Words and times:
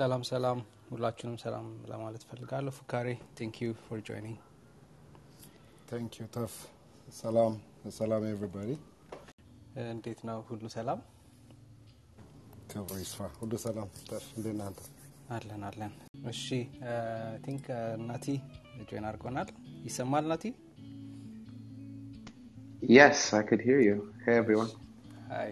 ሰላም 0.00 0.22
ሰላም፣ 0.30 0.58
ሁላችሁንም 0.90 1.36
ሰላም 1.44 1.66
ለማለት 1.90 2.22
ፈልጋለሁ። 2.30 2.72
ፉካሬ 2.78 3.06
ቴንክ 3.38 3.56
ዩ 3.64 3.68
ፎር 3.84 4.00
ጆይኒንግ። 4.08 4.38
ታንክ 5.90 6.12
ዩ 6.20 6.26
ተፍ 6.36 6.54
ሰላም 7.14 7.52
ሰላም 7.98 8.22
ኤቭሪባዲ 8.30 8.70
እንዴት 9.92 10.20
ነው? 10.28 10.38
ሁሉ 10.48 10.62
ሰላም 10.76 11.00
ክብሩ 12.70 12.96
ይስፋ 13.02 13.18
ሁሉ 13.40 13.52
ሰላም 13.66 13.88
ተፍ 14.10 14.24
እንዴት 14.38 14.54
ነህ 14.58 14.66
አንተ 14.68 14.80
አለን 15.36 15.62
አለን። 15.68 15.92
እሺ 16.32 16.44
ቲንክ 17.44 17.66
ናቲ 18.08 18.26
ጆይን 18.88 19.06
አድርጎናል። 19.10 19.50
ይሰማል 19.88 20.26
ናቲ? 20.32 20.44
Yes, 22.90 23.18
I 23.32 23.42
could 23.42 23.62
hear 23.62 23.80
you. 23.80 23.94
Hey, 24.24 24.34
everyone. 24.36 24.72
አይ 25.38 25.50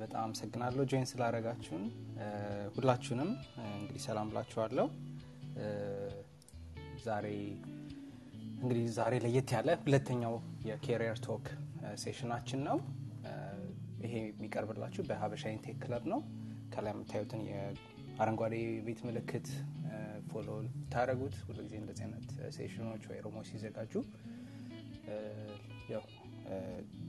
በጣም 0.00 0.20
አመሰግናለሁ 0.24 0.82
ጆይን 0.90 1.08
ስላደረጋችሁን። 1.10 1.84
ሁላችሁንም 2.76 3.30
እንግዲህ 3.74 4.02
ሰላም 4.06 4.30
ብላችኋለሁ። 4.30 4.86
ዛሬ 7.04 7.26
እንግዲህ 8.58 8.84
ዛሬ 8.96 9.14
ለየት 9.24 9.50
ያለ 9.56 9.70
ሁለተኛው 9.82 10.34
የኬሪየር 10.68 11.18
ቶክ 11.26 11.46
ሴሽናችን 12.04 12.60
ነው። 12.68 12.78
ይሄ 14.04 14.14
የሚቀርብላችሁ 14.24 15.02
በሀበሻ 15.08 15.44
ኢንቴክ 15.54 15.76
ክለብ 15.84 16.04
ነው። 16.12 16.20
ከላይ 16.74 16.92
የምታዩትን 16.94 17.42
የአረንጓዴ 17.48 18.54
ቤት 18.86 19.00
ምልክት 19.08 19.48
ፎሎ 20.30 20.48
ታደረጉት 20.92 21.34
ሁልጊዜ 21.46 21.74
እንደዚህ 21.80 22.04
አይነት 22.06 22.26
ሴሽኖች 22.56 23.02
ወይ 23.10 23.18
ሮሞች 23.26 23.46
ሲዘጋጁ 23.52 23.92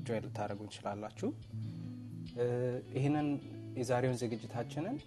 ጆይን 0.08 0.24
ልታደረጉ 0.26 0.60
እንችላላችሁ። 0.66 1.30
ይህንን 2.96 3.28
የዛሬውን 3.78 4.18
ዝግጅታችንን 4.22 4.98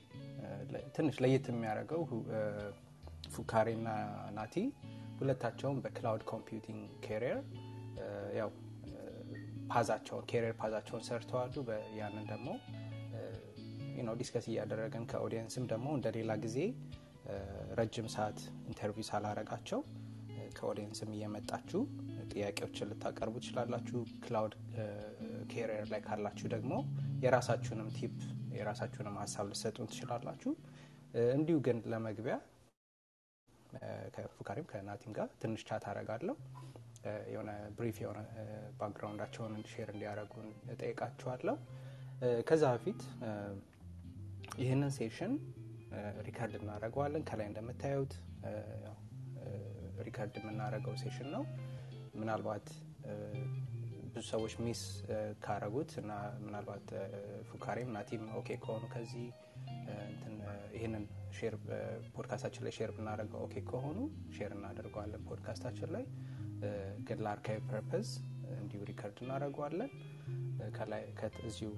ትንሽ 0.97 1.17
ለየት 1.25 1.47
የሚያደርገው 1.51 2.03
ፉካሬና 3.35 3.89
ናቲ 4.37 4.55
ሁለታቸውም 5.21 5.79
በክላውድ 5.85 6.23
ኮምፒውቲንግ 6.33 6.83
ኬሪየር 7.07 7.39
ያው 8.39 8.51
ፓዛቸውን 9.73 10.27
ኬሪየር 10.31 10.55
ፓዛቸውን 10.61 11.03
ሰርተዋሉ። 11.09 11.55
ያንን 11.99 12.27
ደግሞ 12.33 12.49
ዲስከስ 14.21 14.47
እያደረግን 14.51 15.05
ከኦዲየንስም 15.11 15.65
ደግሞ 15.73 15.89
እንደ 15.97 16.09
ሌላ 16.17 16.33
ጊዜ 16.45 16.59
ረጅም 17.79 18.07
ሰዓት 18.15 18.39
ኢንተርቪው 18.69 19.05
ሳላረጋቸው 19.09 19.81
ከኦዲየንስም 20.59 21.11
እየመጣችሁ 21.17 21.81
ጥያቄዎችን 22.33 22.89
ልታቀርቡ 22.91 23.35
ትችላላችሁ። 23.43 24.01
ክላውድ 24.25 24.55
ኬሪየር 25.53 25.87
ላይ 25.93 26.01
ካላችሁ 26.07 26.47
ደግሞ 26.55 26.73
የራሳችሁንም 27.19 27.89
ቲፕ 27.97 28.17
የራሳችሁንም 28.59 29.17
ሀሳብ 29.23 29.47
ልሰጡን 29.51 29.89
ትችላላችሁ። 29.91 30.53
እንዲሁ 31.35 31.57
ግን 31.67 31.79
ለመግቢያ 31.93 32.35
ከፉካሪም 34.15 34.67
ከናቲም 34.71 35.13
ጋር 35.19 35.29
ትንሽ 35.43 35.63
ቻት 35.69 35.85
አረጋለሁ። 35.91 36.37
የሆነ 37.33 37.51
ብሪፍ 37.77 37.97
የሆነ 38.03 38.21
ባክግራውንዳቸውን 38.79 39.55
ሼር 39.73 39.89
እንዲያደረጉን 39.95 40.49
እጠይቃችኋለሁ። 40.73 41.57
ከዛ 42.49 42.65
በፊት 42.75 43.01
ይህንን 44.59 44.91
ሴሽን 44.99 45.33
ሪከርድ 46.27 46.55
እናደርገዋለን። 46.61 47.25
ከላይ 47.29 47.47
እንደምታዩት 47.51 48.15
ሪከርድ 50.07 50.35
የምናደርገው 50.41 50.95
ሴሽን 51.03 51.29
ነው። 51.35 51.45
ምናልባት 52.15 52.67
ብዙ 54.09 54.25
ሰዎች 54.31 54.55
ሚስ 54.65 54.81
ካረጉት 55.45 55.91
እና 56.03 56.13
ምናልባት 56.45 56.87
ፉካሬም 57.51 57.91
ናቲም 57.97 58.23
ኦኬ 58.39 58.57
ከሆኑ 58.65 58.85
ከዚህ 58.95 59.27
ይህንን 60.77 61.05
ሼር 61.39 61.55
ፖድካስታችን 62.17 62.65
ላይ 62.67 62.73
ሼር 62.79 62.91
ብናደርገው 62.97 63.41
ኦኬ 63.47 63.63
ከሆኑ 63.71 63.99
ሼር 64.37 64.53
እናደርገዋለን 64.57 65.23
ፖድካስታችን 65.31 65.91
ላይ 65.97 66.05
ግን 67.09 67.19
ለአርካይቭ 67.25 67.63
ፐርፐዝ 67.73 68.09
እንዲሁ 68.59 68.81
ሪከርድ 68.91 69.19
እናደርገዋለን። 69.25 69.91
እዚሁ 71.49 71.71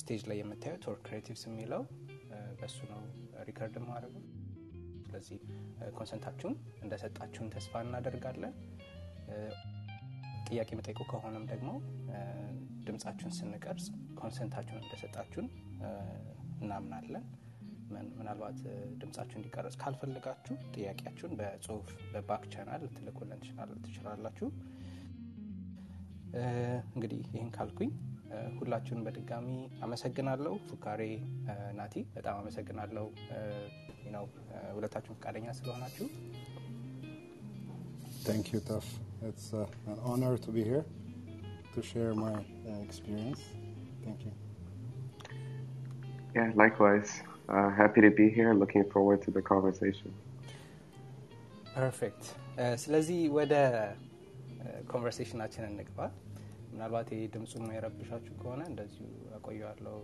ስቴጅ 0.00 0.22
ላይ 0.28 0.36
የምታዩት 0.40 0.80
ቶር 0.84 0.98
ክሬቲቭስ 1.06 1.42
የሚለው 1.48 1.82
በሱ 2.60 2.78
ነው 2.92 3.00
ሪከርድ 3.48 3.76
ማድረገው። 3.88 4.22
ስለዚህ 5.06 5.38
ኮንሰንታችሁን 5.98 6.54
እንደሰጣችሁን 6.82 7.48
ተስፋ 7.54 7.82
እናደርጋለን። 7.86 8.54
ጥያቄ 10.50 10.70
መጠይቁ 10.78 11.00
ከሆነም 11.10 11.44
ደግሞ 11.50 11.70
ድምጻችሁን 12.86 13.34
ስንቀርጽ 13.36 13.86
ኮንሰንታችሁን 14.20 14.82
እንደሰጣችሁን 14.82 15.48
እናምናለን። 16.62 17.24
ምናልባት 18.18 18.58
ድምጻችሁ 19.00 19.36
እንዲቀረጽ 19.38 19.76
ካልፈልጋችሁ 19.82 20.56
ጥያቄያችሁን 20.74 21.32
በጽሁፍ 21.40 21.88
በባክ 22.12 22.44
ቻናል 22.52 22.82
ልትልኩልን 22.84 23.40
ትችላላችሁ። 23.86 24.48
እንግዲህ 26.94 27.22
ይህን 27.28 27.50
ካልኩኝ 27.56 27.90
ሁላችሁን 28.58 29.04
በድጋሚ 29.06 29.48
አመሰግናለሁ። 29.82 30.54
ፉካሬ 30.68 31.02
ናቲ 31.78 32.04
በጣም 32.14 32.38
አመሰግናለሁ 32.42 33.06
ነው 34.14 34.26
ሁለታችሁን 34.76 35.18
ፈቃደኛ 35.18 35.48
ስለሆናችሁ። 35.58 36.06
Taf. 38.62 39.09
It's 39.21 39.53
uh, 39.53 39.65
an 39.87 39.99
honor 40.03 40.37
to 40.37 40.49
be 40.51 40.63
here 40.63 40.85
to 41.73 41.81
share 41.81 42.13
my 42.15 42.33
uh, 42.33 42.81
experience. 42.83 43.41
Thank 44.05 44.19
you. 44.25 44.33
Yeah, 46.35 46.51
likewise. 46.55 47.09
Uh, 47.49 47.69
happy 47.71 48.01
to 48.01 48.11
be 48.11 48.29
here. 48.29 48.53
Looking 48.53 48.85
forward 48.85 49.19
to 49.23 49.31
the 49.31 49.43
conversation. 49.43 50.11
ፐርፌክት። 51.75 52.25
ስለዚህ 52.83 53.17
ወደ 53.37 53.53
ኮንቨርሴሽናችን 54.91 55.63
እንግባ። 55.69 55.99
ምናልባት 56.71 57.07
ይህ 57.15 57.23
ድምፁ 57.33 57.51
የረብሻችሁ 57.75 58.33
ከሆነ 58.41 58.61
እንደዚሁ 58.71 59.07
አቆየዋለሁ 59.37 59.97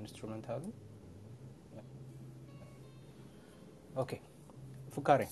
ኢንስትሩመንታሉ። 0.00 0.62
ኦኬ 4.02 4.12
ፉካሬ 4.94 5.22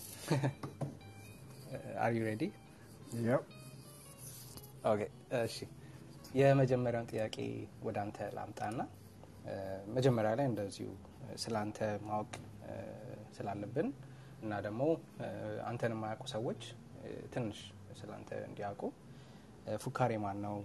አር 2.04 2.12
ዩ 2.18 2.20
ሬዲ? 2.28 2.44
እሺ። 5.39 5.55
የመጀመሪያውን 6.39 7.07
ጥያቄ 7.11 7.35
ወደ 7.85 7.97
አንተ 8.03 8.17
ላምጣና 8.35 8.79
መጀመሪያ 9.95 10.31
ላይ 10.39 10.47
እንደዚሁ 10.49 10.89
ስለ 11.43 11.55
አንተ 11.63 11.77
ማወቅ 12.07 12.33
ስላለብን 13.37 13.87
እና 14.43 14.59
ደግሞ 14.65 14.81
አንተን 15.69 15.93
የማያውቁ 15.95 16.25
ሰዎች 16.33 16.61
ትንሽ 17.33 17.59
ስለ 17.99 18.09
አንተ 18.17 18.31
እንዲያውቁ 18.47 18.81
ፉካሬ 19.77 20.11
ማን 20.23 20.37
ነው? 20.45 20.55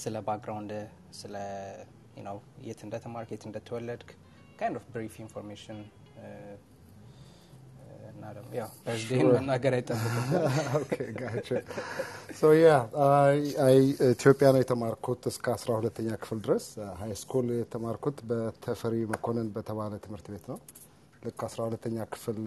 ስለ 0.00 0.16
ባክግራውንድ፣ 0.26 0.72
ስለ 1.18 1.34
ነው 2.26 2.36
የት 2.66 2.80
እንደተማርክ፣ 2.86 3.30
የት 3.34 3.44
እንደተወለድክ 3.48 4.10
ካይንድ 4.58 4.76
ኦፍ 4.80 4.86
ብሪፍ 4.92 5.14
ኢንፎርሜሽን 5.24 5.80
እና 8.18 8.28
ደግሞ 8.36 8.50
ያው 8.56 8.68
በርዝዴን 8.84 9.26
መናገር 9.30 9.72
አይጠብቅም። 9.76 10.28
ኢትዮጵያ 14.08 14.48
ነው 14.54 14.60
የተማርኩት 14.62 15.22
እስከ 15.30 15.46
አስራ 15.56 15.70
ሁለተኛ 15.78 16.08
ክፍል 16.22 16.38
ድረስ። 16.44 16.66
ሀይ 17.00 17.12
ስኩል 17.22 17.48
የተማርኩት 17.56 18.18
በተፈሪ 18.30 18.94
መኮንን 19.12 19.48
በተባለ 19.56 19.98
ትምህርት 20.04 20.28
ቤት 20.34 20.44
ነው። 20.52 20.58
ልክ 21.22 21.40
አስራ 21.46 21.60
ሁለተኛ 21.68 21.96
ክፍል 22.12 22.38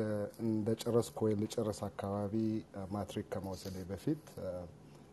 እንደጨረስኩ 0.46 1.18
ወይ 1.26 1.34
ልጨረስ 1.42 1.80
አካባቢ 1.88 2.34
ማትሪክ 2.94 3.28
ከመውሰዴ 3.34 3.76
በፊት 3.90 4.24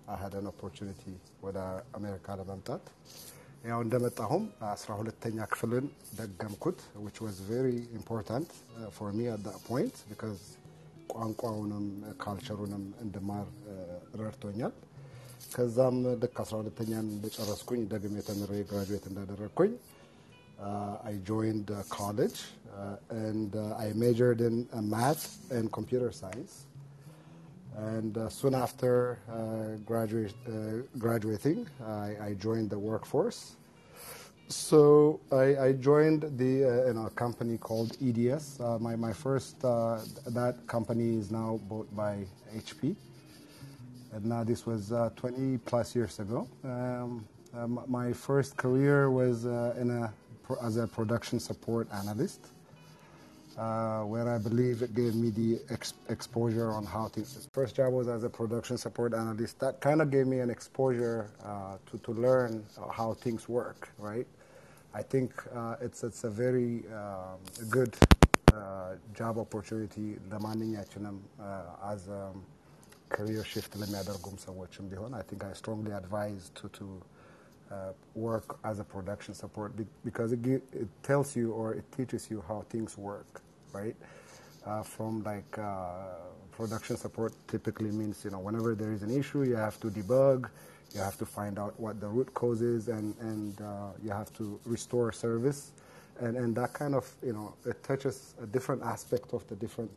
አሀደን 0.09 0.47
ኦፖርቹኒቲ 0.53 1.03
ወደ 1.43 1.59
አሜሪካ 1.99 2.37
ለመምጣት 2.41 2.85
ያው 3.67 3.81
እንደመጣሁም 3.85 4.43
አስራ 4.73 4.91
ሁለተኛ 5.01 5.47
ክፍልን 5.53 5.87
ደገምኩት 6.19 6.79
was 7.27 7.39
very 7.55 7.79
important 7.99 8.49
uh, 8.55 8.91
for 8.97 9.09
me 9.19 9.25
at 9.35 9.41
that 9.49 9.59
point 9.71 9.95
because 10.11 10.43
ቋንቋውንም 11.13 11.85
ካልቸሩንም 12.23 12.85
እንድማር 13.05 13.47
ረድቶኛል። 14.21 14.73
ከዛም 15.55 15.97
ልክ 16.23 16.37
አስራ 16.45 16.55
ሁለተኛን 16.63 17.07
እንደጨረስኩኝ 17.15 17.81
ደግሜ 17.95 18.15
ተምሬ 18.29 18.53
ግራጁዌት 18.71 19.05
እንዳደረግኩኝ 19.11 19.73
uh, 20.61 20.97
uh, 21.05 21.83
uh, 22.77 22.97
and 23.27 23.57
uh, 23.57 23.85
I 23.85 23.93
majored 23.95 24.41
in 24.41 24.69
uh, 24.73 24.83
math 24.83 25.39
and 25.51 25.73
computer 25.73 26.11
science. 26.13 26.55
And 27.79 28.19
uh, 28.19 28.29
soon 28.29 28.55
after 28.55 29.19
uh, 29.31 29.77
graduate, 29.87 30.35
uh, 30.49 30.83
graduating, 30.99 31.69
I, 31.87 32.17
I 32.21 32.35
joined 32.39 32.71
the 32.71 32.79
workforce. 32.79 33.55
So 34.49 35.21
I, 35.31 35.57
I 35.59 35.73
joined 35.73 36.23
the 36.39 36.89
in 36.89 36.97
a 36.97 37.11
company 37.11 37.59
called 37.59 37.97
EDS. 38.03 38.61
My 38.81 38.97
my 38.97 39.13
first 39.13 39.61
that 39.61 40.57
company 40.67 41.19
is 41.19 41.31
now 41.31 41.61
bought 41.69 41.95
by 41.95 42.25
HP, 42.57 42.97
and 44.13 44.25
now 44.25 44.45
this 44.45 44.65
was 44.65 44.91
uh, 44.91 45.11
20 45.17 45.59
plus 45.59 45.95
years 45.95 46.19
ago. 46.19 46.49
Um, 46.65 47.27
my 47.87 48.13
first 48.13 48.57
career 48.57 49.11
was 49.11 49.47
uh, 49.47 49.75
in 49.79 49.91
a 49.91 50.13
as 50.63 50.79
a 50.79 50.87
production 50.87 51.39
support 51.39 51.87
analyst, 51.93 52.49
uh, 53.58 54.02
where 54.02 54.28
I 54.30 54.38
believe 54.40 54.82
it 54.82 54.94
gave 54.96 55.14
me 55.16 55.30
the 55.30 55.60
ex- 55.70 55.94
exposure 56.10 56.72
on 56.72 56.86
how 56.86 57.08
things. 57.08 57.48
First 57.54 57.76
job 57.76 57.94
was 57.94 58.08
as 58.08 58.24
a 58.24 58.30
production 58.30 58.78
support 58.78 59.14
analyst. 59.14 59.60
That 59.60 59.80
kind 59.80 60.02
of 60.02 60.10
gave 60.10 60.28
me 60.28 60.40
an 60.40 60.50
exposure 60.50 61.30
uh, 61.44 61.78
to 61.90 61.98
to 62.00 62.12
learn 62.28 62.66
how 62.92 63.14
things 63.26 63.48
work, 63.50 63.90
right? 64.00 64.28
I 64.94 65.04
think 65.04 65.32
uh, 65.56 65.76
it's 65.86 66.04
it's 66.04 66.24
a 66.24 66.30
very 66.46 66.84
um, 67.02 67.38
good 67.70 67.94
uh, 68.54 68.94
job 69.20 69.38
opportunity 69.46 70.08
ለማንኛችንም 70.32 71.16
uh, 71.50 71.94
as 71.94 72.02
a 72.20 72.24
career 73.16 73.44
shift 73.54 73.72
ለሚያደርጉም 73.82 74.38
ሰዎችም 74.48 74.86
ቢሆን 74.92 75.14
I 75.22 75.24
think 75.30 75.42
I 75.50 75.54
strongly 75.62 75.94
advise 76.02 76.44
to 76.60 76.66
to 76.80 76.86
uh, 77.76 77.92
work 78.28 78.50
as 78.70 78.78
a 78.84 78.88
production 78.94 79.34
support 79.42 79.70
be- 79.80 79.92
because 80.08 80.30
it, 80.36 80.42
gi- 80.48 80.66
it 80.84 80.90
tells 81.10 81.30
you 81.40 81.48
or 81.60 81.68
it 81.80 81.86
teaches 81.98 82.24
you 82.32 82.40
how 82.50 82.58
things 82.74 82.94
work, 83.10 83.32
right? 83.73 83.97
Uh, 84.67 84.83
from 84.83 85.23
like 85.25 85.59
uh, 85.59 85.95
production 86.53 86.97
support 86.97 87.33
typically 87.49 87.91
means 87.91 88.25
you 88.25 88.31
know 88.31 88.41
whenever 88.41 88.75
there 88.75 88.93
is 88.93 89.03
an 89.03 89.11
issue 89.17 89.43
you 89.45 89.57
have 89.57 89.81
to 89.81 89.89
debug, 89.89 90.49
you 90.95 91.01
have 91.01 91.17
to 91.19 91.27
find 91.27 91.59
out 91.59 91.79
what 91.81 92.01
the 92.01 92.09
root 92.09 92.33
cause 92.35 92.63
is, 92.63 92.89
and 92.89 93.15
and 93.21 93.61
uh, 93.61 93.91
you 94.03 94.11
have 94.11 94.33
to 94.35 94.61
restore 94.65 95.13
service, 95.13 95.73
and 96.21 96.37
and 96.37 96.55
that 96.57 96.73
kind 96.75 96.95
of 96.95 97.11
you 97.23 97.33
know 97.33 97.55
it 97.67 97.83
touches 97.85 98.35
a 98.43 98.47
different 98.47 98.83
aspect 98.83 99.33
of 99.33 99.47
the 99.49 99.57
different 99.57 99.91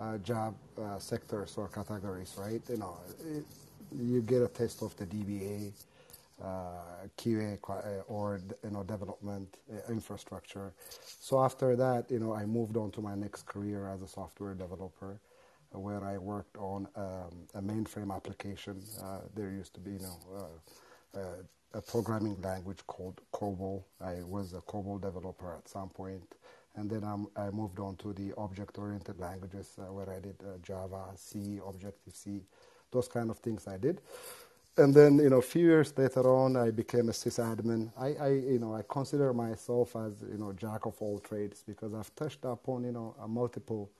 uh, 0.00 0.18
job 0.18 0.54
uh, 0.78 0.98
sectors 0.98 1.54
or 1.56 1.68
categories, 1.68 2.34
right? 2.38 2.62
You 2.68 2.78
know, 2.78 2.96
it, 3.24 3.44
you 3.96 4.22
get 4.22 4.42
a 4.42 4.48
taste 4.48 4.82
of 4.82 4.96
the 4.96 5.06
DBA, 5.06 5.72
uh, 6.42 7.06
QA, 7.16 7.58
uh, 7.68 8.02
or 8.08 8.40
you 8.64 8.70
know 8.70 8.82
development 8.82 9.56
uh, 9.72 9.92
infrastructure. 9.92 10.72
So 11.20 11.42
after 11.42 11.76
that, 11.76 12.10
you 12.10 12.18
know, 12.18 12.34
I 12.34 12.44
moved 12.46 12.76
on 12.76 12.90
to 12.92 13.00
my 13.00 13.14
next 13.14 13.46
career 13.46 13.88
as 13.88 14.02
a 14.02 14.08
software 14.08 14.54
developer, 14.54 15.20
where 15.72 16.04
I 16.04 16.18
worked 16.18 16.56
on 16.58 16.88
um, 16.96 17.46
a 17.54 17.62
mainframe 17.62 18.14
application. 18.14 18.82
Uh, 19.02 19.20
there 19.34 19.50
used 19.50 19.74
to 19.74 19.80
be, 19.80 19.92
you 19.92 20.00
know. 20.00 20.18
Uh, 21.14 21.20
a 21.74 21.82
programming 21.82 22.40
language 22.40 22.78
called 22.86 23.20
COBOL. 23.34 23.82
I 24.00 24.22
was 24.22 24.54
a 24.54 24.60
COBOL 24.62 25.02
developer 25.02 25.54
at 25.54 25.68
some 25.68 25.90
point, 25.90 26.22
and 26.76 26.88
then 26.88 27.04
I'm, 27.04 27.26
I 27.36 27.50
moved 27.50 27.80
on 27.80 27.96
to 27.96 28.14
the 28.14 28.32
object-oriented 28.38 29.18
languages 29.18 29.72
where 29.76 30.08
I 30.08 30.20
did 30.20 30.36
Java, 30.62 31.04
C, 31.16 31.60
Objective-C, 31.66 32.40
those 32.92 33.08
kind 33.08 33.30
of 33.30 33.38
things 33.38 33.66
I 33.66 33.76
did. 33.76 34.00
And 34.78 34.94
then, 34.94 35.18
you 35.18 35.30
know, 35.30 35.38
a 35.38 35.42
few 35.42 35.66
years 35.66 35.94
later 35.96 36.28
on, 36.34 36.56
I 36.56 36.70
became 36.72 37.08
a 37.08 37.12
sysadmin. 37.12 37.92
I, 37.98 38.08
I, 38.22 38.28
you 38.30 38.58
know, 38.58 38.74
I 38.74 38.82
consider 38.88 39.32
myself 39.32 39.96
as, 39.96 40.22
you 40.30 40.38
know, 40.38 40.52
jack 40.52 40.86
of 40.86 40.96
all 41.00 41.20
trades 41.20 41.64
because 41.66 41.94
I've 41.94 42.14
touched 42.16 42.44
upon, 42.44 42.84
you 42.84 42.92
know, 42.92 43.14
multiple 43.28 43.90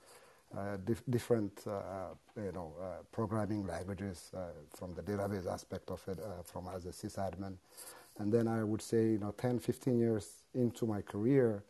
uh, 0.56 0.76
dif- 0.84 1.04
different, 1.10 1.64
uh, 1.68 2.14
you 2.36 2.52
know, 2.52 2.74
uh, 2.82 3.04
programming 3.12 3.66
languages 3.66 4.32
uh, 4.36 4.48
from 4.76 4.94
the 4.94 5.02
database 5.02 5.46
aspect 5.46 5.90
of 5.92 6.02
it, 6.08 6.18
uh, 6.20 6.42
from 6.44 6.68
as 6.74 6.86
a 6.86 6.90
sysadmin. 6.90 7.54
And 8.18 8.32
then 8.32 8.48
I 8.48 8.64
would 8.64 8.82
say, 8.82 9.04
you 9.12 9.18
know, 9.18 9.32
10, 9.38 9.60
15 9.60 9.98
years 9.98 10.42
into 10.54 10.86
my 10.86 11.02
career, 11.02 11.62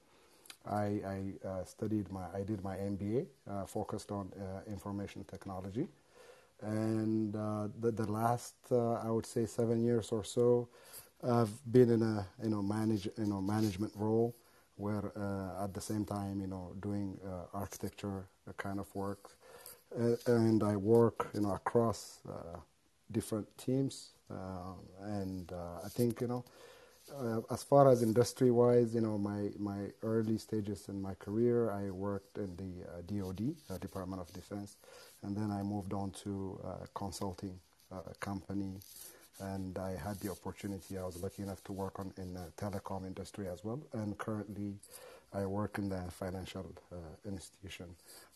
I, 0.67 0.85
I 0.85 1.23
uh, 1.47 1.64
studied 1.64 2.11
my, 2.12 2.25
I 2.35 2.43
did 2.43 2.64
my 2.64 2.76
MBA, 2.76 3.26
uh, 3.50 3.67
focused 3.67 4.12
on 4.12 4.32
uh, 4.41 4.70
information 4.70 5.25
technology. 5.31 5.88
And 6.62 7.35
uh, 7.37 7.69
the, 7.81 7.91
the 7.93 8.11
last, 8.11 8.55
uh, 8.70 8.94
I 8.94 9.11
would 9.11 9.26
say, 9.26 9.47
seven 9.47 9.82
years 9.85 10.11
or 10.11 10.25
so, 10.25 10.69
I've 11.23 11.50
been 11.70 11.91
in 11.91 12.03
a, 12.03 12.26
you 12.43 12.50
know, 12.50 12.62
manage, 12.62 13.06
you 13.19 13.26
know, 13.26 13.41
management 13.41 13.93
role 13.94 14.35
where 14.76 15.12
uh, 15.17 15.64
at 15.64 15.75
the 15.75 15.81
same 15.81 16.05
time, 16.05 16.41
you 16.41 16.47
know, 16.47 16.73
doing 16.81 17.19
uh, 17.26 17.56
architecture 17.56 18.26
kind 18.56 18.79
of 18.79 18.94
work. 18.94 19.37
Uh, 19.99 20.17
and 20.26 20.62
I 20.62 20.76
work, 20.76 21.29
you 21.35 21.41
know, 21.41 21.53
across 21.53 22.20
uh, 22.29 22.58
different 23.12 23.47
teams. 23.56 24.11
And 25.03 25.50
I 25.85 25.88
think, 25.88 26.20
you 26.20 26.26
know, 26.26 26.44
uh, 27.14 27.41
as 27.50 27.62
far 27.62 27.88
as 27.91 28.03
industry 28.03 28.50
wise, 28.50 28.94
you 28.94 29.00
know, 29.00 29.19
my, 29.19 29.50
my 29.58 29.91
early 30.03 30.38
stages 30.38 30.88
in 30.88 31.00
my 31.00 31.14
career, 31.14 31.70
I 31.70 31.91
worked 31.91 32.38
in 32.38 32.56
the 32.56 32.85
uh, 32.88 33.03
DoD, 33.06 33.55
uh, 33.70 33.79
Department 33.79 34.20
of 34.20 34.32
Defense, 34.32 34.76
and 35.23 35.37
then 35.37 35.50
I 35.50 35.62
moved 35.62 35.93
on 35.93 36.11
to 36.25 36.58
a 36.64 36.87
consulting 36.94 37.58
uh, 37.93 38.00
company, 38.20 38.75
and 39.41 39.79
I 39.79 39.91
had 39.97 40.19
the 40.20 40.31
opportunity. 40.31 40.99
I 40.99 41.05
was 41.05 41.23
lucky 41.23 41.43
enough 41.43 41.62
to 41.64 41.73
work 41.73 41.99
on 41.99 42.12
in 42.19 42.35
the 42.35 42.53
telecom 42.56 43.06
industry 43.06 43.49
as 43.49 43.64
well, 43.64 43.81
and 43.93 44.17
currently, 44.19 44.75
I 45.32 45.44
work 45.44 45.79
in 45.79 45.88
the 45.88 46.03
financial 46.11 46.73
uh, 46.93 46.97
institution, 47.26 47.87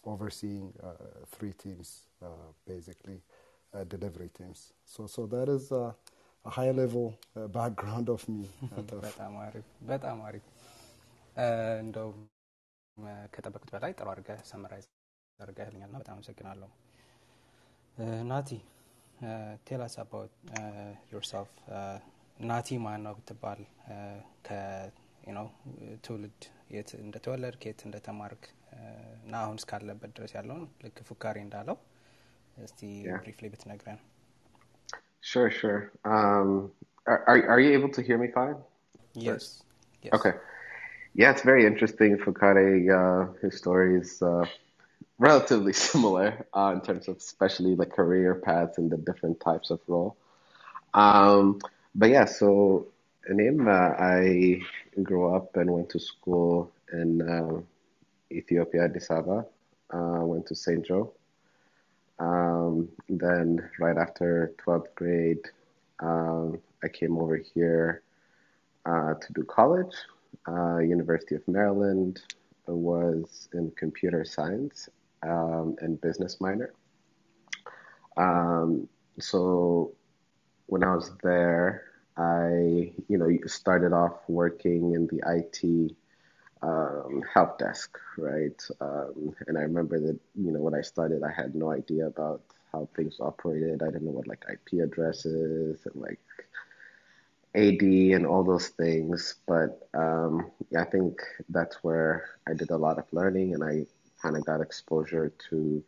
overseeing 0.05 0.73
uh, 0.83 0.93
three 1.31 1.53
teams, 1.53 2.01
uh, 2.23 2.27
basically, 2.67 3.21
uh, 3.73 3.85
delivery 3.85 4.29
teams. 4.37 4.73
So, 4.85 5.07
so 5.07 5.27
that 5.27 5.49
is. 5.49 5.73
A 6.45 6.51
high 6.51 6.71
level 6.73 7.07
uh, 7.37 7.47
background 7.49 8.09
of 8.09 8.23
me. 8.29 8.47
በጣም 9.05 9.33
አሪፍ 9.45 9.67
በጣም 9.91 10.19
አሪፍ. 10.29 10.45
እንደውም 11.83 12.19
ከጠበቁት 13.35 13.71
በላይ 13.75 13.93
ጥሩ 13.99 14.07
አድርገህ 14.13 14.39
ሰመራይዝ 14.51 14.87
አድርገህልኛል 15.39 15.91
ና 15.93 15.99
በጣም 16.03 16.15
አመሰግናለሁ። 16.17 16.69
ናቲ 18.31 18.51
ቴላስ 19.69 19.95
አባውት 20.03 20.35
ዮርሰልፍ 21.13 21.53
ናቲ 22.51 22.79
ማን 22.85 23.03
ነው 23.07 23.15
ብትባል 23.19 23.61
ነው 25.39 25.47
ትውልድ 26.07 26.41
የት 26.77 26.91
እንደተወለድክ 27.05 27.63
የት 27.69 27.81
እንደተማርክ 27.89 28.45
እና 29.25 29.35
አሁን 29.45 29.59
እስካለበት 29.61 30.13
ድረስ 30.19 30.35
ያለውን 30.39 30.65
ልክ 30.85 30.99
ፉካሪ 31.11 31.39
እንዳለው 31.47 31.77
እስቲ. 32.67 32.81
ብሪፍሊ 33.15 33.47
ብትነግረን 33.55 34.01
Sure, 35.21 35.51
sure. 35.51 35.93
Um, 36.05 36.73
are, 37.07 37.25
are 37.27 37.49
are 37.51 37.61
you 37.61 37.73
able 37.73 37.91
to 37.91 38.03
hear 38.03 38.19
me 38.19 38.29
fine? 38.33 38.57
Yes. 39.15 39.63
yes. 40.03 40.15
Okay. 40.15 40.33
Yeah, 41.15 41.31
it's 41.33 41.43
very 41.43 41.67
interesting. 41.67 42.17
Fukare, 42.17 42.89
uh, 42.89 43.33
his 43.43 43.57
story 43.59 43.99
is 43.99 44.23
uh, 44.23 44.47
relatively 45.19 45.73
similar 45.89 46.47
uh, 46.55 46.73
in 46.75 46.81
terms 46.81 47.09
of 47.09 47.17
especially 47.17 47.75
the 47.75 47.87
career 47.87 48.35
paths 48.37 48.79
and 48.79 48.91
the 48.91 48.97
different 48.97 49.41
types 49.41 49.71
of 49.71 49.81
role. 49.87 50.17
Um, 50.95 51.61
but 51.95 52.11
yeah, 52.11 52.25
so 52.25 52.87
in 53.29 53.69
uh, 53.69 53.95
I 53.99 54.62
grew 55.03 55.35
up 55.35 55.57
and 55.57 55.71
went 55.71 55.91
to 55.91 56.00
school 56.00 56.71
in 56.93 57.23
uh, 57.23 57.61
Ethiopia, 58.33 58.85
Addis 58.85 59.11
Ababa. 59.11 59.47
Uh, 59.93 60.25
went 60.25 60.47
to 60.47 60.55
St. 60.55 60.87
Joe. 60.87 61.12
Um, 62.21 62.89
then 63.09 63.69
right 63.81 63.97
after 63.97 64.55
12th 64.65 64.95
grade, 64.95 65.45
um, 66.00 66.61
I 66.85 66.89
came 66.89 67.19
over 67.19 67.37
here 67.37 68.03
uh, 68.87 69.15
to 69.15 69.33
do 69.33 69.43
college. 69.45 69.95
Uh, 70.47 70.79
University 70.79 71.35
of 71.35 71.47
Maryland 71.49 72.21
I 72.69 72.73
was 72.73 73.49
in 73.53 73.73
computer 73.73 74.25
science 74.25 74.89
um, 75.23 75.77
and 75.81 76.00
business 76.00 76.41
minor. 76.41 76.73
Um, 78.17 78.89
so 79.19 79.93
when 80.67 80.85
I 80.85 80.95
was 80.95 81.11
there, 81.23 81.85
I 82.17 82.93
you 83.09 83.19
know 83.19 83.29
started 83.47 83.93
off 83.93 84.21
working 84.29 84.95
in 84.95 85.09
the 85.09 85.23
IT 85.27 85.97
um, 86.62 87.23
help 87.33 87.59
desk, 87.59 87.99
right? 88.19 88.61
Um, 88.81 89.35
and 89.47 89.59
I 89.59 89.62
remember 89.62 89.99
that 90.00 90.19
you 90.35 90.52
know 90.52 90.61
when 90.61 90.75
I 90.75 90.83
started, 90.83 91.23
I 91.23 91.33
had 91.33 91.55
no 91.55 91.71
idea 91.71 92.07
about 92.07 92.43
how 92.73 92.88
things 92.97 93.19
operated. 93.21 93.83
I 93.83 93.87
didn't 93.87 94.05
know 94.05 94.12
what 94.12 94.29
like 94.29 94.45
IP 94.50 94.81
addresses 94.83 95.87
and 95.87 95.97
like 95.97 96.21
AD 97.55 97.83
and 98.12 98.26
all 98.26 98.45
those 98.45 98.69
things. 98.69 99.37
But 99.47 99.88
um, 99.95 100.50
I 100.79 100.85
think 100.85 101.21
that's 101.49 101.76
where 101.83 102.31
I 102.49 102.55
did 102.55 102.71
a 102.71 102.76
lot 102.76 102.99
of 102.99 103.07
learning, 103.12 103.55
and 103.55 103.64
I 103.64 103.87
kind 104.23 104.37
of 104.37 104.45
got 104.45 104.61
exposure 104.61 105.33
to 105.50 105.83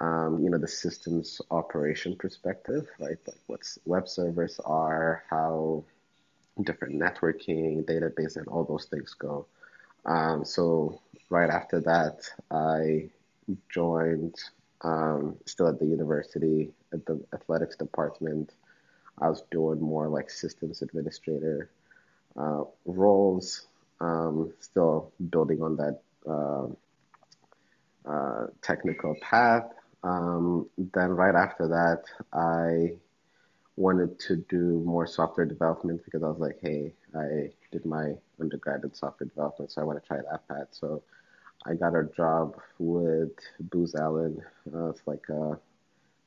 um, 0.00 0.40
you 0.42 0.50
know 0.50 0.58
the 0.58 0.68
systems 0.68 1.40
operation 1.50 2.16
perspective, 2.16 2.88
right? 3.00 3.18
Like 3.26 3.38
what's 3.46 3.78
web 3.86 4.08
servers 4.08 4.60
are, 4.64 5.24
how 5.30 5.84
different 6.62 7.00
networking, 7.00 7.84
database, 7.84 8.36
and 8.36 8.48
all 8.48 8.64
those 8.64 8.86
things 8.86 9.14
go. 9.14 9.46
Um, 10.06 10.44
so 10.44 11.00
right 11.28 11.50
after 11.50 11.80
that, 11.80 12.28
I 12.50 13.10
joined 13.68 14.36
um, 14.82 15.36
still 15.46 15.68
at 15.68 15.78
the 15.78 15.86
university 15.86 16.70
at 16.92 17.04
the 17.06 17.20
athletics 17.34 17.76
department. 17.76 18.52
I 19.20 19.28
was 19.28 19.42
doing 19.50 19.80
more 19.80 20.08
like 20.08 20.30
systems 20.30 20.82
administrator 20.82 21.70
uh, 22.36 22.64
roles, 22.86 23.66
um, 24.00 24.52
still 24.60 25.12
building 25.30 25.62
on 25.62 25.76
that 25.76 26.00
uh, 26.28 26.66
uh, 28.08 28.46
technical 28.62 29.14
path. 29.20 29.70
Um, 30.02 30.68
then 30.78 31.10
right 31.10 31.34
after 31.34 31.68
that, 31.68 32.04
I 32.32 32.96
wanted 33.76 34.18
to 34.20 34.36
do 34.36 34.82
more 34.84 35.06
software 35.06 35.46
development 35.46 36.04
because 36.04 36.22
I 36.22 36.28
was 36.28 36.38
like, 36.38 36.58
hey, 36.62 36.94
I 37.14 37.50
did 37.70 37.84
my 37.84 38.14
undergrad 38.40 38.84
in 38.84 38.92
software 38.94 39.28
development, 39.28 39.72
so 39.72 39.80
I 39.80 39.84
want 39.84 40.02
to 40.02 40.06
try 40.06 40.18
that 40.18 40.48
path. 40.48 40.68
So 40.70 41.02
I 41.66 41.74
got 41.74 41.94
a 41.94 42.04
job 42.16 42.56
with 42.78 43.32
Booz 43.60 43.94
Allen. 43.94 44.42
Uh, 44.72 44.90
it's 44.90 45.02
like 45.06 45.28
a 45.28 45.58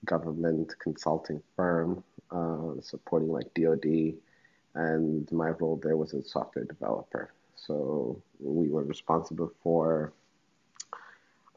government 0.05 0.73
consulting 0.79 1.41
firm 1.55 2.03
uh, 2.31 2.81
supporting 2.81 3.31
like 3.31 3.53
DoD, 3.53 4.13
and 4.75 5.31
my 5.31 5.49
role 5.49 5.79
there 5.81 5.97
was 5.97 6.13
a 6.13 6.23
software 6.23 6.65
developer. 6.65 7.31
So 7.55 8.21
we 8.39 8.67
were 8.69 8.83
responsible 8.83 9.51
for 9.63 10.13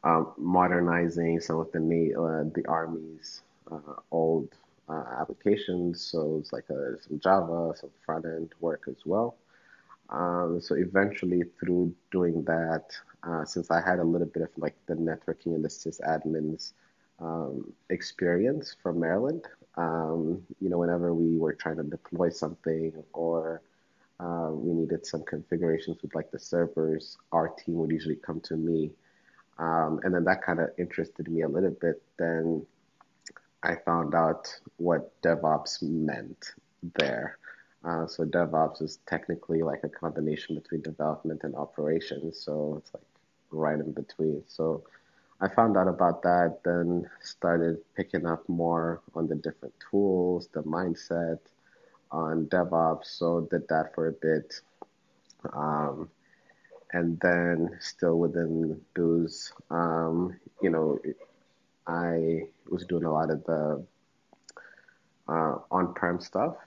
um, 0.03 0.33
modernizing 0.37 1.39
some 1.39 1.59
of 1.59 1.71
the 1.71 1.79
uh, 1.79 2.49
the 2.53 2.65
Army's 2.67 3.41
uh, 3.71 3.95
old 4.11 4.49
uh, 4.87 5.03
applications. 5.19 6.01
So 6.01 6.37
it's 6.39 6.53
like 6.53 6.69
a, 6.69 7.01
some 7.01 7.19
Java, 7.19 7.73
some 7.75 7.89
front 8.05 8.25
end 8.25 8.53
work 8.59 8.83
as 8.87 9.05
well. 9.05 9.35
Um, 10.09 10.61
so 10.61 10.75
eventually, 10.75 11.43
through 11.59 11.93
doing 12.11 12.43
that, 12.45 12.85
uh, 13.23 13.43
since 13.45 13.71
I 13.71 13.81
had 13.81 13.99
a 13.99 14.03
little 14.03 14.27
bit 14.27 14.43
of 14.43 14.49
like 14.57 14.75
the 14.87 14.95
networking 14.95 15.55
and 15.55 15.63
the 15.63 15.69
sysadmins 15.69 16.73
um, 17.19 17.73
experience 17.89 18.75
from 18.81 18.99
Maryland, 18.99 19.45
um, 19.75 20.41
you 20.59 20.69
know, 20.69 20.77
whenever 20.77 21.13
we 21.13 21.37
were 21.37 21.53
trying 21.53 21.77
to 21.77 21.83
deploy 21.83 22.29
something 22.29 22.93
or 23.13 23.61
uh, 24.19 24.49
we 24.51 24.73
needed 24.73 25.05
some 25.05 25.23
configurations 25.23 26.01
with 26.01 26.15
like 26.15 26.31
the 26.31 26.39
servers, 26.39 27.17
our 27.31 27.49
team 27.49 27.75
would 27.75 27.91
usually 27.91 28.15
come 28.15 28.39
to 28.41 28.55
me. 28.55 28.91
Um, 29.59 29.99
and 30.03 30.13
then 30.13 30.23
that 30.25 30.41
kind 30.41 30.59
of 30.59 30.69
interested 30.77 31.27
me 31.29 31.41
a 31.41 31.47
little 31.49 31.71
bit. 31.71 32.01
Then 32.17 32.65
I 33.63 33.75
found 33.75 34.15
out 34.15 34.47
what 34.77 35.19
DevOps 35.21 35.81
meant 35.81 36.53
there. 36.95 37.37
Uh, 37.87 38.05
so 38.05 38.25
DevOps 38.25 38.81
is 38.81 38.99
technically 39.07 39.63
like 39.63 39.81
a 39.83 39.89
combination 39.89 40.55
between 40.55 40.81
development 40.81 41.41
and 41.43 41.55
operations. 41.55 42.37
So 42.37 42.75
it's 42.79 42.93
like 42.93 43.03
right 43.49 43.79
in 43.79 43.93
between. 43.93 44.43
So 44.45 44.83
I 45.39 45.47
found 45.47 45.77
out 45.77 45.87
about 45.87 46.21
that, 46.23 46.59
then 46.65 47.09
started 47.21 47.77
picking 47.95 48.25
up 48.25 48.47
more 48.49 49.01
on 49.15 49.27
the 49.27 49.35
different 49.35 49.73
tools, 49.89 50.49
the 50.53 50.63
mindset 50.63 51.39
on 52.11 52.47
DevOps. 52.47 53.05
So 53.05 53.47
did 53.49 53.65
that 53.69 53.95
for 53.95 54.09
a 54.09 54.11
bit. 54.11 54.59
Um, 55.53 56.09
and 56.91 57.17
then 57.21 57.77
still 57.79 58.19
within 58.19 58.81
Booz, 58.95 59.53
um, 59.69 60.37
you 60.61 60.71
know, 60.71 60.99
I 61.85 62.49
was 62.69 62.85
doing 62.85 63.05
a 63.05 63.13
lot 63.13 63.29
of 63.29 63.45
the 63.45 63.85
uh, 65.29 65.59
on-prem 65.71 66.19
stuff 66.19 66.57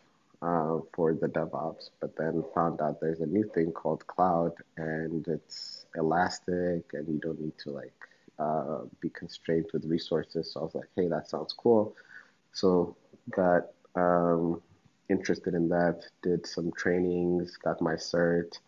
uh, 0.43 0.79
for 0.95 1.15
the 1.15 1.29
DevOps, 1.29 1.91
but 2.01 2.17
then 2.17 2.45
found 2.55 2.81
out 2.81 3.01
there's 3.01 3.21
a 3.21 3.27
new 3.27 3.49
thing 3.55 3.73
called 3.73 4.07
cloud, 4.07 4.53
and 4.77 5.27
it's 5.29 5.87
elastic, 5.97 6.85
and 6.93 7.09
you 7.09 7.19
don't 7.19 7.41
need 7.41 7.59
to 7.59 7.71
like 7.71 7.93
uh, 8.39 8.79
be 9.01 9.11
constrained 9.11 9.67
with 9.73 9.85
resources. 9.85 10.53
So 10.53 10.61
I 10.61 10.65
was 10.65 10.75
like, 10.75 10.89
hey, 10.97 11.09
that 11.09 11.29
sounds 11.29 11.53
cool. 11.53 11.95
So 12.53 12.97
got 13.31 13.67
um, 13.95 14.63
interested 15.11 15.55
in 15.55 15.69
that, 15.69 16.05
did 16.23 16.47
some 16.47 16.73
trainings, 16.73 17.57
got 17.57 17.81
my 17.83 17.95
cert, 17.95 18.59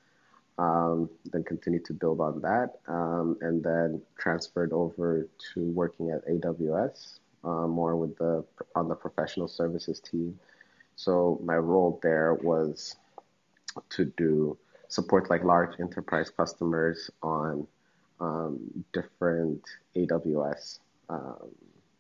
um, 0.59 1.09
then 1.33 1.43
continued 1.45 1.85
to 1.87 1.95
build 1.95 2.21
on 2.21 2.41
that, 2.43 2.81
um, 2.87 3.39
and 3.41 3.63
then 3.65 4.03
transferred 4.19 4.73
over 4.73 5.27
to 5.55 5.71
working 5.71 6.11
at 6.11 6.27
AWS, 6.29 7.19
uh, 7.45 7.67
more 7.67 7.97
with 7.97 8.17
the 8.19 8.45
on 8.75 8.89
the 8.89 8.95
professional 8.95 9.49
services 9.49 10.01
team. 10.01 10.39
So 10.97 11.41
my 11.45 11.57
role 11.57 11.99
there 12.03 12.35
was 12.35 12.97
to 13.91 14.05
do 14.05 14.57
support 14.89 15.31
like 15.31 15.43
large 15.43 15.81
enterprise 15.81 16.31
customers 16.31 17.11
on 17.23 17.67
um, 18.21 18.61
different 18.93 19.63
AWS 19.97 20.79
um, 21.09 21.49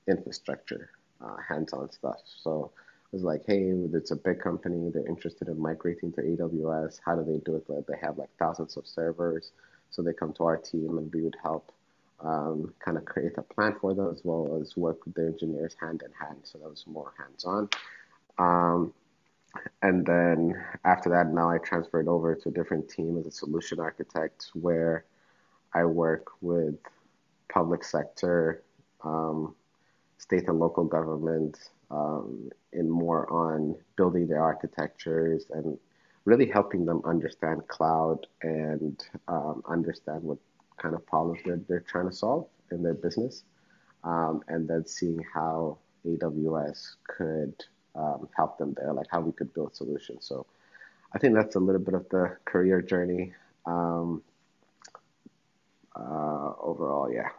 infrastructure, 0.06 0.90
uh, 1.24 1.36
hands-on 1.48 1.90
stuff. 1.90 2.20
So 2.24 2.70
it 3.12 3.16
was 3.16 3.24
like, 3.24 3.42
hey, 3.46 3.72
it's 3.92 4.10
a 4.10 4.16
big 4.16 4.40
company. 4.40 4.90
They're 4.90 5.06
interested 5.06 5.48
in 5.48 5.60
migrating 5.60 6.12
to 6.12 6.22
AWS. 6.22 7.00
How 7.04 7.16
do 7.16 7.24
they 7.24 7.38
do 7.44 7.56
it? 7.56 7.86
They 7.86 7.98
have 8.00 8.18
like 8.18 8.30
thousands 8.38 8.76
of 8.76 8.86
servers. 8.86 9.52
So 9.90 10.02
they 10.02 10.12
come 10.12 10.32
to 10.34 10.44
our 10.44 10.56
team 10.56 10.96
and 10.98 11.12
we 11.12 11.22
would 11.22 11.36
help 11.42 11.72
um, 12.20 12.72
kind 12.78 12.96
of 12.96 13.04
create 13.04 13.36
a 13.36 13.42
plan 13.42 13.76
for 13.80 13.94
them 13.94 14.08
as 14.10 14.20
well 14.24 14.58
as 14.60 14.76
work 14.76 15.04
with 15.04 15.14
the 15.14 15.26
engineers 15.26 15.76
hand 15.80 16.02
in 16.04 16.12
hand. 16.12 16.38
So 16.44 16.58
that 16.58 16.70
was 16.70 16.84
more 16.86 17.12
hands-on. 17.18 17.68
Um, 18.38 18.92
and 19.82 20.06
then 20.06 20.54
after 20.84 21.10
that, 21.10 21.28
now 21.28 21.50
I 21.50 21.58
transferred 21.58 22.08
over 22.08 22.34
to 22.34 22.48
a 22.48 22.52
different 22.52 22.88
team 22.88 23.18
as 23.18 23.26
a 23.26 23.30
solution 23.30 23.80
architect 23.80 24.50
where 24.54 25.04
I 25.74 25.84
work 25.84 26.28
with 26.40 26.76
public 27.52 27.84
sector, 27.84 28.62
um, 29.04 29.54
state 30.18 30.48
and 30.48 30.58
local 30.58 30.84
government, 30.84 31.58
um, 31.90 32.50
and 32.72 32.90
more 32.90 33.30
on 33.30 33.76
building 33.96 34.26
their 34.26 34.42
architectures 34.42 35.46
and 35.50 35.78
really 36.24 36.46
helping 36.46 36.86
them 36.86 37.02
understand 37.04 37.66
cloud 37.68 38.26
and 38.42 39.04
um, 39.28 39.62
understand 39.68 40.22
what 40.22 40.38
kind 40.80 40.94
of 40.94 41.04
problems 41.06 41.40
they're, 41.44 41.60
they're 41.68 41.80
trying 41.80 42.08
to 42.08 42.14
solve 42.14 42.46
in 42.70 42.82
their 42.82 42.94
business. 42.94 43.44
Um, 44.04 44.42
and 44.48 44.66
then 44.68 44.86
seeing 44.86 45.22
how 45.34 45.78
AWS 46.06 46.96
could 47.06 47.54
um, 47.95 48.27
help 48.35 48.57
them 48.57 48.73
there, 48.73 48.93
like 48.93 49.09
how 49.09 49.21
we 49.21 49.31
could 49.31 49.53
build 49.53 49.75
solutions. 49.75 50.21
So 50.21 50.45
I 51.11 51.17
think 51.19 51.33
that's 51.33 51.55
a 51.55 51.59
little 51.59 51.81
bit 51.81 51.93
of 51.93 52.07
the 52.09 52.23
career 52.45 52.81
journey. 52.81 53.33
Um, 53.65 54.09
uh, 55.95 56.51
overall, 56.61 57.09
yeah. 57.11 57.31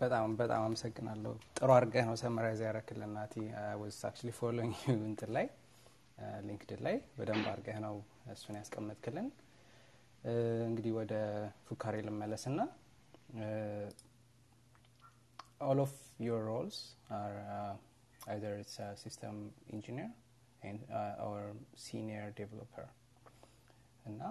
በጣም 0.00 0.36
በጣም 0.36 0.60
አመሰግናለሁ። 0.66 1.32
ጥሩ 1.58 1.68
አድርገህ 1.74 2.04
ነው 2.08 2.14
ሰመራይዝ 2.20 2.60
ያረክልን 2.66 3.10
ናቲ። 3.16 3.34
ወዝ 3.80 3.96
አክቹሊ 4.08 4.30
ፎሎዊንግ 4.38 4.76
ዩ 4.84 4.94
እንትን 5.08 5.30
ላይ 5.36 5.46
ሊንክድን 6.46 6.80
ላይ 6.86 6.96
በደንብ 7.18 7.46
አድርገህ 7.52 7.76
ነው 7.86 7.94
እሱን 8.34 8.56
ያስቀመጥክልን። 8.60 9.28
እንግዲህ 10.68 10.94
ወደ 11.00 11.12
ፉካሬ 11.68 11.96
ልመለስ 12.08 12.44
ና 12.58 12.66
all 15.60 15.78
of 15.80 15.92
your 16.18 16.40
roles 16.44 16.76
are 17.10 17.36
uh, 17.56 17.74
either 18.32 18.52
it's 18.62 18.76
a 18.78 18.88
system 18.96 19.34
engineer 19.76 20.10
and, 20.62 20.80
uh, 20.92 21.26
or 21.28 21.38
senior 21.86 22.26
developer 22.40 22.86
እና 24.10 24.22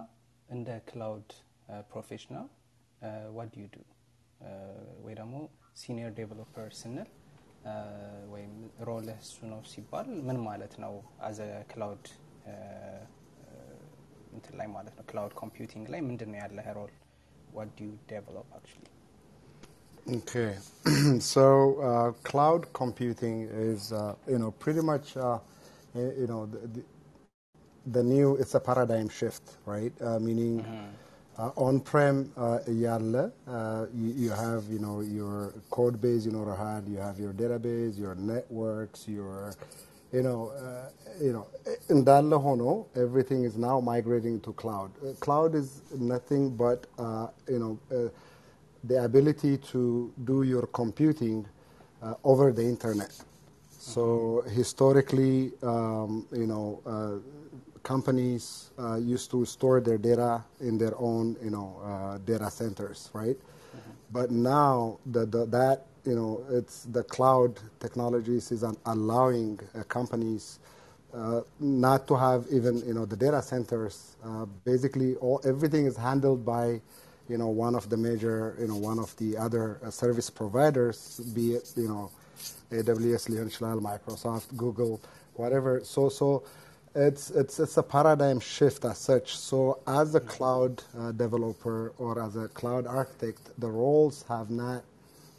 እንደ 0.48 0.68
ክላውድ 0.88 1.30
ፕሮፌሽናል 1.90 2.46
ዋት 3.36 3.50
ዱ 3.54 3.58
ዩ 3.62 3.66
ዱ 3.74 3.78
ወይ 5.04 5.14
ደግሞ 5.20 5.34
ሲኒየር 5.82 6.10
ዴቨሎፐር 6.20 6.68
ስንል 6.80 7.10
ወይም 8.32 8.54
ሮል 8.88 9.06
እሱ 9.14 9.36
ነው 9.52 9.60
ሲባል 9.72 10.08
ምን 10.28 10.38
ማለት 10.48 10.74
ነው? 10.84 10.94
አዘ 11.28 11.38
ክላውድ 11.72 12.06
እንትን 14.36 14.54
ላይ 14.60 14.68
ማለት 14.76 14.94
ነው 14.98 15.04
ክላውድ 15.10 15.34
ኮምፒውቲንግ 15.42 15.86
ላይ 15.94 16.00
ምንድን 16.08 16.30
ነው 16.32 16.38
ያለህ 16.42 16.68
ሮል? 16.78 16.92
ዋት 17.58 17.70
ዱ 17.78 17.88
ዩ 17.88 17.92
ዴቨሎፕ 18.12 18.48
አክቹሊ? 18.58 18.84
Okay, 20.07 20.55
so 21.19 21.79
uh, 21.81 22.11
cloud 22.21 22.71
computing 22.73 23.49
is 23.51 23.91
uh, 23.91 24.13
you 24.27 24.37
know 24.37 24.51
pretty 24.51 24.81
much 24.81 25.17
uh, 25.17 25.39
eh, 25.95 26.11
you 26.19 26.27
know 26.27 26.45
the, 26.45 26.83
the, 27.87 28.03
new 28.03 28.35
it's 28.35 28.53
a 28.53 28.59
paradigm 28.59 29.09
shift, 29.09 29.41
right? 29.65 29.91
Uh, 29.99 30.19
meaning 30.19 30.59
mm-hmm. 30.59 31.41
uh, 31.41 31.49
on-prem 31.55 32.31
uh, 32.37 32.59
yalle, 32.67 33.31
you, 33.95 34.13
you, 34.15 34.29
have 34.29 34.65
you 34.69 34.77
know 34.77 35.01
your 35.01 35.55
code 35.71 35.99
base 35.99 36.27
in 36.27 36.33
Orahan, 36.33 36.87
you 36.87 36.97
have 36.97 37.17
your 37.17 37.33
database, 37.33 37.97
your 37.97 38.13
networks, 38.13 39.07
your 39.07 39.55
you 40.13 40.21
know 40.21 40.53
you 41.19 41.33
know 41.33 41.47
in 41.89 42.03
that 42.05 42.25
Hono, 42.25 42.85
everything 42.95 43.43
is 43.43 43.57
now 43.57 43.79
migrating 43.79 44.39
to 44.41 44.53
cloud. 44.53 44.91
cloud 45.19 45.55
is 45.55 45.81
nothing 45.97 46.55
but 46.55 46.85
you 47.49 47.57
know 47.57 48.11
the 48.87 49.03
ability 49.03 49.57
to 49.57 50.13
do 50.23 50.43
your 50.43 50.67
computing 50.67 51.45
uh, 52.01 52.13
over 52.23 52.51
the 52.51 52.63
internet. 52.63 53.11
So 53.69 54.43
historically, 54.49 55.51
um, 55.63 56.25
you 56.31 56.47
know, 56.47 56.81
uh, 56.85 57.17
companies 57.83 58.71
uh, 58.79 58.95
used 58.95 59.29
to 59.31 59.45
store 59.45 59.79
their 59.79 59.97
data 59.97 60.43
in 60.59 60.77
their 60.77 60.93
own, 60.97 61.35
you 61.43 61.51
know, 61.51 62.19
data 62.25 62.49
centers, 62.49 63.09
right? 63.13 63.37
But 64.11 64.31
now 64.31 64.99
the, 65.05 65.25
the, 65.25 65.45
that, 65.47 65.85
you 66.03 66.15
know, 66.15 66.43
it's 66.49 66.83
the 66.85 67.03
cloud 67.03 67.59
technologies 67.79 68.51
is 68.51 68.63
allowing 68.85 69.59
companies 69.87 70.59
uh, 71.15 71.41
not 71.59 72.07
to 72.07 72.15
have 72.15 72.45
even 72.51 72.85
you 72.85 72.93
know 72.93 73.05
the 73.05 73.15
data 73.15 73.41
centers. 73.41 74.17
Uh, 74.23 74.45
basically, 74.65 75.15
all 75.15 75.39
everything 75.45 75.85
is 75.85 75.95
handled 75.95 76.45
by 76.45 76.81
you 77.27 77.37
know, 77.37 77.47
one 77.47 77.75
of 77.75 77.89
the 77.89 77.97
major, 77.97 78.55
you 78.59 78.67
know, 78.67 78.75
one 78.75 78.99
of 78.99 79.15
the 79.17 79.37
other 79.37 79.79
uh, 79.83 79.89
service 79.89 80.29
providers, 80.29 81.19
be 81.33 81.53
it, 81.53 81.71
you 81.75 81.87
know, 81.87 82.11
AWS, 82.71 83.29
Leonshilal, 83.29 83.81
Microsoft, 83.81 84.55
Google, 84.55 85.01
whatever. 85.33 85.81
So, 85.83 86.09
so 86.09 86.43
it's, 86.93 87.31
it's, 87.31 87.59
it's 87.59 87.77
a 87.77 87.83
paradigm 87.83 88.39
shift 88.39 88.85
as 88.85 88.97
such. 88.97 89.37
So 89.37 89.79
as 89.87 90.15
a 90.15 90.19
cloud 90.19 90.83
uh, 90.97 91.11
developer 91.11 91.93
or 91.97 92.21
as 92.21 92.35
a 92.35 92.47
cloud 92.49 92.85
architect, 92.85 93.51
the 93.57 93.69
roles 93.69 94.23
have 94.29 94.49
not 94.49 94.83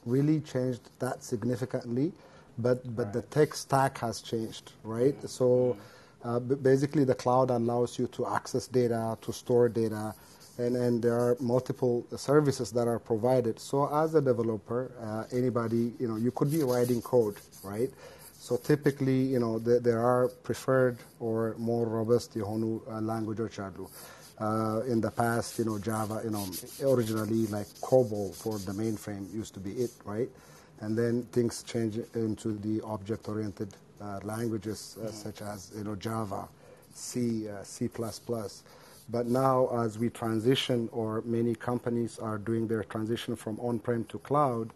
really 0.05 0.41
changed 0.41 0.81
that 0.99 1.23
significantly, 1.23 2.13
but, 2.59 2.97
but 2.97 3.05
right. 3.05 3.13
the 3.13 3.23
tech 3.23 3.55
stack 3.55 3.99
has 3.99 4.21
changed, 4.21 4.73
right? 4.83 5.17
Mm-hmm. 5.17 5.27
So 5.27 5.77
mm-hmm. 6.25 6.29
uh, 6.29 6.39
basically 6.57 7.05
the 7.05 7.15
cloud 7.15 7.51
allows 7.51 7.99
you 7.99 8.09
to 8.09 8.27
access 8.27 8.67
data, 8.67 9.17
to 9.21 9.33
store 9.33 9.69
data, 9.69 10.15
and, 10.59 10.77
and 10.77 11.03
there 11.03 11.15
are 11.15 11.37
multiple 11.41 12.07
services 12.17 12.71
that 12.73 12.89
are 12.89 12.99
provided. 12.99 13.61
So 13.61 13.93
as 13.95 14.15
a 14.15 14.21
developer, 14.21 14.91
uh, 15.01 15.37
anybody, 15.37 15.93
you 15.99 16.09
know, 16.09 16.17
you 16.17 16.31
could 16.31 16.51
be 16.51 16.63
writing 16.63 17.03
code, 17.03 17.37
right? 17.63 17.91
So 18.39 18.57
typically, 18.57 19.21
you 19.21 19.39
know, 19.39 19.59
th- 19.59 19.83
there 19.83 20.01
are 20.01 20.29
preferred 20.45 20.99
or 21.21 21.55
more 21.59 21.87
robust 21.87 22.35
Yohonu 22.35 22.81
uh, 22.89 23.01
language 23.01 23.41
or 23.41 23.49
Chadlu. 23.49 23.89
Uh, 24.39 24.83
in 24.87 25.01
the 25.01 25.11
past, 25.11 25.59
you 25.59 25.65
know, 25.65 25.79
Java, 25.79 26.21
you 26.23 26.31
know, 26.31 26.47
originally 26.83 27.47
like 27.47 27.67
COBOL 27.81 28.35
for 28.35 28.59
the 28.59 28.73
mainframe 28.73 29.33
used 29.33 29.55
to 29.55 29.61
be 29.61 29.73
it, 29.73 29.91
right? 30.05 30.29
And 30.81 30.97
then 30.97 31.23
things 31.33 31.63
change 31.63 31.99
into 32.15 32.53
the 32.59 32.83
object-oriented 32.83 33.75
uh, 33.99 34.21
languages 34.25 34.99
uh, 35.01 35.07
mm-hmm. 35.07 35.17
such 35.17 35.41
as, 35.41 35.73
you 35.75 35.85
know, 35.85 35.97
Java, 35.97 36.49
C, 36.93 37.49
C++. 37.63 37.89
But 39.09 39.27
now, 39.27 39.69
as 39.85 39.99
we 39.99 40.11
transition, 40.11 40.89
or 40.93 41.23
many 41.25 41.55
companies 41.55 42.19
are 42.19 42.39
doing 42.39 42.67
their 42.67 42.83
transition 42.83 43.37
from 43.37 43.59
on-prem 43.61 44.05
to 44.07 44.19
cloud, 44.19 44.71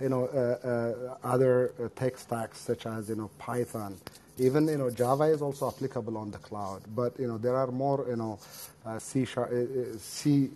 you 0.00 0.08
know, 0.08 0.26
uh, 0.26 0.68
uh, 0.68 1.16
other 1.24 1.72
uh, 1.82 1.88
tech 1.94 2.18
stacks 2.18 2.58
such 2.58 2.86
as 2.86 3.08
you 3.08 3.14
know 3.14 3.30
Python, 3.38 3.96
even 4.38 4.66
you 4.68 4.76
know 4.76 4.90
Java 4.90 5.24
is 5.24 5.40
also 5.40 5.68
applicable 5.68 6.16
on 6.18 6.30
the 6.30 6.38
cloud. 6.38 6.82
But 6.94 7.18
you 7.18 7.28
know 7.28 7.38
there 7.38 7.56
are 7.56 7.68
more 7.68 8.04
you 8.08 8.16
know 8.16 8.38
uh, 8.84 8.98
C 8.98 9.24
sharp, 9.24 9.50
uh, 9.50 9.96
C 9.98 10.50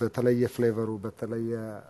بتلاقي 0.00 0.48
flavor 0.48 0.88
وبتلاقي 0.88 1.82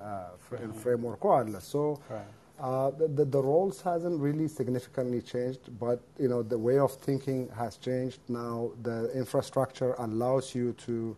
mm-hmm. 0.51 0.73
framework 0.73 1.23
so. 1.63 2.01
Right 2.11 2.46
uh, 2.59 2.91
the, 2.91 3.25
the, 3.25 3.43
roles 3.43 3.83
hasn't 3.83 4.19
really 4.21 4.49
significantly 4.49 5.21
changed, 5.21 5.79
but, 5.79 6.01
you 6.19 6.29
know, 6.29 6.43
the 6.43 6.57
way 6.57 6.79
of 6.79 6.93
thinking 6.93 7.49
has 7.57 7.77
changed. 7.77 8.21
Now 8.29 8.71
the 8.83 9.11
infrastructure 9.15 9.95
allows 9.99 10.55
you 10.55 10.73
to 10.87 11.17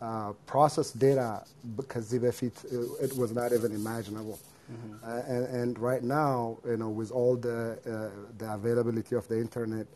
uh, 0.00 0.32
process 0.46 0.92
data 0.92 1.44
because 1.76 2.12
it 2.12 3.16
was 3.16 3.32
not 3.32 3.52
even 3.52 3.72
imaginable. 3.72 4.38
Uh, 5.02 5.22
and, 5.26 5.46
and 5.46 5.78
right 5.78 6.02
now, 6.02 6.58
you 6.66 6.76
know, 6.76 6.90
with 6.90 7.10
all 7.10 7.36
the 7.36 7.78
uh, 7.86 8.10
the 8.36 8.52
availability 8.52 9.16
of 9.16 9.26
the 9.26 9.38
internet, 9.40 9.86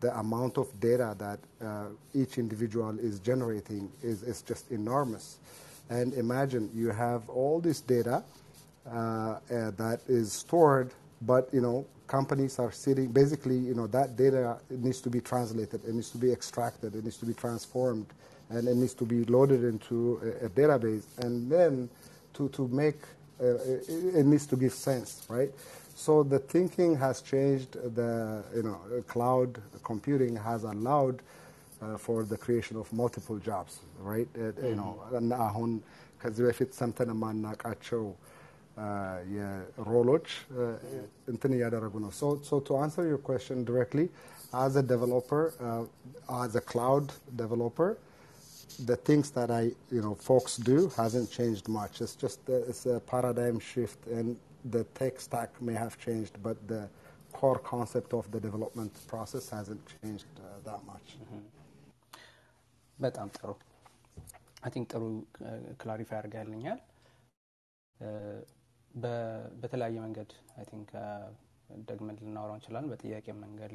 the 0.00 0.16
amount 0.18 0.58
of 0.58 0.68
data 0.78 1.14
that 1.18 1.38
uh, 1.64 1.86
each 2.14 2.36
individual 2.36 2.98
is 2.98 3.18
generating 3.20 3.90
is, 4.02 4.22
is 4.22 4.42
just 4.42 4.70
enormous. 4.70 5.38
And 5.88 6.12
imagine 6.14 6.70
you 6.74 6.90
have 6.90 7.28
all 7.30 7.60
this 7.60 7.80
data 7.80 8.22
that 8.85 9.99
is 10.07 10.33
stored, 10.33 10.91
but 11.21 11.49
you 11.53 11.61
know, 11.61 11.85
companies 12.07 12.59
are 12.59 12.71
sitting. 12.71 13.07
Basically, 13.07 13.57
you 13.57 13.73
know, 13.73 13.87
that 13.87 14.15
data 14.15 14.57
needs 14.69 15.01
to 15.01 15.09
be 15.09 15.21
translated, 15.21 15.81
it 15.85 15.93
needs 15.93 16.09
to 16.11 16.17
be 16.17 16.31
extracted, 16.31 16.95
it 16.95 17.03
needs 17.03 17.17
to 17.17 17.25
be 17.25 17.33
transformed, 17.33 18.07
and 18.49 18.67
it 18.67 18.75
needs 18.75 18.93
to 18.95 19.05
be 19.05 19.23
loaded 19.25 19.63
into 19.63 20.19
a, 20.41 20.45
a 20.45 20.49
database, 20.49 21.03
and 21.19 21.51
then 21.51 21.89
to 22.33 22.49
to 22.49 22.67
make 22.67 22.99
uh, 23.41 23.45
it, 23.45 23.89
it, 23.89 24.25
needs 24.25 24.45
to 24.47 24.55
give 24.55 24.73
sense, 24.73 25.25
right? 25.29 25.51
So 25.95 26.23
the 26.23 26.39
thinking 26.39 26.95
has 26.97 27.21
changed. 27.21 27.73
The 27.95 28.43
you 28.55 28.63
know 28.63 28.79
cloud 29.07 29.61
computing 29.83 30.35
has 30.35 30.63
allowed 30.63 31.21
uh, 31.81 31.97
for 31.97 32.23
the 32.23 32.37
creation 32.37 32.77
of 32.77 32.91
multiple 32.93 33.37
jobs, 33.37 33.79
right? 33.99 34.27
Uh, 34.37 34.67
you 34.67 34.75
know, 34.75 34.93
እና 35.19 35.31
አሁን 35.49 35.71
ከዚህ 36.21 36.43
በፊት 36.47 36.69
ሰምተን 36.79 37.09
የማናውቃቸው 37.13 38.03
የሮሎች 39.35 40.27
እንትን 41.31 41.51
እያደረጉ 41.57 41.93
ነው። 42.05 42.11
So 42.21 42.29
so 42.49 42.55
to 42.69 42.73
answer 42.77 43.03
your 43.11 43.21
question 43.29 43.57
directly, 43.69 44.05
as 44.63 44.75
a 44.75 44.83
developer, 44.83 45.43
uh, 45.59 45.83
as 46.43 46.55
a 46.55 46.61
cloud 46.61 47.05
developer, 47.35 47.89
the 48.85 48.97
things 49.07 49.27
that 49.31 49.49
I, 49.51 49.63
you 49.91 50.01
know, 50.01 50.15
folks 50.29 50.57
do 50.57 50.77
hasn't 50.97 51.31
changed 51.31 51.67
much. 51.69 52.01
It's 52.01 52.15
just 52.15 52.39
a, 52.49 52.57
it's 52.69 52.85
a 52.85 52.99
paradigm 53.11 53.59
shift, 53.59 54.07
and 54.07 54.37
the 54.65 54.83
tech 54.99 55.19
stack 55.19 55.61
may 55.61 55.73
have 55.73 55.97
changed, 55.97 56.35
but 56.43 56.57
the 56.67 56.81
core 57.31 57.59
concept 57.59 58.13
of 58.13 58.29
the 58.31 58.39
development 58.39 58.93
process 59.07 59.49
hasn't 59.49 59.81
changed 59.93 60.33
uh, 60.39 60.49
that 60.69 60.81
much. 60.91 61.07
በጣም 62.97 63.29
ጥሩ 63.37 63.49
አይ 64.65 64.69
ቲንክ 64.73 64.85
ጥሩ 64.93 65.03
ክላሪፋይ 65.81 66.17
አድርጋልኛል። 66.19 66.79
በተለያየ 69.60 69.96
መንገድ 70.04 70.30
አይ 70.56 70.64
ቲንክ 70.70 70.90
ደግመን 71.88 72.16
ልናወራው 72.20 72.56
እንችላለን። 72.56 72.90
በጥያቄ 72.92 73.26
መንገድ 73.42 73.72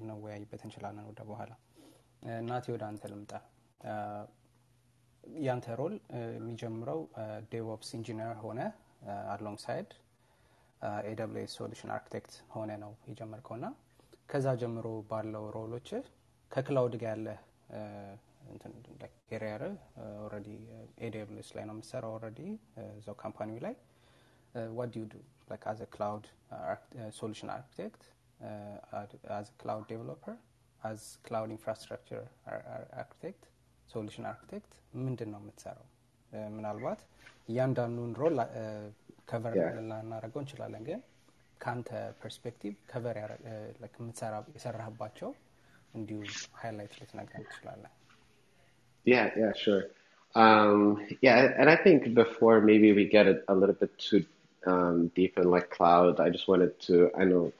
ልንወያይበት 0.00 0.62
እንችላለን 0.66 1.06
ወደ 1.10 1.20
በኋላ። 1.28 1.52
እናቴ 2.36 2.66
ወደ 2.74 2.84
አንተ 2.90 3.04
ልምጣ። 3.12 3.32
ያንተ 5.40 5.66
ሮል 5.78 5.94
የሚጀምረው 6.34 7.00
ዴቮፕስ 7.52 7.88
ኢንጂነር 7.98 8.36
ሆነ 8.44 8.60
አሎንግ 9.32 9.58
ሳይድ 9.64 9.90
ሶሉሽን 11.54 11.90
አርኪቴክት 11.94 12.34
ሆነ 12.54 12.70
ነው 12.82 12.92
የጀመርከው 13.10 13.56
እና 13.58 13.66
ከዛ 14.30 14.46
ጀምሮ 14.60 14.86
ባለው 15.10 15.44
ሮሎች 15.56 15.88
ከክላውድ 16.50 16.94
ጋር 17.02 17.10
ያለ 17.14 17.28
ኤሪያር 19.31 19.63
ኦልሬዲ 20.23 20.47
ኤስ 21.39 21.49
ላይ 21.57 21.65
ነው 21.65 21.75
የምሰራው 21.75 22.13
ኦልሬዲ 22.15 22.39
እዛው 22.91 23.15
ካምፓኒው 23.15 23.59
ላይ 23.65 23.75
ዋት 24.77 24.89
ዱ 24.95 25.03
ዱ 25.05 25.17
ላይክ 25.51 25.63
አዝ 25.71 25.81
ክላውድ 25.93 26.25
ሶሉሽን 27.19 27.49
አርኪቴክት 27.55 28.03
አዝ 29.37 29.47
ክላውድ 29.61 29.85
ዴቨሎፐር 29.91 30.35
አዝ 30.81 31.01
ክላውድ 31.25 31.51
ኢንፍራስትራክቸር 31.55 32.23
አርኪቴክት 33.01 33.43
ሶሉሽን 33.89 34.25
አርኪቴክት 34.31 34.71
ምንድን 34.97 35.29
ነው 35.33 35.39
የምትሰራው? 35.41 35.87
ምናልባት 36.51 37.01
እያንዳንዱን 37.49 38.11
ሮል 38.19 38.37
ከቨር 39.29 39.55
ላናደርገው 39.89 40.41
እንችላለን፣ 40.43 40.83
ግን 40.89 41.01
ከአንተ 41.61 41.89
ፐርስፔክቲቭ 42.21 42.75
ከቨር 42.91 43.17
የሰራህባቸው 44.55 45.31
እንዲሁ 45.93 46.19
ሃይላይት 46.61 46.93
ልትነግረን 46.99 47.45
ትችላለን? 47.49 47.91
yeah, 49.06 49.30
yeah, 49.38 49.54
sure. 49.54 49.86
Um, 50.34 51.06
yeah, 51.22 51.54
and 51.58 51.70
I 51.70 51.76
think 51.76 52.12
before 52.14 52.60
maybe 52.60 52.92
we 52.92 53.06
get 53.08 53.26
a, 53.26 53.42
a 53.48 53.54
little 53.54 53.74
bit 53.74 53.98
too 53.98 54.26
um, 54.66 55.08
deep 55.14 55.38
in 55.38 55.50
like 55.50 55.70
cloud, 55.70 56.20
I 56.20 56.28
just 56.28 56.48
wanted 56.48 56.78
to, 56.82 57.10
I 57.18 57.24
know 57.24 57.52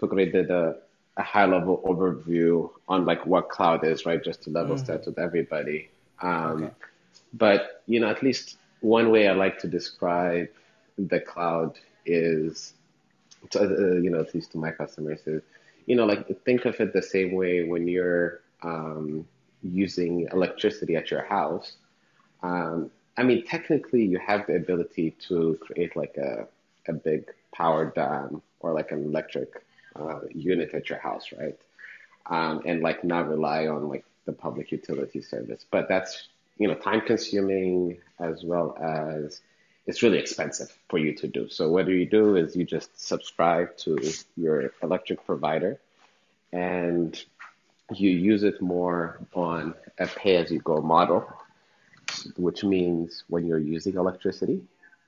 Fukre 0.00 0.30
did 0.30 0.50
a, 0.50 0.76
a 1.16 1.22
high 1.22 1.46
level 1.46 1.82
overview 1.84 2.70
on 2.88 3.06
like 3.06 3.26
what 3.26 3.48
cloud 3.48 3.84
is, 3.84 4.06
right? 4.06 4.22
Just 4.22 4.44
to 4.44 4.50
level 4.50 4.78
set 4.78 5.06
with 5.06 5.18
everybody. 5.18 5.88
Um, 6.20 6.64
Okay. 6.64 6.74
But, 7.34 7.82
you 7.86 7.98
know, 7.98 8.08
at 8.08 8.22
least 8.22 8.58
one 8.80 9.10
way 9.10 9.26
I 9.26 9.32
like 9.32 9.58
to 9.60 9.68
describe 9.68 10.48
the 10.98 11.20
cloud 11.20 11.78
is, 12.04 12.74
to, 13.50 13.60
uh, 13.60 14.00
you 14.00 14.10
know, 14.10 14.20
at 14.20 14.34
least 14.34 14.52
to 14.52 14.58
my 14.58 14.70
customers 14.70 15.20
is, 15.26 15.42
you 15.86 15.96
know, 15.96 16.04
like 16.04 16.44
think 16.44 16.66
of 16.66 16.78
it 16.80 16.92
the 16.92 17.02
same 17.02 17.32
way 17.32 17.64
when 17.64 17.88
you're 17.88 18.40
um, 18.62 19.26
using 19.62 20.28
electricity 20.32 20.96
at 20.96 21.10
your 21.10 21.24
house. 21.24 21.72
Um, 22.42 22.90
I 23.16 23.22
mean, 23.22 23.44
technically, 23.44 24.04
you 24.04 24.18
have 24.18 24.46
the 24.46 24.56
ability 24.56 25.16
to 25.28 25.58
create 25.60 25.96
like 25.96 26.16
a, 26.16 26.46
a 26.88 26.92
big 26.92 27.30
power 27.54 27.86
dam 27.94 28.42
or 28.60 28.72
like 28.72 28.90
an 28.90 29.04
electric 29.04 29.62
uh, 29.94 30.20
unit 30.30 30.72
at 30.74 30.88
your 30.88 30.98
house, 30.98 31.26
right? 31.38 31.58
Um, 32.26 32.62
and 32.64 32.82
like 32.82 33.04
not 33.04 33.28
rely 33.28 33.66
on 33.66 33.88
like 33.88 34.04
the 34.24 34.32
public 34.32 34.72
utility 34.72 35.20
service. 35.20 35.66
But 35.70 35.88
that's, 35.88 36.28
you 36.58 36.68
know, 36.68 36.74
time 36.74 37.02
consuming 37.02 37.98
as 38.18 38.42
well 38.44 38.76
as 38.80 39.40
it's 39.86 40.02
really 40.02 40.18
expensive 40.18 40.76
for 40.88 40.98
you 40.98 41.14
to 41.16 41.26
do. 41.26 41.48
So 41.48 41.68
what 41.68 41.86
do 41.86 41.92
you 41.92 42.06
do 42.06 42.36
is 42.36 42.56
you 42.56 42.64
just 42.64 43.04
subscribe 43.04 43.76
to 43.78 43.98
your 44.36 44.72
electric 44.82 45.26
provider 45.26 45.80
and 46.52 47.22
you 48.00 48.10
use 48.10 48.42
it 48.42 48.60
more 48.60 49.18
on 49.34 49.74
a 49.98 50.06
pay 50.06 50.36
as 50.36 50.50
you 50.50 50.60
go 50.60 50.80
model, 50.80 51.26
which 52.36 52.64
means 52.64 53.24
when 53.28 53.46
you're 53.46 53.58
using 53.58 53.94
electricity, 53.94 54.60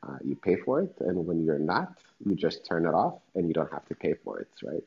uh, 0.02 0.18
you 0.24 0.36
pay 0.36 0.56
for 0.56 0.80
it, 0.82 0.94
and 1.00 1.26
when 1.26 1.44
you're 1.44 1.58
not, 1.58 1.98
you 2.24 2.34
just 2.34 2.64
turn 2.66 2.86
it 2.86 2.94
off 2.94 3.14
and 3.34 3.48
you 3.48 3.54
don't 3.54 3.72
have 3.72 3.86
to 3.88 3.94
pay 3.94 4.14
for 4.14 4.40
it, 4.40 4.48
right? 4.62 4.84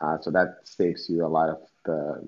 Uh, 0.00 0.18
so 0.20 0.30
that 0.30 0.60
saves 0.64 1.08
you 1.08 1.24
a 1.24 1.28
lot 1.28 1.48
of 1.48 1.60
the 1.84 2.22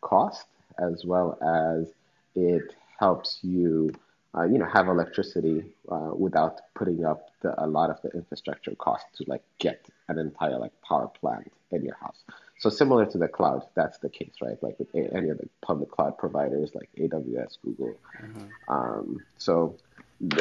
cost 0.00 0.46
as 0.78 1.04
well 1.04 1.38
as 1.42 1.92
it 2.34 2.74
helps 2.98 3.38
you, 3.42 3.90
uh, 4.36 4.44
you 4.44 4.58
know, 4.58 4.66
have 4.66 4.88
electricity 4.88 5.64
uh, 5.90 6.10
without 6.14 6.60
putting 6.74 7.04
up 7.04 7.28
the, 7.42 7.62
a 7.62 7.66
lot 7.66 7.90
of 7.90 8.00
the 8.02 8.10
infrastructure 8.10 8.74
cost 8.76 9.04
to 9.16 9.24
like 9.26 9.42
get 9.58 9.86
an 10.08 10.18
entire 10.18 10.58
like 10.58 10.72
power 10.82 11.08
plant 11.20 11.52
in 11.70 11.84
your 11.84 11.96
house. 11.96 12.22
So 12.62 12.70
similar 12.70 13.06
to 13.06 13.18
the 13.18 13.26
cloud, 13.26 13.66
that's 13.74 13.98
the 13.98 14.08
case, 14.08 14.34
right? 14.40 14.56
Like 14.62 14.78
with 14.78 14.94
any 14.94 15.30
of 15.30 15.38
the 15.38 15.48
public 15.62 15.90
cloud 15.90 16.16
providers 16.16 16.70
like 16.76 16.88
AWS, 16.96 17.58
Google. 17.64 17.96
Um, 18.68 19.20
so 19.36 19.74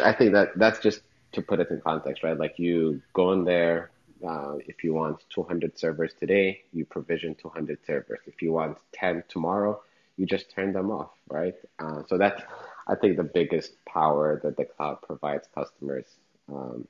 I 0.04 0.14
think 0.14 0.34
that 0.34 0.50
that's 0.56 0.80
just 0.80 1.02
to 1.32 1.42
put 1.42 1.60
it 1.60 1.72
in 1.72 1.82
context, 1.82 2.22
right? 2.22 2.38
Like 2.38 2.60
you 2.60 3.02
go 3.14 3.32
in 3.32 3.44
there, 3.44 3.90
uh, 4.24 4.58
if 4.68 4.84
you 4.84 4.94
want 4.94 5.18
200 5.32 5.80
servers 5.80 6.14
today, 6.14 6.62
you 6.72 6.86
provision 6.86 7.34
200 7.34 7.80
servers. 7.88 8.20
If 8.28 8.44
you 8.44 8.52
want 8.52 8.78
10 8.94 9.24
tomorrow, 9.28 9.82
you 10.16 10.28
just 10.28 10.52
turn 10.52 10.74
them 10.74 10.92
off, 10.92 11.10
right? 11.28 11.56
Uh, 11.80 12.04
so 12.08 12.20
that's, 12.20 12.40
I 12.88 12.94
think, 12.94 13.18
the 13.18 13.24
biggest 13.24 13.84
power 13.86 14.40
that 14.44 14.58
the 14.58 14.66
cloud 14.66 15.02
provides 15.02 15.48
customers. 15.56 16.06
Um, 16.54 16.88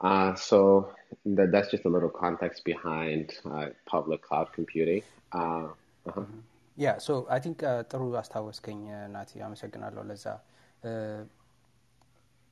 uh, 0.00 0.34
so 0.36 0.58
that, 1.26 1.48
that's 1.52 1.70
just 1.70 1.84
a 1.84 1.88
little 1.88 2.10
context 2.10 2.64
behind 2.64 3.24
uh, 3.46 3.66
public 3.86 4.22
cloud 4.22 4.48
computing. 4.52 5.02
Uh, 5.32 5.66
uh-huh. 6.06 6.26
ያ 6.76 6.90
ሶ 7.04 7.14
አይ 7.34 7.38
ቲንክ 7.44 7.60
ጥሩ 7.90 8.02
አስታወስከኝ 8.20 8.78
ናቲ፣ 9.14 9.30
አመሰግናለሁ 9.46 10.02
ለዛ። 10.10 10.24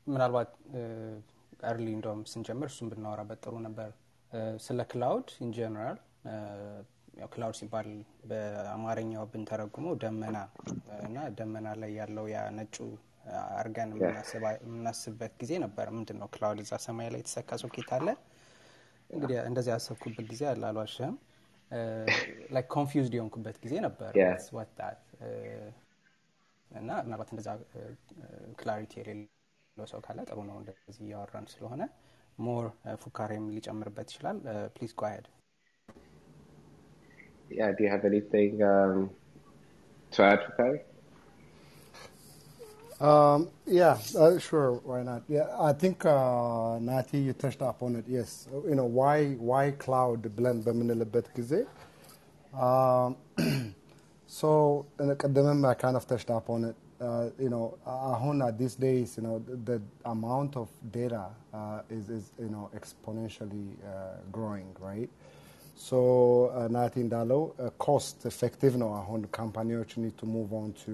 ምናልባት 0.06 0.50
እርሊ 1.70 1.86
እንደውም 1.96 2.20
ስንጀምር 2.32 2.68
እሱን 2.72 2.88
ብናወራበት 2.92 3.38
ጥሩ 3.44 3.54
ነበር። 3.66 3.90
ስለ 4.66 4.80
ክላውድ 4.92 5.28
ኢን 5.44 5.50
ጀነራል 5.56 5.98
ክላውድ 7.32 7.56
ሲባል 7.60 7.88
በአማርኛው 8.30 9.24
ብንተረጉመው 9.32 9.94
ደመና 10.02 10.36
እና 11.06 11.16
ደመና 11.38 11.68
ላይ 11.82 11.92
ያለው 12.00 12.26
ያ 12.34 12.44
ነጩ 12.58 12.76
አርገን 13.59 13.89
የምናስብበት 14.63 15.33
ጊዜ 15.41 15.53
ነበር። 15.65 15.87
ምንድን 15.95 16.17
ነው 16.21 16.27
ክላውድ 16.35 16.59
እዛ 16.63 16.73
ሰማይ 16.85 17.07
ላይ 17.13 17.21
የተሰካ 17.23 17.57
ሶኬት 17.63 17.91
አለ። 17.97 18.07
እንግዲህ 19.09 19.37
እንደዚህ 19.49 19.71
ያሰብኩበት 19.73 20.27
ጊዜ 20.31 20.43
አለ፣ 20.51 20.63
አልዋሽህም። 20.69 21.15
ላይክ 22.55 22.67
ኮንፊውዝድ 22.75 23.13
የሆንኩበት 23.17 23.57
ጊዜ 23.63 23.75
ነበር 23.85 24.11
ወጣት 24.59 25.01
እና 26.71 26.89
ምናልባት 27.05 27.29
እንደዛ 27.33 27.49
ክላሪቲ 28.59 28.93
የሌለው 28.99 29.87
ሰው 29.87 29.99
ካለ 30.05 30.19
ጥሩ 30.29 30.39
ነው። 30.49 30.57
እንደዚህ 30.61 31.03
እያወራን 31.07 31.47
ስለሆነ 31.53 31.81
ሞር 32.37 32.65
ፉካሬም 33.03 33.45
ሊጨምርበት 33.55 34.07
ይችላል። 34.11 34.37
ፕሊዝ 34.75 34.93
ጎ 34.93 35.05
አሄድ። 35.09 35.27
Yeah, 37.49 37.71
do 37.71 37.83
you 37.83 37.89
have 37.89 38.05
anything 38.05 38.53
um, 38.63 38.99
to 40.11 40.23
add, 40.23 40.39
Fukari? 40.45 40.79
Um, 43.00 43.48
yeah, 43.66 43.96
uh, 44.18 44.38
sure. 44.38 44.72
Why 44.84 45.02
not? 45.02 45.22
Yeah, 45.26 45.48
I 45.58 45.72
think 45.72 46.04
uh, 46.04 46.78
Nati, 46.78 47.18
you 47.18 47.32
touched 47.32 47.62
upon 47.62 47.96
it. 47.96 48.04
Yes, 48.06 48.46
you 48.68 48.74
know 48.74 48.84
why 48.84 49.32
why 49.50 49.70
cloud 49.84 50.20
blend 50.36 50.60
በምንልበት 50.66 51.28
ጊዜ 51.38 51.52
um, 52.66 53.16
so 54.38 54.50
ቀደምም 55.22 55.62
I 55.72 55.74
kind 55.84 55.96
of 56.00 56.06
touched 56.12 56.30
upon 56.40 56.64
it. 56.70 56.76
Uh, 57.08 57.26
you 57.44 57.50
know, 57.54 57.66
አሁን 58.12 58.36
at 58.46 58.58
these 58.62 58.74
days, 58.88 59.10
you 59.16 59.22
know, 59.26 59.36
the, 59.48 59.56
the 59.68 59.78
amount 60.14 60.52
of 60.62 60.68
data 60.98 61.24
uh, 61.58 61.80
is 61.96 62.06
is 62.18 62.24
you 62.44 62.50
know 62.54 62.64
exponentially 62.80 63.68
uh, 63.92 64.16
growing, 64.36 64.68
right? 64.88 65.10
So 65.80 65.98
uh, 65.98 66.66
ናቲ 66.74 66.94
እንዳለው 67.04 67.42
ኮስት 67.84 68.18
ኤፌክቲቭ 68.30 68.72
ነው 68.82 68.90
አሁን 68.98 69.20
ካምፓኒዎች 69.38 69.90
ኒድ 70.02 70.14
ቱ 70.20 70.26
ሙቭ 70.34 70.50
ኦን 70.58 70.70
ቱ 70.80 70.92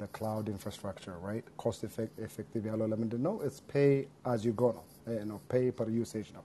the 0.00 0.08
cloud 0.16 0.44
infrastructure 0.54 1.16
right 1.28 1.46
ኮስት 1.62 1.82
ኤፌክቲቭ 2.28 2.62
ያለው 2.70 2.86
ለምንድን 2.92 3.22
ነው 3.26 3.34
ኢትስ 3.48 3.58
ፔይ 3.72 3.92
አዝ 4.32 4.42
ዩ 4.48 4.52
ጎ 4.62 4.70
ነው 4.78 4.84
ነው 5.30 5.38
ፔይ 5.52 5.66
ፐር 5.78 5.90
ዩሴጅ 5.98 6.28
ነው 6.36 6.44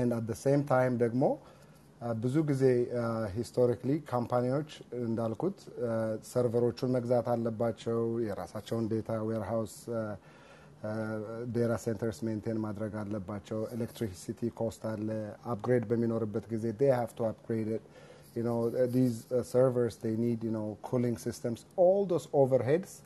and 0.00 0.10
at 0.18 0.24
the 0.32 0.38
same 0.46 0.62
time 0.74 0.96
ደግሞ 1.04 1.24
ብዙ 2.24 2.36
ጊዜ 2.50 2.64
ሂስቶሪክሊ 3.36 3.90
ካምፓኒዎች 4.12 4.70
እንዳልኩት 5.06 5.58
ሰርቨሮቹን 6.32 6.92
መግዛት 6.96 7.26
አለባቸው 7.34 8.00
የራሳቸውን 8.28 8.86
ዴታ 8.92 9.10
ዌርሃውስ 9.28 9.74
ዴታ 11.54 11.72
ሴንተርስ 11.84 12.18
ሜንቴን 12.28 12.58
ማድረግ 12.66 12.92
አለባቸው። 13.02 13.60
ኤሌክትሪሲቲ 13.76 14.50
ኮስት 14.60 14.82
አለ። 14.92 15.08
አፕግሬድ 15.52 15.84
በሚኖርበት 15.90 16.46
ጊዜ 16.54 16.64
ዴይ 16.80 16.92
ሃቭ 17.00 17.10
ቱ 17.18 17.26
አፕግሬድ 17.32 17.68
ኢት 17.76 17.84
you 18.34 18.42
know 18.42 18.58
these 18.86 19.16
uh, 19.30 19.42
servers 19.42 19.96
they 19.96 20.16
need 20.16 20.42
you 20.42 20.50
know 20.50 20.78
cooling 20.82 21.16
systems 21.18 21.64
all 21.76 22.06
those 22.06 22.26
overheads 22.32 23.00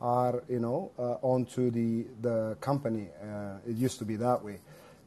are 0.00 0.42
you 0.48 0.58
know 0.58 0.90
uh, 0.98 1.16
onto 1.22 1.70
the 1.70 2.06
the 2.20 2.56
company 2.60 3.08
uh, 3.22 3.58
it 3.66 3.76
used 3.76 3.98
to 3.98 4.04
be 4.04 4.16
that 4.16 4.42
way 4.42 4.58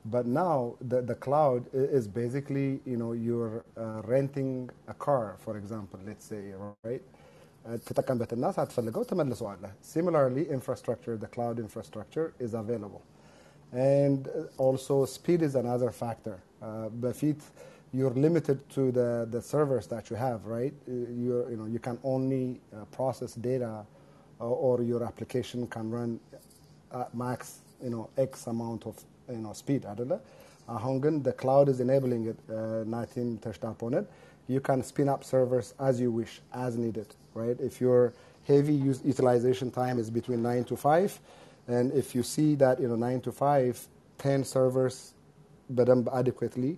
but 0.05 0.25
now 0.25 0.73
the 0.81 1.01
the 1.01 1.15
cloud 1.15 1.65
is 1.73 2.07
basically 2.07 2.79
you 2.85 2.97
know 2.97 3.11
you're 3.11 3.63
renting 4.05 4.69
a 4.87 4.93
car 4.95 5.35
for 5.39 5.57
example 5.57 5.99
let's 6.05 6.25
say 6.25 6.43
right 6.83 7.03
ትጠቀምበትና 7.87 8.45
ሳትፈልገው 8.57 9.03
ትመልሰዋለህ 9.09 9.71
similarly 9.93 10.43
infrastructure 10.57 11.15
the 11.23 11.29
cloud 11.35 11.57
infrastructure 11.65 12.27
is 12.45 12.53
available 12.63 13.01
and 13.95 14.21
also 14.65 14.95
speed 15.17 15.41
is 15.47 15.55
another 15.63 15.91
factor 16.01 16.37
በፊት 17.03 17.41
you're 17.97 18.17
limited 18.27 18.57
to 18.75 18.83
the, 18.97 19.09
the 19.35 19.41
servers 19.51 19.85
that 19.93 20.05
you 20.09 20.17
have 20.27 20.39
right 20.55 20.75
you're, 21.23 21.45
you 21.51 21.57
know 21.59 21.67
you 21.75 21.81
can 21.87 21.97
only 22.13 22.45
uh, 22.55 22.85
process 22.97 23.31
data 23.49 23.73
or, 24.47 24.55
or 24.67 24.75
your 24.91 25.01
application 25.09 25.59
can 25.75 25.85
run 25.97 26.11
at 27.01 27.09
max 27.23 27.39
you 27.85 27.91
know 27.93 28.03
x 28.31 28.33
amount 28.53 28.81
of 28.89 28.95
you 29.37 29.43
know 29.45 29.53
speed 29.61 29.83
አይደለ 29.91 30.13
አሁን 30.77 30.97
ግን 31.03 31.15
the 31.27 31.35
cloud 31.41 31.67
is 31.73 31.79
enabling 31.85 32.23
it 32.31 32.39
uh, 32.57 32.81
ናቲም 32.95 33.29
touched 33.45 33.65
upon 33.73 33.93
it 33.99 34.07
you 34.49 34.59
can 34.59 34.81
spin 34.81 35.07
up 35.07 35.23
servers 35.23 35.75
as 35.79 36.01
you 36.01 36.11
wish, 36.11 36.41
as 36.51 36.75
needed, 36.75 37.05
right? 37.33 37.57
If 37.59 37.81
your 37.81 38.13
heavy 38.47 38.73
use, 38.73 39.01
utilization 39.03 39.71
time 39.71 39.99
is 39.99 40.09
between 40.09 40.41
9 40.41 40.63
to 40.65 40.75
5, 40.75 41.19
and 41.67 41.91
if 41.93 42.15
you 42.15 42.23
see 42.23 42.55
that, 42.55 42.79
you 42.79 42.87
know, 42.87 42.95
9 42.95 43.21
to 43.21 43.31
5, 43.31 43.87
10 44.17 44.43
servers 44.43 45.13
በደንብ 45.77 46.07
adequately 46.19 46.71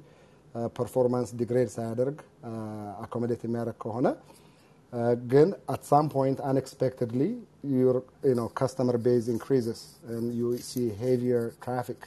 uh, 0.55 0.67
performance 0.79 1.29
degrade 1.41 1.69
ሳያደርግ 1.75 2.17
uh, 2.19 3.03
accommodate 3.03 3.43
የሚያደርግ 3.47 3.77
ከሆነ 3.83 4.07
ግን 5.33 5.49
at 5.73 5.81
some 5.91 6.07
point 6.15 6.37
unexpectedly 6.51 7.31
your 7.77 7.93
you 8.29 8.35
know 8.39 8.47
customer 8.61 8.97
base 9.07 9.27
increases 9.35 9.79
and 10.13 10.25
you 10.39 10.49
see 10.69 10.87
heavier 11.03 11.43
traffic 11.65 11.99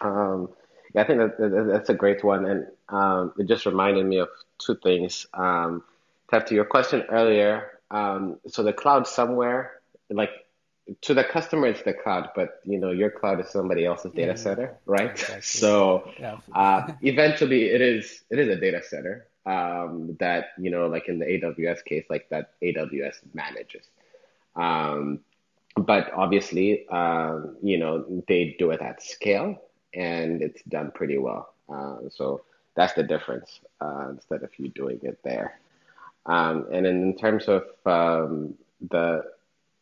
um, 0.01 0.49
yeah, 0.96 1.02
I 1.02 1.06
think 1.06 1.18
that, 1.18 1.38
that, 1.38 1.68
that's 1.70 1.90
a 1.90 1.94
great 1.94 2.24
one, 2.24 2.46
and 2.46 2.66
um, 2.88 3.34
it 3.38 3.46
just 3.46 3.66
reminded 3.66 4.06
me 4.06 4.18
of 4.18 4.28
two 4.58 4.76
things. 4.76 5.26
Um, 5.34 5.84
to 6.32 6.54
your 6.54 6.64
question 6.64 7.02
earlier, 7.10 7.78
um, 7.90 8.38
so 8.48 8.62
the 8.62 8.72
cloud 8.72 9.06
somewhere, 9.06 9.72
like 10.10 10.30
to 11.02 11.14
the 11.14 11.22
customer, 11.22 11.66
it's 11.66 11.82
the 11.82 11.92
cloud, 11.92 12.30
but 12.34 12.60
you 12.64 12.78
know, 12.78 12.92
your 12.92 13.10
cloud 13.10 13.40
is 13.40 13.50
somebody 13.50 13.84
else's 13.84 14.12
data 14.12 14.32
Mm. 14.32 14.38
center, 14.38 14.78
right? 14.86 15.10
Exactly. 15.10 15.40
So 15.42 16.10
Yeah. 16.18 16.38
uh, 16.54 16.92
eventually, 17.02 17.64
it 17.70 17.80
is 17.80 18.24
it 18.30 18.38
is 18.38 18.48
a 18.48 18.56
data 18.56 18.82
center 18.82 19.26
um, 19.44 20.16
that 20.18 20.48
you 20.58 20.70
know, 20.70 20.86
like 20.86 21.08
in 21.08 21.18
the 21.18 21.26
AWS 21.26 21.84
case, 21.84 22.06
like 22.08 22.28
that 22.30 22.52
AWS 22.62 23.20
manages. 23.34 23.86
Um, 24.54 25.20
but 25.76 26.10
obviously, 26.14 26.88
um, 26.88 27.56
you 27.62 27.76
know, 27.76 28.22
they 28.28 28.56
do 28.58 28.70
it 28.70 28.80
at 28.80 29.02
scale, 29.02 29.60
and 29.94 30.42
it's 30.42 30.62
done 30.64 30.90
pretty 30.94 31.18
well. 31.18 31.54
Uh, 31.68 31.96
so 32.10 32.42
that's 32.74 32.92
the 32.94 33.02
difference 33.02 33.60
uh, 33.80 34.08
instead 34.10 34.42
of 34.42 34.50
you 34.58 34.68
doing 34.68 35.00
it 35.02 35.18
there. 35.24 35.58
Um, 36.26 36.66
and 36.72 36.86
in 36.86 37.16
terms 37.16 37.48
of 37.48 37.64
um, 37.86 38.54
the 38.90 39.22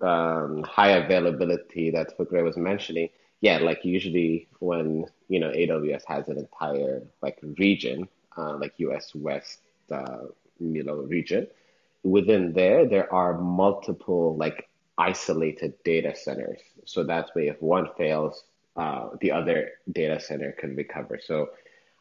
um, 0.00 0.62
high 0.62 0.90
availability 0.90 1.90
that 1.90 2.16
Fukre 2.16 2.42
was 2.44 2.56
mentioning, 2.56 3.08
yeah, 3.40 3.58
like 3.58 3.84
usually 3.84 4.48
when 4.60 5.06
you 5.28 5.40
know 5.40 5.50
AWS 5.50 6.04
has 6.06 6.28
an 6.28 6.38
entire 6.38 7.02
like 7.22 7.38
region, 7.58 8.08
uh, 8.36 8.56
like 8.56 8.74
US 8.78 9.14
West, 9.14 9.60
uh, 9.90 10.26
you 10.58 10.82
know, 10.82 10.96
region, 10.96 11.46
within 12.02 12.52
there 12.52 12.86
there 12.86 13.12
are 13.12 13.38
multiple 13.38 14.36
like 14.36 14.68
isolated 14.98 15.74
data 15.84 16.14
centers. 16.14 16.60
So 16.84 17.04
that 17.04 17.30
way, 17.34 17.48
if 17.48 17.60
one 17.62 17.88
fails, 17.96 18.44
uh, 18.76 19.08
the 19.20 19.32
other 19.32 19.72
data 19.90 20.20
center 20.20 20.52
can 20.52 20.74
recover. 20.74 21.18
So 21.22 21.50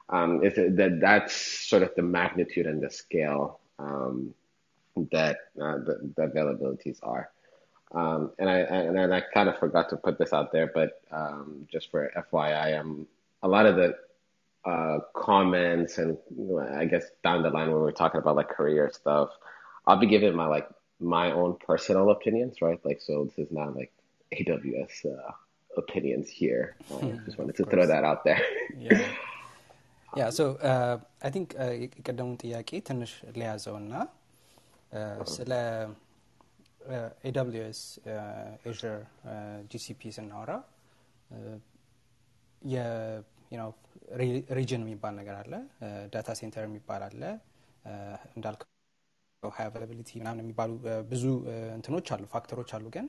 um, 0.09 0.39
that 0.41 0.97
that's 1.01 1.33
sort 1.33 1.83
of 1.83 1.91
the 1.95 2.01
magnitude 2.01 2.65
and 2.65 2.81
the 2.81 2.89
scale 2.89 3.59
um, 3.79 4.33
that 5.11 5.37
uh, 5.61 5.77
the, 5.77 6.11
the 6.15 6.27
availabilities 6.27 6.99
are. 7.03 7.29
Um, 7.93 8.31
and 8.39 8.49
I 8.49 8.57
and 8.59 9.13
I 9.13 9.21
kind 9.21 9.49
of 9.49 9.59
forgot 9.59 9.89
to 9.89 9.97
put 9.97 10.17
this 10.17 10.33
out 10.33 10.51
there, 10.51 10.71
but 10.73 11.01
um, 11.11 11.67
just 11.71 11.91
for 11.91 12.11
FYI, 12.17 12.79
um, 12.79 13.07
a 13.43 13.47
lot 13.47 13.67
of 13.67 13.75
the 13.75 13.95
uh, 14.65 14.99
comments 15.13 15.97
and 15.97 16.17
I 16.71 16.85
guess 16.85 17.05
down 17.23 17.43
the 17.43 17.49
line 17.49 17.71
when 17.71 17.81
we're 17.81 17.91
talking 17.91 18.19
about 18.19 18.35
like 18.35 18.49
career 18.49 18.89
stuff, 18.93 19.29
I'll 19.85 19.99
be 19.99 20.07
giving 20.07 20.35
my 20.35 20.47
like 20.47 20.67
my 20.99 21.31
own 21.31 21.57
personal 21.57 22.09
opinions, 22.09 22.61
right? 22.61 22.79
Like, 22.83 23.01
so 23.01 23.25
this 23.25 23.45
is 23.45 23.51
not 23.51 23.75
like 23.75 23.91
AWS 24.33 25.05
uh, 25.05 25.31
opinions 25.77 26.27
here. 26.29 26.63
I 26.91 27.19
just 27.25 27.37
wanted 27.39 27.55
to 27.59 27.65
throw 27.71 27.85
that 27.85 28.03
out 28.03 28.21
there. 28.23 28.43
yeah. 28.87 29.03
ያ 30.09 30.25
ሶ 30.37 30.41
አይ 31.25 31.29
ቲንክ 31.35 31.51
የቀደሙን 31.83 32.35
ጥያቄ 32.41 32.69
ትንሽ 32.87 33.11
ሊያዘው 33.37 33.75
ና 33.91 34.01
ስለ 35.35 35.51
ኤስ 37.29 37.79
ኤዥር 38.71 38.97
ጂሲፒ 39.71 40.11
ስናወራ 40.17 40.51
ሪጅን 44.59 44.83
የሚባል 44.85 45.15
ነገር 45.21 45.35
አለ 45.41 45.53
ዳታ 46.13 46.29
ሴንተር 46.41 46.63
የሚባል 46.67 47.03
አለ 47.07 47.23
እንዳልከው 48.35 48.69
ሀይ 49.57 49.67
አቬላቢሊቲ 49.69 50.11
ምናምን 50.21 50.41
የሚባሉ 50.43 50.71
ብዙ 51.13 51.25
እንትኖች 51.77 52.09
አሉ 52.17 52.25
ፋክተሮች 52.35 52.71
አሉ 52.77 52.85
ግን 52.97 53.07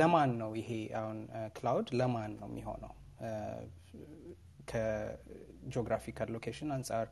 ለማን 0.00 0.30
ነው 0.42 0.50
ይሄ 0.60 0.70
አሁን 1.00 1.18
ክላውድ 1.56 1.88
ለማን 2.00 2.32
ነው 2.40 2.48
የሚሆነው? 2.50 2.92
ከጂኦግራፊካል 4.70 6.28
ሎኬሽን 6.34 6.70
አንጻር 6.76 7.06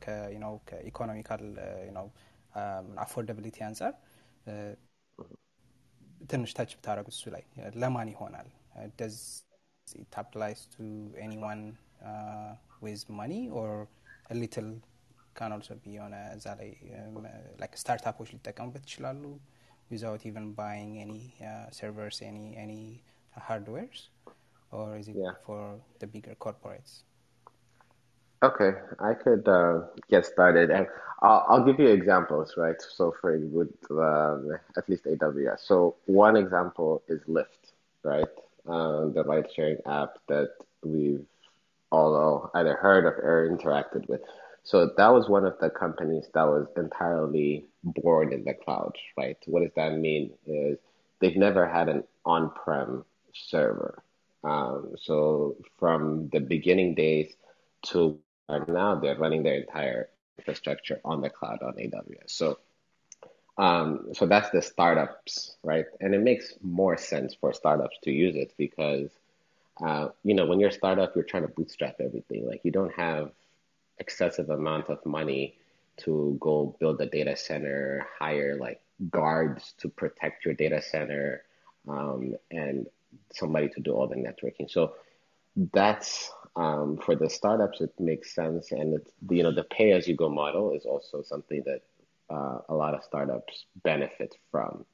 ከኢኮኖሚካል 0.68 1.44
አፎርደብሊቲ 3.04 3.58
አንጻር 3.68 3.94
ትንሽ 6.30 6.52
ታች 6.58 6.72
ብታደረጉት 6.78 7.14
እሱ 7.18 7.24
ላይ 7.36 7.44
ለማን 7.82 8.10
ይሆናል? 8.14 8.48
ደዝ 9.00 9.16
with 12.84 13.08
money 13.10 13.42
or 13.50 13.88
a 14.30 14.34
little 14.34 14.70
can 15.34 15.52
also 15.52 15.74
be 15.84 15.92
on 16.04 16.12
a 16.12 16.22
እዛ 16.36 16.46
ላይ 16.60 16.70
ስታርታፖች 17.82 18.30
ሊጠቀሙበት 18.34 18.82
ይችላሉ 18.88 19.22
without 19.92 20.26
even 20.26 20.52
buying 20.54 20.98
any 21.00 21.36
uh, 21.44 21.70
servers 21.70 22.22
any 22.24 22.56
any 22.56 23.04
hardwares 23.38 24.08
or 24.72 24.96
is 24.98 25.08
it 25.08 25.16
Yeah. 25.16 25.32
for 25.46 25.80
the 26.00 26.08
bigger 26.08 26.34
corporates 26.40 27.04
Okay, 28.42 28.72
I 29.00 29.14
could 29.14 29.46
uh, 29.48 29.82
get 30.10 30.26
started, 30.26 30.70
and 30.70 30.86
I'll, 31.22 31.46
I'll 31.48 31.64
give 31.64 31.78
you 31.78 31.88
examples, 31.88 32.54
right? 32.56 32.74
So 32.80 33.14
for 33.20 33.38
with 33.38 33.70
um, 33.90 34.50
at 34.76 34.88
least 34.88 35.04
AWS. 35.04 35.60
So 35.60 35.96
one 36.06 36.36
example 36.36 37.02
is 37.08 37.20
Lyft, 37.28 37.72
right? 38.02 38.28
Um, 38.66 39.12
the 39.14 39.24
ride-sharing 39.24 39.78
app 39.86 40.18
that 40.28 40.50
we've 40.82 41.24
all 41.92 42.50
either 42.54 42.74
heard 42.76 43.06
of 43.06 43.14
or 43.14 43.48
interacted 43.48 44.08
with. 44.08 44.22
So 44.64 44.90
that 44.96 45.08
was 45.08 45.28
one 45.28 45.44
of 45.44 45.58
the 45.60 45.70
companies 45.70 46.28
that 46.34 46.44
was 46.44 46.66
entirely 46.76 47.66
born 47.82 48.32
in 48.32 48.44
the 48.44 48.54
cloud, 48.54 48.96
right? 49.16 49.36
What 49.46 49.62
does 49.62 49.72
that 49.76 49.96
mean? 49.96 50.32
Is 50.46 50.78
they've 51.20 51.36
never 51.36 51.68
had 51.68 51.88
an 51.88 52.04
on-prem 52.24 53.04
server. 53.34 54.02
Um, 54.44 54.94
so 54.98 55.56
from 55.78 56.28
the 56.32 56.40
beginning 56.40 56.94
days 56.94 57.34
to 57.86 58.20
now, 58.48 58.96
they're 58.96 59.16
running 59.16 59.42
their 59.42 59.54
entire 59.60 60.08
infrastructure 60.38 61.00
on 61.04 61.20
the 61.20 61.30
cloud 61.30 61.62
on 61.62 61.74
AWS. 61.74 62.30
So 62.30 62.58
um, 63.58 64.08
so 64.14 64.26
that's 64.26 64.50
the 64.50 64.62
startups, 64.62 65.56
right? 65.62 65.84
And 66.00 66.14
it 66.14 66.20
makes 66.20 66.54
more 66.62 66.96
sense 66.96 67.34
for 67.34 67.52
startups 67.52 67.98
to 68.04 68.10
use 68.10 68.34
it 68.34 68.54
because, 68.56 69.10
uh, 69.84 70.08
you 70.24 70.34
know, 70.34 70.46
when 70.46 70.58
you're 70.58 70.70
a 70.70 70.72
startup, 70.72 71.14
you're 71.14 71.24
trying 71.24 71.42
to 71.42 71.48
bootstrap 71.48 71.96
everything. 72.00 72.46
Like 72.46 72.62
you 72.64 72.70
don't 72.72 72.94
have 72.94 73.30
excessive 74.04 74.48
amount 74.50 74.86
of 74.94 74.98
money 75.18 75.44
to 76.04 76.36
go 76.40 76.76
build 76.80 77.00
a 77.00 77.06
data 77.06 77.36
center, 77.36 78.06
hire 78.18 78.56
like 78.66 78.80
guards 79.10 79.74
to 79.80 79.86
protect 79.88 80.44
your 80.44 80.54
data 80.54 80.80
center, 80.92 81.42
um, 81.88 82.34
and 82.50 82.86
somebody 83.40 83.68
to 83.74 83.80
do 83.80 83.92
all 83.96 84.08
the 84.08 84.16
networking. 84.28 84.68
So 84.76 84.82
that's 85.80 86.30
um, 86.56 86.98
for 87.04 87.14
the 87.14 87.30
startups, 87.30 87.80
it 87.80 87.92
makes 87.98 88.34
sense, 88.34 88.72
and 88.72 88.94
it's 88.98 89.12
you 89.30 89.42
know 89.42 89.54
the 89.60 89.64
pay 89.64 89.92
as 89.92 90.08
you 90.08 90.16
go 90.16 90.28
model 90.28 90.72
is 90.78 90.84
also 90.84 91.22
something 91.22 91.62
that 91.70 91.82
uh, 92.36 92.58
a 92.68 92.74
lot 92.74 92.94
of 92.94 93.04
startups 93.04 93.54
benefit 93.90 94.34
from 94.50 94.84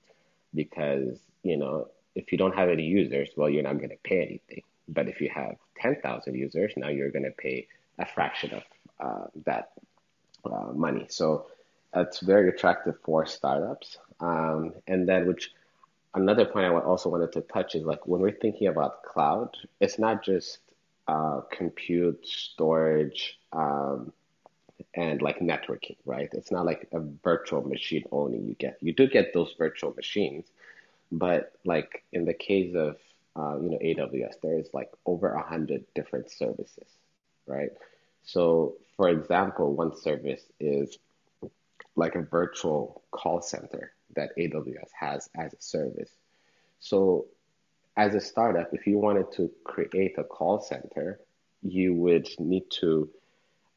because 0.54 1.18
you 1.42 1.56
know 1.56 1.88
if 2.14 2.32
you 2.32 2.38
don't 2.38 2.56
have 2.60 2.68
any 2.68 2.82
users, 2.82 3.28
well, 3.36 3.48
you're 3.48 3.68
not 3.70 3.78
going 3.78 3.90
to 3.90 4.02
pay 4.10 4.20
anything. 4.28 4.62
But 4.88 5.08
if 5.08 5.20
you 5.20 5.30
have 5.34 5.54
ten 5.80 5.94
thousand 6.02 6.34
users, 6.34 6.72
now 6.76 6.88
you're 6.88 7.12
going 7.16 7.28
to 7.32 7.36
pay 7.46 7.68
a 7.98 8.06
fraction 8.06 8.50
of 8.54 8.62
that 9.44 9.70
uh, 10.44 10.72
money. 10.74 11.06
So 11.08 11.46
it's 11.94 12.20
very 12.20 12.48
attractive 12.48 12.96
for 13.04 13.26
startups. 13.26 13.98
Um, 14.20 14.74
and 14.86 15.08
then, 15.08 15.26
which 15.26 15.52
another 16.14 16.44
point 16.44 16.66
I 16.66 16.70
also 16.78 17.08
wanted 17.08 17.32
to 17.32 17.40
touch 17.42 17.74
is 17.74 17.84
like 17.84 18.06
when 18.06 18.20
we're 18.20 18.32
thinking 18.32 18.68
about 18.68 19.02
cloud, 19.04 19.56
it's 19.80 19.98
not 19.98 20.24
just 20.24 20.58
uh, 21.06 21.40
compute, 21.50 22.26
storage, 22.26 23.38
um, 23.52 24.12
and 24.94 25.22
like 25.22 25.40
networking, 25.40 25.96
right? 26.04 26.28
It's 26.32 26.50
not 26.50 26.66
like 26.66 26.88
a 26.92 27.00
virtual 27.00 27.62
machine 27.62 28.04
only 28.12 28.38
you 28.38 28.54
get. 28.58 28.78
You 28.80 28.92
do 28.92 29.06
get 29.08 29.32
those 29.34 29.54
virtual 29.58 29.92
machines, 29.94 30.46
but 31.10 31.52
like 31.64 32.04
in 32.12 32.24
the 32.24 32.34
case 32.34 32.74
of 32.74 32.96
uh, 33.36 33.58
you 33.60 33.70
know 33.70 33.78
AWS, 33.78 34.40
there 34.42 34.58
is 34.58 34.68
like 34.72 34.90
over 35.06 35.32
a 35.32 35.42
hundred 35.42 35.84
different 35.94 36.30
services, 36.30 36.88
right? 37.46 37.70
So, 38.28 38.74
for 38.94 39.08
example, 39.08 39.74
one 39.74 39.96
service 39.96 40.42
is 40.60 40.98
like 41.96 42.14
a 42.14 42.20
virtual 42.20 43.02
call 43.10 43.40
center 43.40 43.92
that 44.14 44.36
AWS 44.36 44.90
has 45.00 45.30
as 45.34 45.54
a 45.54 45.60
service. 45.60 46.10
So, 46.78 47.24
as 47.96 48.14
a 48.14 48.20
startup, 48.20 48.74
if 48.74 48.86
you 48.86 48.98
wanted 48.98 49.32
to 49.32 49.50
create 49.64 50.18
a 50.18 50.24
call 50.24 50.60
center, 50.60 51.20
you 51.62 51.94
would 51.94 52.28
need 52.38 52.70
to 52.82 53.08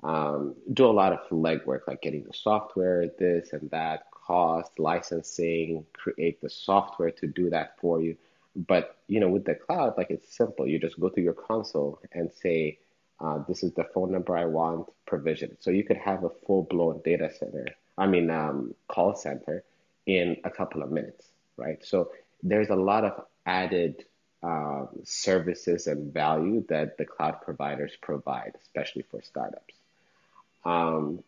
um, 0.04 0.56
do 0.74 0.86
a 0.86 0.92
lot 1.02 1.14
of 1.14 1.30
legwork, 1.30 1.88
like 1.88 2.02
getting 2.02 2.26
the 2.26 2.34
software, 2.34 3.08
this 3.18 3.54
and 3.54 3.72
that, 3.72 4.12
cost, 4.12 4.78
licensing, 4.80 5.86
create 5.94 6.42
the 6.42 6.50
software 6.50 7.12
to 7.12 7.26
do 7.26 7.50
that 7.52 7.80
for 7.80 8.02
you. 8.02 8.18
But 8.54 8.98
you 9.08 9.22
know, 9.22 9.30
with 9.30 9.46
the 9.46 9.56
cloud, 9.56 9.94
like 9.98 10.10
it's 10.10 10.36
simple. 10.36 10.68
You 10.68 10.78
just 10.78 11.00
go 11.00 11.08
to 11.08 11.22
your 11.22 11.34
console 11.34 12.02
and 12.12 12.30
say, 12.34 12.80
uh, 13.22 13.40
"This 13.48 13.64
is 13.64 13.74
the 13.74 13.86
phone 13.94 14.12
number 14.12 14.36
I 14.36 14.46
want." 14.46 14.90
Provision. 15.06 15.58
So 15.60 15.72
you 15.72 15.84
could 15.84 15.98
have 15.98 16.24
a 16.24 16.30
full-blown 16.30 17.02
data 17.04 17.30
center. 17.38 17.68
I 17.98 18.08
mean, 18.08 18.30
um, 18.30 18.74
call 18.88 19.14
center 19.16 19.64
in 20.06 20.38
a 20.44 20.50
couple 20.50 20.82
of 20.82 20.92
minutes, 20.92 21.28
right? 21.58 21.84
So 21.86 22.12
there's 22.42 22.70
a 22.70 22.76
lot 22.76 23.04
of 23.04 23.26
added 23.46 24.06
um, 24.44 24.88
services 25.04 25.88
and 25.88 26.14
value 26.14 26.66
that 26.70 26.98
the 26.98 27.06
cloud 27.06 27.42
providers 27.42 27.92
provide, 28.02 28.54
especially 28.62 29.04
for 29.04 29.22
startups. 29.22 29.76
Um, 30.66 31.24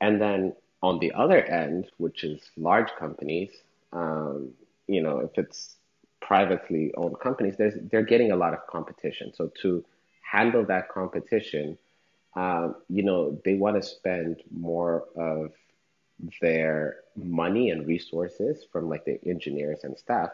and 0.00 0.20
then 0.20 0.54
on 0.82 0.98
the 0.98 1.12
other 1.12 1.44
end, 1.44 1.90
which 1.98 2.24
is 2.24 2.40
large 2.56 2.90
companies, 2.98 3.50
um, 3.92 4.50
you 4.88 5.02
know, 5.02 5.20
if 5.20 5.38
it's 5.38 5.76
privately 6.20 6.92
owned 6.96 7.18
companies, 7.20 7.56
they're 7.58 8.02
getting 8.02 8.32
a 8.32 8.36
lot 8.36 8.54
of 8.54 8.66
competition. 8.66 9.32
So 9.34 9.50
to 9.62 9.84
handle 10.32 10.64
that 10.66 10.88
competition, 10.88 11.78
um, 12.36 12.76
you 12.88 13.02
know, 13.02 13.40
they 13.44 13.54
want 13.54 13.76
to 13.76 13.82
spend 13.82 14.42
more 14.50 15.04
of 15.16 15.52
their 16.40 16.96
money 17.16 17.70
and 17.70 17.86
resources 17.86 18.64
from 18.72 18.88
like 18.88 19.04
the 19.04 19.18
engineers 19.26 19.80
and 19.84 19.98
staff 19.98 20.30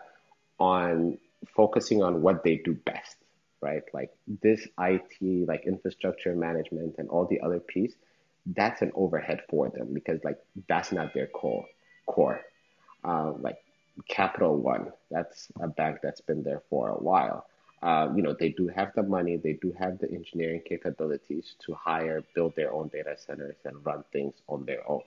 on 0.59 1.19
focusing 1.57 2.03
on 2.03 2.23
what 2.23 2.45
they 2.45 2.57
do 2.57 2.75
best. 2.75 3.17
right? 3.61 3.83
Like 3.93 4.11
this 4.43 4.67
IT, 4.79 5.49
like 5.49 5.67
infrastructure 5.67 6.35
management 6.35 6.97
and 6.99 7.09
all 7.09 7.27
the 7.27 7.41
other 7.41 7.61
piece, 7.61 7.95
that's 8.47 8.83
an 8.83 8.93
overhead 8.95 9.43
for 9.51 9.69
them 9.71 9.95
because 9.95 10.23
like 10.25 10.39
that's 10.69 10.93
not 10.93 11.15
their 11.15 11.27
core 11.27 11.67
core. 12.07 12.41
Um, 13.05 13.43
like 13.43 13.59
Capital 14.09 14.57
One, 14.57 14.93
that's 15.11 15.49
a 15.61 15.69
bank 15.69 15.99
that's 16.03 16.21
been 16.21 16.43
there 16.43 16.63
for 16.71 16.91
a 16.91 16.95
while. 16.99 17.47
Uh, 17.83 18.09
you 18.14 18.23
know, 18.23 18.35
they 18.38 18.51
do 18.51 18.69
have 18.69 18.93
the 18.95 19.03
money, 19.03 19.37
they 19.37 19.55
do 19.55 19.73
have 19.79 19.99
the 19.99 20.11
engineering 20.11 20.62
capabilities 20.69 21.55
to 21.64 21.75
hire, 21.75 22.25
build 22.35 22.55
their 22.57 22.73
own 22.73 22.88
data 22.88 23.17
centers 23.17 23.57
and 23.64 23.85
run 23.85 24.05
things 24.12 24.35
on 24.49 24.64
their 24.64 24.88
own. 24.91 25.03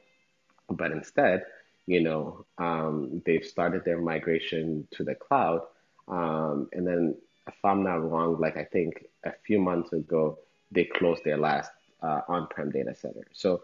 But 0.70 0.92
instead, 0.92 1.46
you 1.86 2.02
know, 2.02 2.46
um, 2.58 3.22
they've 3.26 3.46
started 3.46 3.84
their 3.84 4.00
migration 4.00 4.88
to 4.92 5.04
the 5.04 5.16
cloud. 5.16 5.62
Um, 6.08 6.70
and 6.74 6.88
then, 6.88 7.16
if 7.48 7.56
I'm 7.64 7.84
not 7.84 8.10
wrong, 8.10 8.40
like 8.40 8.56
I 8.56 8.64
think 8.64 9.06
a 9.26 9.34
few 9.46 9.60
months 9.60 9.92
ago, 9.94 10.40
they 10.72 10.86
closed 10.86 11.24
their 11.26 11.38
last 11.38 11.72
uh, 12.02 12.22
on-prem 12.28 12.72
data 12.72 12.96
center. 12.96 13.26
So 13.34 13.64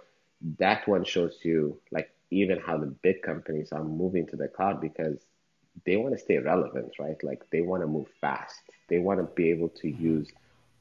that 0.58 0.88
one 0.88 1.04
shows 1.04 1.40
you 1.44 1.80
like 1.92 2.12
even 2.32 2.60
how 2.60 2.78
the 2.78 2.88
big 2.88 3.22
companies 3.22 3.72
are 3.72 3.84
moving 3.84 4.26
to 4.28 4.36
the 4.36 4.48
cloud 4.48 4.82
because 4.82 5.26
they 5.86 5.96
want 5.96 6.14
to 6.16 6.20
stay 6.20 6.38
relevant, 6.38 6.94
right? 7.00 7.22
Like 7.24 7.44
they 7.52 7.62
want 7.62 7.82
to 7.84 7.88
move 7.88 8.08
fast. 8.22 8.62
They 8.88 9.00
want 9.00 9.20
to 9.20 9.26
be 9.36 9.50
able 9.50 9.70
to 9.70 9.90
use 9.90 10.30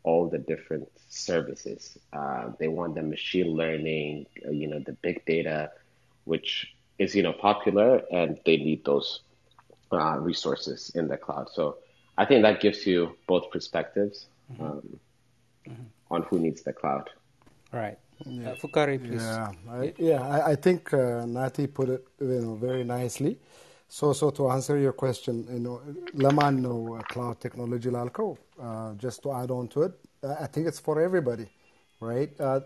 all 0.05 0.29
the 0.29 0.39
different 0.39 0.89
services. 1.09 1.99
Uh, 2.13 2.51
they 2.59 2.69
want 2.69 2.95
the 2.95 3.03
machine 3.03 3.49
learning, 3.49 4.27
uh, 4.47 4.51
you 4.51 4.69
know, 4.69 4.79
the 4.79 4.93
big 4.93 5.25
data, 5.27 5.71
which 6.25 6.75
is 6.99 7.15
you 7.15 7.23
know 7.23 7.33
popular, 7.33 8.03
and 8.11 8.39
they 8.47 8.57
need 8.57 8.85
those 8.85 9.21
uh, 9.93 10.17
resources 10.19 10.91
in 10.95 11.09
the 11.09 11.17
cloud. 11.17 11.49
So 11.53 11.77
I 12.17 12.25
think 12.25 12.43
that 12.43 12.61
gives 12.61 12.87
you 12.87 13.17
both 13.27 13.51
perspectives 13.51 14.27
um, 14.61 14.99
on 16.11 16.23
who 16.23 16.39
needs 16.39 16.63
the 16.63 16.73
cloud. 16.73 17.11
Right. 17.73 17.99
Uh, 18.25 18.55
Fukari, 18.55 18.99
please. 18.99 19.23
Yeah, 19.23 19.53
I, 19.69 19.93
yeah. 19.99 20.23
I, 20.23 20.53
I 20.53 20.55
think 20.55 20.93
uh, 20.95 21.27
Nati 21.27 21.67
put 21.67 21.91
it 21.91 22.07
you 22.21 22.41
know 22.41 22.55
very 22.55 22.85
nicely 22.85 23.39
So, 23.90 24.14
so 24.14 24.30
to 24.32 24.50
answer 24.50 24.78
your 24.78 24.94
question, 24.94 25.36
you 25.52 25.60
know, 25.60 25.78
ለማን 26.24 26.56
ነው 26.68 26.78
cloud 27.14 27.38
technology 27.46 27.90
ላልከው 27.96 28.30
uh, 28.68 28.92
just 29.06 29.20
to 29.24 29.30
add 29.40 29.52
on 29.58 29.66
to 29.74 29.80
it, 29.88 29.94
uh, 30.24 30.36
I 30.46 30.48
think 30.54 30.64
it's 30.70 30.82
for 30.88 30.96
everybody, 31.08 31.48
right? 32.10 32.32
Uh, 32.40 32.60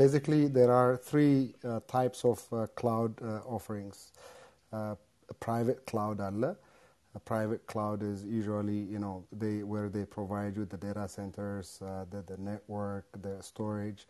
basically, 0.00 0.42
there 0.58 0.72
are 0.80 0.96
three 1.10 1.36
uh, 1.64 1.80
types 1.96 2.24
of 2.24 2.38
uh, 2.52 2.66
cloud 2.80 3.12
uh, 3.22 3.54
offerings. 3.56 3.98
Uh, 4.72 4.94
a 5.32 5.34
private 5.46 5.80
cloud 5.90 6.18
አለ. 6.28 6.42
A 7.14 7.22
private 7.32 7.62
cloud 7.72 8.00
is 8.10 8.18
usually, 8.38 8.80
you 8.94 9.00
know, 9.04 9.16
they 9.42 9.56
where 9.72 9.88
they 9.96 10.04
provide 10.18 10.52
you 10.58 10.64
the 10.74 10.80
data 10.88 11.06
centers, 11.16 11.68
uh, 11.82 12.04
the, 12.12 12.20
the 12.30 12.38
network, 12.50 13.06
the 13.26 13.34
storage, 13.50 14.02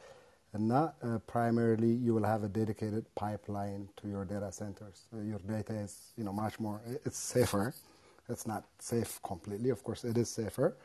and 0.56 0.68
not 0.68 0.96
uh, 1.02 1.18
primarily 1.26 1.90
you 1.90 2.14
will 2.14 2.24
have 2.24 2.42
a 2.42 2.48
dedicated 2.48 3.04
pipeline 3.14 3.88
to 3.96 4.08
your 4.08 4.24
data 4.24 4.52
centers. 4.52 5.06
Uh, 5.14 5.22
your 5.22 5.38
data 5.38 5.72
is, 5.72 6.12
you 6.16 6.24
know, 6.24 6.32
much 6.32 6.60
more. 6.60 6.80
It's 7.04 7.18
safer. 7.18 7.74
It's 8.28 8.46
not 8.46 8.64
safe 8.78 9.20
completely, 9.22 9.70
of 9.70 9.82
course. 9.82 10.04
It 10.04 10.18
is 10.18 10.30
safer. 10.30 10.76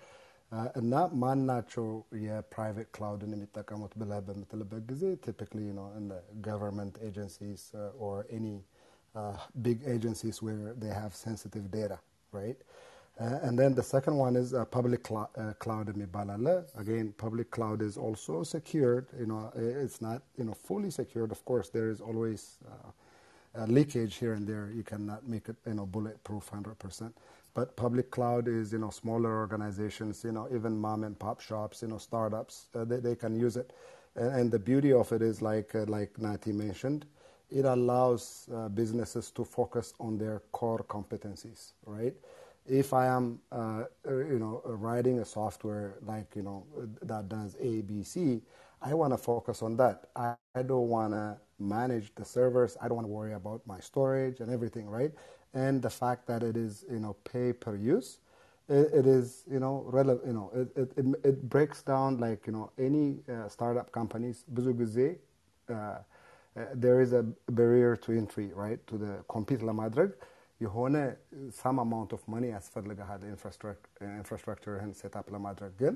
Uh, 0.50 0.68
እና 0.80 0.94
ማን 1.22 1.40
ናቸው 1.50 2.06
የፕራይቬት 2.26 2.90
ክላውድን 2.96 3.32
የሚጠቀሙት 3.36 3.94
ብለህ 4.02 4.20
በምትልበት 4.28 4.84
ጊዜ 4.92 5.18
typically, 5.26 5.64
you 5.70 5.74
know, 5.74 5.92
in 6.00 6.08
the 6.08 6.22
government 6.42 6.98
agencies 7.02 7.74
uh, 7.76 8.06
or 8.06 8.26
any 8.32 8.64
uh, 9.16 9.38
big 9.62 9.82
agencies 9.86 10.42
where 10.42 10.74
they 10.74 10.94
have 13.12 13.42
sensitive 13.42 13.42
data, 13.42 13.44
right? 13.44 13.44
Uh, 13.44 13.48
and 13.48 13.60
then 13.60 13.76
the 13.76 13.84
second 13.84 14.18
one 14.18 14.36
is 14.36 14.54
uh, 14.54 14.66
public 14.66 15.08
cl- 15.08 15.32
uh, 15.38 15.54
cloud 15.64 15.88
የሚባል 15.90 16.30
አለ. 16.36 16.64
Again, 16.84 17.14
public 17.26 17.52
cloud 17.52 17.82
is 17.82 17.98
also 17.98 18.44
secured. 18.44 19.08
You 19.20 19.28
know, 19.28 19.52
i- 19.56 19.84
it's 19.86 20.02
not 20.02 20.22
you 20.38 20.46
know 20.46 20.54
fully 20.54 20.92
secured. 20.92 21.32
Of 21.32 21.46
course, 21.46 21.70
there 21.70 21.90
is 21.90 22.02
always 22.02 22.60
uh, 22.74 22.92
uh, 23.60 23.68
leakage 23.68 24.16
here 24.24 24.34
and 24.34 24.48
there. 24.48 24.72
You 24.80 24.84
cannot 24.84 25.28
make 25.28 25.50
it 25.50 25.58
you 25.68 25.76
know 25.76 25.88
bulletproof 25.88 26.50
hundred 26.50 26.78
percent. 26.80 27.14
But 27.54 27.76
public 27.76 28.12
cloud 28.12 28.48
is 28.48 28.74
you 28.74 28.80
know 28.80 28.92
smaller 28.92 29.34
organizations. 29.46 30.24
You 30.24 30.34
know, 30.34 30.48
even 30.58 30.78
mom 30.80 31.04
and 31.04 31.18
pop 31.20 31.42
shops. 31.42 31.82
You 31.84 31.90
know, 31.90 32.00
startups. 32.00 32.68
Uh, 32.76 32.86
they 32.86 33.00
they 33.08 33.16
can 33.16 33.36
use 33.48 33.58
it. 33.58 33.74
And, 34.16 34.32
and 34.40 34.52
the 34.52 34.60
beauty 34.60 34.94
of 34.94 35.12
it 35.14 35.22
is 35.22 35.42
like 35.42 35.76
uh, 35.76 35.86
like 35.98 36.12
Nati 36.20 36.54
mentioned, 36.54 37.06
it 37.52 37.66
allows 37.66 38.50
uh, 38.56 38.70
businesses 38.70 39.32
to 39.32 39.46
focus 39.46 39.94
on 40.00 40.18
their 40.18 40.42
core 40.52 40.86
competencies, 40.98 41.74
right? 41.86 42.16
If 42.68 42.94
I 42.94 43.08
am, 43.08 43.40
uh, 43.52 43.84
uh, 44.08 44.16
you 44.18 44.40
know, 44.40 44.62
uh, 44.66 44.74
writing 44.76 45.20
a 45.20 45.26
software 45.26 45.96
like 46.06 46.36
you 46.36 46.44
know 46.44 46.66
uh, 46.78 46.86
that 47.04 47.30
does 47.30 47.56
A, 47.62 47.82
B, 47.82 48.04
C, 48.04 48.42
I 48.82 48.94
want 48.94 49.14
to 49.14 49.18
focus 49.18 49.62
on 49.64 49.78
that. 49.78 50.10
I, 50.16 50.28
I 50.34 50.64
don't 50.64 50.90
want 50.90 51.14
to 51.14 51.38
manage 51.60 52.14
the 52.16 52.26
servers. 52.26 52.78
I 52.82 52.88
don't 52.88 52.96
want 52.96 53.08
to 53.08 53.12
worry 53.12 53.34
about 53.34 53.62
my 53.66 53.80
storage 53.80 54.40
and 54.42 54.52
everything, 54.52 54.88
right? 54.90 55.12
And 55.54 55.82
the 55.82 55.90
fact 55.90 56.28
that 56.28 56.44
it 56.44 56.58
is, 56.58 56.86
you 56.92 57.00
know, 57.00 57.16
pay 57.24 57.54
per 57.54 57.76
use, 57.76 58.20
it, 58.70 58.90
it 58.94 59.06
is, 59.08 59.44
you 59.50 59.60
know, 59.60 59.84
relevant. 59.88 60.28
You 60.28 60.34
know, 60.34 60.52
it, 60.54 60.70
it, 60.76 60.92
it, 60.98 61.06
it 61.24 61.50
breaks 61.50 61.82
down 61.82 62.20
like 62.20 62.46
you 62.48 62.54
know 62.54 62.72
any 62.78 63.20
uh, 63.30 63.48
startup 63.50 63.92
companies. 64.00 64.44
ብዙ 64.58 64.68
ጊዜ 64.82 64.98
uh, 65.70 65.74
uh, 65.76 66.66
there 66.84 67.00
is 67.06 67.14
a 67.14 67.24
barrier 67.60 67.96
to 68.06 68.12
entry, 68.22 68.50
right? 68.64 68.82
To 68.92 68.96
the 69.06 69.14
compete 69.36 69.64
ለማድረግ 69.70 70.12
የሆነ 70.66 70.98
some 71.62 71.78
amount 71.86 72.12
of 72.18 72.22
money 72.34 72.50
ያስፈልግሃል 72.58 73.22
ኢንፍራስትራክቸርህን 73.34 74.94
ሴታፕ 75.02 75.28
ለማድረግ 75.36 75.74
ግን 75.84 75.96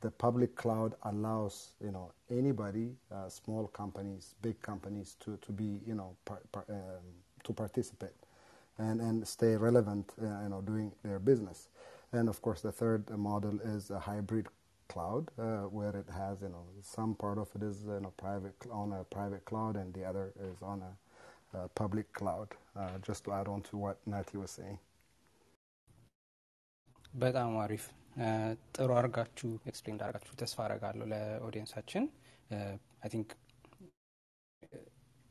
the 0.00 0.10
public 0.24 0.56
cloud 0.56 0.94
allows 1.10 1.74
you 1.86 1.92
know 1.96 2.10
anybody 2.30 2.86
uh, 3.12 3.28
small 3.28 3.66
companies 3.80 4.34
big 4.42 4.60
companies 4.62 5.16
to, 5.22 5.36
to 5.38 5.52
be 5.52 5.80
you 5.86 5.94
know 5.94 6.16
par, 6.24 6.40
par, 6.52 6.64
um, 6.70 7.04
to 7.44 7.52
participate 7.52 8.18
and, 8.78 9.00
and 9.00 9.26
stay 9.28 9.56
relevant 9.56 10.06
uh, 10.22 10.42
you 10.44 10.48
know 10.48 10.62
doing 10.62 10.90
their 11.04 11.18
business 11.18 11.68
and 12.12 12.28
of 12.28 12.40
course 12.42 12.62
the 12.62 12.72
third 12.72 13.08
model 13.10 13.60
is 13.74 13.90
a 13.90 13.98
hybrid 13.98 14.48
cloud 14.88 15.30
uh, 15.38 15.62
where 15.78 15.94
it 15.96 16.08
has 16.10 16.40
you 16.42 16.48
know 16.48 16.64
some 16.82 17.14
part 17.14 17.38
of 17.38 17.48
it 17.54 17.62
is 17.62 17.82
you 17.86 18.00
know 18.00 18.12
private 18.16 18.54
cl- 18.62 18.74
on 18.74 18.92
a 18.92 19.04
private 19.04 19.44
cloud 19.44 19.76
and 19.76 19.92
the 19.94 20.04
other 20.04 20.32
is 20.50 20.62
on 20.62 20.80
a 20.82 20.86
uh, 20.86 20.88
public 21.74 22.08
cloud 22.12 22.50
uh, 22.74 22.96
just 23.00 23.22
to 23.24 23.32
add 23.32 23.48
on 23.48 23.62
to 23.62 23.76
what 23.76 23.98
Nati 24.06 24.36
was 24.36 24.52
saying 24.52 24.78
በጣም 27.14 27.52
አሪፍ 27.62 27.84
እ፣ 28.20 28.26
ጥሩ 28.76 28.88
አድርጋችሁ 28.98 29.48
ኤክስፕሌን 29.66 29.94
እንዳደርጋችሁ 29.94 30.34
ተስፋ 30.40 30.58
አረጋለሁ 30.64 31.06
ለኦዲየንሳችን 31.12 32.04
አይ 33.02 33.08
ቲንክ 33.14 33.30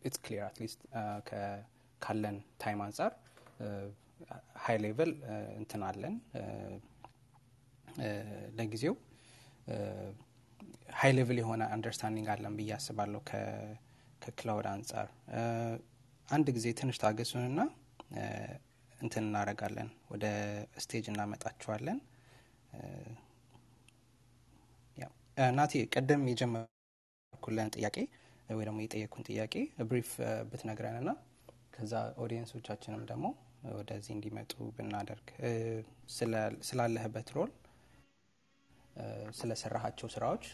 ኢትስ 0.01 0.19
ክሊር 0.25 0.41
አትሊስት 0.47 0.81
ካለን 2.01 2.37
ታይም 2.63 2.81
አንጻር 2.85 3.13
ሀይ 4.63 4.77
ሌቨል 4.85 5.11
እንትን 5.59 5.81
አለን 5.89 6.15
እ፣ 6.35 6.43
እ፣ 8.01 8.09
ለጊዜው 8.57 8.95
ሀይ 10.99 11.11
ሌቭል 11.17 11.37
የሆነ 11.41 11.63
አንደርስታንዲንግ 11.75 12.29
አለን 12.33 12.55
ብዬ 12.59 12.71
አስባለሁ 12.77 13.21
ከ- 13.29 13.75
ከክላውድ 14.21 14.67
አንጻር 14.73 15.07
እ፣ 15.37 15.41
አንድ 16.28 16.46
ጊዜ 16.56 16.66
ትንሽ 16.78 16.96
ታገሱንና 17.02 17.60
እንትን 18.98 19.24
እናደርጋለን 19.24 19.88
ወደ 20.12 20.26
ስቴጅ 20.84 21.06
እናመጣችኋለን። 21.12 21.98
ናቲ 25.56 25.72
ቀደም 25.94 26.22
የጀመርኩለን 26.30 27.68
ጥያቄ 27.76 27.96
ወይ 28.50 28.64
ደግሞ 28.68 28.78
የጠየቅኩን 28.82 29.24
ጥያቄ 29.28 29.54
ብሪፍ 29.88 30.10
ብትነግረን 30.50 30.96
ና 31.06 31.12
ከዛ 31.74 31.92
ኦዲየንሶቻችንም 32.24 33.02
ደግሞ 33.10 33.26
ወደዚህ 33.72 34.12
እንዲመጡ 34.16 34.52
ብናደርግ 34.76 35.28
ስላለህበት 36.68 37.28
ሮል 37.36 37.52
ስለሰራሃቸው 39.38 40.08
ስራዎች 40.14 40.44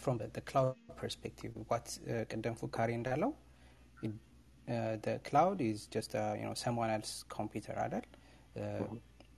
ፍሮም 0.00 0.18
ክላውድ 0.48 0.78
ፐርስፔክቲቭ 1.00 1.52
ዋት 1.70 1.88
ፉካሪ 2.60 2.90
እንዳለው 2.98 3.30
ክላውድ 5.25 5.59
ኢዝ 5.65 5.81
ጀስት 5.93 6.13
ሰምዋን 6.61 6.93
ኤልስ 6.95 7.13
ኮምፒውተር 7.35 7.79
አይደል 7.85 8.05
Uh, 8.57 8.83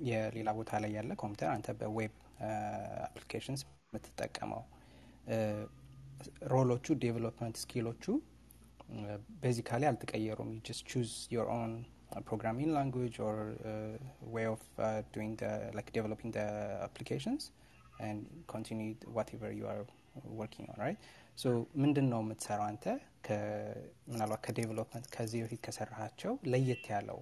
የሌላ 0.08 0.50
ቦታ 0.58 0.72
ላይ 0.82 0.92
ያለ 0.96 1.12
ኮምፒውተር 1.22 1.50
አንተ 1.54 1.68
በዌብ 1.80 2.12
አፕሊኬሽንስ 3.08 3.62
የምትጠቀመው 3.88 4.62
ሮሎቹ 6.52 6.96
ዴቨሎፕመንት 7.04 7.56
ስኪሎቹ 7.62 8.04
ቤዚካሊ 9.42 9.84
አልተቀየሩም 9.90 10.50
ዩ 10.54 10.62
ጀስት 10.68 10.84
ቹዝ 10.92 11.10
ዮር 11.34 11.48
ኦን 11.56 11.72
ፕሮግራሚንግ 12.28 12.70
ላንጉጅ 12.76 13.16
ኦር 13.26 13.40
ዌይ 14.36 14.48
ኦፍ 14.54 14.64
ዶይንግ 15.16 15.40
ላይክ 15.78 15.90
ዴቨሎፒንግ 15.98 16.36
አፕሊኬሽንስ 16.88 17.46
and 18.00 18.20
continue 18.48 18.88
whatever 19.10 19.50
you 19.52 19.66
are 19.66 19.84
working 20.40 20.66
on 20.68 20.78
right 20.80 21.00
so 21.38 21.50
ምንድን 21.84 22.06
ነው 22.12 22.20
የምትሰራው 22.24 22.66
አንተ 22.68 22.86
ከ- 22.86 23.11
ምናልባት 24.12 24.42
ከዴቨሎፕመንት 24.46 25.08
ከዚህ 25.16 25.40
በፊት 25.44 25.62
ከሰራሃቸው 25.66 26.34
ለየት 26.52 26.86
ያለው 26.94 27.20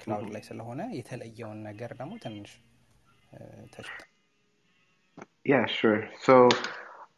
ክላውድ 0.00 0.30
ላይ 0.34 0.42
ስለሆነ 0.48 0.82
የተለየውን 0.98 1.60
ነገር 1.70 1.92
ደግሞ 2.00 2.14
ትንሽ 2.24 2.52
ተች 3.76 3.90
Yeah, 5.52 5.64
sure. 5.78 5.98
So, 6.26 6.34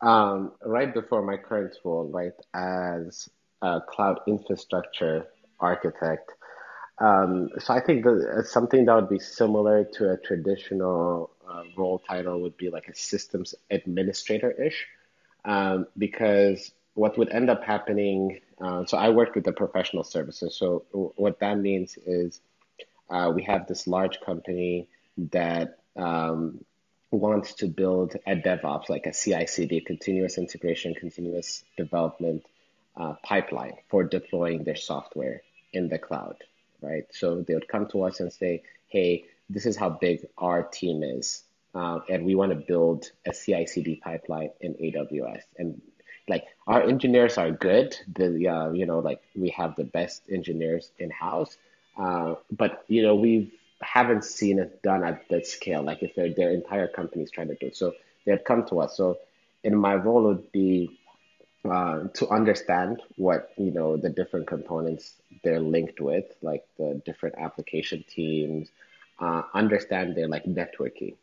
um, 0.00 0.38
right 0.74 0.92
before 0.96 1.20
my 1.22 1.36
current 1.36 1.74
role, 1.84 2.08
right, 2.16 2.38
as 2.54 3.28
a 3.62 3.80
cloud 3.92 4.16
infrastructure 4.26 5.16
architect, 5.60 6.26
um, 6.98 7.50
so 7.58 7.74
I 7.74 7.80
think 7.80 8.04
that 8.04 8.18
uh, 8.38 8.42
something 8.42 8.84
that 8.86 8.94
would 8.94 9.08
be 9.08 9.18
similar 9.18 9.84
to 9.96 10.10
a 10.10 10.16
traditional 10.16 11.30
uh, 11.48 11.62
role 11.76 11.98
title 12.10 12.40
would 12.40 12.56
be 12.56 12.70
like 12.70 12.88
a 12.88 12.94
systems 12.94 13.54
administrator-ish, 13.70 14.86
um, 15.44 15.86
because 15.98 16.72
what 16.93 17.17
would 17.17 17.29
end 17.29 17.49
up 17.49 17.63
happening, 17.63 18.41
uh, 18.59 18.85
so 18.85 18.97
I 18.97 19.09
worked 19.09 19.35
with 19.35 19.45
the 19.45 19.53
professional 19.53 20.03
services. 20.03 20.55
So 20.55 20.85
what 21.15 21.39
that 21.39 21.57
means 21.57 21.97
is 21.97 22.41
uh, 23.09 23.31
we 23.33 23.43
have 23.43 23.67
this 23.67 23.87
large 23.87 24.19
company 24.21 24.87
that 25.31 25.79
um, 25.95 26.63
wants 27.11 27.53
to 27.55 27.67
build 27.67 28.15
a 28.25 28.35
DevOps, 28.35 28.89
like 28.89 29.05
a 29.05 29.13
CI/CD, 29.13 29.81
continuous 29.81 30.37
integration, 30.37 30.93
continuous 30.95 31.63
development 31.77 32.43
uh, 32.95 33.13
pipeline 33.23 33.73
for 33.89 34.03
deploying 34.03 34.63
their 34.63 34.75
software 34.75 35.41
in 35.73 35.89
the 35.89 35.97
cloud, 35.97 36.35
right? 36.81 37.05
So 37.11 37.41
they 37.41 37.53
would 37.53 37.67
come 37.67 37.87
to 37.87 38.03
us 38.03 38.19
and 38.19 38.31
say, 38.31 38.63
"Hey, 38.87 39.25
this 39.49 39.65
is 39.65 39.75
how 39.75 39.89
big 39.89 40.25
our 40.37 40.63
team 40.63 41.03
is, 41.03 41.43
uh, 41.73 41.99
and 42.09 42.25
we 42.25 42.35
want 42.35 42.51
to 42.51 42.57
build 42.57 43.11
a 43.25 43.33
CI/CD 43.33 43.97
pipeline 43.97 44.51
in 44.61 44.75
AWS." 44.75 45.43
And 45.57 45.81
like 46.27 46.45
our 46.67 46.81
engineers 46.83 47.37
are 47.37 47.51
good. 47.51 47.95
The 48.15 48.47
uh, 48.47 48.71
you 48.71 48.85
know 48.85 48.99
like 48.99 49.21
we 49.35 49.49
have 49.51 49.75
the 49.75 49.83
best 49.83 50.23
engineers 50.29 50.91
in 50.99 51.09
house, 51.11 51.57
uh, 51.97 52.35
but 52.51 52.83
you 52.87 53.03
know 53.03 53.15
we 53.15 53.51
haven't 53.81 54.23
seen 54.23 54.59
it 54.59 54.81
done 54.81 55.03
at 55.03 55.27
that 55.29 55.47
scale. 55.47 55.83
Like 55.83 56.03
if 56.03 56.15
their 56.15 56.33
their 56.33 56.51
entire 56.51 56.87
company 56.87 57.23
is 57.23 57.31
trying 57.31 57.47
to 57.49 57.55
do 57.55 57.67
it, 57.67 57.75
so 57.75 57.93
they'd 58.25 58.45
come 58.45 58.65
to 58.67 58.79
us. 58.81 58.97
So 58.97 59.17
in 59.63 59.75
my 59.75 59.95
role 59.95 60.23
would 60.23 60.51
be 60.51 60.99
uh, 61.69 62.07
to 62.15 62.29
understand 62.29 63.01
what 63.17 63.51
you 63.57 63.71
know 63.71 63.97
the 63.97 64.09
different 64.09 64.47
components 64.47 65.13
they're 65.43 65.59
linked 65.59 65.99
with, 65.99 66.25
like 66.41 66.65
the 66.77 67.01
different 67.05 67.35
application 67.37 68.03
teams, 68.07 68.69
uh, 69.19 69.43
understand 69.53 70.15
their 70.15 70.27
like 70.27 70.45
networking. 70.45 71.15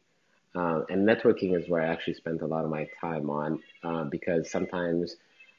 Uh, 0.58 0.82
and 0.88 1.08
networking 1.08 1.56
is 1.56 1.68
where 1.68 1.82
I 1.82 1.86
actually 1.86 2.14
spent 2.14 2.42
a 2.42 2.46
lot 2.46 2.64
of 2.64 2.70
my 2.70 2.88
time 3.00 3.30
on 3.30 3.62
uh, 3.84 4.04
because 4.04 4.50
sometimes, 4.50 5.14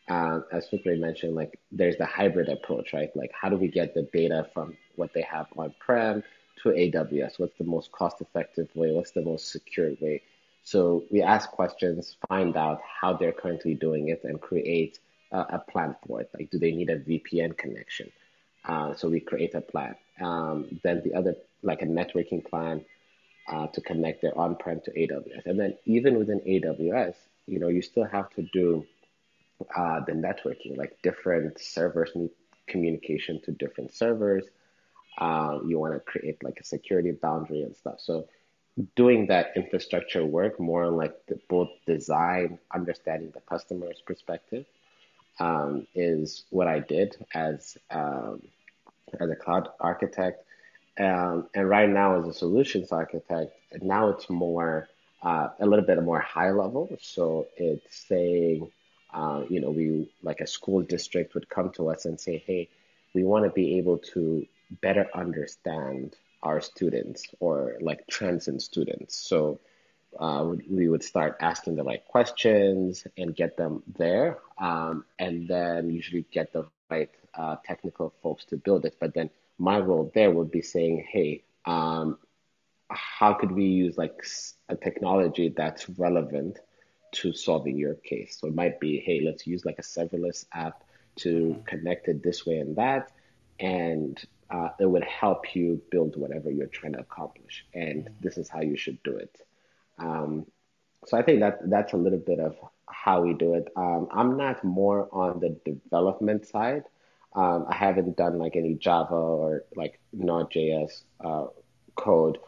uh, 0.10 0.40
as 0.52 0.68
Fikri 0.68 1.00
mentioned, 1.00 1.36
like 1.36 1.58
there's 1.72 1.96
the 1.96 2.06
hybrid 2.06 2.50
approach, 2.50 2.92
right? 2.92 3.10
Like 3.16 3.32
how 3.40 3.48
do 3.48 3.56
we 3.56 3.70
get 3.70 3.94
the 3.94 4.04
data 4.12 4.48
from 4.54 4.76
what 4.98 5.14
they 5.14 5.22
have 5.22 5.48
on-prem 5.56 6.22
to 6.64 6.70
AWS? 6.70 7.40
What's 7.40 7.58
the 7.58 7.64
most 7.64 7.94
cost-effective 7.94 8.68
way? 8.76 8.92
What's 8.92 9.12
the 9.12 9.22
most 9.22 9.52
secure 9.54 9.92
way? 10.02 10.22
So 10.64 11.06
we 11.10 11.22
ask 11.22 11.50
questions, 11.50 12.18
find 12.28 12.58
out 12.58 12.82
how 13.02 13.14
they're 13.14 13.32
currently 13.32 13.76
doing 13.76 14.10
it, 14.10 14.22
and 14.26 14.42
create 14.42 15.00
a 15.32 15.60
plan 15.60 15.96
for 16.06 16.20
it. 16.22 16.30
Like, 16.38 16.50
do 16.52 16.60
they 16.60 16.72
need 16.72 16.90
a 16.90 17.00
VPN 17.00 17.58
connection? 17.58 18.12
Uh, 18.66 18.94
so 18.96 19.08
we 19.08 19.22
create 19.22 19.56
a 19.56 19.62
plan. 19.62 19.96
Um, 20.20 20.80
then 20.84 21.02
the 21.06 21.14
other, 21.14 21.36
like 21.64 21.82
a 21.82 21.86
networking 21.86 22.44
plan 22.46 22.84
uh, 23.50 23.68
to 23.68 23.82
connect 23.82 24.22
their 24.22 24.38
on-prem 24.38 24.82
to 24.86 24.92
AWS. 24.92 25.46
And 25.46 25.60
then 25.60 25.78
even 25.86 26.18
within 26.18 26.40
AWS, 26.42 27.16
you 27.48 27.60
know, 27.60 27.68
you 27.68 27.82
still 27.82 28.06
have 28.06 28.30
to 28.32 28.44
do 28.54 28.86
uh, 29.76 30.02
the 30.06 30.14
networking, 30.14 30.78
like 30.78 31.02
different 31.02 31.60
servers 31.60 32.12
need 32.16 32.32
communication 32.68 33.42
to 33.42 33.52
different 33.52 33.94
servers. 33.94 34.46
Um, 35.18 35.66
you 35.68 35.80
want 35.80 35.94
to 35.94 36.00
create 36.00 36.44
like 36.44 36.60
a 36.62 36.64
security 36.64 37.12
boundary 37.12 37.64
and 37.64 37.76
stuff. 37.76 38.00
So 38.00 38.28
doing 38.96 39.28
that 39.28 39.52
infrastructure 39.56 40.26
work 40.26 40.60
more 40.60 40.86
on 40.86 40.96
like 40.96 41.26
the, 41.28 41.40
both 41.50 41.70
design, 41.86 42.60
understanding 42.74 43.32
the 43.34 43.42
customer's 43.42 44.02
perspective 44.06 44.66
um, 45.40 45.88
is 45.96 46.46
what 46.50 46.68
I 46.68 46.80
did 46.80 47.16
as 47.34 47.78
um, 47.90 48.42
as 49.20 49.30
a 49.30 49.36
cloud 49.36 49.70
architect. 49.80 50.44
Um, 51.00 51.48
and 51.54 51.70
right 51.70 51.90
now, 51.90 52.20
as 52.20 52.28
a 52.28 52.34
solutions 52.34 52.92
architect, 52.92 53.54
now 53.82 54.10
it's 54.10 54.30
more 54.30 54.88
uh, 55.24 55.50
a 55.60 55.66
little 55.66 55.86
bit 55.86 56.02
more 56.04 56.20
high 56.20 56.52
level. 56.52 56.90
So 57.02 57.48
it's 57.58 58.08
saying, 58.08 58.70
uh, 59.14 59.44
you 59.50 59.62
know, 59.62 59.70
we 59.70 60.12
like 60.22 60.42
a 60.42 60.48
school 60.48 60.82
district 60.82 61.34
would 61.36 61.50
come 61.50 61.72
to 61.72 61.90
us 61.90 62.06
and 62.06 62.20
say, 62.20 62.44
hey, 62.46 62.68
we 63.14 63.24
want 63.24 63.46
to 63.46 63.52
be 63.52 63.78
able 63.78 64.00
to 64.14 64.46
better 64.82 65.08
understand 65.16 66.16
our 66.44 66.62
students 66.62 67.24
or 67.40 67.78
like 67.82 68.06
trends 68.08 68.48
in 68.48 68.60
students. 68.60 69.16
So 69.16 69.60
uh, 70.20 70.54
we 70.70 70.90
would 70.90 71.04
start 71.04 71.38
asking 71.40 71.76
the 71.76 71.84
right 71.84 72.06
questions 72.06 73.06
and 73.18 73.36
get 73.36 73.58
them 73.58 73.84
there, 73.98 74.40
um, 74.58 75.06
and 75.18 75.48
then 75.48 75.90
usually 75.90 76.26
get 76.32 76.52
the 76.52 76.66
right 76.90 77.10
uh, 77.36 77.58
technical 77.66 78.14
folks 78.22 78.46
to 78.46 78.58
build 78.58 78.86
it. 78.86 78.96
But 79.00 79.14
then 79.14 79.30
my 79.60 79.78
role 79.78 80.12
there 80.16 80.32
would 80.32 80.50
be 80.50 80.62
saying, 80.62 81.06
hey, 81.12 81.44
um, 81.66 82.18
how 82.90 83.34
could 83.34 83.52
we 83.52 83.66
use 83.66 83.98
like 83.98 84.26
a 84.70 84.76
technology 84.76 85.54
that's 85.56 85.90
relevant 85.90 86.60
to 87.12 87.34
solving 87.34 87.78
your 87.78 87.96
case? 87.96 88.38
So 88.40 88.48
it 88.48 88.56
might 88.56 88.80
be, 88.80 89.00
hey, 89.00 89.22
let's 89.24 89.46
use 89.46 89.66
like 89.66 89.78
a 89.78 89.84
serverless 89.84 90.46
app 90.54 90.84
to 91.18 91.62
connect 91.66 92.08
it 92.08 92.24
this 92.24 92.46
way 92.46 92.58
and 92.60 92.76
that, 92.78 93.12
and 93.60 94.20
uh, 94.50 94.70
it 94.80 94.86
would 94.86 95.04
help 95.04 95.56
you 95.56 95.82
build 95.92 96.16
whatever 96.16 96.50
you're 96.50 96.68
trying 96.68 96.94
to 96.94 97.00
accomplish. 97.00 97.66
And 97.74 98.10
this 98.22 98.38
is 98.38 98.50
how 98.50 98.62
you 98.62 98.78
should 98.78 99.02
do 99.04 99.18
it. 99.18 99.36
Um, 100.00 100.46
so 101.06 101.18
I 101.18 101.22
think 101.22 101.42
that 101.42 101.70
that's 101.70 101.94
a 101.94 101.98
little 101.98 102.20
bit 102.20 102.40
of 102.40 102.56
how 102.88 103.22
we 103.22 103.34
do 103.34 103.54
it. 103.54 103.68
Um, 103.76 104.08
I'm 104.12 104.38
not 104.38 104.64
more 104.64 105.08
on 105.12 105.40
the 105.40 105.50
development 105.72 106.48
side. 106.48 106.84
Um, 107.35 107.67
I 107.69 107.75
haven't 107.75 108.17
done 108.17 108.39
like 108.39 108.55
any 108.57 108.75
Java 108.75 109.15
or 109.15 109.65
like 109.75 109.99
Node.js 110.13 111.03
uh, 111.21 111.47
code 111.97 112.39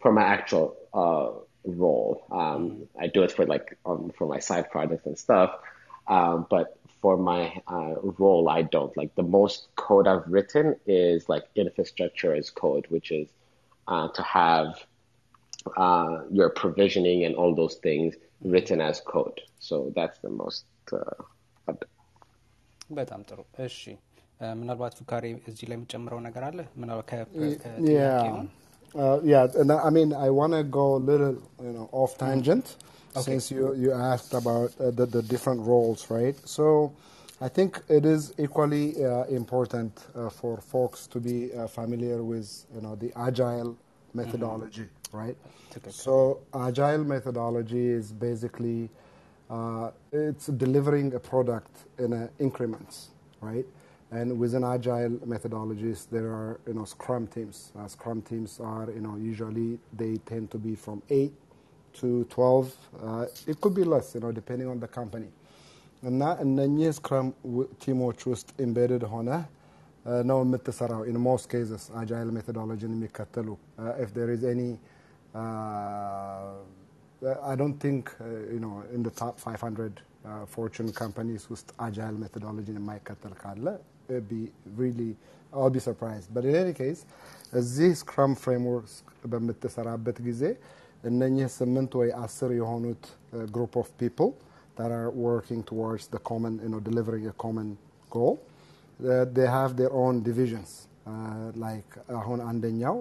for 0.00 0.12
my 0.12 0.22
actual 0.22 0.76
uh, 0.94 1.30
role. 1.64 2.24
Um, 2.30 2.88
I 2.98 3.08
do 3.08 3.22
it 3.22 3.32
for 3.32 3.44
like 3.44 3.76
um, 3.84 4.10
for 4.16 4.26
my 4.26 4.38
side 4.38 4.70
projects 4.70 5.06
and 5.06 5.18
stuff. 5.18 5.58
Um, 6.08 6.46
but 6.48 6.78
for 7.02 7.16
my 7.16 7.60
uh, 7.68 7.94
role, 8.18 8.48
I 8.48 8.62
don't. 8.62 8.96
Like 8.96 9.14
the 9.14 9.22
most 9.22 9.68
code 9.76 10.06
I've 10.08 10.26
written 10.26 10.76
is 10.86 11.28
like 11.28 11.44
infrastructure 11.54 12.34
as 12.34 12.50
code, 12.50 12.86
which 12.88 13.10
is 13.12 13.28
uh, 13.88 14.08
to 14.08 14.22
have 14.22 14.84
uh, 15.76 16.22
your 16.30 16.50
provisioning 16.50 17.24
and 17.24 17.34
all 17.34 17.54
those 17.54 17.76
things 17.76 18.14
written 18.42 18.80
as 18.80 19.00
code. 19.00 19.40
So 19.58 19.92
that's 19.94 20.18
the 20.20 20.30
most. 20.30 20.64
Uh, 20.92 21.24
በጣም 22.98 23.20
ጥሩ 23.30 23.40
እሺ 23.64 23.80
ምናልባት 24.60 24.94
ፍካሪ 25.00 25.26
እዚህ 25.50 25.66
ላይ 25.70 25.76
የምጨምረው 25.78 26.20
ነገር 26.28 26.44
አለ 26.50 26.60
ምናልባት 26.82 27.08
Yeah. 27.10 27.60
ከጥያቄውን 27.64 28.48
Uh, 29.02 29.20
yeah, 29.22 29.46
and 29.54 29.70
I 29.70 29.90
mean, 29.96 30.12
I 30.12 30.30
want 30.30 30.52
to 30.52 30.62
go 30.64 30.84
a 30.96 31.02
little, 31.10 31.34
you 31.62 31.72
know, 31.74 31.88
off 31.92 32.18
tangent 32.18 32.76
Okay. 33.16 33.34
since 33.34 33.50
you, 33.50 33.74
you 33.74 33.92
asked 33.92 34.34
about 34.34 34.70
uh, 34.80 34.90
the, 34.90 35.06
the 35.06 35.22
different 35.22 35.60
roles, 35.60 36.10
right? 36.10 36.36
So 36.44 36.92
I 37.40 37.48
think 37.48 37.80
it 37.88 38.04
is 38.04 38.34
equally 38.38 39.04
uh, 39.04 39.24
important 39.24 39.92
uh, 40.14 40.28
for 40.28 40.56
folks 40.58 41.06
to 41.08 41.20
be 41.20 41.52
uh, 41.52 41.66
familiar 41.68 42.22
with, 42.22 42.66
you 42.74 42.80
know, 42.80 42.96
the 42.96 43.12
agile 43.16 43.76
methodology, 44.14 44.86
right? 45.12 45.36
Typical. 45.70 45.92
So 45.92 46.40
agile 46.54 47.04
methodology 47.04 47.86
is 47.88 48.12
basically 48.12 48.90
uh, 49.48 49.90
it's 50.12 50.46
delivering 50.46 51.14
a 51.14 51.20
product 51.20 51.74
in 51.98 52.12
uh, 52.12 52.28
increments, 52.38 53.10
right? 53.40 53.66
And 54.14 54.38
within 54.38 54.64
agile 54.64 55.10
methodologies, 55.24 56.08
there 56.10 56.28
are 56.28 56.60
you 56.66 56.74
know 56.74 56.84
Scrum 56.84 57.26
teams. 57.28 57.72
Uh, 57.78 57.86
Scrum 57.86 58.22
teams 58.22 58.58
are 58.60 58.88
you 58.94 59.00
know 59.00 59.16
usually 59.16 59.78
they 59.96 60.16
tend 60.30 60.50
to 60.50 60.58
be 60.58 60.74
from 60.74 61.02
eight 61.10 61.32
to 61.94 62.24
twelve. 62.24 62.74
Uh, 63.02 63.26
it 63.46 63.60
could 63.60 63.74
be 63.74 63.84
less, 63.84 64.14
you 64.14 64.20
know, 64.20 64.32
depending 64.32 64.68
on 64.68 64.80
the 64.80 64.88
company. 65.00 65.30
እና 66.08 66.20
እነኚህ 66.42 66.90
ስክራም 66.98 67.26
ቲሞች 67.84 68.20
ውስጥ 68.32 68.48
ኢምቤድድ 68.64 69.02
ሆነ 69.14 69.30
ነው 70.30 70.38
የምትሰራው 70.44 71.02
ኢን 71.10 71.18
ሞስት 71.26 71.46
ኬዝስ 71.52 71.82
አጃይል 72.00 72.28
ሜቶዶሎጂን 72.36 72.92
የሚከተሉ 72.96 73.48
ኢፍ 74.04 74.12
ዴር 74.18 74.30
ኢዝ 74.36 74.44
ኤኒ 74.52 74.62
I 77.52 77.54
don't 77.60 77.78
think 77.84 78.02
uh, 78.20 78.24
you 78.54 78.60
know 78.64 78.76
in 78.94 79.02
the 79.06 79.12
top 79.20 79.34
500 79.38 80.00
uh, 80.24 80.46
Fortune 80.54 80.90
companies 81.02 81.42
ውስጥ 81.52 81.68
agile 81.86 82.16
methodology 82.24 82.72
የማይከተል 82.78 83.34
ካለ 83.42 83.66
it'd 84.08 84.28
be 84.28 84.42
really 84.80 85.10
I'll 85.52 85.74
be 85.78 85.82
surprised. 85.88 86.28
But 86.36 86.44
in 86.44 86.54
any 86.64 86.74
case 86.74 87.00
እዚህ 87.60 87.90
ስክራም 88.00 88.32
ፍሬምወርክ 88.42 88.90
በምትሰራበት 89.32 90.18
ጊዜ 90.28 90.42
እነኚህ 91.10 91.48
ስምንት 91.58 91.92
ወይ 92.00 92.10
አስር 92.24 92.50
የሆኑት 92.60 93.04
ግሩፕ 93.54 93.74
ኦፍ 93.82 93.88
ፒፕል 94.02 94.30
that 94.78 94.90
are 94.92 95.10
working 95.28 95.62
towards 95.62 96.04
the 96.14 96.20
common, 96.28 96.52
you 96.64 96.70
know, 96.72 96.80
delivering 96.80 97.24
a 97.26 97.34
common 97.44 97.68
goal. 98.10 98.34
Uh, 99.00 99.24
they 99.36 99.46
have 99.46 99.76
their 99.80 99.92
own 100.02 100.22
divisions. 100.22 100.70
Uh, 101.06 101.12
like 101.64 101.90
አሁን 102.18 102.38
አንደኛው 102.50 102.96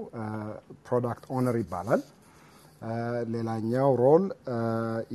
ፕሮዳክት 0.88 1.24
ኦነር 1.38 1.56
ይባላል። 1.62 2.02
ሌላኛው 3.36 3.90
ሮል 4.04 4.26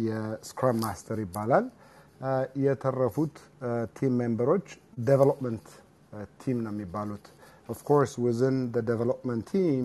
የስክራም 0.07 0.79
ማስተር 0.85 1.19
ይባላል። 1.25 1.67
የተረፉት 2.65 3.35
ቲም 3.99 4.13
ሜምበሮች 4.21 4.67
ዴቨሎፕመንት 5.11 5.67
ቲም 6.43 6.59
ነው 6.67 6.73
የሚባሉት። 6.75 7.27
ኦፍ 7.73 7.79
ኮርስ 7.91 8.13
ዊዝን 8.25 8.59
ዴቨሎፕመንት 8.91 9.47
ቲም 9.53 9.85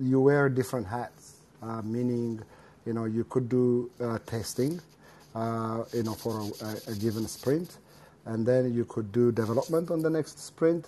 you 0.00 0.20
wear 0.20 0.48
different 0.48 0.86
hats, 0.86 1.36
uh, 1.62 1.82
meaning, 1.82 2.40
you 2.86 2.92
know, 2.92 3.04
you 3.04 3.24
could 3.24 3.48
do 3.48 3.90
uh, 4.00 4.18
testing, 4.26 4.80
uh, 5.34 5.84
you 5.92 6.02
know, 6.02 6.14
for 6.14 6.40
a, 6.40 6.90
a, 6.90 6.94
given 6.94 7.26
sprint, 7.28 7.78
and 8.26 8.46
then 8.46 8.72
you 8.72 8.84
could 8.84 9.12
do 9.12 9.30
development 9.30 9.90
on 9.90 10.00
the 10.00 10.10
next 10.10 10.38
sprint, 10.38 10.86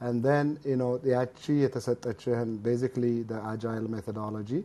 and 0.00 0.22
then, 0.22 0.58
you 0.64 0.76
know, 0.76 0.98
the 0.98 1.12
achi 1.14 1.64
and 2.32 2.62
basically 2.62 3.22
the 3.22 3.40
agile 3.46 3.88
methodology, 3.90 4.64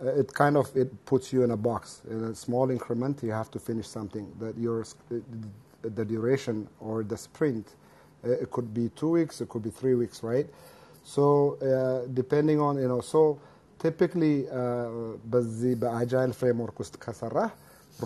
it 0.00 0.32
kind 0.32 0.56
of 0.56 0.74
it 0.76 1.04
puts 1.06 1.32
you 1.32 1.42
in 1.42 1.50
a 1.52 1.56
box. 1.56 2.02
In 2.10 2.24
a 2.24 2.34
small 2.34 2.70
increment, 2.70 3.22
you 3.22 3.32
have 3.32 3.50
to 3.50 3.58
finish 3.58 3.88
something. 3.88 4.32
That 4.38 4.56
your 4.56 4.84
the 5.82 6.04
duration 6.04 6.68
or 6.80 7.04
the 7.04 7.16
sprint, 7.16 7.66
it 8.24 8.50
could 8.50 8.74
be 8.74 8.90
two 8.90 9.10
weeks, 9.10 9.40
it 9.40 9.48
could 9.48 9.62
be 9.62 9.70
three 9.70 9.94
weeks, 9.94 10.22
right? 10.22 10.46
So 11.04 11.56
uh, 11.62 12.08
depending 12.14 12.60
on 12.60 12.78
you 12.78 12.88
know 12.88 13.00
so 13.00 13.38
typically 13.78 14.34
በዚህ 15.32 15.72
በአጃይል 15.82 16.32
ፍሬምወርክ 16.40 16.76
ውስጥ 16.82 16.96
ከሰራህ 17.04 17.52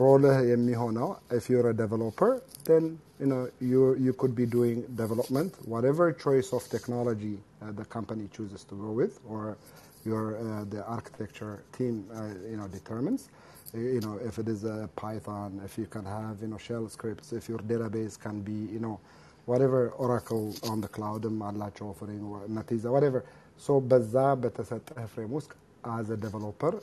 ሮልህ 0.02 0.36
የሚሆነው 0.52 1.08
if 1.38 1.44
you're 1.50 1.70
a 1.74 1.76
developer 1.84 2.30
then 2.70 2.84
you 3.20 3.28
know 3.32 3.42
you 3.70 3.80
you 4.06 4.12
could 4.20 4.34
be 4.42 4.46
doing 4.58 4.78
development 5.02 5.52
whatever 5.74 6.06
choice 6.24 6.50
of 6.58 6.62
technology 6.76 7.36
uh, 7.38 7.72
the 7.80 7.86
company 7.96 8.26
chooses 8.36 8.62
to 8.70 8.74
go 8.84 8.90
with 9.00 9.14
or 9.32 9.42
your 10.10 10.24
uh, 10.44 10.64
the 10.74 10.82
architecture 10.96 11.54
team 11.78 11.94
you 12.52 12.58
know 12.60 12.68
determines 12.78 13.22
you 13.77 14.01
know, 14.01 14.19
if 14.25 14.39
it 14.39 14.49
is 14.49 14.65
a 14.65 14.89
Python, 14.95 15.61
if 15.65 15.77
you 15.77 15.87
can 15.87 16.05
have, 16.05 16.41
you 16.41 16.49
know, 16.49 16.57
shell 16.57 16.89
scripts, 16.89 17.33
if 17.33 17.49
your 17.49 17.59
database 17.59 18.19
can 18.19 18.41
be, 18.41 18.53
you 18.73 18.79
know, 18.79 18.99
whatever 19.45 19.89
Oracle 19.91 20.55
on 20.63 20.81
the 20.81 20.89
cloud, 20.89 21.25
um, 21.25 21.39
Malach 21.39 21.81
offering, 21.81 22.23
or 22.23 22.41
Netezza, 22.47 22.91
whatever. 22.91 23.25
So, 23.57 23.81
Baza 23.81 24.37
Betaset 24.39 25.09
framework 25.09 25.57
as 25.85 26.09
a 26.11 26.17
developer, 26.17 26.73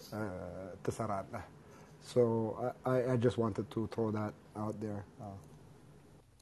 Tesaradla. 0.84 1.36
Uh, 1.36 1.40
so, 2.02 2.74
I, 2.86 3.16
just 3.18 3.38
wanted 3.38 3.70
to 3.72 3.88
throw 3.92 4.10
that 4.12 4.34
out 4.56 4.80
there. 4.80 5.04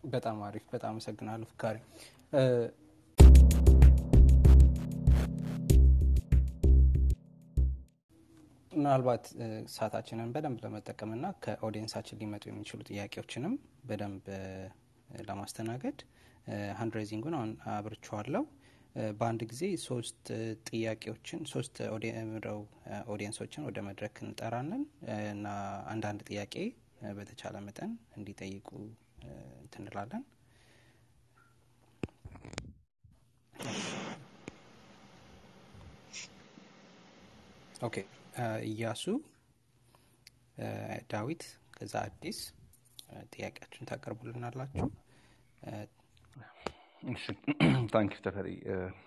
Betamarif, 0.08 0.62
uh, 0.72 0.78
Betam 0.78 2.72
ምናልባት 8.72 9.24
ሰዓታችንን 9.74 10.32
በደንብ 10.34 10.58
ለመጠቀምና 10.64 11.26
ከኦዲየንሳችን 11.44 12.18
ሊመጡ 12.22 12.44
የሚችሉ 12.48 12.80
ጥያቄዎችንም 12.88 13.54
በደንብ 13.88 14.26
ለማስተናገድ 15.28 15.98
ሀንድሬዚንጉን 16.78 17.34
አሁን 17.38 17.50
አብርቸዋለሁ 17.74 18.42
በአንድ 19.18 19.42
ጊዜ 19.50 19.62
ሶስት 19.86 20.24
ጥያቄዎችን 20.68 21.42
ሶስት 21.52 21.76
ኦዲየንሶችን 23.12 23.66
ወደ 23.68 23.80
መድረክ 23.88 24.16
እንጠራለን። 24.24 24.82
እና 25.34 25.46
አንዳንድ 25.92 26.22
ጥያቄ 26.30 26.54
በተቻለ 27.18 27.56
መጠን 27.68 27.92
እንዲጠይቁ 28.18 28.68
እንትንላለን 29.62 30.24
ኦኬ 37.82 37.96
እያሱ 38.66 39.04
ዳዊት 41.12 41.42
ከዛ 41.76 41.94
አዲስ። 42.08 42.38
ጥያቄያችሁን 43.32 43.88
ታቀርቡልናላችሁ። 43.90 44.86
ታንክ 47.92 48.12
ተፈሪ 48.26 48.48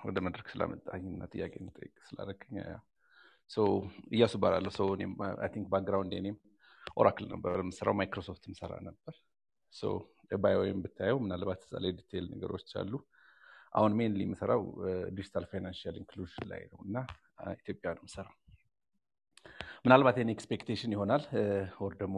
ወደ 0.06 0.18
መድረክ 0.26 0.48
ስላመጣኝና 0.54 1.24
ጥያቄ 1.34 1.54
እንጠይቅ 1.62 1.94
ስላደረክኝ 2.08 2.56
እያሱ 4.12 4.34
ባላለሁ 4.44 4.72
ሰው 4.78 4.88
ቲንክ 5.50 5.68
ባክግራውንድ 5.72 6.14
ኔም 6.26 6.38
ኦራክል 6.98 7.26
ነበር። 7.34 7.54
የምሰራው 7.60 7.96
ማይክሮሶፍት 8.00 8.44
ምሰራ 8.52 8.74
ነበር። 8.90 9.16
ባዮወይም 10.42 10.80
ብታየው 10.84 11.18
ምናልባት 11.24 11.62
እዛ 11.66 11.74
ላይ 11.84 11.92
ዲቴይል 11.98 12.26
ነገሮች 12.34 12.70
አሉ። 12.82 12.94
አሁን 13.74 13.94
ሜንሊ 14.00 14.22
የምሰራው 14.26 14.62
ዲጂታል 15.16 15.46
ፋይናንሽል 15.52 15.96
ኢንክሉዥን 16.02 16.46
ላይ 16.52 16.62
ነው 16.72 16.80
እና 16.86 16.96
ኢትዮጵያ 17.58 17.90
ነው 17.92 18.04
የምሰራው 18.04 18.36
ምናልባት 19.86 20.16
ይህን 20.18 20.32
ኤክስፔክቴሽን 20.34 20.94
ይሆናል 20.94 21.24
ወር 21.80 21.94
ደግሞ 22.00 22.18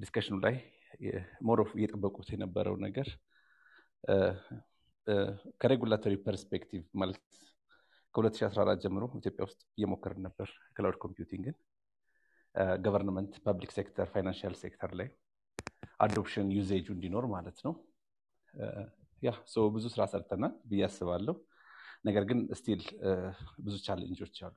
ዲስከሽኑ 0.00 0.36
ላይ 0.44 0.54
ሞሮፍ 1.48 1.70
እየጠበቁት 1.76 2.28
የነበረው 2.32 2.76
ነገር 2.84 3.08
ከሬጉላቶሪ 5.60 6.14
ፐርስፔክቲቭ 6.24 6.82
ማለት 7.00 7.20
ከ2014 8.14 8.82
ጀምሮ 8.84 9.06
ኢትዮጵያ 9.20 9.44
ውስጥ 9.48 9.60
እየሞከርን 9.78 10.22
ነበር 10.26 10.48
ክላውድ 10.76 10.98
ኮምፒውቲንግን 11.04 11.56
ገቨርንመንት 12.84 13.36
ፐብሊክ 13.46 13.74
ሴክተር 13.78 14.08
ፋይናንሽል 14.14 14.56
ሴክተር 14.62 14.92
ላይ 15.00 15.08
አዶፕሽን 16.06 16.50
ዩዜጁ 16.56 16.88
እንዲኖር 16.96 17.26
ማለት 17.34 17.60
ነው። 17.66 17.74
ያ 19.22 19.32
ብዙ 19.74 19.84
ስራ 19.94 20.04
ሰርተናል 20.12 20.54
ብዬ 20.70 20.82
አስባለሁ። 20.86 21.36
ነገር 22.04 22.26
ግን 22.30 22.40
ስቲል 22.58 22.82
ብዙ 23.64 23.76
ቻሌንጆች 23.86 24.36
አሉ 24.46 24.56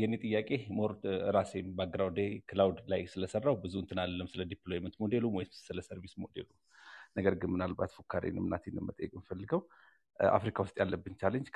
የኔ 0.00 0.14
ጥያቄ 0.24 0.48
ሞር 0.78 0.92
ራሴን 1.36 1.68
ባክግራውንዴ 1.78 2.20
ክላውድ 2.50 2.78
ላይ 2.92 3.02
ስለሰራው 3.12 3.56
ብዙ 3.64 3.74
እንትን 3.82 4.00
አለም 4.04 4.28
ስለ 4.32 4.44
ዲፕሎይመንት 4.52 4.96
ሞዴሉ 5.02 5.24
ወይም 5.36 5.50
ስለ 5.60 5.80
ሰርቪስ 5.88 6.14
ሞዴሉ። 6.22 6.48
ነገር 7.16 7.34
ግን 7.40 7.50
ምናልባት 7.52 7.92
ፉካሬንም 7.98 8.46
እናቴን 8.48 8.78
መጠየቅ 8.88 9.12
የምፈልገው 9.14 9.60
አፍሪካ 10.18 10.56
ውስጥ 10.64 10.76
ያለብን 10.82 11.14
ቻሌንጅ 11.22 11.48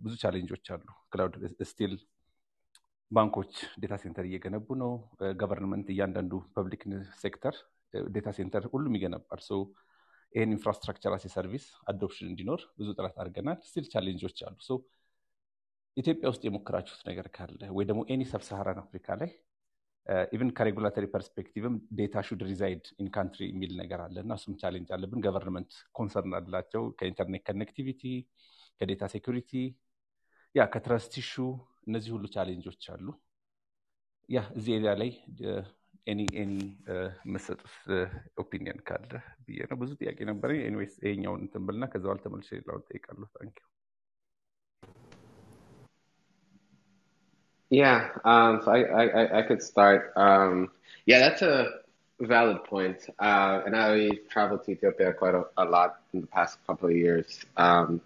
ብዙ 0.00 0.12
ቻሌንጆች 0.22 0.66
አሉ። 0.74 0.86
ክላውድ 1.12 1.34
ስቲል 1.70 1.94
ባንኮች 3.10 3.52
ዴታ 3.76 3.94
ሴንተር 4.02 4.26
እየገነቡ 4.28 4.66
ነው። 4.82 4.92
ገቨርንመንት 5.40 5.88
እያንዳንዱ 5.94 6.32
ፐብሊክ 6.54 6.82
ሴክተር 7.22 7.56
ዴታ 8.08 8.28
ሴንተር 8.36 8.64
ሁሉም 8.72 8.94
ይገነባል። 8.98 9.42
ይህን 10.32 10.52
ኢንፍራስትራክቸር 10.54 11.12
አሴ 11.14 11.26
ሰርቪስ 11.28 11.64
አዶፕሽን 11.90 12.28
እንዲኖር 12.30 12.60
ብዙ 12.78 12.88
ጥረት 12.98 13.16
አድርገናል። 13.22 13.58
ስቲል 13.68 13.86
ቻሌንጆች 13.92 14.38
አሉ 14.42 14.56
ኢትዮጵያ 15.96 16.26
ውስጥ 16.32 16.42
የሞከራችሁት 16.46 17.02
ነገር 17.08 17.26
ካለ 17.36 17.60
ወይ 17.76 17.84
ደግሞ 17.88 18.00
ኤኒ 18.12 18.22
ሰብሳሃራን 18.30 18.78
አፍሪካ 18.82 19.16
ላይ 19.20 19.30
ኢቨን 20.32 20.50
ከሬጉላተሪ 20.56 21.04
ፐርስፔክቲቭም 21.12 21.74
ዴታ 21.98 22.22
ሹድ 22.26 22.40
ሪዛይድ 22.48 22.86
ኢን 23.00 23.08
ካንትሪ 23.16 23.42
የሚል 23.50 23.72
ነገር 23.80 24.00
አለ 24.06 24.16
እና 24.24 24.32
እሱም 24.38 24.54
ቻሌንጅ 24.62 24.88
አለብን። 24.96 25.22
ገቨርንመንት 25.26 25.72
ኮንሰርን 25.92 26.34
አላቸው 26.38 26.84
ከኢንተርኔት 26.98 27.44
ከኔክቲቪቲ 27.48 28.02
ከዴታ 28.80 29.06
ሴኩሪቲ 29.14 29.52
ያ 30.54 30.64
ከትረስት 30.72 31.14
ኢሹ 31.22 31.34
እነዚህ 31.86 32.10
ሁሉ 32.16 32.26
ቻሌንጆች 32.34 32.82
አሉ። 32.94 33.06
ያ 34.28 34.40
እዚህ 34.58 34.72
ኤሪያ 34.76 34.92
ላይ 35.00 35.10
ኤኒ 36.06 36.20
ኤኒ 36.42 36.52
መሰጡት 37.32 37.72
ኦፒኒየን 38.38 38.80
ካለ 38.88 39.10
ብዬ 39.46 39.60
ነው። 39.70 39.78
ብዙ 39.82 39.90
ጥያቄ 40.00 40.18
ነበረ 40.30 40.50
ኤኒዌይስ 40.68 40.96
ይሄኛውን 41.04 41.42
እንትን 41.46 41.62
ከዛ 41.92 42.04
በኋላ 42.04 42.20
ተመልሼ 42.26 42.50
ሌላውን 42.58 42.84
ጠይቃለሁ 42.90 43.28
ታንኪዩ 43.36 43.66
Yeah, 47.72 48.10
um, 48.26 48.60
so 48.62 48.70
I, 48.70 48.82
I, 48.82 49.38
I 49.38 49.42
could 49.44 49.62
start. 49.62 50.12
Um, 50.14 50.70
yeah, 51.06 51.20
that's 51.20 51.40
a 51.40 51.70
valid 52.20 52.64
point. 52.64 52.98
Uh, 53.18 53.62
and 53.64 53.74
I 53.74 54.10
traveled 54.28 54.64
to 54.64 54.72
Ethiopia 54.72 55.14
quite 55.14 55.34
a, 55.34 55.44
a 55.56 55.64
lot 55.64 56.00
in 56.12 56.20
the 56.20 56.26
past 56.26 56.58
couple 56.66 56.90
of 56.90 56.94
years 56.94 57.40
um, 57.56 58.02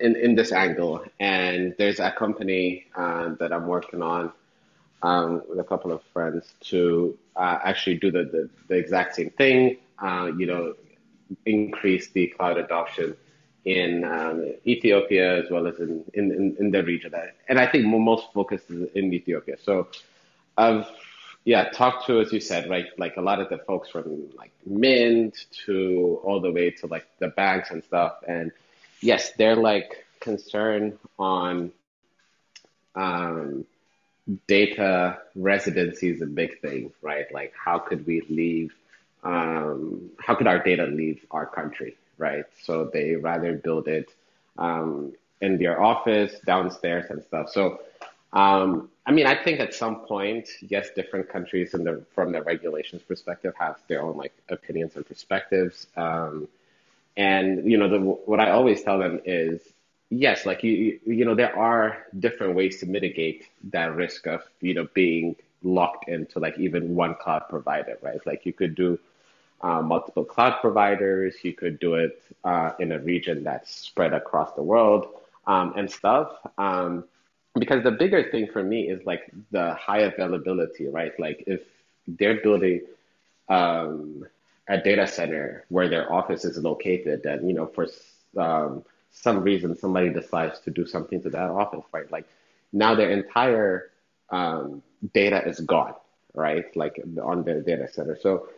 in, 0.00 0.16
in 0.16 0.34
this 0.34 0.52
angle. 0.52 1.02
And 1.18 1.74
there's 1.78 1.98
a 1.98 2.10
company 2.10 2.84
uh, 2.94 3.30
that 3.40 3.54
I'm 3.54 3.66
working 3.68 4.02
on 4.02 4.32
um, 5.02 5.40
with 5.48 5.58
a 5.58 5.64
couple 5.64 5.90
of 5.90 6.02
friends 6.12 6.52
to 6.64 7.18
uh, 7.36 7.60
actually 7.64 7.96
do 7.96 8.10
the, 8.10 8.24
the, 8.24 8.50
the 8.68 8.74
exact 8.74 9.14
same 9.16 9.30
thing, 9.30 9.78
uh, 9.98 10.30
you 10.36 10.44
know, 10.46 10.74
increase 11.46 12.10
the 12.10 12.26
cloud 12.26 12.58
adoption 12.58 13.16
in 13.64 14.04
um, 14.04 14.54
Ethiopia 14.66 15.42
as 15.42 15.50
well 15.50 15.66
as 15.66 15.78
in, 15.78 16.04
in, 16.12 16.56
in, 16.58 16.70
the 16.70 16.82
region. 16.82 17.14
And 17.48 17.58
I 17.58 17.66
think 17.66 17.86
most 17.86 18.26
focused 18.34 18.70
is 18.70 18.90
in 18.94 19.12
Ethiopia. 19.12 19.56
So 19.62 19.88
I've, 20.56 20.86
yeah, 21.44 21.70
talked 21.70 22.06
to, 22.06 22.20
as 22.20 22.32
you 22.32 22.40
said, 22.40 22.68
right, 22.68 22.86
like 22.98 23.16
a 23.16 23.22
lot 23.22 23.40
of 23.40 23.48
the 23.48 23.58
folks 23.58 23.88
from 23.88 24.28
like 24.36 24.52
Mint 24.66 25.46
to 25.64 26.20
all 26.24 26.40
the 26.40 26.52
way 26.52 26.70
to 26.70 26.86
like 26.86 27.06
the 27.18 27.28
banks 27.28 27.70
and 27.70 27.82
stuff. 27.84 28.16
And 28.28 28.52
yes, 29.00 29.32
they're 29.38 29.56
like 29.56 30.04
concerned 30.20 30.98
on 31.18 31.72
um, 32.94 33.64
data 34.46 35.18
residency 35.34 36.10
is 36.10 36.20
a 36.20 36.26
big 36.26 36.60
thing, 36.60 36.92
right? 37.00 37.26
Like 37.32 37.54
how 37.56 37.78
could 37.78 38.06
we 38.06 38.20
leave, 38.28 38.74
um, 39.22 40.10
how 40.18 40.34
could 40.34 40.46
our 40.46 40.62
data 40.62 40.84
leave 40.84 41.24
our 41.30 41.46
country? 41.46 41.96
Right? 42.18 42.44
So 42.62 42.90
they 42.92 43.16
rather 43.16 43.54
build 43.54 43.88
it 43.88 44.10
um, 44.58 45.12
in 45.40 45.58
their 45.58 45.80
office, 45.82 46.34
downstairs, 46.46 47.10
and 47.10 47.22
stuff. 47.22 47.50
So, 47.50 47.80
um, 48.32 48.88
I 49.06 49.12
mean, 49.12 49.26
I 49.26 49.42
think 49.42 49.60
at 49.60 49.74
some 49.74 50.00
point, 50.06 50.48
yes, 50.60 50.88
different 50.96 51.28
countries 51.28 51.72
the 51.72 52.04
from 52.14 52.32
the 52.32 52.42
regulations 52.42 53.02
perspective 53.02 53.54
have 53.58 53.76
their 53.88 54.02
own 54.02 54.16
like 54.16 54.32
opinions 54.48 54.96
and 54.96 55.06
perspectives. 55.06 55.86
Um, 55.96 56.48
and 57.16 57.70
you 57.70 57.76
know, 57.78 57.88
the, 57.88 58.00
what 58.00 58.40
I 58.40 58.50
always 58.50 58.82
tell 58.82 58.98
them 58.98 59.20
is, 59.24 59.60
yes, 60.10 60.46
like 60.46 60.64
you, 60.64 60.98
you 61.04 61.24
know, 61.24 61.34
there 61.34 61.56
are 61.56 62.06
different 62.18 62.54
ways 62.54 62.80
to 62.80 62.86
mitigate 62.86 63.46
that 63.72 63.94
risk 63.94 64.26
of 64.26 64.42
you 64.60 64.74
know 64.74 64.88
being 64.94 65.36
locked 65.62 66.08
into 66.08 66.38
like 66.38 66.58
even 66.58 66.94
one 66.94 67.14
cloud 67.14 67.42
provider, 67.48 67.98
right? 68.02 68.24
Like 68.26 68.46
you 68.46 68.52
could 68.52 68.74
do 68.74 68.98
uh, 69.60 69.82
multiple 69.82 70.24
cloud 70.24 70.60
providers. 70.60 71.36
You 71.42 71.52
could 71.54 71.78
do 71.78 71.94
it 71.94 72.22
uh, 72.44 72.72
in 72.78 72.92
a 72.92 72.98
region 72.98 73.44
that's 73.44 73.74
spread 73.74 74.12
across 74.12 74.52
the 74.54 74.62
world 74.62 75.08
um, 75.46 75.74
and 75.76 75.90
stuff. 75.90 76.32
Um, 76.58 77.04
because 77.58 77.84
the 77.84 77.92
bigger 77.92 78.30
thing 78.30 78.48
for 78.52 78.62
me 78.62 78.88
is 78.88 79.04
like 79.06 79.30
the 79.52 79.74
high 79.74 80.00
availability, 80.00 80.88
right? 80.88 81.18
Like 81.18 81.44
if 81.46 81.62
they're 82.06 82.40
building 82.42 82.82
um, 83.48 84.26
a 84.68 84.78
data 84.78 85.06
center 85.06 85.64
where 85.68 85.88
their 85.88 86.12
office 86.12 86.44
is 86.44 86.58
located, 86.58 87.24
and 87.26 87.48
you 87.48 87.54
know 87.54 87.66
for 87.66 87.86
um, 88.36 88.84
some 89.12 89.42
reason 89.42 89.76
somebody 89.76 90.10
decides 90.10 90.58
to 90.60 90.70
do 90.70 90.86
something 90.86 91.22
to 91.22 91.30
that 91.30 91.50
office, 91.50 91.84
right? 91.92 92.10
Like 92.10 92.26
now 92.72 92.94
their 92.94 93.10
entire 93.10 93.90
um, 94.30 94.82
data 95.12 95.46
is 95.46 95.60
gone, 95.60 95.94
right? 96.34 96.64
Like 96.76 97.00
on 97.22 97.44
their 97.44 97.60
data 97.60 97.88
center. 97.92 98.18
So 98.20 98.48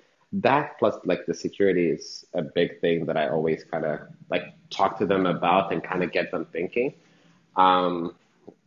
that 0.42 0.78
plus 0.78 0.94
like 1.04 1.24
the 1.26 1.34
security 1.34 1.90
is 1.90 2.26
a 2.34 2.42
big 2.42 2.80
thing 2.80 3.06
that 3.06 3.16
I 3.16 3.28
always 3.28 3.64
kind 3.64 3.84
of 3.84 4.00
like 4.30 4.44
talk 4.70 4.98
to 4.98 5.06
them 5.06 5.26
about 5.26 5.72
and 5.72 5.82
kind 5.82 6.02
of 6.02 6.12
get 6.12 6.30
them 6.30 6.46
thinking. 6.52 6.92
Um, 7.56 8.14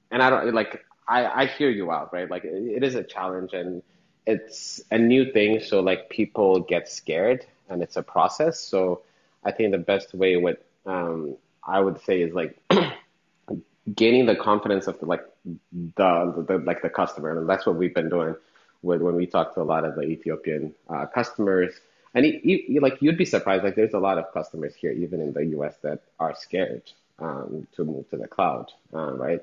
and 0.10 0.24
I 0.24 0.30
don't 0.30 0.54
like 0.54 0.84
I 1.08 1.26
I 1.44 1.46
hear 1.46 1.70
you 1.70 1.92
out, 1.92 2.12
right? 2.12 2.30
Like 2.30 2.44
it, 2.44 2.54
it 2.78 2.84
is 2.84 2.96
a 2.96 3.04
challenge 3.04 3.54
and 3.54 3.84
it's 4.26 4.82
a 4.92 4.98
new 4.98 5.32
thing, 5.32 5.60
so 5.60 5.80
like 5.80 6.10
people 6.10 6.60
get 6.60 6.90
scared 6.90 7.46
and 7.70 7.84
it's 7.84 7.98
a 7.98 8.04
process. 8.04 8.60
So 8.60 9.04
I 9.44 9.52
think 9.52 9.72
the 9.72 9.78
best 9.78 10.14
way 10.14 10.38
what 10.38 10.66
um, 10.88 11.36
I 11.64 11.80
would 11.80 12.02
say 12.02 12.22
is 12.22 12.34
like 12.34 12.58
gaining 13.96 14.26
the 14.26 14.36
confidence 14.36 14.88
of 14.88 15.00
the, 15.00 15.06
like 15.06 15.24
the, 15.46 16.46
the 16.48 16.58
like 16.66 16.82
the 16.82 16.90
customer, 16.90 17.40
and 17.40 17.48
that's 17.48 17.68
what 17.68 17.76
we've 17.76 17.94
been 17.94 18.10
doing 18.10 18.36
when 18.82 19.16
we 19.16 19.26
talk 19.26 19.54
to 19.56 19.62
a 19.62 19.64
lot 19.64 19.86
of 19.86 19.96
the 19.96 20.04
Ethiopian 20.04 20.74
uh, 20.90 21.06
customers. 21.06 21.74
And 22.14 22.26
you, 22.26 22.64
you, 22.68 22.82
like 22.82 23.02
you'd 23.02 23.18
be 23.18 23.26
surprised, 23.26 23.64
like 23.64 23.76
there's 23.76 23.94
a 23.94 24.00
lot 24.00 24.18
of 24.18 24.34
customers 24.34 24.74
here, 24.76 24.92
even 24.92 25.22
in 25.22 25.34
the 25.34 25.46
U.S., 25.58 25.76
that 25.84 26.02
are 26.20 26.34
scared 26.36 26.84
um, 27.20 27.68
to 27.76 27.84
move 27.84 28.10
to 28.10 28.18
the 28.18 28.28
cloud, 28.28 28.72
uh, 28.94 29.14
right? 29.14 29.42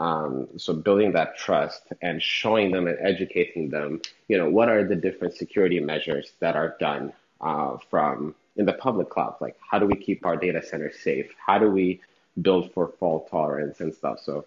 Um, 0.00 0.48
so 0.56 0.72
building 0.72 1.12
that 1.12 1.36
trust 1.38 1.82
and 2.02 2.20
showing 2.20 2.72
them 2.72 2.88
and 2.88 2.98
educating 3.00 3.70
them, 3.70 4.02
you 4.28 4.36
know, 4.36 4.50
what 4.50 4.68
are 4.68 4.84
the 4.84 4.96
different 4.96 5.34
security 5.34 5.78
measures 5.78 6.32
that 6.40 6.56
are 6.56 6.76
done 6.80 7.12
uh, 7.40 7.76
from 7.90 8.34
in 8.56 8.66
the 8.66 8.72
public 8.72 9.08
cloud? 9.10 9.36
Like, 9.40 9.56
how 9.60 9.78
do 9.78 9.86
we 9.86 9.94
keep 9.94 10.26
our 10.26 10.36
data 10.36 10.62
centers 10.62 10.98
safe? 10.98 11.32
How 11.44 11.58
do 11.58 11.70
we 11.70 12.00
build 12.42 12.72
for 12.72 12.88
fault 12.98 13.30
tolerance 13.30 13.80
and 13.80 13.94
stuff? 13.94 14.18
So 14.20 14.46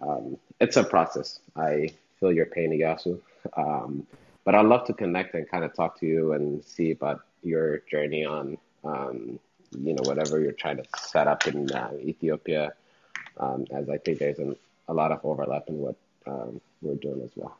um, 0.00 0.38
it's 0.60 0.76
a 0.76 0.84
process. 0.84 1.40
I 1.54 1.90
feel 2.18 2.32
your 2.32 2.46
pain, 2.46 2.70
Iyasu. 2.70 3.20
Um, 3.55 4.05
but 4.45 4.55
I'd 4.55 4.65
love 4.65 4.85
to 4.87 4.93
connect 4.93 5.33
and 5.35 5.49
kind 5.49 5.63
of 5.63 5.73
talk 5.73 5.99
to 5.99 6.05
you 6.05 6.33
and 6.33 6.63
see 6.63 6.91
about 6.91 7.21
your 7.43 7.79
journey 7.91 8.25
on, 8.25 8.57
um, 8.83 9.39
you 9.71 9.93
know, 9.93 10.03
whatever 10.03 10.39
you're 10.39 10.59
trying 10.63 10.77
to 10.77 10.85
set 10.97 11.27
up 11.27 11.47
in 11.47 11.71
uh, 11.71 11.91
Ethiopia, 12.01 12.73
um, 13.37 13.65
as 13.71 13.89
I 13.89 13.97
think 13.97 14.19
there's 14.19 14.39
an, 14.39 14.55
a 14.87 14.93
lot 14.93 15.11
of 15.11 15.19
overlap 15.23 15.65
in 15.69 15.77
what 15.77 15.95
um, 16.27 16.61
we're 16.81 16.95
doing 16.95 17.21
as 17.23 17.31
well. 17.35 17.55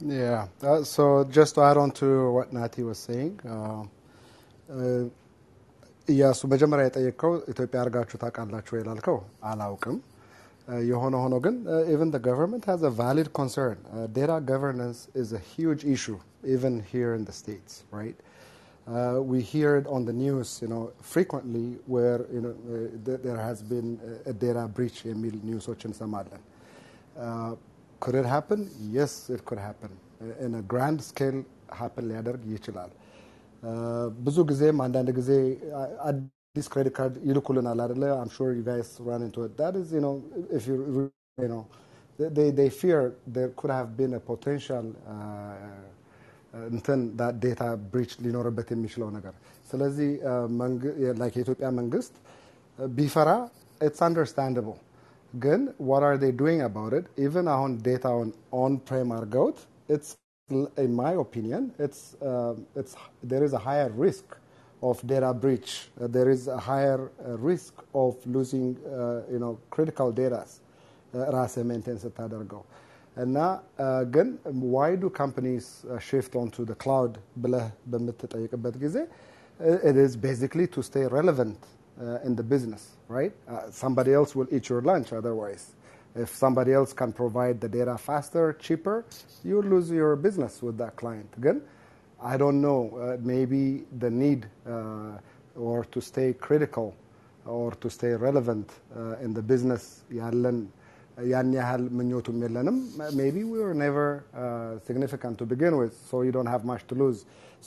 Yeah. 0.00 0.48
Uh, 0.62 0.82
so 0.82 1.24
just 1.24 1.54
to 1.56 1.62
add 1.62 1.76
on 1.76 1.90
to 1.92 2.32
what 2.32 2.52
Nati 2.52 2.82
was 2.82 2.98
saying, 2.98 3.34
እያሱ 6.08 6.40
መጀመሪያ 6.52 6.84
የጠየቀው 6.86 7.32
ኢትዮጵያ 7.52 7.80
አድርጋችሁ 7.82 8.16
ታውቃላችሁ 8.22 8.74
የላልከው 8.78 9.18
አላውቅም። 9.50 9.96
የሆነ 10.90 11.14
ሆኖ 11.24 11.34
ግን 11.46 11.56
ኢቨን 11.92 12.10
the 12.16 12.22
government 12.30 12.64
has 12.72 12.82
a 12.90 12.92
valid 13.04 13.28
concern. 13.40 13.78
Uh, 13.94 14.06
data 14.20 14.38
governance 14.52 15.00
is 15.22 15.30
a 15.32 15.42
huge 15.54 15.82
issue 15.96 16.18
even 16.56 16.74
here 16.92 17.12
in 17.18 17.24
the 17.30 17.36
states, 17.42 17.72
right? 18.00 18.18
Uh, 18.86 19.18
we 19.32 19.40
hear 19.42 19.70
it 19.80 19.86
on 19.96 20.04
the 20.04 20.14
news, 20.24 20.48
you 20.62 20.68
know, 20.68 20.84
frequently 21.14 21.66
where 21.86 22.20
you 22.36 22.42
know 22.44 22.54
uh, 22.68 22.76
th- 23.06 23.20
there 23.26 23.38
has 23.48 23.62
been 23.62 23.88
a, 24.10 24.30
a 24.32 24.34
data 24.46 24.64
breach 24.78 25.00
የሚል 25.12 25.36
ኒውሶችን 25.50 25.90
እንሰማለን። 25.92 26.42
Uh, 27.26 27.52
could 28.02 28.16
it 28.16 28.26
happen? 28.26 28.60
Yes, 28.98 29.30
it 29.30 29.42
could 29.48 29.60
happen. 29.60 29.90
Uh, 30.22 30.46
in 30.46 30.52
a 30.56 30.64
grand 30.74 31.00
scale 31.10 31.40
happen 31.80 32.04
ሊያደርግ 32.12 32.44
ይችላል። 32.56 32.92
Uh, 33.70 34.06
ብዙ 34.26 34.38
ጊዜም 34.52 34.78
አንዳንድ 34.86 35.10
ጊዜ 35.20 35.32
አ- 36.56 36.56
አዲስ 36.56 36.66
ክሬዲት 36.74 36.94
ካርድ 36.98 37.16
ይልኩልናል 37.30 37.80
አይደለ? 37.84 38.04
I'm 38.22 38.30
sure 38.36 38.50
you 38.58 38.64
guys 38.72 38.88
run 39.10 39.22
into 39.28 39.42
it. 39.48 39.52
That 39.62 39.74
is, 39.80 39.88
you 39.96 40.02
know, 40.06 40.14
if 40.58 40.64
you 40.70 40.76
you 41.44 41.48
know, 41.54 41.62
they 42.18 42.50
they 42.60 42.70
fear 42.82 43.00
there 43.36 43.50
could 43.60 43.72
have 43.80 43.90
been 44.00 44.14
a 44.14 44.22
potential 44.32 44.86
uh, 45.14 45.84
እንትን 46.74 47.00
that 47.20 47.34
data 47.46 47.68
breach 47.92 48.14
ሊኖርበት 48.24 48.68
የሚችለው 48.74 49.08
ነገር 49.16 49.34
ስለዚህ 49.70 50.10
ላይክ 51.22 51.34
የኢትዮጵያ 51.38 51.68
መንግስት 51.80 52.14
ቢፈራ 52.98 53.30
it's 53.86 54.02
understandable 54.08 54.78
ግን 55.44 55.60
what 55.90 56.02
are 56.08 56.18
they 56.24 56.32
doing 56.42 56.60
about 56.70 56.92
it 56.98 57.06
even 57.26 57.46
አሁን 57.56 57.72
ዴታውን 57.88 58.30
ኦን 58.62 58.74
ፕሬም 58.90 59.10
አድርገውት 59.18 59.60
it's 59.96 60.10
in 60.86 60.92
my 61.02 61.12
opinion 61.24 61.62
it's 61.86 62.00
uh, 62.30 62.54
it's 62.80 62.94
there 63.32 63.44
is 63.48 63.54
a 63.60 63.62
higher 63.68 63.90
risk 64.06 64.28
of 64.82 64.96
data 65.06 65.32
breach 65.34 65.88
uh, 66.00 66.06
there 66.16 66.30
is 66.30 66.48
a 66.48 66.58
higher 66.58 67.00
uh, 67.10 67.38
risk 67.38 67.74
of 67.94 68.14
losing 68.26 68.76
uh, 68.86 69.22
you 69.32 69.40
know 69.44 69.54
critical 69.70 70.10
data 70.12 70.42
ራስህ 71.36 71.64
ሜንቴን 71.70 71.98
ስታደርገው 72.04 72.62
እና 73.24 73.38
ግን 74.14 74.28
ዋይ 74.74 74.92
ዱ 75.02 75.10
ካምፓኒስ 75.18 75.66
ሽፍት 76.08 76.32
ኦን 76.40 76.48
ቱ 76.56 76.66
ክላውድ 76.84 77.14
ብለህ 77.44 77.66
በምትጠይቅበት 77.92 78.76
ጊዜ 78.84 78.98
it 79.90 79.96
is 80.04 80.12
basically 80.16 80.66
to 80.74 80.82
stay 80.82 81.04
relevant 81.06 81.58
uh, 82.00 82.18
in 82.24 82.36
the 82.36 82.42
business, 82.42 82.82
right? 83.08 83.32
Uh, 83.48 83.70
somebody 83.70 84.12
else 84.12 84.34
will 84.38 84.48
eat 84.56 84.68
your 84.68 84.82
lunch 84.82 85.12
otherwise. 85.12 85.64
If 86.16 86.30
somebody 86.34 86.72
else 86.72 86.92
can 86.92 87.12
provide 87.12 87.60
the 87.60 87.68
data 87.68 87.96
faster, 87.98 88.44
cheaper, 88.66 89.04
you 89.44 89.62
lose 89.62 89.90
your 89.90 90.16
business 90.16 90.62
with 90.62 90.76
that 90.78 90.96
client. 90.96 91.28
Again, 91.38 91.62
I 92.22 92.36
don't 92.36 92.60
know, 92.60 92.96
uh, 92.96 93.16
maybe 93.20 93.84
the 93.98 94.10
need 94.10 94.46
uh, 94.66 95.18
or 95.56 95.84
to 95.86 96.00
stay 96.00 96.34
critical 96.34 96.94
or 97.46 97.72
to 97.72 97.90
stay 97.90 98.12
relevant 98.12 98.70
uh, 98.96 99.16
in 99.24 99.34
the 99.34 99.42
business 99.42 100.02
ያለን 100.20 100.58
ያን 101.32 101.48
ያህል 101.58 101.82
ምኞቱም 101.98 102.36
የለንም 102.44 102.76
maybe 103.20 103.40
we 103.52 103.58
were 103.64 103.74
never 103.86 104.06
uh, 104.42 104.72
significant 104.88 105.34
to 105.40 105.44
begin 105.52 105.74
with 105.82 105.94
so 106.10 106.22
you 106.26 106.32
don't 106.36 106.52
have 106.54 106.64
much 106.72 106.82
to 106.90 106.94
lose 107.02 107.18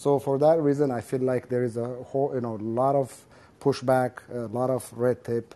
so 0.04 0.12
for 0.26 0.36
that 0.46 0.58
reason 0.68 0.90
I 1.00 1.02
feel 1.10 1.24
like 1.32 1.44
there 1.54 1.66
is 1.70 1.78
a 1.78 1.90
whole 2.12 2.30
you 2.38 2.44
know 2.46 2.56
lot 2.82 2.96
of 3.04 3.10
pushback 3.66 4.12
a 4.44 4.48
lot 4.60 4.70
of 4.78 4.84
red 5.06 5.20
tape 5.30 5.52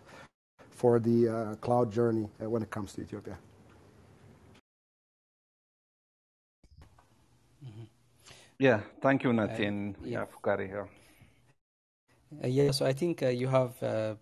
for 0.80 0.92
the 1.08 1.18
uh, 1.28 1.54
cloud 1.66 1.88
journey 1.98 2.26
uh, 2.28 2.48
when 2.52 2.62
it 2.66 2.70
comes 2.76 2.92
to 2.94 3.00
Ethiopia 3.06 3.36
Yeah, 8.60 8.80
thank 9.02 9.24
you, 9.24 9.32
Natin. 9.32 9.76
yeah. 9.96 10.10
yeah, 10.14 10.24
Fukari 10.32 10.66
here. 10.68 10.88
የሱ 12.56 12.80
አይ 12.88 12.92
ቲንክ 12.98 13.20
ዩ 13.38 13.46
ሃቭ 13.52 13.70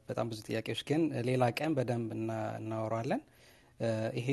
በጣም 0.09 0.27
ብዙ 0.31 0.39
ጥያቄዎች 0.47 0.81
ግን 0.91 1.03
ሌላ 1.27 1.45
ቀን 1.59 1.73
በደንብ 1.79 2.11
እና- 2.19 2.55
እናወራለን። 2.61 3.23
Uh, 3.81 4.07
ይሄ 4.19 4.29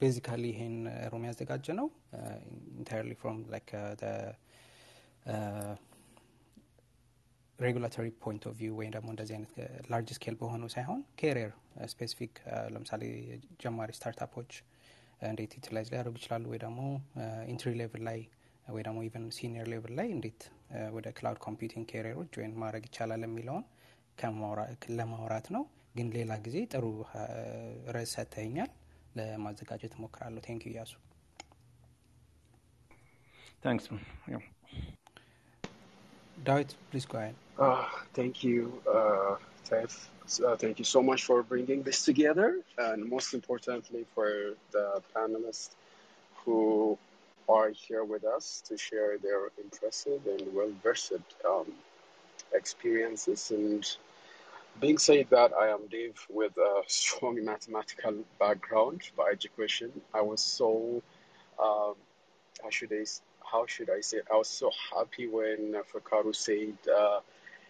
ቤዚካሊ 0.00 0.42
ይሄን 0.50 0.74
ሮም 1.12 1.22
ያዘጋጀ 1.28 1.66
ነው 1.78 1.86
ኢንታይርሊ 2.78 3.12
ፍሮም 3.20 3.38
ላይክ 3.54 3.70
ሬጉላቶሪ 7.58 8.06
ፖይንት 8.24 8.44
ኦፍ 8.50 8.54
ቪው 8.60 8.74
ወይም 8.80 8.92
ደግሞ 8.96 9.08
እንደዚህ 9.14 9.34
አይነት 9.36 9.54
ላርጅ 9.90 10.10
ስኬል 10.16 10.36
በሆኑ 10.40 10.62
ሳይሆን 10.74 11.00
ኬሪየር 11.20 11.50
ስፔሲፊክ 11.92 12.34
ለምሳሌ 12.74 13.02
ጀማሪ 13.64 13.90
ስታርታፖች 13.98 14.52
እንዴት 15.30 15.52
ዩቲላይዝ 15.58 15.90
ሊያደርጉ 15.94 16.16
ይችላሉ 16.20 16.44
ወይ 16.52 16.60
ደግሞ 16.64 16.80
ኢንትሪ 17.52 17.72
ሌቭል 17.82 18.02
ላይ 18.10 18.20
ወይ 18.75 18.81
ደግሞ 18.87 18.99
ኢቨን 19.07 19.25
ሲኒየር 19.37 19.67
ሌቭል 19.73 19.93
ላይ 19.99 20.07
እንዴት 20.15 20.41
ወደ 20.95 21.07
ክላውድ 21.17 21.39
ኮምፒውቲንግ 21.45 21.85
ኬሪየሮች 21.93 22.31
ወይም 22.41 22.53
ማድረግ 22.63 22.85
ይቻላል 22.89 23.23
የሚለውን 23.27 23.65
ለማውራት 24.99 25.47
ነው። 25.55 25.63
ግን 25.97 26.07
ሌላ 26.17 26.31
ጊዜ 26.45 26.57
ጥሩ 26.73 26.85
ርዕስ 27.95 28.11
ሰጥተኸኛል፣ 28.17 28.71
ለማዘጋጀት 29.17 29.93
እሞክራለሁ። 29.97 30.41
ቴንክ 30.47 30.63
ዩ 30.67 30.71
እያሱ።. 30.73 30.93
Yeah. 34.33 34.43
ዳዊት 36.47 36.71
ፕሊዝ 36.89 37.05
ጎ 37.11 37.15
አሄድ 37.21 37.35
thank 38.17 38.35
you, 38.47 38.59
uh, 38.97 39.31
Tef. 39.69 39.93
Uh, 40.47 40.55
thank 40.61 40.75
you 40.81 40.87
so 40.95 41.01
much 41.09 41.21
for 41.29 41.37
bringing 41.51 41.79
this 41.87 41.99
together, 42.09 42.49
and 42.77 42.99
most 43.15 43.29
importantly 43.33 44.03
for 44.13 44.29
the 44.75 44.85
panelists 45.13 45.73
who 46.35 46.57
are 47.49 47.69
here 47.69 48.03
with 48.03 48.23
us 48.25 48.61
to 48.67 48.77
share 48.77 49.17
their 49.17 49.49
impressive 49.63 50.21
and 50.27 50.53
well-versed 50.53 51.13
um, 51.47 51.71
experiences. 52.53 53.51
And 53.51 53.85
being 54.79 54.97
said 54.97 55.27
that, 55.31 55.53
I 55.53 55.69
am 55.69 55.87
Dave 55.89 56.19
with 56.29 56.57
a 56.57 56.83
strong 56.87 57.43
mathematical 57.51 58.23
background 58.39 59.01
by 59.15 59.29
education. 59.31 59.91
I 60.13 60.21
was 60.21 60.41
so 60.41 61.01
um, 61.61 61.95
how 62.61 62.69
should 62.69 62.91
I 62.93 63.05
how 63.51 63.65
should 63.65 63.89
I 63.89 64.01
say? 64.01 64.19
I 64.31 64.35
was 64.35 64.49
so 64.49 64.71
happy 64.93 65.27
when 65.27 65.73
Fakaru 65.93 66.35
said 66.35 66.77
uh, 66.91 67.19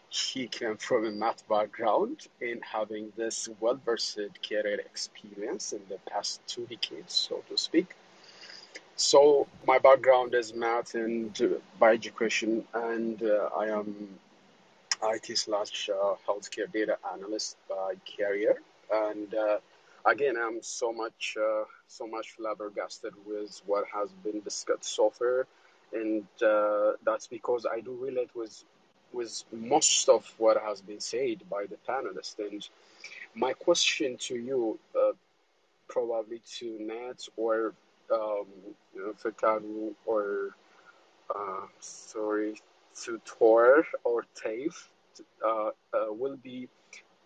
he 0.09 0.47
came 0.47 0.77
from 0.77 1.05
a 1.05 1.11
math 1.11 1.47
background 1.47 2.27
in 2.41 2.61
having 2.61 3.11
this 3.15 3.47
well-versed 3.59 4.29
career 4.47 4.79
experience 4.79 5.73
in 5.73 5.81
the 5.89 5.97
past 6.09 6.41
two 6.47 6.65
decades, 6.65 7.13
so 7.13 7.43
to 7.49 7.57
speak. 7.57 7.95
So 8.97 9.45
my 9.67 9.77
background 9.77 10.33
is 10.33 10.55
math 10.55 10.95
and 10.95 11.39
uh, 11.39 11.59
by 11.79 11.93
education, 11.93 12.63
and 12.73 13.21
uh, 13.21 13.49
I 13.55 13.67
am 13.67 14.17
IT 15.03 15.37
slash 15.37 15.87
uh, 15.89 16.15
healthcare 16.27 16.71
data 16.73 16.97
analyst 17.13 17.57
by 17.69 17.93
career. 18.17 18.59
And 18.91 19.31
uh, 19.35 19.59
again, 20.03 20.33
I'm 20.35 20.63
so 20.63 20.91
much 20.91 21.37
uh, 21.39 21.65
so 21.87 22.07
much 22.07 22.31
flabbergasted 22.31 23.13
with 23.23 23.61
what 23.67 23.85
has 23.93 24.09
been 24.23 24.41
discussed 24.41 24.85
so 24.95 25.11
far, 25.11 25.45
and 25.93 26.25
uh, 26.41 26.93
that's 27.05 27.27
because 27.27 27.67
I 27.71 27.81
do 27.81 27.95
relate 28.01 28.31
with 28.35 28.63
with 29.13 29.43
most 29.51 30.09
of 30.09 30.25
what 30.39 30.57
has 30.59 30.81
been 30.81 31.01
said 31.01 31.43
by 31.51 31.67
the 31.67 31.77
panelists. 31.87 32.39
And 32.39 32.67
my 33.35 33.53
question 33.53 34.17
to 34.21 34.35
you, 34.35 34.79
probably 35.87 36.41
to 36.57 36.77
Nat 36.79 37.27
or 37.37 37.73
um, 38.11 38.45
you 38.93 39.05
know, 39.05 39.13
Fekaru 39.13 39.93
or 40.05 40.55
uh, 41.33 41.67
sorry, 41.79 42.55
to 43.03 43.19
Tor 43.25 43.85
or 44.03 44.25
Taif, 44.35 44.89
uh, 45.45 45.69
uh, 45.93 46.07
will 46.09 46.37
be 46.37 46.67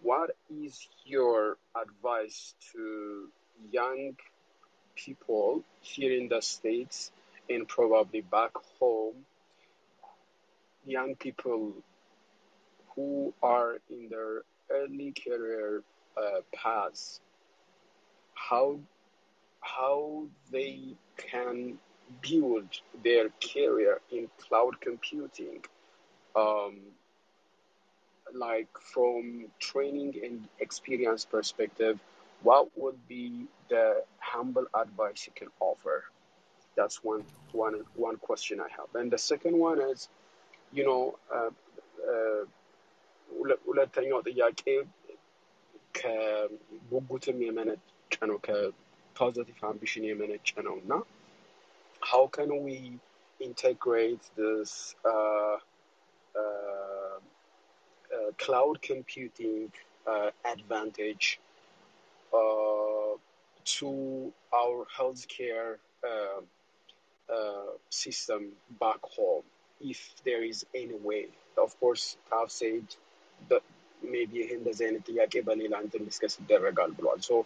what 0.01 0.31
is 0.49 0.87
your 1.05 1.57
advice 1.79 2.55
to 2.73 3.27
young 3.71 4.13
people 4.95 5.63
here 5.81 6.19
in 6.19 6.27
the 6.27 6.41
States 6.41 7.11
and 7.49 7.67
probably 7.67 8.21
back 8.21 8.51
home, 8.79 9.15
young 10.85 11.15
people 11.15 11.73
who 12.95 13.33
are 13.41 13.77
in 13.89 14.09
their 14.09 14.41
early 14.69 15.13
career 15.13 15.83
uh, 16.17 16.41
paths, 16.53 17.19
how 18.33 18.79
how 19.60 20.26
they 20.50 20.94
can 21.16 21.78
build 22.22 22.68
their 23.02 23.28
career 23.52 24.00
in 24.10 24.28
cloud 24.38 24.80
computing, 24.80 25.64
um, 26.36 26.76
like 28.34 28.68
from 28.92 29.46
training 29.58 30.14
and 30.24 30.48
experience 30.60 31.24
perspective, 31.24 31.98
what 32.42 32.68
would 32.76 33.08
be 33.08 33.46
the 33.68 34.02
humble 34.18 34.66
advice 34.74 35.26
you 35.26 35.32
can 35.34 35.48
offer? 35.60 36.04
That's 36.76 37.02
one 37.02 37.24
one 37.52 37.84
one 37.94 38.16
question 38.16 38.60
I 38.60 38.68
have. 38.78 38.94
And 38.94 39.10
the 39.10 39.18
second 39.18 39.58
one 39.58 39.80
is, 39.80 40.08
you 40.72 40.84
know, 40.84 41.18
uh, 41.34 41.50
uh, 42.12 42.44
ሁለ- 43.38 43.60
ሁለተኛው 43.68 44.20
ጥያቄ 44.28 44.62
ከጉጉትም 45.98 47.38
የመነጨ 47.46 48.14
ነው 48.30 48.38
ከፖዚቲቭ 49.16 49.58
አምቢሽን 49.70 50.04
የመነጨ 50.10 50.48
ነው 50.68 50.76
እና 50.82 50.92
how 52.02 52.22
can 52.36 52.50
we 52.66 52.78
integrate 53.40 54.24
this 54.36 54.70
uh, 55.04 55.56
uh, 56.34 57.16
uh, 58.10 58.30
cloud 58.38 58.76
computing 58.82 59.62
uh, 60.06 60.30
advantage 60.44 61.26
uh, 62.32 63.12
to 63.66 63.90
our 64.60 64.78
healthcare 64.98 65.70
uh, 66.02 66.40
uh, 67.28 67.70
system 68.02 68.42
back 68.84 69.02
home 69.16 69.46
if 69.80 70.00
there 70.24 70.42
is 70.44 70.58
any 70.74 70.98
way 71.02 71.24
of 71.56 71.72
course 71.80 72.04
I've 72.32 72.52
said 72.62 72.86
that 73.50 73.64
maybe 74.02 74.36
ይህ 74.40 74.50
እንደዚህ 74.58 74.84
አይነት 74.88 75.04
ጥያቄ 75.10 75.34
በሌላ 75.46 75.74
እንትን 75.84 76.02
ዲስከስ 76.08 76.34
ይደረጋል 76.40 76.90
ብሏል 76.98 77.20
so 77.28 77.36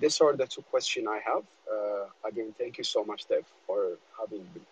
these 0.00 0.20
are 0.20 0.34
the 0.34 0.46
two 0.46 0.62
questions 0.64 1.06
I 1.08 1.20
have. 1.20 1.44
Again 2.24 2.50
thank 2.58 2.78
you 2.78 2.86
so 2.86 3.04
much 3.04 3.22
Dev 3.28 3.44
for 3.66 3.80
having 4.18 4.44
me 4.54 4.62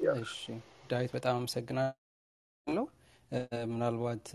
yeah 0.00 0.16
እሺ 0.22 0.36
ዳዊት 0.90 1.10
በጣም 1.16 1.34
አመሰግናለሁ። 1.40 2.84
ምናልባት 3.72 4.26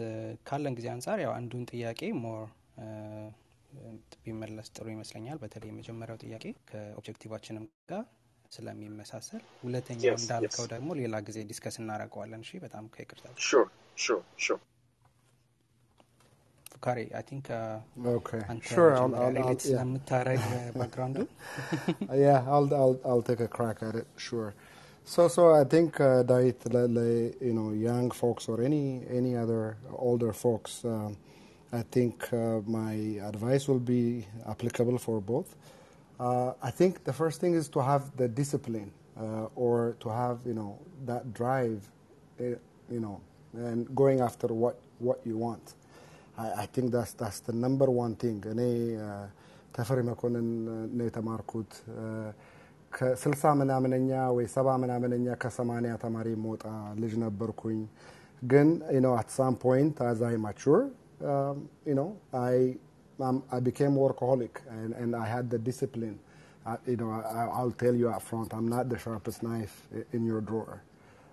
ካለን 0.48 0.74
ጊዜ 0.78 0.88
አንጻር 0.94 1.20
ያው 1.26 1.32
አንዱን 1.40 1.64
ጥያቄ 1.72 2.02
ሞር 2.24 2.42
ቢመለስ 4.24 4.68
ጥሩ 4.76 4.86
ይመስለኛል። 4.96 5.38
በተለይ 5.44 5.70
የመጀመሪያው 5.72 6.18
ጥያቄ 6.24 6.46
ከኦብጀክቲቫችንም 6.72 7.66
ጋር 7.92 8.04
ስለሚመሳሰል 8.52 9.42
ሁለተኛው 9.64 10.16
እንዳልከው 10.22 10.66
ደግሞ 10.74 10.90
ሌላ 11.02 11.16
ጊዜ 11.28 11.40
ዲስከስ 11.52 11.76
እናደርገዋለን። 11.82 12.44
እሺ 12.46 12.62
በጣም 12.66 12.86
ከይቅርታ 12.96 13.26
ጋር 16.87 16.99
sure 16.99 16.99
sure 16.99 16.99
sure 16.99 16.99
ፉካሬ 16.99 17.01
አይ 17.19 17.25
ቲንክ 17.31 17.49
Okay, 18.19 18.43
አንተ 18.53 18.65
sure. 18.75 18.95
I'll, 18.97 19.15
መጀመሪያ 19.15 19.25
I'll, 19.25 19.25
I'll 19.25 19.35
ሪሌት 19.39 19.63
yeah. 19.65 19.71
ስለምታደረግ 19.71 20.43
ባክግራውንዱ 20.81 21.19
yeah, 22.27 22.41
I'll, 22.55 22.69
I'll, 22.83 22.97
I'll 23.11 23.23
take 23.31 23.41
a 23.41 23.49
crack 23.57 23.79
at 23.89 23.97
it. 24.03 24.09
Sure. 24.29 24.51
So, 25.15 25.29
so 25.29 25.43
I 25.55 25.65
think 25.65 26.01
uh, 26.01 26.23
Dait, 26.25 26.59
le- 26.75 26.89
le- 26.89 27.33
you 27.49 27.55
know, 27.59 27.71
young 27.73 28.11
folks 28.11 28.49
or 28.49 28.63
any 28.63 29.03
any 29.11 29.37
other 29.37 29.77
older 30.11 30.33
folks, 30.33 30.85
um, 30.85 31.17
I 31.73 31.83
think 31.97 32.33
uh, 32.33 32.61
my 32.67 32.95
advice 33.33 33.69
will 33.69 33.81
be 33.97 34.27
applicable 34.49 34.99
for 34.99 35.21
both. 35.21 35.51
Uh, 36.21 36.53
I 36.63 36.71
think 36.71 37.05
the 37.05 37.13
first 37.13 37.41
thing 37.43 37.55
is 37.55 37.69
to 37.71 37.81
have 37.83 38.17
the 38.17 38.29
discipline 38.29 38.91
uh, 39.21 39.47
or 39.57 39.97
to 40.01 40.09
have 40.09 40.39
you 40.47 40.55
know 40.55 40.73
that 41.07 41.35
drive, 41.35 41.81
uh, 42.41 42.45
you 42.91 43.01
know, 43.01 43.21
and 43.55 43.95
going 43.95 44.21
after 44.21 44.49
what 44.49 44.77
what 44.99 45.21
you 45.25 45.37
want. 45.37 45.75
I, 46.39 46.65
I 46.65 46.67
think 46.75 46.93
that's 46.93 47.13
that's 47.15 47.41
the 47.49 47.55
number 47.65 47.89
one 48.05 48.15
thing. 48.23 48.39
እኔ 48.55 48.63
ተፈሪ 49.77 50.01
መኮንን 50.11 50.49
ነው 50.99 51.07
የተማርኩት 51.11 51.73
ከስልሳ 52.97 53.45
ምናምነኛ 53.61 54.11
ወይ 54.37 54.47
ሰባ 54.57 54.69
ምናምነኛ 54.83 55.27
ከሰማኒያ 55.43 55.93
ተማሪ 56.05 56.29
መውጣ 56.47 56.65
ልጅ 57.03 57.15
ነበርኩኝ። 57.25 57.81
ግን 58.53 58.69
you 58.97 59.03
know 59.05 59.15
at 59.23 59.31
some 59.41 59.57
point 59.67 59.95
as 60.11 60.19
I 60.31 60.37
mature, 60.47 60.83
um, 61.33 61.57
you 61.91 61.97
know 62.01 62.11
I 62.51 62.55
um, 63.27 63.39
I 63.57 63.61
became 63.71 63.95
workaholic 64.07 64.55
and, 64.77 64.93
and 65.03 65.11
I 65.25 65.27
had 65.35 65.47
the 65.55 65.61
discipline. 65.71 66.19
I, 66.73 66.77
you 66.93 66.99
know 67.03 67.11
I, 67.13 67.45
I'll 67.59 67.77
tell 67.85 67.97
you 68.03 68.09
up 68.17 68.23
front, 68.31 68.51
I'm 68.59 68.69
not 68.77 68.85
the 68.95 68.99
sharpest 69.07 69.41
knife 69.49 69.77
i- 69.99 70.07
in 70.17 70.25
your 70.31 70.43
drawer. 70.51 70.75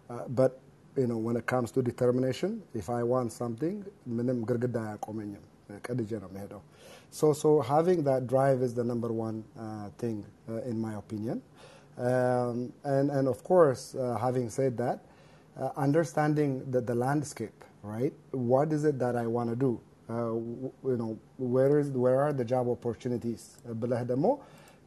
Uh, 0.10 0.26
but 0.30 0.52
you 0.98 1.08
know, 1.08 1.18
when 1.18 1.36
it 1.38 1.46
comes 1.46 1.72
to 1.72 1.82
determination, 1.82 2.62
if 2.74 2.90
I 2.90 3.04
want 3.04 3.32
something, 3.42 3.76
ምንም 4.18 4.40
ግርግዳ 4.50 4.78
አያቆመኝም 4.88 5.44
ቀድጄ 5.88 6.12
ነው 6.24 6.30
የምሄደው። 6.32 6.62
So, 7.20 7.28
so 7.34 7.50
having 7.62 8.04
that 8.10 8.22
drive 8.34 8.62
is 8.68 8.74
the 8.80 8.84
number 8.92 9.12
one 9.28 9.38
uh, 9.60 9.90
thing, 10.02 10.18
uh, 10.50 10.62
in 10.72 10.80
my 10.86 10.94
opinion. 10.96 11.42
Um, 11.98 12.72
and, 12.84 13.12
and 13.12 13.28
of 13.28 13.44
course, 13.44 13.96
uh, 13.96 14.18
having 14.26 14.50
said 14.50 14.78
that, 14.78 15.00
uh, 15.60 15.70
understanding 15.76 16.52
the, 16.72 16.82
the 16.82 16.96
landscape, 16.96 17.66
right? 17.84 18.14
What 18.32 18.72
is 18.72 18.86
it 18.86 18.98
that 19.00 19.16
I 19.16 19.28
want 19.28 19.50
to 19.50 19.58
do? 19.58 19.72
Uh, 20.10 20.14
w- 20.14 20.72
you 20.86 20.98
know, 20.98 21.20
where 21.38 21.80
is 21.80 21.90
where 22.06 22.20
are 22.22 22.34
the 22.34 22.46
job 22.46 22.68
opportunities? 22.76 23.44
Uh, 23.70 23.76
ብለህ 23.82 24.04
ደግሞ 24.14 24.28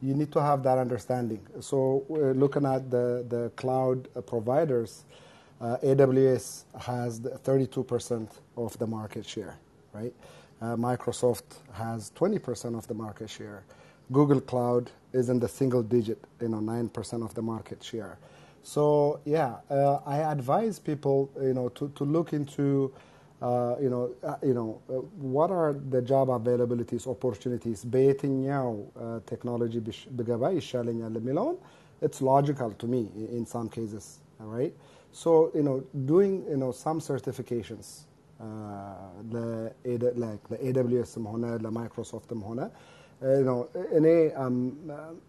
you 0.07 0.13
need 0.21 0.31
to 0.37 0.41
have 0.49 0.59
that 0.67 0.77
understanding. 0.85 1.41
So, 1.69 1.77
we're 2.13 2.33
looking 2.43 2.65
at 2.75 2.83
the 2.95 3.05
the 3.35 3.43
cloud 3.63 3.99
uh, 4.15 4.21
providers. 4.33 4.91
Uh, 4.99 5.25
uh, 5.60 5.76
AWS 5.84 6.64
has 6.80 7.20
32% 7.20 8.28
of 8.56 8.78
the 8.78 8.86
market 8.86 9.26
share, 9.26 9.58
right? 9.92 10.14
Uh, 10.62 10.76
Microsoft 10.76 11.44
has 11.72 12.12
20% 12.16 12.76
of 12.78 12.86
the 12.88 12.94
market 12.94 13.30
share. 13.30 13.64
Google 14.12 14.40
Cloud 14.40 14.90
is 15.12 15.28
in 15.30 15.40
the 15.40 15.48
single 15.48 15.82
digit, 15.82 16.18
you 16.40 16.48
know, 16.48 16.58
9% 16.60 17.24
of 17.24 17.34
the 17.34 17.42
market 17.42 17.82
share. 17.82 18.18
So 18.62 19.20
yeah, 19.24 19.56
uh, 19.70 20.00
I 20.06 20.18
advise 20.18 20.78
people, 20.78 21.30
you 21.40 21.54
know, 21.54 21.70
to, 21.70 21.88
to 21.96 22.04
look 22.04 22.32
into, 22.32 22.92
uh, 23.42 23.76
you 23.80 23.90
know, 23.90 24.12
uh, 24.24 24.36
you 24.42 24.54
know, 24.54 24.80
uh, 24.90 24.94
what 25.20 25.50
are 25.50 25.74
the 25.74 26.02
job 26.02 26.28
availabilities, 26.28 27.06
opportunities. 27.06 27.84
بيتنياو 27.84 28.84
technology 29.26 29.78
بش 29.78 30.08
بقباي 30.10 30.60
شالين 30.60 31.06
الميلون. 31.06 31.56
It's 32.02 32.22
logical 32.22 32.70
to 32.78 32.86
me 32.86 33.08
in 33.32 33.46
some 33.46 33.68
cases, 33.68 34.18
all 34.40 34.46
right? 34.48 34.74
So 35.12 35.50
you 35.54 35.62
know, 35.62 35.84
doing 36.06 36.44
you 36.48 36.56
know 36.56 36.72
some 36.72 37.00
certifications 37.00 38.02
uh, 38.40 38.94
like 39.32 40.48
the 40.48 40.56
AWS 40.56 41.18
هنا 41.18 41.58
the 41.62 41.70
Microsoft 41.70 42.32
هنا 42.32 42.70
uh, 43.22 43.38
you 43.38 43.44
know 43.44 43.68
in 43.92 44.06
a 44.06 44.32
um, 44.34 44.72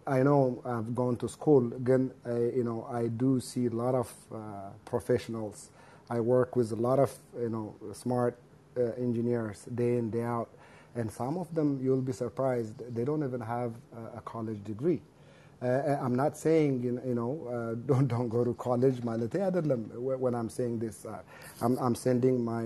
I 0.06 0.22
know 0.22 0.62
I've 0.64 0.94
gone 0.94 1.16
to 1.16 1.28
school. 1.28 1.72
Again 1.74 2.12
I, 2.24 2.30
you 2.56 2.64
know 2.64 2.86
I 2.90 3.08
do 3.08 3.40
see 3.40 3.66
a 3.66 3.70
lot 3.70 3.94
of 3.94 4.12
uh, 4.32 4.38
professionals. 4.84 5.70
I 6.10 6.20
work 6.20 6.56
with 6.56 6.72
a 6.72 6.76
lot 6.76 6.98
of 6.98 7.12
you 7.38 7.48
know 7.50 7.74
smart 7.92 8.38
uh, 8.76 8.92
engineers 8.96 9.64
day 9.74 9.96
in 9.98 10.10
day 10.10 10.22
out. 10.22 10.48
And 10.94 11.10
some 11.10 11.38
of 11.38 11.52
them 11.54 11.80
you'll 11.82 12.02
be 12.02 12.12
surprised 12.12 12.78
they 12.94 13.04
don't 13.04 13.24
even 13.24 13.40
have 13.40 13.72
a 14.14 14.20
college 14.20 14.62
degree. 14.62 15.00
I'm 16.05 16.15
not 16.15 16.37
saying 16.37 16.83
you 16.83 16.93
know, 16.93 17.03
you 17.05 17.15
know 17.15 17.31
uh, 17.55 17.75
don't 17.87 18.07
don't 18.07 18.29
go 18.37 18.43
to 18.49 18.53
college 18.67 18.99
ማለት 19.09 19.35
አይደለም 19.47 19.81
when 20.25 20.35
I'm 20.39 20.51
saying 20.57 20.75
this 20.85 20.97
uh, 21.05 21.21
I'm, 21.65 21.75
I'm 21.85 21.95
sending 22.07 22.35
my 22.55 22.65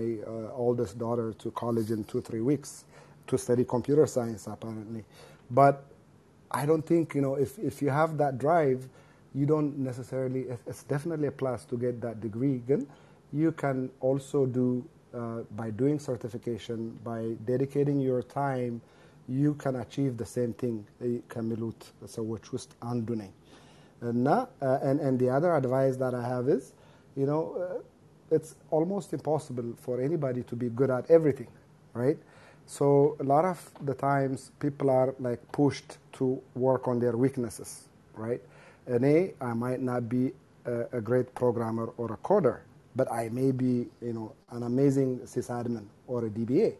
oldest 0.66 0.94
daughter 1.04 1.28
to 1.42 1.50
college 1.64 1.90
in 1.96 2.04
two 2.12 2.22
three 2.28 2.44
weeks 2.52 2.72
to 3.28 3.38
study 3.38 3.64
computer 3.76 4.06
science 4.16 4.44
apparently 4.56 5.04
but 5.60 5.76
I 6.50 6.66
don't 6.70 6.86
think 6.92 7.14
you 7.16 7.22
know 7.26 7.36
if, 7.46 7.52
if 7.70 7.76
you 7.84 7.90
have 8.00 8.18
that 8.24 8.38
drive 8.46 8.80
you 9.34 9.46
don't 9.46 9.78
necessarily 9.90 10.42
it's 10.72 10.84
definitely 10.94 11.28
a 11.28 11.36
plus 11.42 11.64
to 11.72 11.76
get 11.86 12.00
that 12.06 12.20
degree 12.28 12.56
again 12.64 12.86
you 13.32 13.52
can 13.64 13.78
also 14.10 14.46
do 14.46 14.84
by 15.56 15.70
doing 15.70 15.98
certification 15.98 16.98
by 17.04 17.22
dedicating 17.46 18.00
your 18.00 18.22
time 18.22 18.80
you 19.28 19.54
can 19.54 19.76
achieve 19.76 20.16
the 20.22 20.26
same 20.36 20.52
thing 20.62 20.76
ከሚሉት 21.32 21.82
ሰዎች 22.16 22.44
ውስጥ 22.54 22.70
አንዱ 22.90 23.08
ነኝ 23.22 23.32
እና 24.12 24.28
and, 24.90 24.98
and 25.06 25.14
the 25.22 25.30
other 25.36 25.52
advice 25.60 25.96
that 26.02 26.14
I 26.22 26.24
have 26.34 26.48
is 26.56 26.64
you 27.20 27.26
know 27.30 27.42
uh, 27.64 28.36
it's 28.36 28.52
almost 28.76 29.12
impossible 29.18 29.70
for 29.84 30.00
anybody 30.08 30.42
to 30.50 30.56
be 30.62 30.68
good 30.80 30.90
at 30.98 31.06
everything 31.16 31.50
right 32.02 32.18
so 32.66 32.86
a 33.20 33.26
lot 33.34 33.44
of 33.52 33.58
the 33.88 33.94
times 34.08 34.50
people 34.64 34.88
are 34.90 35.14
like 35.28 35.40
pushed 35.52 35.98
to 36.18 36.26
work 36.54 36.88
on 36.92 36.98
their 37.04 37.16
weaknesses 37.24 37.70
right 38.26 38.42
and 38.86 39.04
a 39.04 39.34
I 39.40 39.52
might 39.64 39.82
not 39.90 40.08
be 40.16 40.24
a, 40.66 40.98
a 40.98 41.00
great 41.00 41.28
programmer 41.34 41.88
or 41.96 42.08
a 42.14 42.20
coder 42.28 42.58
but 42.96 43.10
I 43.12 43.28
may 43.30 43.50
be 43.52 43.74
you 44.00 44.14
know 44.18 44.28
an 44.50 44.62
amazing 44.64 45.10
sysadmin 45.34 45.86
or 46.06 46.26
a 46.26 46.30
DBA 46.30 46.74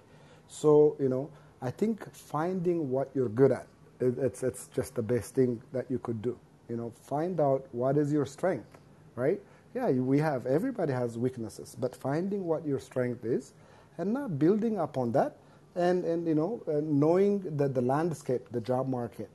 so 0.49 0.97
you 0.99 1.09
know 1.09 1.25
I 1.62 1.72
think 1.72 2.14
finding 2.14 2.90
what 2.90 3.10
you're 3.16 3.30
good 3.30 3.52
at, 3.52 3.68
it's, 4.00 4.44
it's 4.44 4.68
just 4.76 4.96
the 4.96 5.02
best 5.02 5.34
thing 5.34 5.62
that 5.74 5.90
you 5.90 6.00
could 6.00 6.22
do. 6.22 6.38
You 6.70 6.78
know, 6.78 6.92
find 7.02 7.40
out 7.40 7.66
what 7.72 7.98
is 7.98 8.12
your 8.12 8.26
strength, 8.26 8.78
right? 9.16 9.40
Yeah, 9.74 9.90
we 9.92 10.20
have, 10.20 10.46
everybody 10.46 10.94
has 10.94 11.18
weaknesses, 11.18 11.76
but 11.80 11.96
finding 11.96 12.46
what 12.46 12.66
your 12.66 12.80
strength 12.80 13.26
is 13.26 13.54
and 13.98 14.14
not 14.14 14.38
building 14.38 14.78
upon 14.80 15.12
that 15.14 15.38
and, 15.76 16.04
and 16.06 16.28
you 16.28 16.36
know, 16.36 16.62
uh, 16.68 16.82
knowing 16.84 17.42
that 17.58 17.74
the 17.74 17.82
landscape, 17.82 18.48
the 18.52 18.62
job 18.62 18.90
market, 18.90 19.30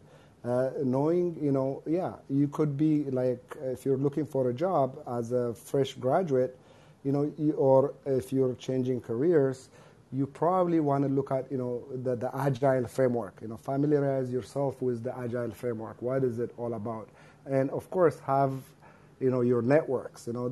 uh, 0.45 0.71
knowing, 0.83 1.39
you 1.41 1.53
know, 1.53 1.83
yeah, 1.87 2.15
you 2.29 2.49
could 2.49 2.77
be 2.77 3.05
like, 3.05 3.57
if 3.63 3.85
you're 3.85 3.97
looking 3.97 4.27
for 4.27 4.51
a 4.51 4.53
job 4.55 4.99
as 5.09 5.31
a 5.33 5.55
fresh 5.55 5.95
graduate, 5.95 6.59
you 7.05 7.13
know, 7.13 7.33
or 7.57 7.95
if 8.07 8.33
you're 8.33 8.55
changing 8.55 9.01
careers, 9.01 9.69
you 10.12 10.26
probably 10.26 10.80
want 10.80 11.04
to 11.04 11.10
look 11.10 11.32
at 11.32 11.52
you 11.52 11.58
know 11.58 11.84
the, 12.06 12.16
the 12.16 12.32
agile 12.36 12.88
framework 12.88 13.36
you 13.42 13.48
know 13.48 13.58
familiarize 13.58 14.32
yourself 14.32 14.82
with 14.82 15.04
the 15.04 15.14
agile 15.18 15.52
framework 15.52 16.02
what 16.02 16.24
is 16.24 16.40
it 16.40 16.52
all 16.58 16.74
about 16.76 17.10
and 17.46 17.70
of 17.72 17.90
course 17.90 18.20
have 18.26 18.54
you 19.22 19.30
know 19.30 19.42
your 19.52 19.62
networks 19.74 20.22
you 20.28 20.34
know 20.38 20.48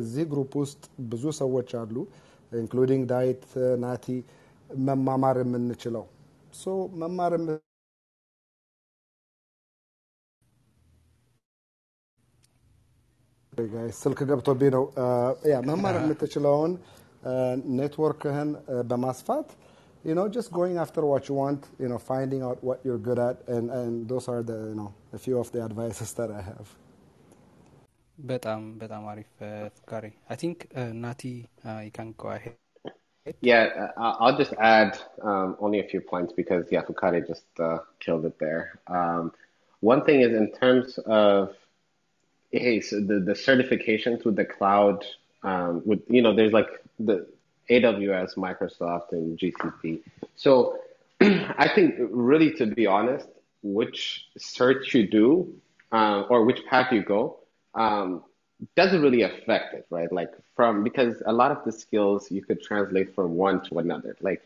እዚህ 0.00 0.24
ግሩፕ 0.32 0.52
ውስጥ 0.62 0.82
ብዙ 1.12 1.24
ሰዎች 1.42 1.70
አሉ 1.80 1.96
ኢንክሉዲንግ 2.62 3.02
ዳዊት 3.12 3.44
ናቲ 3.84 4.06
መማማር 4.88 5.36
የምንችለው 5.42 6.04
ሶ 6.62 6.74
መማር 7.02 7.34
ስልክ 14.02 14.20
ገብቶብኝ 14.30 14.70
ነው 14.76 14.84
ያ 15.52 15.56
መማር 15.70 15.96
የምትችለውን 16.00 16.72
ኔትወርክህን 17.80 18.50
በማስፋት 18.92 19.50
you 20.04 20.14
know 20.18 20.28
just 20.36 20.50
going 20.52 20.76
after 20.84 21.02
what 21.10 21.28
you 21.28 21.34
want 21.42 21.60
you 21.82 21.88
know 21.90 21.98
finding 22.12 22.42
out 22.46 22.58
what 22.68 22.78
you're 22.86 23.02
good 23.08 23.20
at 23.28 23.36
and 23.56 23.70
and 23.70 24.08
those 24.12 24.26
are 24.32 24.42
the 24.50 24.58
you 24.70 24.76
know 24.80 24.90
a 25.18 25.20
few 25.24 25.36
of 25.42 25.48
the 25.54 25.60
advices 25.68 26.10
that 26.20 26.30
i 26.38 26.42
have 26.52 26.70
በጣም 28.30 28.62
በጣም 28.80 29.04
አሪፍ 29.12 29.30
ፍቃሪ 29.76 30.06
አይ 30.32 30.36
ቲንክ 30.42 30.58
ናቲ 31.04 31.22
you 31.86 31.92
can 31.98 32.10
go 32.24 32.28
ahead 32.38 32.58
Yeah, 33.48 33.64
uh, 34.04 34.14
I'll 34.20 34.36
just 34.40 34.54
add 34.74 34.92
um, 35.30 35.50
only 35.64 35.78
a 35.82 35.86
few 35.90 36.00
points 36.12 36.32
because 36.40 36.64
yeah, 36.74 36.82
Fukari 36.86 37.20
just 37.32 37.44
uh, 37.66 37.78
killed 38.04 38.24
it 38.30 38.36
there. 38.44 38.62
Um, 38.98 39.24
one 39.80 40.04
thing 40.06 40.20
is 40.26 40.32
in 40.42 40.48
terms 40.62 40.98
of 41.06 41.54
hey, 42.52 42.80
so 42.88 42.96
the, 43.10 43.20
the 43.20 43.36
certification 43.48 44.18
through 44.20 44.36
the 44.42 44.44
cloud 44.56 44.98
um, 45.42 45.82
with 45.84 46.02
you 46.16 46.22
know 46.24 46.34
there's 46.38 46.52
like 46.52 46.72
the 46.99 47.27
AWS, 47.69 48.35
Microsoft, 48.35 49.11
and 49.11 49.37
GCP. 49.37 49.99
So 50.35 50.79
I 51.21 51.69
think 51.73 51.95
really 51.99 52.53
to 52.55 52.65
be 52.65 52.87
honest, 52.87 53.27
which 53.63 54.25
search 54.37 54.93
you 54.93 55.07
do 55.07 55.53
uh, 55.91 56.23
or 56.29 56.45
which 56.45 56.65
path 56.65 56.91
you 56.91 57.03
go 57.03 57.37
um, 57.73 58.23
doesn't 58.75 59.01
really 59.01 59.21
affect 59.21 59.73
it, 59.73 59.85
right? 59.89 60.11
Like 60.11 60.31
from 60.55 60.83
because 60.83 61.21
a 61.25 61.33
lot 61.33 61.51
of 61.51 61.63
the 61.65 61.71
skills 61.71 62.31
you 62.31 62.43
could 62.43 62.61
translate 62.61 63.13
from 63.13 63.35
one 63.35 63.61
to 63.65 63.79
another. 63.79 64.15
Like 64.21 64.41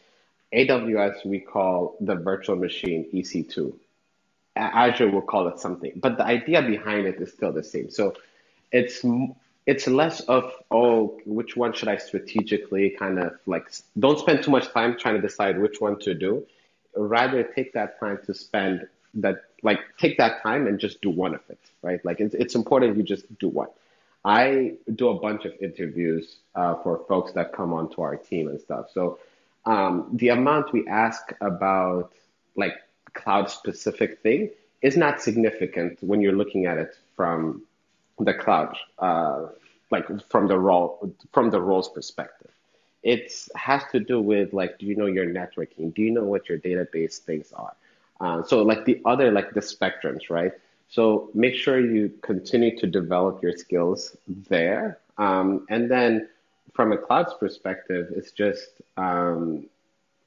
AWS, 0.54 1.26
we 1.26 1.40
call 1.40 1.96
the 2.02 2.16
virtual 2.16 2.56
machine 2.56 3.08
EC2. 3.14 3.74
Azure 4.56 5.10
will 5.10 5.22
call 5.22 5.48
it 5.48 5.60
something, 5.60 5.94
but 5.96 6.18
the 6.18 6.26
idea 6.26 6.62
behind 6.62 7.08
it 7.08 7.22
is 7.22 7.32
still 7.32 7.54
the 7.54 7.64
same. 7.64 7.90
So 7.90 8.16
it's 8.72 9.02
it's 9.66 9.88
less 9.88 10.22
of 10.22 10.52
oh 10.72 11.20
which 11.26 11.56
one 11.56 11.72
should 11.72 11.88
i 11.88 11.98
strategically 11.98 12.90
kind 12.90 13.20
of 13.20 13.34
like 13.46 13.72
don't 14.00 14.20
spend 14.20 14.44
too 14.44 14.52
much 14.52 14.68
time 14.72 14.98
trying 14.98 15.16
to 15.16 15.22
decide 15.22 15.60
which 15.60 15.80
one 15.80 15.98
to 16.00 16.14
do. 16.14 16.46
Rather 16.96 17.44
take 17.44 17.74
that 17.74 18.00
time 18.00 18.20
to 18.26 18.34
spend 18.34 18.88
that 19.14 19.44
like 19.64 19.80
take 19.98 20.18
that 20.18 20.42
time 20.42 20.68
and 20.68 20.80
just 20.80 21.02
do 21.02 21.10
one 21.10 21.34
of 21.36 21.42
it 21.50 21.60
right? 21.82 22.04
Like 22.06 22.20
it's, 22.20 22.34
it's 22.36 22.56
important 22.56 22.98
you 22.98 23.04
just 23.04 23.26
do 23.40 23.50
one. 23.50 23.70
I 24.24 24.74
do 24.94 25.10
a 25.10 25.20
bunch 25.20 25.46
of 25.46 25.54
interviews 25.62 26.38
uh, 26.56 26.76
for 26.84 27.04
folks 27.08 27.32
that 27.34 27.54
come 27.54 27.74
onto 27.74 28.02
our 28.02 28.16
team 28.16 28.48
and 28.48 28.60
stuff. 28.60 28.92
So 28.94 29.20
um, 29.66 30.10
the 30.14 30.30
amount 30.30 30.74
we 30.74 30.88
ask 30.88 31.34
about 31.42 32.12
like 32.56 32.76
cloud 33.14 33.50
specific 33.50 34.20
thing 34.22 34.52
is 34.82 34.96
not 34.96 35.22
significant 35.22 35.98
when 36.02 36.22
you're 36.22 36.34
looking 36.36 36.66
at 36.66 36.78
it 36.78 36.96
from 37.16 37.64
the 38.20 38.34
cloud, 38.34 38.76
uh, 39.00 39.48
like 39.92 40.06
from 40.30 40.48
the 40.48 40.58
role 40.58 41.14
from 41.34 41.50
the 41.50 41.62
roles 41.62 41.90
perspective. 41.90 42.50
It 43.04 43.34
has 43.56 43.84
to 43.92 44.00
do 44.00 44.22
with 44.22 44.54
like, 44.54 44.78
do 44.78 44.86
you 44.86 44.96
know 44.96 45.08
your 45.08 45.26
networking? 45.26 45.94
Do 45.94 46.02
you 46.02 46.12
know 46.12 46.24
what 46.24 46.48
your 46.50 46.58
database 46.60 47.18
things 47.18 47.52
are? 47.54 47.74
Uh, 48.20 48.44
so 48.44 48.62
like 48.62 48.86
the 48.86 49.02
other 49.06 49.32
like 49.32 49.54
the 49.54 49.62
spectrums, 49.62 50.30
right? 50.30 50.52
So 50.90 51.30
make 51.34 51.56
sure 51.56 51.80
you 51.80 52.12
continue 52.22 52.78
to 52.78 52.88
develop 52.88 53.42
your 53.42 53.54
skills 53.54 54.16
there, 54.50 55.00
um, 55.18 55.66
and 55.70 55.90
then 55.90 56.28
from 56.74 56.92
a 56.92 56.98
cloud's 56.98 57.34
perspective, 57.34 58.12
it's 58.16 58.32
just 58.32 58.82
um, 58.98 59.66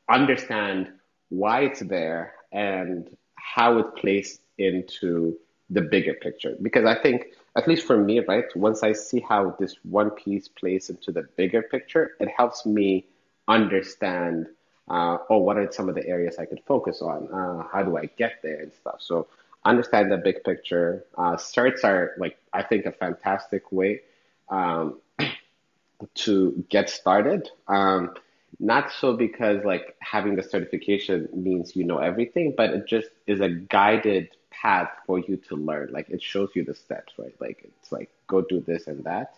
understand 0.09 0.89
why 1.31 1.61
it's 1.63 1.81
there 1.81 2.35
and 2.53 3.17
how 3.37 3.79
it 3.79 3.95
plays 3.97 4.41
into 4.59 5.37
the 5.71 5.81
bigger 5.81 6.15
picture. 6.15 6.57
Because 6.63 6.85
I 6.85 7.01
think 7.01 7.27
at 7.57 7.69
least 7.69 7.87
for 7.87 7.97
me, 7.97 8.21
right, 8.21 8.45
once 8.57 8.83
I 8.83 8.93
see 8.93 9.21
how 9.21 9.57
this 9.59 9.77
one 9.85 10.11
piece 10.11 10.49
plays 10.49 10.91
into 10.91 11.13
the 11.13 11.23
bigger 11.37 11.63
picture, 11.63 12.17
it 12.19 12.29
helps 12.29 12.67
me 12.67 13.07
understand, 13.47 14.47
uh, 14.89 15.19
oh, 15.31 15.39
what 15.39 15.57
are 15.57 15.71
some 15.71 15.89
of 15.89 15.95
the 15.95 16.07
areas 16.07 16.37
I 16.39 16.47
could 16.47 16.61
focus 16.67 17.01
on? 17.01 17.29
Uh, 17.33 17.65
how 17.73 17.83
do 17.83 17.97
I 17.97 18.07
get 18.17 18.41
there 18.43 18.61
and 18.61 18.73
stuff? 18.73 18.97
So 19.01 19.29
understand 19.65 20.11
the 20.11 20.17
big 20.17 20.43
picture. 20.43 21.05
Uh, 21.17 21.37
certs 21.37 21.85
are 21.85 22.15
like, 22.19 22.37
I 22.53 22.63
think 22.63 22.87
a 22.87 22.93
fantastic 22.93 23.71
way, 23.71 24.01
um, 24.49 25.01
to 26.15 26.65
get 26.69 26.91
started. 26.91 27.49
Um, 27.69 28.15
not 28.61 28.93
so 28.93 29.17
because 29.17 29.65
like 29.65 29.97
having 30.01 30.37
the 30.37 30.43
certification 30.43 31.29
means 31.33 31.75
you 31.77 31.85
know 31.85 31.99
everything, 31.99 32.55
but 32.57 32.71
it 32.71 32.87
just 32.87 33.09
is 33.27 33.41
a 33.41 33.49
guided 33.49 34.29
path 34.63 34.91
for 35.07 35.19
you 35.19 35.37
to 35.49 35.57
learn. 35.57 35.91
Like 35.93 36.09
it 36.11 36.23
shows 36.23 36.51
you 36.55 36.65
the 36.65 36.75
steps, 36.75 37.15
right? 37.19 37.35
Like 37.41 37.65
it's 37.65 37.93
like 37.93 38.11
go 38.27 38.41
do 38.43 38.61
this 38.61 38.87
and 38.87 39.05
that. 39.05 39.35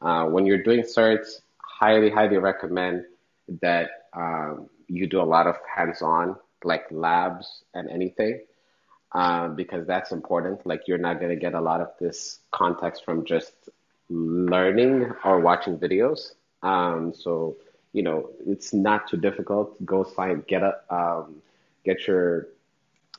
Uh, 0.00 0.26
when 0.26 0.46
you're 0.46 0.62
doing 0.62 0.82
certs, 0.82 1.40
highly, 1.58 2.10
highly 2.10 2.38
recommend 2.38 3.04
that 3.60 3.90
um, 4.14 4.68
you 4.88 5.06
do 5.06 5.20
a 5.20 5.24
lot 5.24 5.46
of 5.46 5.56
hands-on, 5.74 6.36
like 6.64 6.84
labs 6.90 7.62
and 7.74 7.88
anything, 7.90 8.40
uh, 9.12 9.48
because 9.48 9.86
that's 9.86 10.12
important. 10.12 10.66
Like 10.66 10.82
you're 10.86 10.98
not 10.98 11.20
gonna 11.20 11.36
get 11.36 11.54
a 11.54 11.60
lot 11.60 11.80
of 11.80 11.90
this 12.00 12.38
context 12.50 13.04
from 13.04 13.24
just 13.24 13.52
learning 14.08 15.12
or 15.24 15.40
watching 15.40 15.78
videos. 15.78 16.32
Um, 16.62 17.12
so 17.14 17.56
you 17.92 18.02
know, 18.02 18.30
it's 18.46 18.72
not 18.72 19.08
too 19.08 19.16
difficult. 19.16 19.84
Go 19.84 20.04
sign, 20.04 20.44
get 20.46 20.62
a, 20.62 20.78
um, 20.94 21.36
get 21.84 22.06
your 22.06 22.46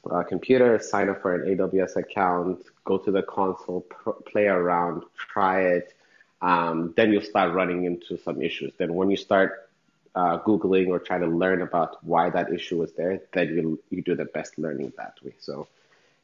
uh, 0.09 0.23
computer, 0.23 0.79
sign 0.79 1.09
up 1.09 1.21
for 1.21 1.35
an 1.35 1.55
AWS 1.55 1.95
account, 1.95 2.63
go 2.85 2.97
to 2.97 3.11
the 3.11 3.21
console, 3.21 3.81
pr- 3.81 4.11
play 4.25 4.47
around, 4.47 5.03
try 5.15 5.61
it. 5.61 5.93
Um, 6.41 6.93
then 6.97 7.11
you'll 7.11 7.21
start 7.21 7.53
running 7.53 7.85
into 7.85 8.17
some 8.17 8.41
issues. 8.41 8.73
Then 8.77 8.95
when 8.95 9.11
you 9.11 9.17
start 9.17 9.69
uh, 10.15 10.39
googling 10.39 10.87
or 10.87 10.99
trying 10.99 11.21
to 11.21 11.27
learn 11.27 11.61
about 11.61 12.03
why 12.03 12.29
that 12.31 12.51
issue 12.51 12.79
was 12.79 12.91
there, 12.93 13.21
then 13.33 13.49
you 13.49 13.79
you 13.89 14.01
do 14.01 14.15
the 14.15 14.25
best 14.25 14.57
learning 14.57 14.91
that 14.97 15.17
way. 15.23 15.33
So, 15.39 15.67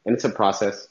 and 0.05 0.15
it's 0.15 0.23
a 0.23 0.29
process. 0.29 0.87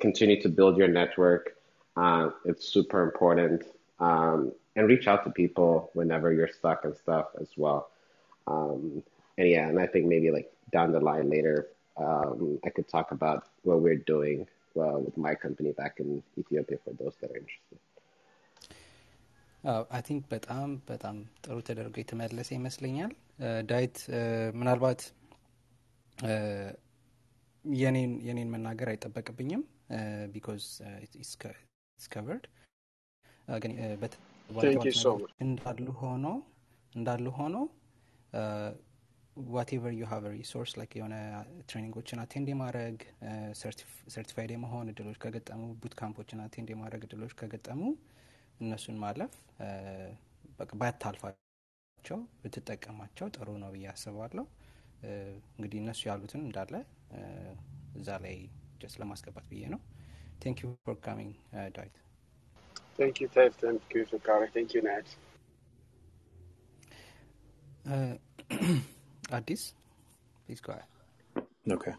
Continue 0.00 0.42
to 0.42 0.48
build 0.48 0.76
your 0.76 0.88
network. 0.88 1.56
Uh, 1.96 2.30
it's 2.44 2.68
super 2.68 3.02
important. 3.02 3.62
Um, 4.00 4.52
and 4.74 4.88
reach 4.88 5.08
out 5.08 5.24
to 5.24 5.30
people 5.30 5.90
whenever 5.94 6.32
you're 6.32 6.48
stuck 6.48 6.84
and 6.84 6.94
stuff 6.96 7.28
as 7.40 7.48
well. 7.56 7.88
Um, 8.46 9.02
and 9.38 9.48
yeah, 9.48 9.68
and 9.68 9.80
I 9.80 9.86
think 9.86 10.06
maybe 10.06 10.30
like 10.30 10.52
down 10.70 10.92
the 10.92 11.00
line 11.00 11.30
later, 11.30 11.68
um, 11.97 12.59
I 12.65 12.69
could 12.69 12.87
talk 12.87 13.11
about 13.11 13.41
what 13.63 13.79
we're 13.81 14.03
doing 14.05 14.39
well 14.75 14.99
with 15.01 15.17
my 15.17 15.33
company 15.35 15.71
back 15.73 15.95
in 15.99 16.09
Ethiopia 16.37 16.77
for 16.83 16.93
those 17.01 17.15
that 17.21 17.31
are 17.31 17.39
interested. 17.43 17.79
አይ 19.95 20.01
ቲንክ 20.07 20.23
በጣም 20.33 20.69
በጣም 20.91 21.15
ጥሩ 21.45 21.55
ተደርጎ 21.67 21.95
የተመለሰ 22.01 22.49
ይመስለኛል። 22.57 23.11
ዳዊት 23.69 23.97
ምናልባት 24.59 25.01
የኔን 27.65 28.13
የኔን 28.27 28.49
መናገር 28.53 28.89
አይጠበቅብኝም 28.93 29.63
ቢኮዝ 30.33 30.63
ኢትስ 31.05 31.31
ከቨርድ 32.13 32.47
ግን 33.63 33.73
Thank 34.49 34.85
you 34.87 34.95
so 35.03 35.11
much. 35.19 35.29
እንዳሉ 35.45 35.85
ሆኖ 35.99 36.25
እንዳሉ 36.93 37.25
ሆኖ 37.37 37.55
ዋቴቨር 39.36 39.92
ዩ 39.96 40.04
ሃቭ 40.10 40.24
ሪሶርስ 40.34 40.72
ላይክ 40.78 40.92
የሆነ 40.98 41.14
ትሬኒንጎችን 41.68 42.20
አቴንድ 42.22 42.48
የማድረግ 42.52 42.96
ሰርቲፋይድ 44.14 44.50
የመሆን 44.54 44.90
እድሎች 44.92 45.18
ከገጠሙ 45.24 45.62
ቡት 45.82 45.94
ካምፖችን 46.00 46.42
አቴንድ 46.44 46.70
የማድረግ 46.74 47.02
እድሎች 47.08 47.34
ከገጠሙ 47.40 47.80
እነሱን 48.60 48.96
ማለፍ 49.04 49.34
ባታልፋቸው 50.80 52.20
ብትጠቀማቸው 52.42 53.28
ጥሩ 53.36 53.48
ነው 53.62 53.70
ብዬ 53.76 53.86
አስባለሁ። 53.94 54.46
እንግዲህ 55.56 55.78
እነሱ 55.84 56.02
ያሉትን 56.10 56.42
እንዳለ 56.46 56.74
እዛ 58.00 58.10
ላይ 58.24 58.36
ጀስ 58.82 58.96
ለማስገባት 59.02 59.46
ብዬ 59.52 59.62
ነው። 59.74 59.80
ቴንክ 60.42 60.58
ዩ 60.64 60.70
ፎር 60.84 60.98
ካሚንግ 61.06 61.32
ዳዊት። 61.76 61.96
Ted. 63.28 63.52
Thank 63.54 63.80
you, 63.90 64.06
Fakari. 64.06 64.48
Thank 64.50 64.74
you, 64.74 64.82
Uh, 69.30 69.36
Addis, 69.36 69.74
please 70.46 70.60
go 70.60 70.72
ahead. 70.72 71.46
Okay. 71.68 71.92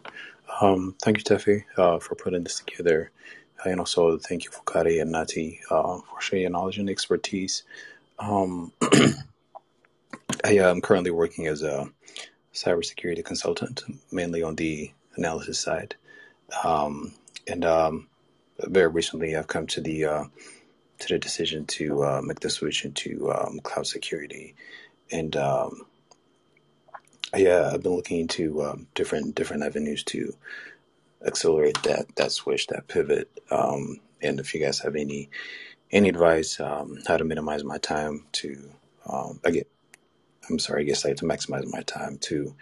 Um, 0.61 0.95
thank 1.01 1.17
you, 1.17 1.23
Tefi, 1.23 1.63
uh, 1.77 1.99
for 1.99 2.15
putting 2.15 2.43
this 2.43 2.59
together. 2.59 3.11
And 3.65 3.79
also, 3.79 4.17
thank 4.17 4.45
you, 4.45 4.51
Fukari 4.51 5.01
and 5.01 5.11
Nati, 5.11 5.59
uh, 5.69 5.97
for 5.97 6.21
sharing 6.21 6.43
your 6.43 6.51
knowledge 6.51 6.77
and 6.77 6.89
expertise. 6.89 7.63
Um, 8.19 8.71
I 10.43 10.59
uh, 10.59 10.69
am 10.69 10.81
currently 10.81 11.11
working 11.11 11.47
as 11.47 11.63
a 11.63 11.89
cybersecurity 12.53 13.25
consultant, 13.25 13.83
mainly 14.11 14.43
on 14.43 14.55
the 14.55 14.91
analysis 15.15 15.59
side. 15.59 15.95
Um, 16.63 17.13
and 17.47 17.65
um, 17.65 18.07
very 18.59 18.87
recently, 18.87 19.35
I've 19.35 19.47
come 19.47 19.67
to 19.67 19.81
the 19.81 20.05
uh, 20.05 20.23
to 20.99 21.07
the 21.07 21.19
decision 21.19 21.65
to 21.65 22.03
uh, 22.03 22.21
make 22.23 22.39
the 22.39 22.49
switch 22.49 22.85
into 22.85 23.31
um, 23.31 23.59
cloud 23.59 23.87
security, 23.87 24.55
and 25.11 25.35
um, 25.35 25.85
yeah, 27.35 27.71
I've 27.73 27.83
been 27.83 27.95
looking 27.95 28.19
into 28.19 28.63
um, 28.63 28.87
different 28.95 29.35
different 29.35 29.63
avenues 29.63 30.03
to 30.05 30.33
accelerate 31.25 31.81
that 31.83 32.15
that 32.15 32.31
switch, 32.31 32.67
that 32.67 32.87
pivot. 32.87 33.29
Um, 33.51 33.99
and 34.21 34.39
if 34.39 34.53
you 34.53 34.61
guys 34.61 34.79
have 34.79 34.95
any 34.95 35.29
any 35.91 36.09
advice, 36.09 36.59
um, 36.59 36.99
how 37.07 37.17
to 37.17 37.23
minimize 37.23 37.63
my 37.63 37.77
time 37.77 38.25
to, 38.33 38.69
um, 39.05 39.39
I 39.45 39.51
get, 39.51 39.69
I'm 40.49 40.59
sorry, 40.59 40.81
I 40.81 40.85
guess 40.85 41.05
like 41.05 41.15
to 41.17 41.25
maximize 41.25 41.65
my 41.71 41.81
time 41.81 42.17
to 42.23 42.55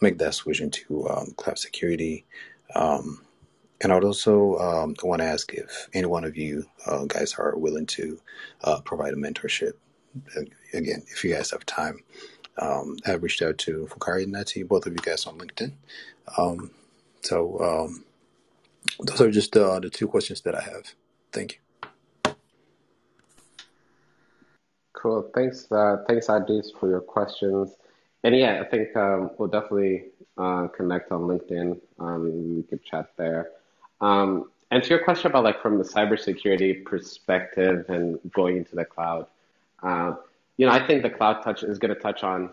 make 0.00 0.18
that 0.18 0.34
switch 0.34 0.60
into 0.60 1.08
um, 1.08 1.32
cloud 1.36 1.58
security. 1.58 2.26
Um, 2.74 3.22
and 3.80 3.92
I 3.92 3.94
would 3.94 4.04
also 4.04 4.56
um, 4.56 4.96
want 5.02 5.22
to 5.22 5.26
ask 5.26 5.52
if 5.54 5.88
any 5.94 6.06
one 6.06 6.24
of 6.24 6.36
you 6.36 6.66
uh, 6.86 7.04
guys 7.06 7.34
are 7.38 7.56
willing 7.56 7.86
to 7.86 8.20
uh, 8.64 8.80
provide 8.80 9.14
a 9.14 9.16
mentorship. 9.16 9.72
Again, 10.74 11.04
if 11.08 11.22
you 11.24 11.32
guys 11.32 11.52
have 11.52 11.64
time, 11.64 12.00
um, 12.58 12.96
I've 13.06 13.22
reached 13.22 13.42
out 13.42 13.58
to 13.58 13.88
Fukari 13.90 14.24
and 14.24 14.32
Nati, 14.32 14.62
both 14.62 14.86
of 14.86 14.92
you 14.92 14.98
guys 14.98 15.26
on 15.26 15.38
LinkedIn. 15.38 15.72
Um, 16.36 16.70
so 17.22 17.60
um, 17.60 18.04
those 19.00 19.20
are 19.20 19.30
just 19.30 19.56
uh, 19.56 19.80
the 19.80 19.90
two 19.90 20.08
questions 20.08 20.40
that 20.42 20.54
I 20.54 20.62
have. 20.62 20.94
Thank 21.32 21.54
you. 21.54 22.34
Cool. 24.94 25.30
Thanks, 25.32 25.70
uh, 25.70 25.98
thanks, 26.08 26.26
Adis, 26.26 26.72
for 26.78 26.88
your 26.88 27.00
questions. 27.00 27.76
And 28.24 28.36
yeah, 28.36 28.60
I 28.60 28.68
think 28.68 28.96
um, 28.96 29.30
we'll 29.38 29.48
definitely 29.48 30.06
uh, 30.36 30.66
connect 30.68 31.12
on 31.12 31.22
LinkedIn. 31.22 31.78
Um, 32.00 32.56
we 32.56 32.62
could 32.64 32.84
chat 32.84 33.12
there. 33.16 33.50
Um, 34.00 34.50
and 34.70 34.82
to 34.82 34.90
your 34.90 35.04
question 35.04 35.30
about 35.30 35.44
like 35.44 35.62
from 35.62 35.78
the 35.78 35.84
cybersecurity 35.84 36.84
perspective 36.84 37.86
and 37.88 38.18
going 38.34 38.56
into 38.58 38.74
the 38.74 38.84
cloud, 38.84 39.26
uh, 39.82 40.14
you 40.58 40.66
know, 40.66 40.72
I 40.72 40.86
think 40.86 41.02
the 41.02 41.10
cloud 41.10 41.42
touch 41.42 41.62
is 41.62 41.78
going 41.78 41.94
to 41.94 42.00
touch 42.00 42.22
on 42.22 42.50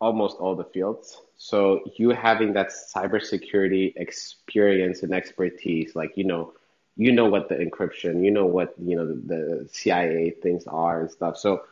almost 0.00 0.38
all 0.38 0.56
the 0.56 0.64
fields. 0.64 1.20
So 1.36 1.80
you 1.96 2.10
having 2.10 2.54
that 2.54 2.70
cybersecurity 2.70 3.92
experience 3.96 5.02
and 5.02 5.12
expertise, 5.12 5.94
like 5.94 6.16
you 6.16 6.24
know, 6.24 6.54
you 6.96 7.12
know 7.12 7.26
what 7.26 7.48
the 7.48 7.56
encryption, 7.56 8.24
you 8.24 8.30
know 8.30 8.46
what 8.46 8.74
you 8.78 8.96
know 8.96 9.06
the, 9.06 9.14
the 9.14 9.68
CIA 9.70 10.30
things 10.30 10.66
are 10.66 11.00
and 11.02 11.10
stuff. 11.10 11.36
So 11.36 11.62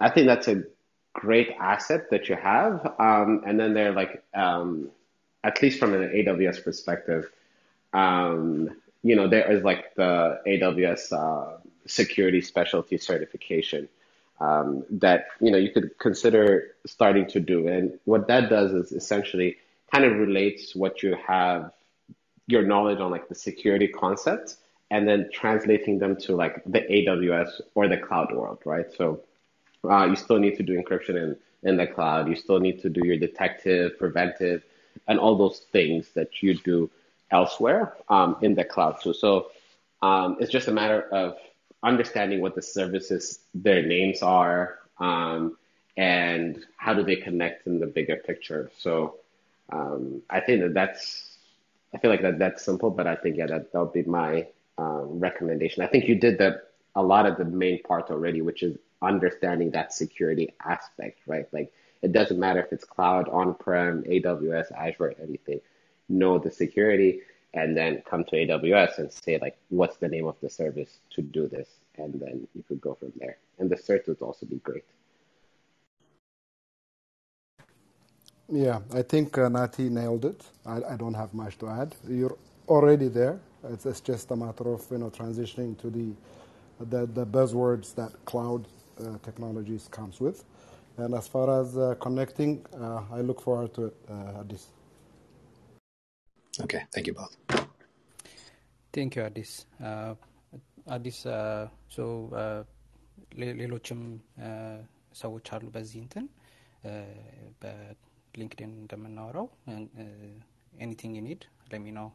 I 0.00 0.10
think 0.10 0.26
that's 0.26 0.48
a 0.48 0.64
great 1.12 1.50
asset 1.60 2.10
that 2.10 2.28
you 2.28 2.36
have. 2.36 2.94
Um, 2.98 3.42
and 3.46 3.58
then 3.58 3.74
they're 3.74 3.92
like, 3.92 4.22
um, 4.34 4.90
at 5.42 5.60
least 5.62 5.78
from 5.78 5.94
an 5.94 6.08
AWS 6.10 6.62
perspective, 6.62 7.30
um, 7.92 8.70
you 9.02 9.14
know, 9.14 9.28
there 9.28 9.50
is 9.50 9.62
like 9.62 9.94
the 9.94 10.40
AWS 10.46 11.12
uh, 11.12 11.58
security 11.86 12.40
specialty 12.40 12.98
certification 12.98 13.88
um, 14.40 14.84
that 14.90 15.26
you 15.40 15.50
know 15.50 15.58
you 15.58 15.70
could 15.70 15.98
consider 15.98 16.74
starting 16.86 17.26
to 17.28 17.40
do. 17.40 17.68
And 17.68 17.98
what 18.04 18.26
that 18.28 18.50
does 18.50 18.72
is 18.72 18.92
essentially 18.92 19.56
kind 19.92 20.04
of 20.04 20.16
relates 20.16 20.74
what 20.74 21.02
you 21.02 21.16
have 21.26 21.72
your 22.46 22.62
knowledge 22.62 23.00
on 23.00 23.10
like 23.10 23.28
the 23.28 23.34
security 23.34 23.88
concepts 23.88 24.58
and 24.90 25.08
then 25.08 25.30
translating 25.32 25.98
them 25.98 26.16
to 26.16 26.36
like 26.36 26.62
the 26.66 26.80
AWS 26.80 27.60
or 27.74 27.88
the 27.88 27.96
cloud 27.96 28.32
world, 28.32 28.58
right? 28.64 28.86
So 28.96 29.20
uh, 29.88 30.04
you 30.06 30.16
still 30.16 30.38
need 30.38 30.56
to 30.56 30.62
do 30.62 30.80
encryption 30.80 31.16
in, 31.16 31.36
in 31.62 31.76
the 31.76 31.86
cloud. 31.86 32.28
You 32.28 32.36
still 32.36 32.60
need 32.60 32.80
to 32.82 32.90
do 32.90 33.00
your 33.04 33.16
detective, 33.16 33.98
preventive, 33.98 34.62
and 35.08 35.18
all 35.18 35.36
those 35.36 35.60
things 35.72 36.10
that 36.14 36.42
you 36.42 36.54
do 36.54 36.90
elsewhere 37.30 37.94
um, 38.08 38.36
in 38.42 38.54
the 38.54 38.64
cloud 38.64 39.00
too. 39.02 39.14
So 39.14 39.50
um, 40.02 40.36
it's 40.38 40.52
just 40.52 40.68
a 40.68 40.72
matter 40.72 41.02
of 41.12 41.36
understanding 41.84 42.40
what 42.40 42.54
the 42.54 42.62
services, 42.62 43.40
their 43.54 43.84
names 43.86 44.22
are, 44.22 44.78
um, 44.98 45.56
and 45.96 46.64
how 46.76 46.94
do 46.94 47.02
they 47.04 47.16
connect 47.16 47.66
in 47.66 47.78
the 47.78 47.86
bigger 47.86 48.16
picture. 48.16 48.70
So 48.78 49.16
um, 49.70 50.22
I 50.28 50.40
think 50.40 50.62
that 50.62 50.74
that's, 50.74 51.36
I 51.94 51.98
feel 51.98 52.10
like 52.10 52.22
that 52.22 52.38
that's 52.38 52.64
simple, 52.64 52.90
but 52.90 53.06
I 53.06 53.14
think 53.14 53.36
yeah, 53.36 53.46
that 53.46 53.72
that'll 53.72 53.86
be 53.86 54.02
my 54.02 54.48
um, 54.78 55.20
recommendation. 55.20 55.84
I 55.84 55.86
think 55.86 56.08
you 56.08 56.16
did 56.16 56.38
the 56.38 56.62
a 56.96 57.02
lot 57.02 57.26
of 57.26 57.36
the 57.36 57.44
main 57.44 57.82
part 57.82 58.10
already, 58.10 58.40
which 58.40 58.62
is 58.62 58.76
understanding 59.02 59.70
that 59.72 59.92
security 59.92 60.54
aspect, 60.64 61.20
right? 61.26 61.46
Like 61.52 61.72
it 62.02 62.12
doesn't 62.12 62.38
matter 62.38 62.60
if 62.60 62.72
it's 62.72 62.84
cloud, 62.84 63.28
on-prem, 63.28 64.04
AWS, 64.04 64.72
Azure, 64.72 65.14
anything. 65.22 65.60
Know 66.08 66.38
the 66.38 66.50
security 66.50 67.22
and 67.54 67.76
then 67.76 68.02
come 68.04 68.24
to 68.24 68.36
AWS 68.36 68.98
and 68.98 69.12
say 69.12 69.38
like, 69.38 69.56
what's 69.68 69.96
the 69.96 70.08
name 70.08 70.26
of 70.26 70.36
the 70.40 70.50
service 70.50 70.98
to 71.10 71.22
do 71.22 71.48
this? 71.48 71.68
And 71.96 72.20
then 72.20 72.46
you 72.54 72.64
could 72.66 72.80
go 72.80 72.94
from 72.94 73.12
there. 73.16 73.38
And 73.58 73.70
the 73.70 73.76
cert 73.76 74.08
would 74.08 74.20
also 74.20 74.44
be 74.44 74.56
great. 74.56 74.84
Yeah, 78.48 78.80
I 78.92 79.02
think 79.02 79.38
uh, 79.38 79.48
Nati 79.48 79.88
nailed 79.88 80.24
it. 80.24 80.44
I, 80.66 80.82
I 80.92 80.96
don't 80.96 81.14
have 81.14 81.32
much 81.32 81.56
to 81.58 81.68
add. 81.68 81.94
You're 82.06 82.36
already 82.68 83.08
there. 83.08 83.40
It's, 83.70 83.86
it's 83.86 84.00
just 84.00 84.30
a 84.32 84.36
matter 84.36 84.68
of 84.74 84.84
you 84.90 84.98
know 84.98 85.10
transitioning 85.10 85.78
to 85.78 85.88
the 85.88 86.12
the, 86.80 87.06
the 87.06 87.24
buzzwords 87.24 87.94
that 87.94 88.12
cloud 88.26 88.66
uh, 89.00 89.16
technologies 89.22 89.88
comes 89.90 90.20
with. 90.20 90.44
And 90.98 91.14
as 91.14 91.26
far 91.26 91.60
as 91.60 91.78
uh, 91.78 91.94
connecting, 92.00 92.64
uh, 92.78 93.02
I 93.12 93.20
look 93.22 93.40
forward 93.40 93.72
to 93.74 93.86
it, 93.86 93.96
uh. 94.10 94.42
Okay, 96.53 96.81
thank 96.93 97.07
you 97.07 97.13
both. 97.13 97.35
ቴንክ 98.93 99.13
ዩ 99.17 99.21
አዲስ 99.25 99.51
አዲስ 100.95 101.17
ሌሎችም 103.59 103.99
ሰዎች 105.19 105.47
አሉ 105.55 105.65
በዚህ 105.75 105.99
እንትን 106.05 106.25
በሊንክድን 107.61 108.71
እንደምናወራው 108.81 109.47
ኤኒቲንግ 110.85 111.15
ኒድ 111.27 111.41
ለሚ 111.71 111.85
ነው 111.99 112.07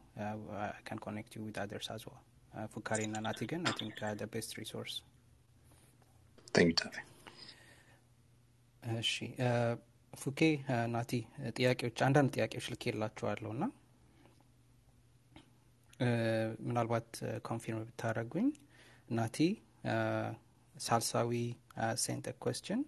ካን 0.87 0.99
ኮኔክት 1.05 1.33
ዩ 1.37 1.43
ዊት 1.47 1.59
አደርስ 1.63 1.89
አዝ 1.95 2.03
ዌል 2.09 2.19
ፉካሪ 2.73 3.01
እና 3.09 3.21
ናቲ 3.27 3.47
ግን 3.53 3.63
አይ 3.69 3.75
ቲንክ 3.81 3.99
ቤስት 4.35 4.53
ሪሶርስ 4.61 4.95
Thank 6.55 6.69
you, 6.71 6.77
Tavi. 6.81 7.01
እሺ 8.99 9.13
ፉኬ 10.13 10.39
ናቲ 10.93 11.11
ጥያቄዎች 11.57 11.97
አንዳንድ 12.07 12.29
ጥያቄዎች 12.35 12.65
ልክ 12.73 12.83
የላችኋለሁ 12.89 13.49
እና 13.55 13.65
ምናልባት 16.67 17.09
ኮንፊርም 17.49 17.81
ብታደረጉኝ 17.89 18.47
ናቲ 19.17 19.37
ሳልሳዊ 20.85 21.31
ሴንት 22.03 22.25
ኮስችን 22.43 22.81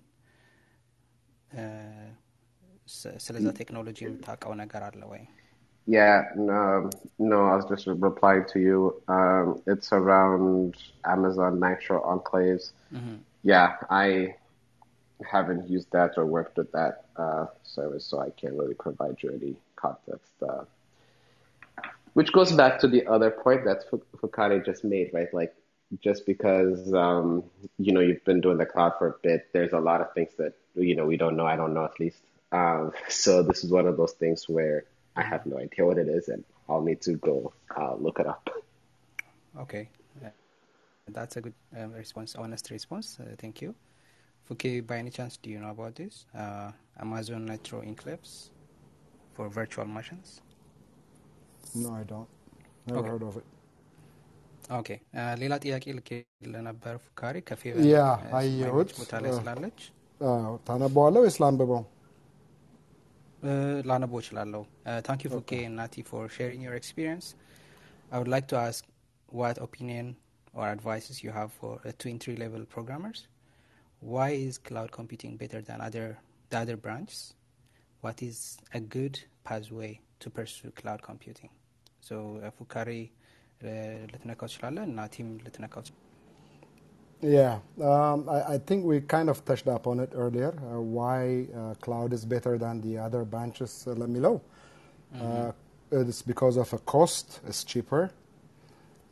ስለዛ 3.25 3.47
ቴክኖሎጂ 3.61 3.99
የምታውቀው 4.07 4.53
ነገር 4.63 4.83
አለ 4.89 5.03
ወይ 5.13 5.23
Yeah, 5.87 6.15
no, 6.35 6.61
no, 7.31 7.37
I 7.51 7.55
was 7.57 7.65
just 7.65 7.85
replying 7.87 8.45
to 8.53 8.59
you. 8.59 8.79
Um, 9.07 9.61
it's 9.65 9.89
around 9.93 10.75
Amazon 11.05 11.53
Nitro 11.61 11.97
Enclaves. 12.13 12.65
Yeah, 13.51 13.67
I 13.89 14.35
haven't 15.21 15.63
used 15.69 15.89
that 15.91 16.17
or 16.17 16.25
worked 16.25 16.57
with 16.61 16.71
that 16.73 17.05
uh, 17.15 17.45
service, 17.63 18.05
so 18.09 18.19
I 18.19 18.31
can't 18.31 18.55
really 18.61 18.73
provide 18.73 19.17
you 19.23 19.29
any 19.39 19.53
context. 19.77 20.33
Uh, 20.49 20.63
which 22.14 22.32
goes 22.32 22.52
back 22.52 22.78
to 22.80 22.88
the 22.88 23.06
other 23.06 23.30
point 23.30 23.64
that 23.64 23.84
Fu- 23.90 24.62
just 24.64 24.84
made, 24.84 25.10
right? 25.12 25.32
Like, 25.32 25.54
just 26.02 26.24
because 26.24 26.92
um, 26.94 27.44
you 27.78 27.92
know 27.92 28.00
you've 28.00 28.24
been 28.24 28.40
doing 28.40 28.58
the 28.58 28.66
cloud 28.66 28.94
for 28.98 29.08
a 29.08 29.14
bit, 29.22 29.48
there's 29.52 29.72
a 29.72 29.78
lot 29.78 30.00
of 30.00 30.12
things 30.14 30.30
that 30.38 30.54
you 30.74 30.96
know 30.96 31.06
we 31.06 31.16
don't 31.16 31.36
know. 31.36 31.46
I 31.46 31.56
don't 31.56 31.74
know 31.74 31.84
at 31.84 31.98
least. 32.00 32.22
Um, 32.50 32.92
so 33.08 33.42
this 33.42 33.64
is 33.64 33.70
one 33.70 33.86
of 33.86 33.96
those 33.96 34.12
things 34.12 34.48
where 34.48 34.84
I 35.16 35.22
have 35.22 35.44
no 35.46 35.58
idea 35.58 35.84
what 35.84 35.98
it 35.98 36.08
is, 36.08 36.28
and 36.28 36.44
I'll 36.68 36.82
need 36.82 37.02
to 37.02 37.12
go 37.14 37.52
uh, 37.76 37.94
look 37.94 38.18
it 38.20 38.26
up. 38.26 38.48
Okay, 39.58 39.88
that's 41.08 41.36
a 41.36 41.40
good 41.40 41.54
um, 41.76 41.92
response, 41.92 42.34
honest 42.36 42.70
response. 42.70 43.18
Uh, 43.20 43.34
thank 43.38 43.60
you. 43.60 43.74
Fuke, 44.48 44.86
by 44.86 44.98
any 44.98 45.10
chance, 45.10 45.36
do 45.36 45.50
you 45.50 45.58
know 45.60 45.70
about 45.70 45.94
this? 45.94 46.26
Uh, 46.34 46.72
Amazon 47.00 47.46
Nitro 47.46 47.82
Enclaves 47.82 48.50
for 49.34 49.48
virtual 49.48 49.84
machines? 49.84 50.40
No, 51.75 51.89
I 51.93 52.03
don't. 52.03 52.29
Never 52.87 52.99
Okay. 52.99 53.11
heard 53.11 53.25
of 53.29 53.37
it. 53.41 53.47
ኦኬ 54.77 54.89
ሌላ 55.41 55.53
ጥያቄ 55.63 55.83
ልክ 55.97 56.09
ለነበር 56.53 56.95
ፉካሪ 57.03 57.35
ከፌ 57.49 57.61
ያ 57.91 57.99
አየሁት። 58.39 58.89
ቦታ 58.99 59.13
ላይ 59.23 59.31
ስላለች 59.37 59.77
አዎ፣ 60.21 60.49
ታነበዋለህ 60.67 61.21
ወይስ 61.25 61.37
ላንብበው? 61.43 61.81
ላነበው 63.89 64.19
እችላለሁ 64.23 64.61
ታንክ 65.07 65.21
ዩ 65.25 65.29
ፉኬ 65.35 65.51
ናቲ 65.79 65.95
ፎር 66.09 66.25
ሼሪንግ 66.37 66.63
ዮር 66.67 66.75
ኤክስፒሪየንስ 66.81 67.27
I 68.11 68.17
would 68.19 68.27
like 68.27 68.47
to 68.47 68.57
ask 68.57 68.83
what 69.29 69.57
opinion 69.59 70.05
or 70.53 70.65
advices 70.67 71.15
you 71.23 71.31
have 71.31 71.51
for 71.51 71.79
uh, 71.79 71.91
to 71.99 72.09
entry 72.09 72.35
level 72.37 72.63
programmers. 72.65 73.19
Why 74.01 74.29
is 74.31 74.57
cloud 74.59 74.91
computing 74.91 75.35
better 75.37 75.61
than 75.61 75.81
other 75.81 76.05
the 76.51 76.57
other 76.57 76.77
branches? 76.77 77.19
What 78.03 78.21
is 78.21 78.37
a 78.73 78.79
good 78.79 79.15
pathway 79.43 79.91
to 80.21 80.29
pursue 80.29 80.71
cloud 80.71 81.01
computing? 81.01 81.51
So 82.07 82.15
uh, 82.43 82.51
ፉካሪ 82.57 82.89
uh, 83.61 83.97
ልትነካው 84.11 84.47
ትችላለህ 84.51 84.83
እና 84.91 84.99
ቲም 85.15 85.29
ልትነካው 85.45 85.81
ትችላለህ። 85.85 86.03
Yeah, 87.21 87.53
um, 87.81 88.29
I, 88.29 88.39
I 88.53 88.57
think 88.59 88.85
we 88.85 89.01
kind 89.01 89.27
of 89.29 89.43
touched 89.43 89.67
upon 89.67 89.99
it 89.99 90.11
earlier. 90.13 90.53
Uh, 90.71 90.79
why 90.97 91.47
uh, 91.55 91.73
cloud 91.81 92.13
is 92.13 92.23
better 92.25 92.59
than 92.59 92.79
the 92.81 92.99
other 92.99 93.25
branches? 93.25 93.71
Uh, 93.87 93.93
let 93.93 94.09
me 94.15 94.19
know. 94.19 94.35
Uh, 95.19 95.51
it's 95.91 96.21
because 96.21 96.57
of 96.57 96.71
a 96.73 96.77
cost; 96.79 97.39
it's 97.47 97.63
cheaper, 97.63 98.11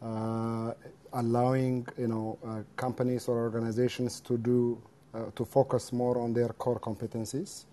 uh, 0.01 0.73
allowing 1.13 1.88
you 1.97 2.07
know 2.07 2.38
uh, 2.45 2.61
companies 2.76 3.28
or 3.28 3.39
organizations 3.39 4.19
to 4.21 4.38
do 4.38 4.80
uh, 5.15 5.32
to 5.36 5.43
focus 5.45 5.91
more 5.91 6.19
on 6.19 6.34
their 6.34 6.49
core 6.49 6.80
competencies. 6.80 7.65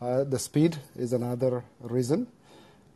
Uh, 0.00 0.24
the 0.24 0.38
speed 0.38 0.78
is 0.96 1.12
another 1.12 1.62
reason. 1.80 2.26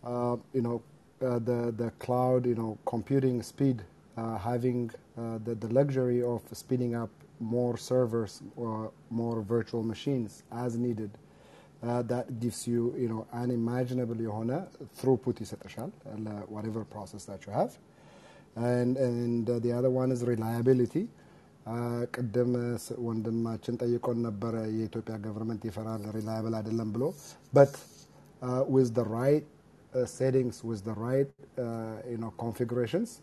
Uh, 0.05 0.37
you 0.53 0.63
know, 0.63 0.83
uh, 1.21 1.39
the 1.41 1.75
the 1.77 1.91
cloud, 1.99 2.47
you 2.47 2.55
know, 2.55 2.79
computing 2.87 3.43
speed, 3.43 3.83
uh, 4.17 4.39
having 4.39 4.91
uh, 5.19 5.39
the 5.45 5.55
the 5.57 5.69
luxury 5.69 6.23
of 6.23 6.43
speeding 6.53 6.95
up 6.95 7.11
more 7.41 7.77
servers 7.79 8.43
or 8.57 8.91
more 9.11 9.43
virtual 9.43 9.83
machines 9.85 10.43
as 10.53 10.77
needed. 10.79 11.11
Uh, 11.83 12.03
that 12.03 12.41
gives 12.41 12.67
you, 12.67 12.95
you 12.99 13.09
know, 13.09 13.27
unimaginable 13.43 14.21
የሆነ 14.27 14.53
throughput 14.99 15.37
ይሰጥሻል 15.45 15.91
ለ- 16.27 16.45
whatever 16.55 16.83
process 16.95 17.25
that 17.31 17.41
you 17.47 17.53
have. 17.61 17.73
And, 18.57 18.97
and 18.99 19.51
uh, 19.51 19.59
the 19.61 19.73
other 19.73 19.91
one 19.91 20.11
is 20.13 20.23
reliability. 20.35 21.05
Uh, 21.67 22.03
ቅድም 22.15 22.51
ስ- 22.85 22.97
ወንድማችን 23.07 23.75
ጠይቆን 23.83 24.19
ነበረ 24.27 24.55
የኢትዮጵያ 24.79 25.15
ገቨርንመንት 25.25 25.63
ይፈራል 25.69 26.03
ሪላያብል 26.17 26.55
አይደለም 26.59 26.89
ብሎ 26.97 27.05
but 27.59 27.73
uh, 28.47 28.63
with 28.77 28.91
the 28.99 29.07
right 29.21 29.47
uh, 29.47 29.58
uh, 29.96 30.06
settings 30.06 30.64
with 30.64 30.84
the 30.86 30.94
right 30.94 31.28
uh, 31.58 31.98
you 32.10 32.18
know 32.18 32.32
configurations 32.38 33.22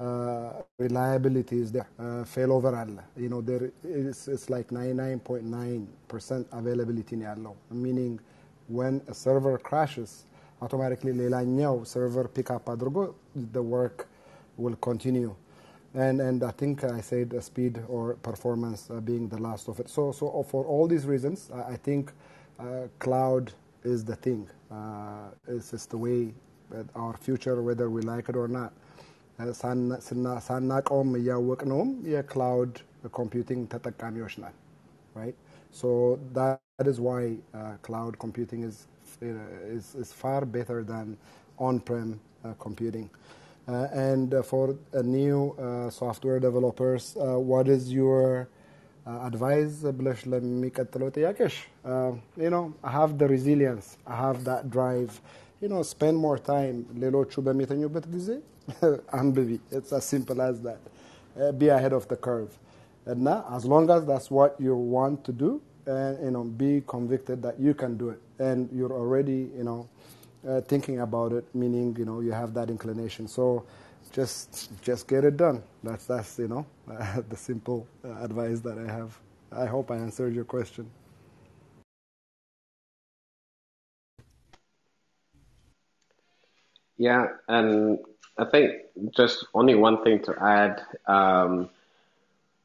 uh, 0.00 0.52
reliability 0.78 1.60
is 1.60 1.72
there. 1.72 1.88
Uh, 1.98 2.24
failover 2.24 2.72
you 3.16 3.28
know 3.28 3.40
there 3.42 3.72
is 3.84 4.28
it's 4.28 4.50
like 4.50 4.68
99.9% 4.68 6.46
availability 6.52 7.16
نعلو 7.16 7.54
meaning 7.72 8.20
when 8.68 9.02
a 9.08 9.14
server 9.14 9.58
crashes 9.58 10.26
automatically 10.62 11.12
ليلانيو 11.12 11.84
server 11.86 12.28
pick 12.28 12.50
up 12.50 12.70
أدرجو 12.70 13.14
the 13.52 13.62
work 13.62 14.08
will 14.58 14.76
continue 14.76 15.34
and 15.94 16.20
and 16.20 16.44
I 16.44 16.52
think 16.52 16.84
I 16.84 17.00
said 17.02 17.34
speed 17.44 17.82
or 17.88 18.14
performance 18.14 18.90
uh, 18.90 19.00
being 19.00 19.28
the 19.28 19.38
last 19.38 19.68
of 19.68 19.80
it 19.80 19.88
so 19.90 20.12
so 20.12 20.42
for 20.44 20.64
all 20.66 20.86
these 20.88 21.06
reasons 21.06 21.50
I, 21.54 21.74
think 21.76 22.12
uh, 22.60 22.88
cloud 22.98 23.52
is 23.83 24.05
the 24.05 24.15
thing. 24.15 24.49
Uh, 24.71 25.29
it's 25.47 25.71
just 25.71 25.91
the 25.91 25.97
way 25.97 26.33
that 26.71 26.87
our 26.95 27.17
future, 27.17 27.61
whether 27.63 27.89
we 27.89 28.01
like 28.03 28.29
it 28.29 28.37
or 28.37 28.49
not. 28.49 28.73
Uh, 29.39 29.45
ሳና- 29.61 29.99
ስና- 30.07 30.39
ሳናቀውም 30.47 31.11
እያወቅነውም 31.19 31.91
የክላውድ 32.13 32.75
ኮምፒውቲንግ 33.19 33.63
ተጠቃሚዎች 33.75 34.35
ነን 34.43 34.55
right? 35.15 35.35
So 35.71 36.19
that 36.33 36.61
is 36.85 36.99
why 37.01 37.37
uh, 37.55 37.73
cloud 37.83 38.19
computing 38.19 38.63
is, 38.63 38.87
uh, 39.23 39.27
is 39.67 39.95
is 39.95 40.13
far 40.13 40.45
better 40.45 40.83
than 40.83 41.17
on-prem 41.59 42.19
uh, 42.45 42.53
computing. 42.59 43.09
Uh, 43.67 43.87
and 43.93 44.33
uh, 44.33 44.43
for 44.43 44.77
uh, 44.95 45.03
new 45.03 45.51
uh, 45.59 45.89
software 45.91 46.39
developers, 46.39 47.17
uh, 47.17 47.39
what 47.39 47.67
is 47.69 47.93
your 47.93 48.49
uh, 49.07 49.27
advice 49.29 49.75
ብለሽ 49.99 50.19
ለሚቀጥለው 50.33 51.09
ጥያቄሽ 51.17 51.55
uh, 51.91 52.11
you 52.43 52.51
know 52.55 52.63
I 52.89 52.93
have 52.99 53.13
the 53.21 53.27
resilience 53.35 53.87
I 54.13 54.17
have 54.25 54.39
that 54.49 54.63
drive 54.77 55.13
you 55.63 55.69
know 55.73 55.83
spend 55.95 56.17
more 56.27 56.39
time 56.53 56.79
ሌሎቹ 57.05 57.41
በሚተኙበት 57.49 58.07
ጊዜ 58.15 58.29
አንብቢ 59.19 59.49
it's 59.77 59.93
as 59.99 60.05
simple 60.15 60.41
as 60.49 60.57
that 60.67 60.81
uh, 60.89 61.51
be 61.61 61.69
ahead 61.79 61.95
of 61.99 62.05
the 62.13 62.19
curve 62.29 62.53
and 63.05 63.23
now, 63.23 63.45
as 63.51 63.65
long 63.65 63.89
as 63.89 64.05
that's 64.05 64.29
what 64.29 64.55
you 64.59 64.75
want 64.75 65.23
to 65.25 65.31
do, 65.31 65.61
and 65.87 66.23
you 66.23 66.31
know, 66.31 66.43
be 66.43 66.83
convicted 66.87 67.41
that 67.41 67.59
you 67.59 67.73
can 67.73 67.97
do 67.97 68.09
it, 68.09 68.21
and 68.39 68.69
you're 68.71 68.93
already, 68.93 69.49
you 69.57 69.63
know, 69.63 69.89
uh, 70.47 70.61
thinking 70.61 70.99
about 70.99 71.31
it, 71.33 71.45
meaning 71.55 71.95
you 71.97 72.05
know 72.05 72.19
you 72.19 72.31
have 72.31 72.53
that 72.53 72.69
inclination. 72.69 73.27
So, 73.27 73.65
just 74.14 74.70
just 74.82 75.08
get 75.08 75.24
it 75.24 75.36
done. 75.36 75.62
That's 75.82 76.06
that's 76.06 76.38
you 76.38 76.48
know 76.48 76.64
the 77.28 77.36
simple 77.36 77.86
uh, 78.04 78.22
advice 78.22 78.60
that 78.60 78.78
I 78.78 78.90
have. 78.90 79.18
I 79.52 79.66
hope 79.66 79.90
I 79.90 79.96
answered 79.96 80.34
your 80.34 80.44
question. 80.44 80.88
Yeah, 86.96 87.26
and 87.48 87.98
I 88.38 88.44
think 88.44 88.82
just 89.16 89.46
only 89.52 89.74
one 89.74 90.02
thing 90.04 90.22
to 90.22 90.34
add. 90.40 90.82
Um, 91.06 91.68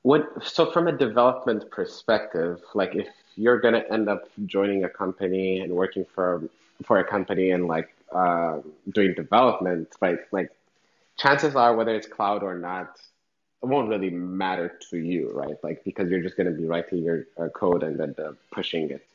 what 0.03 0.23
so 0.43 0.71
from 0.71 0.87
a 0.87 0.91
development 0.91 1.69
perspective, 1.71 2.61
like 2.75 2.95
if 2.95 3.07
you're 3.35 3.59
gonna 3.59 3.83
end 3.91 4.07
up 4.07 4.29
joining 4.45 4.83
a 4.83 4.89
company 4.89 5.61
and 5.61 5.73
working 5.73 6.05
for 6.13 6.43
for 6.83 6.99
a 6.99 7.03
company 7.03 7.49
and 7.51 7.67
like 7.67 7.89
uh, 8.13 8.59
doing 8.93 9.13
development, 9.15 9.89
right? 9.99 10.19
Like 10.31 10.51
chances 11.19 11.55
are, 11.55 11.75
whether 11.75 11.95
it's 11.95 12.07
cloud 12.07 12.43
or 12.43 12.57
not, 12.57 12.97
it 13.61 13.65
won't 13.65 13.89
really 13.89 14.09
matter 14.09 14.79
to 14.89 14.97
you, 14.97 15.31
right? 15.33 15.57
Like 15.63 15.83
because 15.83 16.09
you're 16.09 16.21
just 16.21 16.37
gonna 16.37 16.51
be 16.51 16.65
writing 16.65 17.03
your 17.03 17.25
uh, 17.37 17.49
code 17.49 17.83
and 17.83 17.99
then 17.99 18.15
uh, 18.17 18.31
pushing 18.51 18.89
it. 18.89 19.05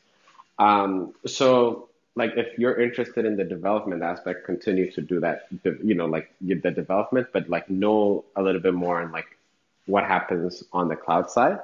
Um, 0.59 1.13
so 1.25 1.89
like 2.15 2.33
if 2.37 2.57
you're 2.57 2.79
interested 2.79 3.25
in 3.25 3.35
the 3.35 3.43
development 3.43 4.01
aspect, 4.01 4.45
continue 4.45 4.91
to 4.91 5.01
do 5.01 5.19
that, 5.19 5.47
you 5.83 5.95
know, 5.95 6.05
like 6.05 6.29
the 6.41 6.71
development, 6.71 7.27
but 7.33 7.49
like 7.49 7.69
know 7.69 8.23
a 8.35 8.41
little 8.41 8.61
bit 8.61 8.73
more 8.73 9.01
on 9.01 9.11
like 9.11 9.37
what 9.85 10.05
happens 10.05 10.63
on 10.71 10.87
the 10.87 10.95
cloud 10.95 11.29
side. 11.29 11.59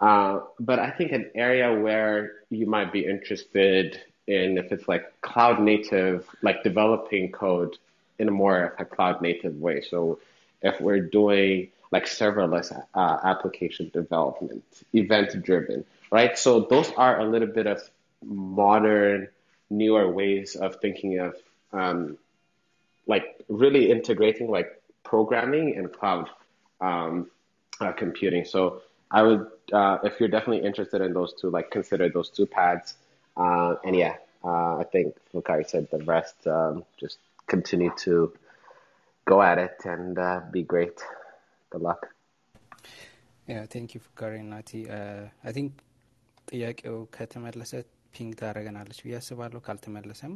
Uh, 0.00 0.40
but 0.60 0.78
I 0.78 0.90
think 0.90 1.12
an 1.12 1.30
area 1.34 1.72
where 1.72 2.32
you 2.50 2.66
might 2.66 2.92
be 2.92 3.06
interested 3.06 4.00
in 4.26 4.58
if 4.58 4.72
it's 4.72 4.88
like 4.88 5.20
cloud 5.20 5.60
native, 5.60 6.26
like 6.42 6.62
developing 6.62 7.30
code 7.30 7.76
in 8.18 8.28
a 8.28 8.30
more 8.30 8.74
a 8.78 8.84
cloud 8.84 9.20
native 9.22 9.56
way. 9.60 9.80
So 9.80 10.18
if 10.62 10.80
we're 10.80 11.00
doing 11.00 11.68
like 11.92 12.06
serverless 12.06 12.72
uh, 12.94 13.18
application 13.24 13.90
development, 13.92 14.64
event 14.92 15.42
driven, 15.42 15.84
right? 16.10 16.38
So 16.38 16.60
those 16.60 16.90
are 16.96 17.20
a 17.20 17.24
little 17.24 17.48
bit 17.48 17.66
of 17.66 17.80
modern, 18.24 19.28
newer 19.70 20.10
ways 20.10 20.56
of 20.56 20.76
thinking 20.76 21.18
of 21.18 21.36
um, 21.72 22.18
like 23.06 23.44
really 23.48 23.90
integrating 23.90 24.50
like 24.50 24.80
programming 25.04 25.76
and 25.76 25.92
cloud 25.92 26.28
um, 26.80 27.30
uh, 27.80 27.92
computing. 27.92 28.44
So 28.44 28.82
I 29.10 29.22
would, 29.22 29.46
uh, 29.72 29.98
if 30.02 30.18
you're 30.18 30.28
definitely 30.28 30.66
interested 30.66 31.00
in 31.00 31.12
those 31.12 31.34
two, 31.34 31.50
like 31.50 31.70
consider 31.70 32.08
those 32.08 32.30
two 32.30 32.46
pads. 32.46 32.94
Uh, 33.36 33.76
and 33.84 33.94
yeah, 33.94 34.16
uh, 34.44 34.78
I 34.78 34.84
think 34.90 35.14
Fukari 35.32 35.68
said 35.68 35.88
the 35.90 35.98
rest. 35.98 36.46
Um, 36.46 36.84
just 36.98 37.18
continue 37.48 37.92
to 37.96 38.32
go 39.26 39.42
at 39.42 39.58
it 39.58 39.78
and 39.86 40.18
uh, 40.18 40.40
be 40.52 40.62
great. 40.64 40.98
Good 41.72 41.82
luck. 41.82 42.02
ያ 43.46 43.58
ቴንክ 43.72 43.90
ዩ 43.94 43.98
ፍካሪ 44.04 44.32
ናቲ 44.52 44.70
አይ 45.44 45.52
ቲንክ 45.56 45.74
ጥያቄው 46.48 46.96
ከተመለሰ 47.16 47.72
ፒንግ 48.14 48.32
ታደረገናለች 48.40 48.98
ብዬ 49.04 49.14
አስባለሁ። 49.18 49.60
ካልተመለሰም 49.66 50.34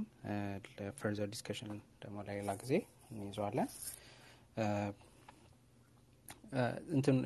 ለፈርዘር 0.76 1.28
ዲስከሽን 1.32 1.70
ደግሞ 2.02 2.16
ለሌላ 2.28 2.52
ጊዜ 2.62 2.72
እንይዘዋለን። 3.12 3.68
እንትን 6.96 7.18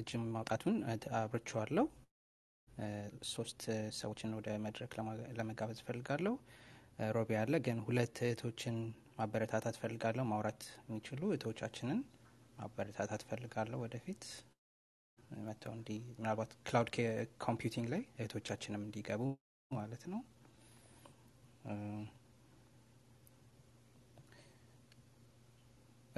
እጅም 0.00 0.24
ማውጣቱን 0.36 0.76
አብርቼዋለሁ። 1.20 1.86
ሶስት 3.34 3.60
ሰዎችን 4.00 4.36
ወደ 4.38 4.50
መድረክ 4.66 4.92
ለመጋበዝ 5.38 5.80
እፈልጋለሁ። 5.82 6.34
ሮቢ 7.08 7.30
አለ፣ 7.36 7.54
ግን 7.64 7.78
ሁለት 7.84 8.16
እህቶችን 8.22 8.76
ማበረታታት 9.18 9.76
ፈልጋለሁ። 9.82 10.24
ማውራት 10.30 10.60
የሚችሉ 10.80 11.20
እህቶቻችንን 11.30 12.00
ማበረታታት 12.58 13.22
ፈልጋለሁ። 13.28 13.78
ወደፊት 13.84 14.22
መጥተው 15.40 15.72
እንዲ 15.76 15.88
ምናልባት 16.14 16.52
ክላውድ 16.66 16.90
ኮምፒውቲንግ 17.44 17.86
ላይ 17.92 18.02
እህቶቻችንም 18.16 18.84
እንዲገቡ 18.86 19.22
ማለት 19.70 20.04
ነው። 20.12 20.20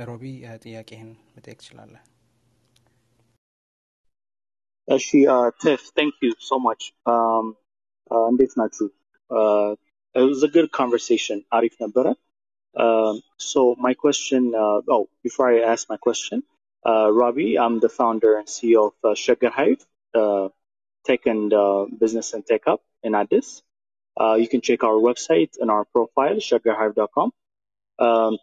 ሮቢ 0.02 0.24
ጥያቄህን 0.62 1.10
መጠየቅ 1.34 1.58
ትችላለህ። 1.60 2.02
እሺ 4.88 5.08
ቴፍ 5.62 5.82
ቴንክ 5.96 6.16
ዩ 6.24 6.30
ሶ 6.46 6.58
ማች 6.64 6.82
እንዴት 8.10 8.52
ናችሁ? 8.60 8.86
was 10.15 10.43
a 10.43 10.47
good 10.47 10.69
conversation. 10.71 11.37
አሪፍ 11.57 11.75
ነበረ። 11.83 12.07
Um, 12.75 13.15
so 13.51 13.59
my 13.85 13.93
question, 13.93 14.41
uh, 14.63 14.79
oh, 14.95 15.05
before 15.23 15.47
I 15.53 15.59
ask 15.71 15.89
my 15.89 15.97
question, 15.97 16.43
uh, 16.85 17.07
Robbie, 17.11 17.57
I'm 17.57 17.79
the 17.79 17.89
founder 17.89 18.31
and 18.37 18.47
CEO 18.47 18.81
of 18.87 18.95
uh, 19.03 19.15
Sugar 19.15 19.49
Hive, 19.49 19.83
uh, 20.13 20.49
Tech 21.05 21.25
and 21.25 21.51
uh, 21.53 21.85
Business 22.03 22.33
and 22.33 22.45
Tech 22.45 22.63
Hub 22.65 22.81
in 23.03 23.15
Addis. 23.15 23.63
Uh, 24.17 24.35
you 24.41 24.47
can 24.47 24.61
check 24.61 24.83
our 24.83 24.99
website 25.09 25.53
and 25.59 25.71
our 25.71 25.85
profile, 25.85 26.37
sugarhive.com. 26.49 27.29
Um, 27.99 28.33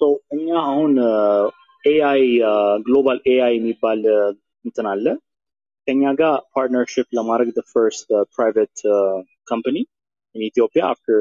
so 0.00 0.06
እኛ 0.34 0.46
አሁን 0.68 0.92
ኤአይ 1.84 2.22
ግሎባል 2.86 3.18
ኤአይ 3.32 3.52
የሚባል 3.56 4.00
እንትን 4.66 4.86
አለ 4.92 5.06
ከኛ 5.86 6.02
ጋር 6.20 6.34
ፓርትነርሽፕ 6.54 7.06
ለማድረግ 7.18 7.48
the 7.58 7.66
first 7.74 8.06
uh, 8.16 8.24
private 8.36 8.78
uh, 8.96 9.18
company 9.50 9.82
in 10.36 10.40
Ethiopia 10.50 10.84
after 10.92 11.18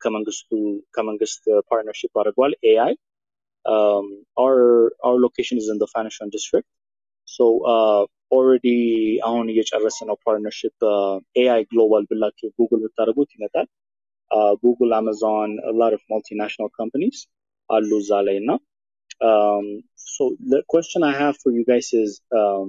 ከመንግስቱ 0.00 0.50
ከመንግስት 0.94 1.44
ፓርትነርሽፕ 1.68 2.12
አድርጓል 2.22 2.52
ኤአይ 2.70 2.94
um, 3.64 4.06
our 4.42 4.58
our 5.06 5.18
location 5.26 5.56
is 5.62 5.68
in 5.72 5.78
the 5.82 5.88
financial 5.94 6.28
district 6.36 6.68
so 7.28 7.44
uh, 7.74 8.02
already 8.36 8.78
አሁን 9.28 9.46
እየጨረሰ 9.52 9.98
ነው 10.10 10.16
ፓርትነርሽፕ 10.26 10.76
ኤአይ 11.40 11.62
ግሎባል 11.70 12.04
ብላችሁ 12.10 12.48
ጉግል 12.58 12.80
ብታደርጉት 12.84 13.30
ይመጣል 13.36 13.66
ጉግል 14.62 14.92
አማዞን 14.98 15.52
a 15.70 15.74
lot 15.80 15.92
of 15.96 16.02
multinational 16.14 16.70
companies 16.80 17.18
አሉ 17.70 17.90
እዛ 18.02 18.10
ላይ 18.26 18.36
እና 18.42 18.50
um, 19.28 19.66
so 20.14 20.22
the 20.52 20.60
question 20.72 21.00
I 21.10 21.14
have 21.22 21.36
for 21.42 21.50
you 21.56 21.64
guys 21.72 21.88
is 22.02 22.12
um, 22.40 22.68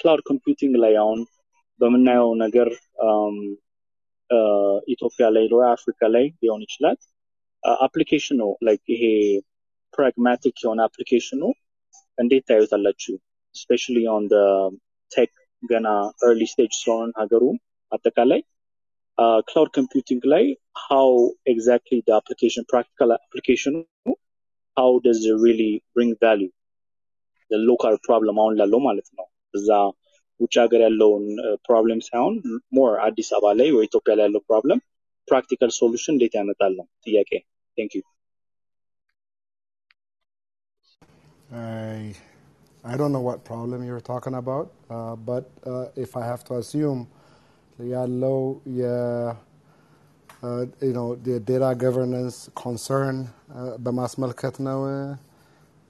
cloud 0.00 0.22
computing 0.30 0.74
ላይ 0.84 0.94
አሁን 1.04 1.20
በምናየው 1.80 2.30
ነገር 2.44 2.68
um, 3.06 3.38
ኢትዮጵያ 4.87 5.25
ላይ 5.35 5.45
ወይ 5.53 5.67
አፍሪካ 5.69 6.01
ላይ 6.15 6.25
ሊሆን 6.43 6.61
ይችላል. 6.67 6.97
አፕሊኬሽኑ 7.85 8.39
ላይክ 8.67 8.83
ይሄ 8.93 9.03
ፕራግማቲክ 9.93 10.55
የሆነ 10.63 10.79
አፕሊኬሽኑ 10.87 11.41
እንዴት 12.17 12.43
ታዩታላችሁ? 12.49 13.13
ስፔሻሊ 13.55 13.97
ኦን 14.07 14.25
ቴክ 15.11 15.31
ገና 15.63 15.87
ኤርሊ 16.25 16.43
ስቴጅ 16.51 16.71
ስለሆነ 16.79 17.11
ሀገሩ 17.21 17.43
አጠቃላይ 17.91 18.41
ክላውድ 19.47 19.71
ኮምፒውቲንግ 19.77 20.23
ላይ 20.33 20.45
ሃው 20.85 21.09
ኤግዛክትሊ 21.51 21.99
አፕሊኬሽን 22.19 22.65
ፕራክቲካል 22.71 23.11
አፕሊኬሽኑ 23.17 23.75
ሃው 24.77 24.93
ደዝ 25.05 25.21
ሪሊ 25.43 25.61
ብሪንግ 25.93 26.15
ቫሉ 26.23 26.41
ሎካል 27.51 27.95
ፕሮብለም 28.05 28.37
አሁን 28.41 28.53
ላለው 28.59 28.79
ማለት 28.79 29.07
ነው። 29.17 29.25
እዛ 29.53 29.69
ውጭ 30.40 30.54
ሀገር 30.64 30.80
ያለውን 30.86 31.24
ፕሮብለም 31.66 32.00
ሳይሆን 32.08 32.34
ሞር 32.78 32.92
አዲስ 33.06 33.28
አበባ 33.36 33.52
ላይ 33.60 33.68
ወይ 33.76 33.86
ኢትዮጵያ 33.88 34.14
ላይ 34.18 34.26
ያለው 34.28 34.42
ፕሮብለም 34.48 34.80
ፕራክቲካል 35.28 35.70
ሶሉሽን 35.80 36.14
እንዴት 36.16 36.34
ያመጣል 36.40 36.74
ነው 36.80 36.86
ጥያቄ 37.06 37.30
ቴንክ 37.78 37.94
ዩ 37.98 38.02
I, 41.52 42.14
I 42.84 42.96
don't 42.96 43.12
know 43.12 43.20
what 43.20 43.44
problem 43.44 43.84
you're 43.88 44.00
talking 44.00 44.34
about, 44.34 44.66
uh, 44.90 45.14
but 45.28 45.44
uh, 45.64 45.86
if 46.04 46.16
I 46.16 46.24
have 46.30 46.42
to 46.48 46.54
assume 46.62 47.00
ያለው 47.92 48.38
የ- 48.78 49.32
uh, 50.42 50.62
you 50.86 50.94
know, 50.96 51.08
the 51.26 51.36
data 51.50 51.70
governance 51.84 52.36
concern 52.64 53.16
uh, 53.58 53.72
በማስመልከት 53.84 54.56
ነው 54.68 54.80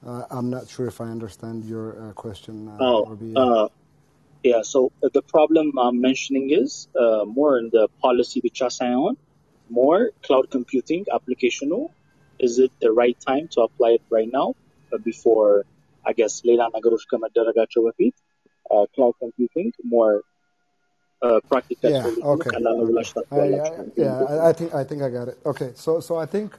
uh, 0.09 0.23
I'm 0.35 0.49
not 0.55 0.65
sure 0.73 0.87
if 0.93 0.97
I 1.05 1.09
understand 1.15 1.57
your 1.73 1.87
uh, 2.03 2.13
question. 2.23 2.55
Uh, 2.73 2.83
Oh, 2.87 2.99
Robi. 3.11 3.31
uh, 3.43 3.65
yeah. 4.43 4.61
So 4.71 4.79
uh, 5.03 5.09
the 5.17 5.23
problem 5.35 5.65
I'm 5.85 5.99
mentioning 6.09 6.45
is 6.61 6.87
uh, 7.03 7.23
more 7.37 7.53
in 7.61 7.67
the 7.75 7.85
policy 8.05 8.39
ብቻ 8.47 8.59
ሳይሆን 8.79 9.15
more 9.69 10.01
cloud 10.25 10.45
computing 10.55 11.01
application. 11.17 11.69
Is 12.39 12.53
it 12.65 12.71
the 12.85 12.91
right 13.01 13.17
time 13.29 13.45
to 13.53 13.59
apply 13.67 13.89
it 13.97 14.03
right 14.15 14.31
now 14.39 14.47
uh, 14.91 14.99
before 15.09 15.49
I 16.09 16.13
guess 16.19 16.33
ሌላ 16.49 16.61
ነገሮች 16.75 17.03
ከመደረጋቸው 17.11 17.81
በፊት 17.87 18.15
uh, 18.73 18.85
cloud 18.95 19.15
computing 19.23 19.69
more 19.95 20.13
uh, 21.21 21.39
practical 21.51 21.89
Yeah. 21.93 22.03
solution 22.05 22.31
Okay. 22.35 22.51
ቀላል 22.53 22.75
ነው 22.79 22.83
Okay. 22.85 22.91
ብላችሁ 22.91 23.13
I, 23.15 23.19
I, 23.19 23.25
ታስባላችሁ? 23.25 23.83
yeah. 24.05 24.17
I, 24.31 24.35
I 24.49 24.53
think 24.57 24.69
I 24.81 24.83
think 24.89 25.01
I 25.07 25.11
got 25.19 25.27
it. 25.33 25.37
Okay. 25.51 25.69
So 25.83 25.91
so 26.07 26.13
I 26.23 26.27
think 26.35 26.49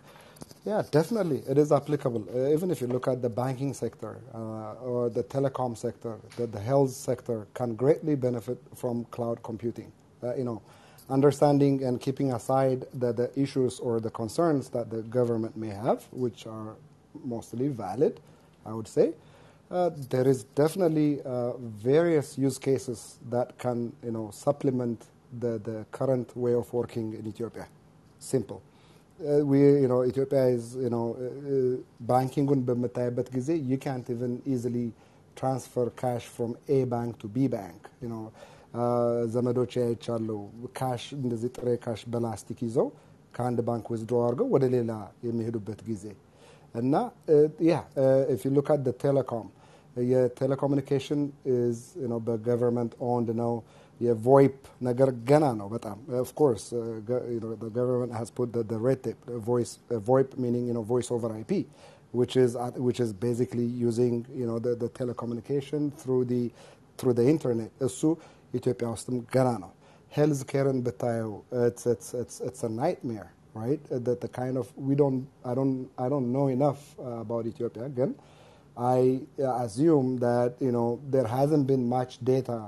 yeah, 0.65 0.83
definitely 0.91 1.43
it 1.47 1.57
is 1.57 1.71
applicable. 1.71 2.25
Uh, 2.33 2.53
even 2.53 2.71
if 2.71 2.79
you 2.81 2.87
look 2.87 3.07
at 3.07 3.21
the 3.21 3.29
banking 3.29 3.73
sector 3.73 4.17
uh, 4.33 4.73
or 4.75 5.09
the 5.09 5.23
telecom 5.23 5.77
sector, 5.77 6.17
the, 6.37 6.47
the 6.47 6.59
health 6.59 6.91
sector 6.91 7.47
can 7.53 7.75
greatly 7.75 8.15
benefit 8.15 8.57
from 8.75 9.05
cloud 9.05 9.43
computing. 9.43 9.91
Uh, 10.23 10.33
you 10.35 10.43
know, 10.43 10.61
understanding 11.09 11.83
and 11.83 11.99
keeping 11.99 12.31
aside 12.33 12.85
the, 12.93 13.11
the 13.11 13.29
issues 13.39 13.79
or 13.79 13.99
the 13.99 14.09
concerns 14.09 14.69
that 14.69 14.89
the 14.89 15.01
government 15.03 15.55
may 15.57 15.69
have, 15.69 16.05
which 16.11 16.47
are 16.47 16.75
mostly 17.25 17.67
valid, 17.67 18.19
I 18.65 18.73
would 18.73 18.87
say. 18.87 19.13
Uh, 19.69 19.89
there 20.09 20.27
is 20.27 20.43
definitely 20.43 21.21
uh, 21.23 21.57
various 21.57 22.37
use 22.37 22.57
cases 22.57 23.17
that 23.29 23.57
can, 23.57 23.91
you 24.03 24.11
know, 24.11 24.29
supplement 24.31 25.05
the, 25.39 25.59
the 25.59 25.85
current 25.91 26.35
way 26.37 26.53
of 26.53 26.71
working 26.71 27.13
in 27.15 27.27
Ethiopia. 27.27 27.67
Simple. 28.19 28.61
Uh, 29.22 29.44
we, 29.44 29.58
you 29.58 29.88
know, 29.88 30.04
Ethiopia 30.04 30.46
is, 30.46 30.76
you 30.76 30.90
know, 30.90 31.06
uh, 31.18 31.76
banking 32.10 32.46
በምታይበት 32.68 33.28
ጊዜ 33.36 33.48
you 33.70 33.78
can't 33.86 34.08
even 34.14 34.32
easily 34.52 34.86
transfer 35.36 35.86
cash 36.02 36.26
from 36.36 36.50
A 36.76 36.78
bank 36.92 37.10
to 37.22 37.26
B 37.36 37.48
bank. 37.56 37.80
You 38.02 38.10
know, 38.12 38.24
uh, 38.74 39.26
ዘመዶች 39.34 39.72
አይቻለሁ 39.86 40.38
ካሽ 40.78 41.04
እንደዚህ 41.18 41.50
ጥሬ 41.58 41.68
ካሽ 41.84 42.00
በላስቲክ 42.12 42.60
ይዘው 42.68 42.88
ከአንድ 43.36 43.58
ባንክ 43.68 43.86
ወስዶ 43.94 44.12
አድርገው 44.26 44.48
ወደ 44.54 44.64
ሌላ 44.76 44.92
የሚሄዱበት 45.28 45.80
ጊዜ 45.90 46.04
እና 46.82 46.94
ያ 47.70 47.74
ኢፍ 48.34 48.42
ዩ 48.46 48.50
ሉክ 48.56 48.70
አት 48.74 48.88
ቴሌኮም 49.04 49.46
የቴሌኮሙኒኬሽን 50.12 51.20
ኢዝ 51.56 51.78
በገቨርንመንት 52.26 52.92
ኦንድ 53.12 53.28
ነው 53.42 53.52
የቮይፕ 54.06 54.56
ነገር 54.88 55.08
ገና 55.30 55.44
ነው 55.60 55.68
በጣም 55.76 55.98
ኦፍኮርስ 56.24 56.64
ገቨርንመንት 57.76 58.12
ሃዝ 58.18 58.28
ፑት 58.38 58.56
ሬድ 58.86 59.00
ቴፕ 59.06 59.18
ቮይፕ 60.10 60.30
ሚኒንግ 60.44 60.78
ቮይስ 60.90 61.10
ኦቨር 61.18 61.32
አይፒ 61.38 61.52
which 62.12 62.36
is 62.36 62.56
uh, 62.56 62.70
which 62.86 63.00
is 63.00 63.12
basically 63.12 63.64
using 63.64 64.24
you 64.34 64.46
know 64.46 64.58
the, 64.58 64.74
the 64.74 64.88
telecommunication 64.88 65.92
through 65.94 66.24
the 66.24 66.42
through 66.98 67.14
the 67.20 67.26
internet 67.34 67.72
እሱ 67.86 68.00
ኢትዮጵያ 68.58 68.86
ውስጥም 68.94 69.16
ገና 69.34 69.48
ነው 69.64 69.72
ሄልዝ 70.16 70.40
ኬርን 70.52 70.78
ብታየው 70.86 71.32
it's 71.66 71.84
it's 71.92 72.08
it's 72.20 72.36
it's 72.48 72.62
a 72.68 72.70
nightmare 72.82 73.28
right 73.62 73.82
that 74.06 74.18
the 74.24 74.30
kind 74.40 74.56
of 74.62 74.66
we 74.88 74.94
don't 75.02 75.20
I 75.50 75.54
don't 75.58 75.76
I 76.04 76.08
don't 76.12 76.28
know 76.36 76.46
enough 76.56 76.80
uh, 76.98 77.18
about 77.24 77.44
Ethiopia 77.52 77.86
ግን 77.98 78.10
I 78.96 79.00
uh, 79.46 79.64
assume 79.64 80.08
that 80.26 80.50
you 80.66 80.72
know 80.76 80.88
there 81.14 81.28
hasn't 81.38 81.66
been 81.72 81.84
much 81.98 82.12
data 82.32 82.58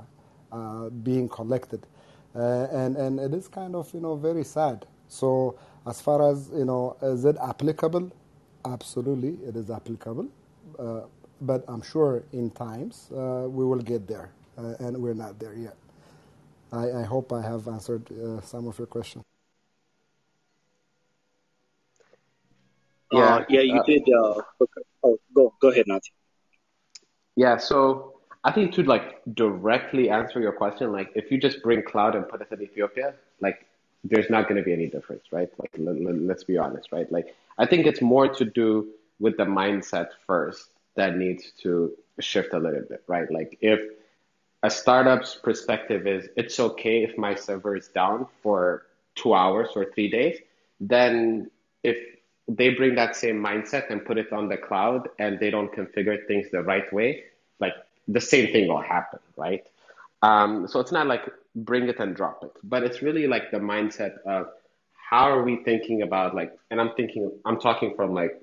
uh, 0.52 0.88
being 0.90 1.28
collected 1.28 1.86
uh, 2.34 2.66
and 2.72 2.96
and 2.96 3.18
it 3.20 3.32
is 3.34 3.48
kind 3.48 3.74
of 3.74 3.92
you 3.94 4.00
know 4.00 4.14
very 4.16 4.44
sad 4.44 4.86
so 5.08 5.58
as 5.86 6.00
far 6.00 6.30
as 6.30 6.50
you 6.54 6.64
know 6.64 6.96
is 7.02 7.24
it 7.24 7.36
applicable 7.42 8.10
absolutely 8.64 9.36
it 9.46 9.56
is 9.56 9.70
applicable 9.70 10.26
uh, 10.78 11.02
but 11.42 11.64
I'm 11.68 11.82
sure 11.82 12.24
in 12.32 12.50
times 12.50 13.10
uh, 13.12 13.46
we 13.48 13.64
will 13.64 13.80
get 13.80 14.06
there 14.06 14.30
uh, 14.58 14.74
and 14.80 14.96
we're 14.96 15.14
not 15.14 15.38
there 15.38 15.54
yet 15.54 15.76
I, 16.72 16.90
I 16.90 17.02
hope 17.02 17.32
I 17.32 17.42
have 17.42 17.68
answered 17.68 18.10
uh, 18.10 18.40
some 18.40 18.66
of 18.66 18.78
your 18.78 18.86
questions 18.86 19.22
Uh, 23.12 23.18
Yeah, 23.18 23.44
yeah, 23.48 23.60
you 23.60 23.80
uh, 23.80 23.84
did. 23.84 24.02
Uh, 24.08 24.42
okay. 24.60 24.82
Oh, 25.04 25.18
go 25.32 25.54
go 25.60 25.68
ahead, 25.68 25.86
Nati. 25.86 26.10
Yeah, 27.36 27.58
so 27.58 28.15
I 28.44 28.52
think 28.52 28.72
to 28.74 28.82
like 28.82 29.22
directly 29.34 30.10
answer 30.10 30.40
your 30.40 30.52
question, 30.52 30.92
like 30.92 31.10
if 31.14 31.30
you 31.30 31.38
just 31.38 31.62
bring 31.62 31.82
cloud 31.82 32.14
and 32.14 32.28
put 32.28 32.40
it 32.40 32.48
in 32.52 32.62
Ethiopia, 32.62 33.14
like 33.40 33.66
there's 34.04 34.30
not 34.30 34.48
going 34.48 34.56
to 34.56 34.62
be 34.62 34.72
any 34.72 34.86
difference, 34.86 35.24
right? 35.32 35.50
Like 35.58 35.74
let, 35.78 36.00
let, 36.00 36.14
let's 36.22 36.44
be 36.44 36.58
honest, 36.58 36.92
right? 36.92 37.10
Like 37.10 37.34
I 37.58 37.66
think 37.66 37.86
it's 37.86 38.00
more 38.00 38.28
to 38.28 38.44
do 38.44 38.88
with 39.18 39.36
the 39.36 39.44
mindset 39.44 40.08
first 40.26 40.70
that 40.96 41.16
needs 41.16 41.52
to 41.62 41.92
shift 42.20 42.52
a 42.52 42.58
little 42.58 42.82
bit, 42.88 43.02
right? 43.06 43.30
Like 43.30 43.58
if 43.60 43.80
a 44.62 44.70
startup's 44.70 45.34
perspective 45.34 46.06
is 46.06 46.28
it's 46.36 46.58
okay 46.58 47.02
if 47.02 47.16
my 47.18 47.34
server 47.34 47.76
is 47.76 47.88
down 47.88 48.26
for 48.42 48.86
two 49.14 49.34
hours 49.34 49.70
or 49.74 49.86
three 49.92 50.10
days, 50.10 50.38
then 50.80 51.50
if 51.82 51.96
they 52.48 52.70
bring 52.70 52.94
that 52.94 53.16
same 53.16 53.42
mindset 53.42 53.90
and 53.90 54.04
put 54.04 54.18
it 54.18 54.32
on 54.32 54.48
the 54.48 54.56
cloud 54.56 55.08
and 55.18 55.38
they 55.40 55.50
don't 55.50 55.72
configure 55.72 56.24
things 56.26 56.46
the 56.52 56.62
right 56.62 56.90
way, 56.92 57.24
like 57.60 57.74
the 58.08 58.20
same 58.20 58.52
thing 58.52 58.68
will 58.68 58.80
happen, 58.80 59.18
right? 59.36 59.64
Um, 60.22 60.66
so 60.68 60.80
it's 60.80 60.92
not 60.92 61.06
like 61.06 61.28
bring 61.54 61.88
it 61.88 61.98
and 61.98 62.14
drop 62.14 62.42
it, 62.42 62.52
but 62.62 62.82
it's 62.82 63.02
really 63.02 63.26
like 63.26 63.50
the 63.50 63.58
mindset 63.58 64.18
of 64.26 64.48
how 64.92 65.30
are 65.30 65.42
we 65.42 65.56
thinking 65.64 66.02
about 66.02 66.34
like, 66.34 66.56
and 66.70 66.80
I'm 66.80 66.92
thinking, 66.96 67.30
I'm 67.44 67.60
talking 67.60 67.94
from 67.94 68.14
like 68.14 68.40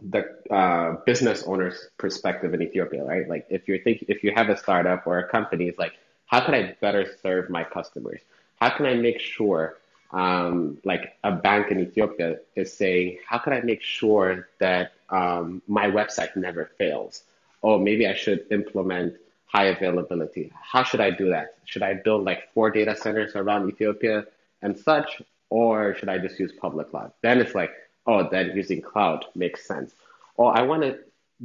the 0.00 0.24
uh, 0.50 0.96
business 1.06 1.44
owner's 1.44 1.88
perspective 1.98 2.54
in 2.54 2.62
Ethiopia, 2.62 3.04
right? 3.04 3.28
Like 3.28 3.46
if 3.50 3.68
you're 3.68 3.78
think 3.78 4.04
if 4.08 4.24
you 4.24 4.32
have 4.34 4.48
a 4.48 4.56
startup 4.56 5.06
or 5.06 5.18
a 5.18 5.28
company, 5.28 5.68
it's 5.68 5.78
like 5.78 5.92
how 6.26 6.44
can 6.44 6.54
I 6.54 6.74
better 6.80 7.06
serve 7.22 7.50
my 7.50 7.64
customers? 7.64 8.20
How 8.60 8.70
can 8.70 8.86
I 8.86 8.94
make 8.94 9.20
sure, 9.20 9.76
um, 10.12 10.78
like 10.84 11.16
a 11.22 11.32
bank 11.32 11.70
in 11.70 11.80
Ethiopia 11.80 12.38
is 12.56 12.72
saying, 12.72 13.18
how 13.26 13.38
can 13.38 13.52
I 13.52 13.60
make 13.60 13.82
sure 13.82 14.48
that 14.58 14.92
um, 15.10 15.62
my 15.68 15.90
website 15.90 16.34
never 16.36 16.70
fails? 16.78 17.22
Oh, 17.62 17.78
maybe 17.78 18.06
I 18.06 18.14
should 18.14 18.46
implement 18.50 19.16
high 19.46 19.66
availability. 19.66 20.50
How 20.60 20.82
should 20.82 21.00
I 21.00 21.10
do 21.10 21.28
that? 21.30 21.56
Should 21.64 21.82
I 21.82 21.94
build 21.94 22.24
like 22.24 22.52
four 22.54 22.70
data 22.70 22.96
centers 22.96 23.36
around 23.36 23.68
Ethiopia 23.68 24.24
and 24.62 24.78
such, 24.78 25.20
or 25.50 25.94
should 25.94 26.08
I 26.08 26.18
just 26.18 26.38
use 26.40 26.52
public 26.52 26.90
cloud? 26.90 27.12
Then 27.20 27.38
it's 27.40 27.54
like, 27.54 27.70
oh, 28.06 28.28
then 28.30 28.52
using 28.56 28.80
cloud 28.80 29.26
makes 29.34 29.66
sense. 29.66 29.94
Or 30.36 30.56
I 30.56 30.62
want 30.62 30.82
to 30.82 30.98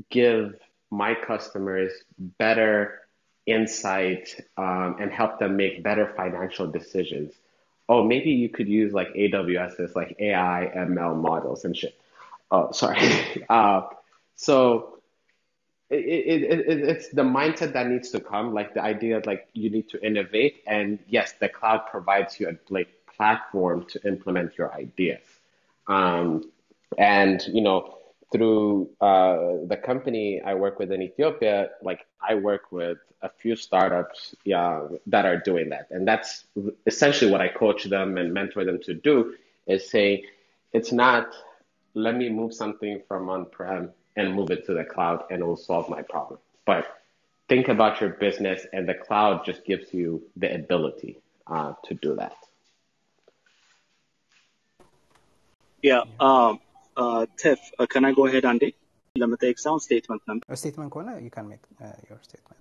give 0.10 0.56
my 0.89 1.15
customers 1.15 1.91
better 2.18 3.02
insight 3.45 4.39
um, 4.57 4.98
and 4.99 5.11
help 5.11 5.39
them 5.39 5.57
make 5.57 5.84
better 5.84 6.14
financial 6.15 6.68
decisions. 6.68 7.34
Oh, 7.89 8.03
maybe 8.03 8.31
you 8.31 8.49
could 8.49 8.68
use 8.68 8.94
like 8.94 9.14
AWS's 9.14 9.95
like 9.95 10.15
AI 10.19 10.72
ML 10.76 11.19
models 11.19 11.65
and 11.65 11.76
shit. 11.76 11.99
Oh, 12.52 12.72
sorry. 12.72 13.44
uh, 13.49 13.81
so 14.35 14.97
it, 15.89 15.95
it, 15.95 16.43
it, 16.43 16.80
it's 16.89 17.09
the 17.09 17.23
mindset 17.23 17.73
that 17.73 17.88
needs 17.88 18.09
to 18.11 18.19
come, 18.19 18.53
like 18.53 18.73
the 18.73 18.81
idea 18.81 19.22
like 19.26 19.47
you 19.53 19.69
need 19.69 19.89
to 19.89 20.05
innovate. 20.05 20.64
And 20.68 20.99
yes, 21.07 21.34
the 21.39 21.49
cloud 21.49 21.81
provides 21.89 22.39
you 22.39 22.49
a 22.49 22.53
like 22.69 22.89
platform 23.15 23.85
to 23.85 24.07
implement 24.07 24.57
your 24.57 24.73
ideas. 24.73 25.22
Um, 25.88 26.51
and 26.97 27.41
you 27.47 27.61
know, 27.61 27.97
through 28.31 28.89
uh, 28.99 29.65
the 29.68 29.80
company 29.81 30.41
I 30.41 30.53
work 30.55 30.80
with 30.80 30.91
in 30.91 31.01
Ethiopia, 31.01 31.69
like 31.81 32.05
I 32.22 32.35
work 32.35 32.72
with 32.72 32.97
a 33.22 33.30
few 33.30 33.55
startups 33.55 34.35
yeah, 34.43 34.88
that 35.07 35.26
are 35.26 35.38
doing 35.38 35.69
that, 35.69 35.88
and 35.89 36.07
that's 36.07 36.45
essentially 36.85 37.31
what 37.31 37.41
I 37.41 37.47
coach 37.47 37.85
them 37.85 38.18
and 38.18 38.34
mentor 38.34 38.64
them 38.65 38.80
to 38.84 38.93
do 38.93 39.35
is 39.65 39.89
say, 39.89 40.26
it's 40.73 40.91
not 40.91 41.34
let 41.93 42.15
me 42.15 42.30
move 42.30 42.53
something 42.53 43.01
from 43.07 43.27
on-prem 43.27 43.91
and 44.16 44.35
move 44.35 44.51
it 44.51 44.66
to 44.66 44.74
the 44.74 44.85
cloud 44.85 45.24
and 45.31 45.40
it 45.43 45.47
will 45.47 45.56
solve 45.56 45.89
my 45.89 46.02
problem, 46.02 46.39
but 46.66 46.85
think 47.48 47.69
about 47.69 48.01
your 48.01 48.10
business, 48.10 48.66
and 48.73 48.89
the 48.89 48.94
cloud 48.94 49.44
just 49.44 49.64
gives 49.64 49.93
you 49.93 50.23
the 50.36 50.55
ability 50.55 51.12
uh, 51.47 51.73
to 51.86 51.94
do 51.94 52.16
that. 52.16 52.36
Yeah. 55.82 56.02
Um. 56.20 56.60
Uh. 56.97 57.27
Tiff, 57.36 57.59
uh, 57.78 57.86
can 57.86 58.05
I 58.05 58.12
go 58.12 58.27
ahead 58.27 58.44
and 58.44 58.62
ለመጠየቅ 59.16 59.56
ሳይሆን 59.62 59.81
ስቴትመንት 59.85 60.23
ነበር። 60.31 60.44
ስቴትመንት 60.60 60.90
ከሆነ 60.93 61.10
ዩ 61.24 61.31
ካን 61.35 61.47
ሜክ 61.51 61.62
ዮር 62.10 62.20
ስቴትመንት 62.28 62.59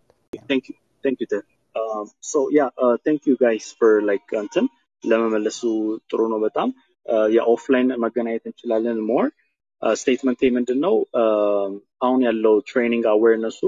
Thank 0.50 0.64
you. 0.70 0.76
Thank 1.04 1.18
you, 1.22 1.28
Tiff. 1.32 1.46
Um, 1.76 2.06
so 2.32 2.40
yeah, 2.58 2.70
uh, 2.84 2.96
thank 3.06 3.20
you 3.30 3.36
guys 3.46 3.66
for 3.80 3.92
like 4.10 4.28
እንትን 4.42 4.66
ለመመለሱ 5.04 5.62
ጥሩ 6.10 6.22
ነው 6.34 6.40
በጣም 6.46 6.70
የኦፍላይን 7.36 7.90
መገናኘት 8.04 8.44
እንችላለን 8.50 9.00
ሞር 9.12 9.28
ስቴትመንት 10.02 10.42
ምንድን 10.58 10.80
ነው 10.86 10.96
um, 11.22 11.72
አሁን 12.06 12.20
ያለው 12.28 12.56
ትሬኒንግ 12.70 13.06
አዌርነሱ 13.14 13.62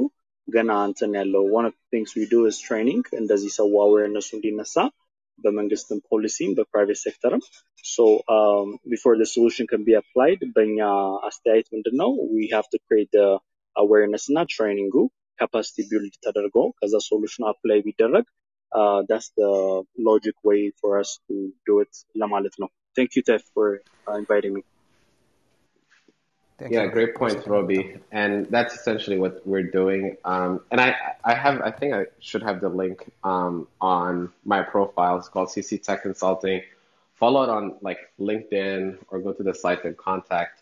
ገና 0.47 0.71
እንትን 0.89 1.11
ያለው 1.19 1.43
one 1.57 1.65
of 1.69 1.73
the 1.77 1.85
things 1.93 2.09
we 2.19 2.25
do 2.33 2.39
is 2.49 2.57
training 2.67 3.01
እንደዚህ 3.21 3.51
ሰው 3.59 3.69
አዌርነሱ 3.85 4.29
እንዲነሳ 4.37 4.75
በመንግስትም 5.43 5.99
ፖሊሲም 6.09 6.51
በፕራይቬት 6.57 6.99
ሴክተርም 7.05 7.41
so 7.93 8.03
um, 8.35 8.67
before 8.93 9.15
the 9.21 9.27
solution 9.35 9.65
can 9.71 9.83
be 9.89 9.95
applied 10.01 10.41
በእኛ 10.57 10.79
አስተያየት 11.29 11.67
ምንድን 11.75 11.97
ነው 12.01 12.11
we 12.35 12.45
have 12.55 12.67
to 12.73 12.79
create 12.85 13.11
the 13.17 13.27
awareness 13.75 14.25
እና 14.31 14.45
ትሬኒንጉ 14.53 14.95
ካፓሲቲ 15.39 15.85
ቢልድ 15.91 16.15
ተደርጎ 16.25 16.57
ከዛ 16.79 16.95
ሶሉሽኑ 17.09 17.43
አፕላይ 17.53 17.81
ቢደረግ 17.87 18.25
uh, 18.71 18.99
that's 19.09 19.29
the 19.41 19.51
logic 20.09 20.35
way 20.49 20.61
for 20.81 20.91
us 21.01 21.11
to 21.27 21.35
do 21.69 21.75
it 21.85 21.93
ለማለት 22.23 22.55
ነው 22.63 22.71
thank 22.97 23.11
you 23.17 23.23
Tef 23.29 23.43
for 23.55 23.67
uh, 24.07 24.17
inviting 24.23 24.53
me 24.57 24.63
Thank 26.58 26.72
Yeah, 26.72 26.84
you. 26.84 26.90
great 26.90 27.14
point, 27.14 27.46
Roby. 27.46 27.96
And 28.10 28.46
that's 28.50 28.74
essentially 28.74 29.18
what 29.18 29.46
we're 29.46 29.62
doing. 29.70 30.16
Um, 30.24 30.60
and 30.70 30.80
I, 30.80 30.96
I 31.24 31.34
have, 31.34 31.60
I 31.60 31.70
think 31.70 31.94
I 31.94 32.06
should 32.18 32.42
have 32.42 32.60
the 32.60 32.68
link 32.68 33.10
um, 33.22 33.68
on 33.80 34.32
my 34.44 34.62
profile. 34.62 35.18
It's 35.18 35.28
called 35.28 35.48
CC 35.48 35.80
Tech 35.80 36.02
Consulting. 36.02 36.62
Follow 37.16 37.44
it 37.44 37.48
on 37.48 37.76
like 37.80 37.98
LinkedIn 38.20 38.98
or 39.08 39.20
go 39.20 39.32
to 39.32 39.42
the 39.42 39.54
site 39.54 39.84
and 39.84 39.96
contact. 39.96 40.60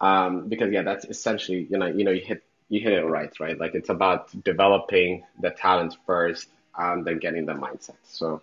Um, 0.00 0.48
because 0.48 0.70
yeah, 0.72 0.82
that's 0.82 1.06
essentially, 1.06 1.66
you 1.70 1.78
know, 1.78 1.86
you 1.86 2.04
know, 2.04 2.10
you 2.10 2.20
hit, 2.20 2.42
you 2.68 2.80
hit 2.80 2.92
it 2.92 3.04
right, 3.04 3.32
right? 3.40 3.58
Like 3.58 3.74
it's 3.74 3.88
about 3.88 4.28
developing 4.44 5.24
the 5.40 5.50
talent 5.50 5.96
first, 6.06 6.48
um, 6.78 7.04
then 7.04 7.18
getting 7.18 7.46
the 7.46 7.54
mindset. 7.54 7.96
So 8.04 8.42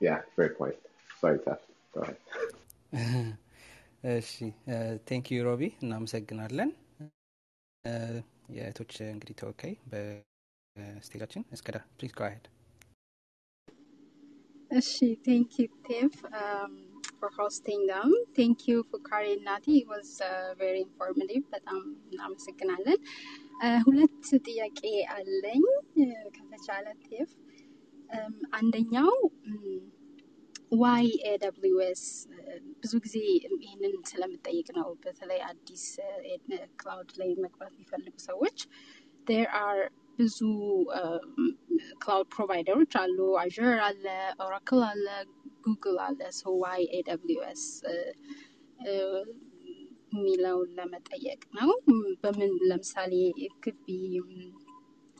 yeah, 0.00 0.20
great 0.36 0.56
point. 0.56 0.76
Sorry, 1.20 1.38
Tef. 1.38 1.58
Go 1.94 2.06
ahead. 2.92 3.36
እሺ 4.04 4.30
ቴንክ 5.08 5.26
ዩ 5.32 5.44
ሮቢ፣ 5.46 5.62
እናመሰግናለን። 5.82 6.70
የእህቶች 8.54 8.92
እንግዲህ 9.06 9.36
ተወካይ 9.40 9.72
በስቴጃችን 9.90 11.42
እስከዳ 11.56 11.76
ፕሊዝ 11.96 12.12
ጎ 12.12 12.24
አሄድ። 12.26 12.44
እሺ 14.70 14.92
ቴንክ 15.24 15.50
ዩ 15.58 15.66
ቴፍ 15.88 16.14
ፎር 17.18 17.32
ሆስቲንግ 17.38 17.88
ም 18.06 18.14
ቴንክ 18.36 18.60
ዩ 18.68 18.76
ፉካሪ 18.90 19.26
እናቲ 19.36 19.66
ዋዝ 19.90 20.12
ቬሪ 20.60 20.76
ኢንፎርማቲቭ። 20.84 21.42
በጣም 21.54 21.80
እናመሰግናለን። 22.08 23.00
ሁለት 23.86 24.16
ጥያቄ 24.46 24.80
አለኝ 25.16 25.64
ከተቻለ 26.36 26.86
ቴፍ 27.06 27.30
አንደኛው 28.52 29.12
ዋይ 30.80 31.06
ኤደብሊውኤስ 31.30 32.02
ብዙ 32.80 32.92
ጊዜ 33.04 33.16
ይህንን 33.58 33.94
ስለምጠይቅ 34.10 34.68
ነው። 34.78 34.88
በተለይ 35.04 35.40
አዲስ 35.48 35.84
ክላውድ 36.80 37.10
ላይ 37.20 37.30
መግባት 37.44 37.72
የሚፈልጉ 37.74 38.14
ሰዎች 38.26 38.58
ዴር 39.26 39.48
አር 39.60 39.78
ብዙ 40.18 40.38
ክላውድ 42.02 42.28
ፕሮቫይደሮች 42.34 42.92
አሉ። 43.02 43.18
አዥር 43.42 43.78
አለ፣ 43.86 44.04
ኦራክል 44.44 44.82
አለ፣ 44.90 45.06
ጉግል 45.66 45.98
አለ። 46.06 46.20
ሶ 46.38 46.52
ዋይ 46.62 46.82
ኤደብሊውኤስ 46.98 47.64
የሚለውን 50.14 50.70
ለመጠየቅ 50.78 51.40
ነው። 51.58 51.70
በምን 52.22 52.52
ለምሳሌ 52.68 53.12
ግቢ 53.64 53.86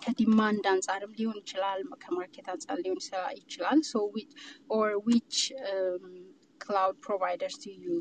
ከዲማንድ 0.04 0.66
አንጻርም 0.72 1.14
ሊሆን 1.18 1.38
ይችላል፣ 1.42 1.80
ከማርኬት 2.04 2.48
አንጻር 2.54 2.78
ሊሆን 2.84 3.00
ይችላል። 3.40 3.80
ሶ 3.90 4.02
ኦር 4.76 4.92
ዊች 5.08 5.36
ክላውድ 6.62 6.98
ፕሮቫይደርስ 7.06 7.58
ዱ 7.64 7.74
ዩ 7.80 7.98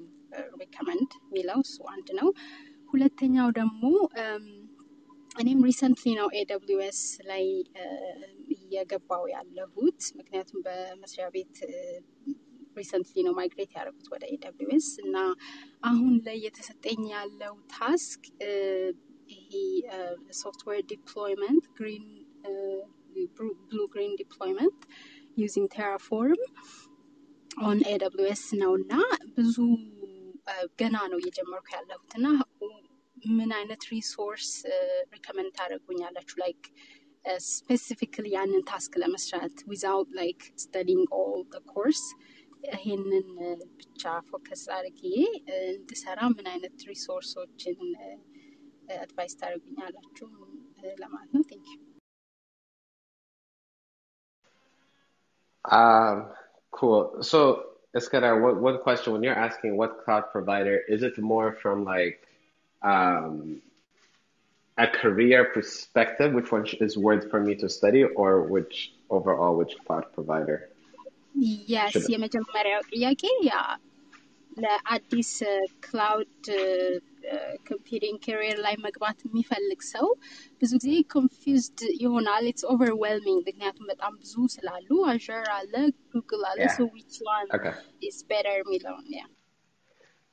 ሪከመንድ 0.62 1.10
የሚለው 1.20 1.60
እሱ 1.64 1.76
አንድ 1.94 2.09
ነው። 2.20 2.28
ሁለተኛው 2.93 3.48
ደግሞ 3.59 3.82
እኔም 5.36 5.60
ሪሰንትሊ 5.68 6.10
ነው 6.20 6.28
ኤደብሊውኤስ 6.40 7.01
ላይ 7.28 7.44
እየገባው 8.56 9.24
ያለሁት 9.35 10.01
ምክንያቱም 10.18 10.60
በመስሪያ 10.66 11.26
ቤት 11.35 11.56
ሪሰንትሊ 12.76 13.22
ነው 13.26 13.32
ማይግሬት 13.39 13.70
ያደረጉት 13.76 14.09
ወደ 14.14 14.24
ኤደብሊውኤስ 14.35 14.89
እና 15.05 15.16
አሁን 15.85 16.14
ላይ 16.26 16.39
የተሰጠኝ 16.47 17.01
ያለው 17.14 17.55
ታስክ 17.74 18.24
ይሄ 19.32 19.52
ሶፍትዌር 20.40 20.80
ዲፕሎይመንት 20.93 21.64
ግሪን 21.78 22.06
ብሉ 23.68 23.78
ግሪን 23.94 24.12
ዲፕሎይመንት 24.20 24.80
ዩዚንግ 25.43 25.68
ቴራፎርም 25.76 26.43
ኦን 27.64 27.78
ኤደብሊውኤስ 27.93 28.44
ነው 28.62 28.72
እና 28.80 28.93
ብዙ 29.36 29.56
ገና 30.80 30.97
ነው 31.12 31.18
እየጀመርኩ 31.22 31.66
ያለሁት 31.76 32.12
እና 32.18 32.26
ምን 33.39 33.51
አይነት 33.59 33.82
ሪሶርስ 33.93 34.51
ሪከመንድ 35.14 35.52
ታደርጉኛላችሁ 35.59 36.36
ላይክ 36.43 36.62
ስፔሲፊክሊ 37.48 38.26
ያንን 38.35 38.62
ታስክ 38.70 38.93
ለመስራት 39.02 39.56
ዊዛውት 39.70 40.10
ላይክ 40.18 40.43
ስተዲንግ 40.64 41.09
ኦል 41.20 41.43
ኮርስ 41.72 42.02
ይሄንን 42.70 43.26
ብቻ 43.80 44.02
ፎከስ 44.28 44.62
አድርጌ 44.76 45.02
እንድሰራ 45.74 46.20
ምን 46.36 46.47
አይነት 46.52 46.78
ሪሶርሶችን 46.90 47.78
አድቫይስ 48.98 49.35
ታደርጉኛላችሁ 49.40 50.28
ለማለት 50.98 51.30
ነው። 51.36 51.44
ቴንክ 51.52 51.68
ዩ። 51.72 51.78
Um, 55.64 56.18
cool. 56.72 57.01
So, 57.22 57.39
Iskandar, 57.94 58.40
one, 58.40 58.60
one 58.60 58.78
question. 58.78 59.12
When 59.12 59.22
you're 59.22 59.35
asking 59.39 59.76
what 59.76 60.02
cloud 60.05 60.24
provider, 60.32 60.76
is 60.89 61.02
it 61.02 61.18
more 61.32 61.52
from 61.62 61.85
like 61.85 62.16
um, 62.82 63.35
a 64.78 64.86
career 65.01 65.40
perspective, 65.47 66.32
which 66.32 66.51
one 66.51 66.64
is 66.80 66.97
worth 66.98 67.30
for 67.30 67.40
me 67.40 67.55
to 67.56 67.68
study, 67.68 68.05
or 68.05 68.43
which 68.44 68.76
overall, 69.10 69.56
which 69.56 69.74
cloud 69.86 70.06
provider? 70.14 70.59
የስ 71.72 71.93
Should 71.93 72.06
የመጀመሪያው 72.12 72.80
ጥያቄ 72.93 73.22
ያ 73.48 73.55
ለአዲስ 74.56 75.30
ክላውድ 75.85 76.47
ኮምፒውቲንግ 77.68 78.16
ካሪየር 78.24 78.59
ላይ 78.66 78.74
መግባት 78.86 79.18
የሚፈልግ 79.26 79.80
ሰው 79.93 80.06
ብዙ 80.62 80.70
ጊዜ 80.82 80.94
ኮንፊውዝድ 81.14 81.80
ይሆናል። 82.02 82.44
ኢትስ 82.51 82.64
ኦቨርዌልሚንግ 82.72 83.40
ምክንያቱም 83.48 83.89
በጣም 83.93 84.12
ብዙ 84.22 84.35
ስላሉ 84.56 84.89
አዥር 85.12 85.47
አለ፣ 85.59 85.74
ጉግል 86.14 86.44
አለ። 86.51 86.59
Yeah. 86.62 86.74
ሶ 86.78 86.86
ዊች 86.94 87.16
ዋን 87.28 87.47
Okay. 87.59 87.74
ኢዝ 88.09 88.18
ቤተር 88.30 88.56
የሚለውን 88.62 89.09
ያ 89.18 89.24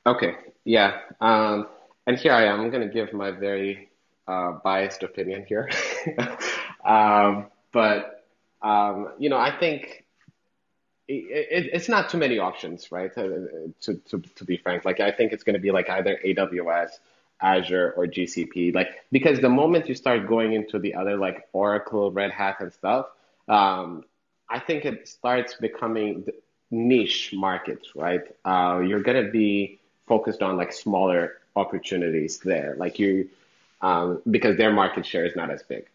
Okay. 0.06 0.32
Yeah. 0.66 0.90
Um, 1.20 1.56
and 2.06 2.16
here 2.16 2.32
I 2.32 2.44
am. 2.44 2.58
I'm 2.60 2.70
going 2.70 2.84
to 2.84 2.94
give 2.96 3.08
my 3.14 3.30
very 3.46 3.72
uh, 4.28 4.50
biased 4.64 5.02
opinion 5.02 5.40
here. 5.48 5.64
um, 6.86 7.32
but, 7.74 8.02
um, 8.62 8.96
you 9.18 9.28
know, 9.32 9.40
I 9.48 9.52
think 9.62 9.80
it, 11.11 11.47
it, 11.65 11.69
it's 11.73 11.89
not 11.89 12.09
too 12.09 12.17
many 12.17 12.39
options, 12.39 12.91
right? 12.91 13.11
Uh, 13.17 13.29
To, 13.81 13.95
to, 14.09 14.19
to 14.37 14.45
be 14.45 14.57
frank, 14.57 14.85
like 14.85 14.99
I 14.99 15.11
think 15.11 15.33
it's 15.33 15.43
going 15.43 15.55
to 15.55 15.59
be 15.67 15.71
like 15.71 15.89
either 15.89 16.19
AWS, 16.25 16.91
Azure, 17.41 17.93
or 17.97 18.05
GCP. 18.07 18.73
Like 18.73 18.89
because 19.11 19.39
the 19.39 19.49
moment 19.49 19.89
you 19.89 19.95
start 19.95 20.27
going 20.27 20.53
into 20.53 20.79
the 20.79 20.95
other 20.95 21.17
like 21.17 21.47
Oracle, 21.53 22.11
Red 22.11 22.31
Hat, 22.31 22.57
and 22.59 22.71
stuff, 22.73 23.07
um, 23.47 24.03
I 24.49 24.59
think 24.59 24.85
it 24.85 25.07
starts 25.07 25.55
becoming 25.55 26.25
niche 26.69 27.33
markets, 27.33 27.95
right? 27.95 28.23
Uh, 28.45 28.81
you're 28.87 29.01
going 29.01 29.25
to 29.25 29.31
be 29.31 29.79
focused 30.07 30.41
on 30.41 30.57
like 30.57 30.71
smaller 30.73 31.37
opportunities 31.55 32.39
there, 32.39 32.75
like 32.77 32.99
you, 32.99 33.29
um, 33.81 34.21
because 34.29 34.57
their 34.57 34.71
market 34.71 35.05
share 35.05 35.25
is 35.25 35.35
not 35.35 35.49
as 35.51 35.63
big. 35.63 35.85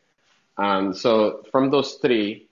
Um, 0.58 0.94
so 0.94 1.44
from 1.50 1.70
those 1.70 1.94
three, 1.94 2.45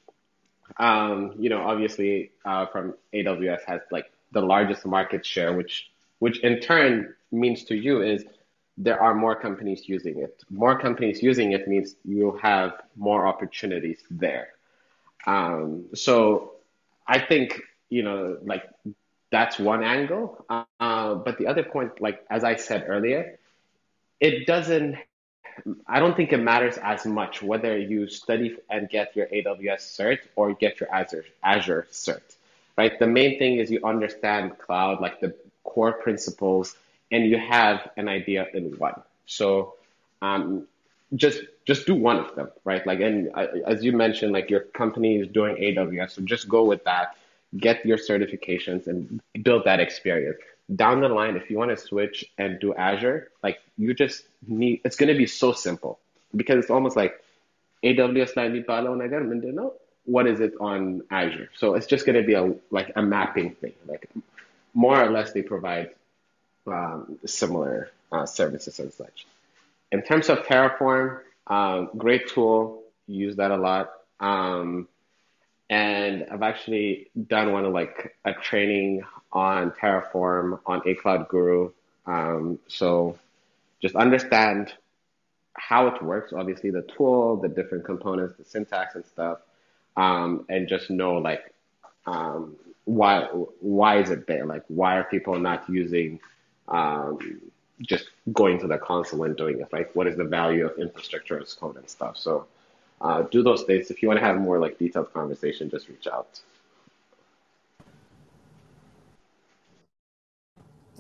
um, 0.79 1.35
you 1.39 1.51
know, 1.51 1.63
obviously, 1.63 2.33
uh, 2.45 2.67
from 2.67 2.95
AWS 3.13 3.65
has 3.67 3.81
like 3.91 4.11
the 4.33 4.41
largest 4.41 4.85
market 4.87 5.25
share, 5.25 5.53
which, 5.53 5.91
which 6.19 6.41
in 6.41 6.61
turn 6.61 7.15
means 7.31 7.65
to 7.65 7.77
you 7.77 8.03
is 8.03 8.25
there 8.77 9.01
are 9.01 9.15
more 9.15 9.37
companies 9.37 9.89
using 9.89 10.19
it. 10.19 10.43
More 10.51 10.79
companies 10.79 11.23
using 11.23 11.53
it 11.53 11.69
means 11.69 11.95
you 12.05 12.39
have 12.43 12.73
more 12.97 13.27
opportunities 13.27 14.03
there. 14.11 14.49
Um, 15.27 15.87
so 15.95 16.55
I 17.07 17.21
think, 17.21 17.61
you 17.89 18.03
know, 18.03 18.39
like 18.43 18.65
that's 19.31 19.59
one 19.59 19.85
angle. 19.85 20.45
Uh, 20.49 21.15
but 21.15 21.39
the 21.39 21.47
other 21.47 21.63
point, 21.63 22.01
like, 22.01 22.25
as 22.31 22.45
I 22.45 22.57
said 22.57 22.85
earlier, 22.89 23.39
it 24.21 24.47
doesn't 24.47 24.97
I 25.87 26.01
don't 26.01 26.17
think 26.17 26.33
it 26.33 26.39
matters 26.39 26.77
as 26.79 27.07
much 27.07 27.43
whether 27.43 27.77
you 27.77 28.09
study 28.09 28.57
and 28.69 28.89
get 28.89 29.15
your 29.17 29.27
AWS 29.27 29.81
cert 29.97 30.19
or 30.37 30.55
get 30.55 30.81
your 30.81 30.93
Azure 30.93 31.25
Azure 31.43 31.87
cert, 31.91 32.23
right? 32.77 32.99
The 32.99 33.07
main 33.07 33.39
thing 33.39 33.59
is 33.59 33.71
you 33.71 33.81
understand 33.85 34.59
cloud, 34.59 35.01
like 35.01 35.21
the 35.21 35.35
core 35.63 35.93
principles, 35.93 36.77
and 37.11 37.27
you 37.27 37.39
have 37.39 37.91
an 37.97 38.09
idea 38.09 38.47
in 38.53 38.77
one. 38.79 39.03
So, 39.27 39.75
um, 40.23 40.67
just 41.15 41.43
just 41.65 41.87
do 41.87 41.95
one 41.95 42.19
of 42.19 42.35
them, 42.35 42.51
right? 42.65 42.87
Like, 42.87 43.01
and 43.01 43.31
uh, 43.35 43.47
as 43.67 43.85
you 43.85 43.93
mentioned, 43.93 44.33
like 44.33 44.51
your 44.51 44.61
company 44.61 45.17
is 45.17 45.29
doing 45.29 45.57
AWS, 45.57 46.13
so 46.13 46.23
just 46.23 46.49
go 46.49 46.65
with 46.65 46.85
that, 46.85 47.17
get 47.57 47.85
your 47.87 47.99
certifications, 47.99 48.87
and 48.87 49.21
build 49.43 49.65
that 49.65 49.81
experience 49.81 50.41
down 50.75 51.01
the 51.01 51.09
line, 51.09 51.37
if 51.37 51.51
you 51.51 51.59
want 51.59 51.71
to 51.71 51.77
switch 51.77 52.25
and 52.39 52.59
do 52.61 52.75
Azure, 52.75 53.31
like 53.43 53.59
you 53.77 53.95
just 53.95 54.25
need, 54.47 54.81
it's 54.85 54.97
going 54.97 55.13
to 55.13 55.19
be 55.19 55.27
so 55.27 55.53
simple 55.53 55.99
because 56.35 56.59
it's 56.63 56.71
almost 56.71 56.97
like 56.97 57.23
AWS 57.85 58.37
na 58.37 58.63
pala 58.67 58.91
on 58.91 59.29
Mindanao. 59.29 59.73
What 60.07 60.27
is 60.27 60.41
it 60.41 60.55
on 60.61 61.03
Azure? 61.11 61.51
So 61.57 61.75
it's 61.75 61.87
just 61.87 62.07
going 62.07 62.17
to 62.17 62.27
be 62.27 62.35
a 62.35 62.55
like 62.71 62.93
a 62.97 63.03
mapping 63.03 63.55
thing. 63.55 63.73
Like 63.87 64.09
more 64.75 65.03
or 65.03 65.11
less, 65.11 65.33
they 65.33 65.43
provide 65.43 65.91
um, 66.67 67.19
similar 67.27 67.91
uh, 68.13 68.27
services 68.27 68.79
and 68.79 68.93
such. 68.93 69.27
In 69.93 70.03
terms 70.03 70.29
of 70.29 70.41
Terraform, 70.41 71.21
um, 71.47 71.91
great 71.97 72.29
tool. 72.29 72.83
Use 73.07 73.37
that 73.37 73.51
a 73.51 73.57
lot. 73.57 73.93
Um, 74.21 74.89
and 75.69 76.27
I've 76.31 76.43
actually 76.43 77.11
done 77.29 77.53
one 77.53 77.65
of 77.65 77.73
like 77.73 78.17
a 78.25 78.33
training 78.33 79.03
on 79.35 79.73
Terraform 79.73 80.61
on 80.67 80.83
A 80.87 80.95
Cloud 80.95 81.29
Guru. 81.29 81.71
Um, 82.07 82.59
so 82.69 83.19
just 83.83 83.97
understand 83.97 84.73
how 85.55 85.89
it 85.89 86.03
works. 86.03 86.33
Obviously, 86.33 86.71
the 86.71 86.83
tool, 86.83 87.37
the 87.37 87.49
different 87.49 87.85
components, 87.85 88.35
the 88.39 88.45
syntax 88.45 88.95
and 88.95 89.05
stuff, 89.05 89.39
um, 89.97 90.45
and 90.49 90.69
just 90.69 90.91
know 90.91 91.15
like 91.17 91.53
um, 92.07 92.57
why 92.85 93.25
why 93.61 93.99
is 93.99 94.11
it 94.11 94.27
there? 94.27 94.47
Like 94.47 94.65
why 94.69 94.97
are 94.97 95.05
people 95.05 95.39
not 95.39 95.69
using 95.69 96.21
um, 96.69 97.41
just 97.83 98.11
going 98.33 98.59
to 98.61 98.67
the 98.67 98.79
console 98.79 99.25
and 99.25 99.37
doing 99.37 99.61
it? 99.61 99.73
Like 99.73 99.95
what 99.95 100.07
is 100.07 100.17
the 100.17 100.25
value 100.25 100.67
of 100.67 100.79
infrastructure 100.79 101.41
as 101.41 101.55
code 101.55 101.77
and 101.77 101.89
stuff? 101.89 102.17
So 102.17 102.47
uh, 103.01 103.23
do 103.23 103.43
those 103.43 103.63
things. 103.65 103.91
If 103.91 104.03
you 104.03 104.09
want 104.09 104.21
to 104.21 104.27
have 104.27 104.37
more 104.39 104.59
like 104.59 104.79
detailed 104.79 105.13
conversation, 105.13 105.71
just 105.71 105.89
reach 105.89 106.07
out. 106.07 106.41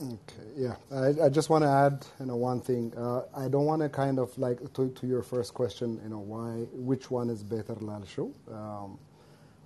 Okay, 0.02 0.46
yeah. 0.56 0.76
I, 0.92 1.26
I 1.26 1.28
just 1.30 1.50
want 1.50 1.64
to 1.64 1.70
add, 1.70 2.06
you 2.20 2.26
know, 2.26 2.36
one 2.36 2.60
thing. 2.60 2.92
Uh, 2.96 3.22
I 3.36 3.48
don't 3.48 3.64
want 3.66 3.82
to 3.82 3.88
kind 3.88 4.18
of 4.18 4.36
like 4.38 4.58
to, 4.74 4.90
to 4.90 5.06
your 5.06 5.22
first 5.22 5.54
question, 5.54 6.00
you 6.04 6.10
know, 6.10 6.18
why 6.20 6.66
which 6.72 7.10
one 7.10 7.30
is 7.30 7.44
better, 7.44 7.74
Lal 7.76 8.04
Um, 8.52 8.98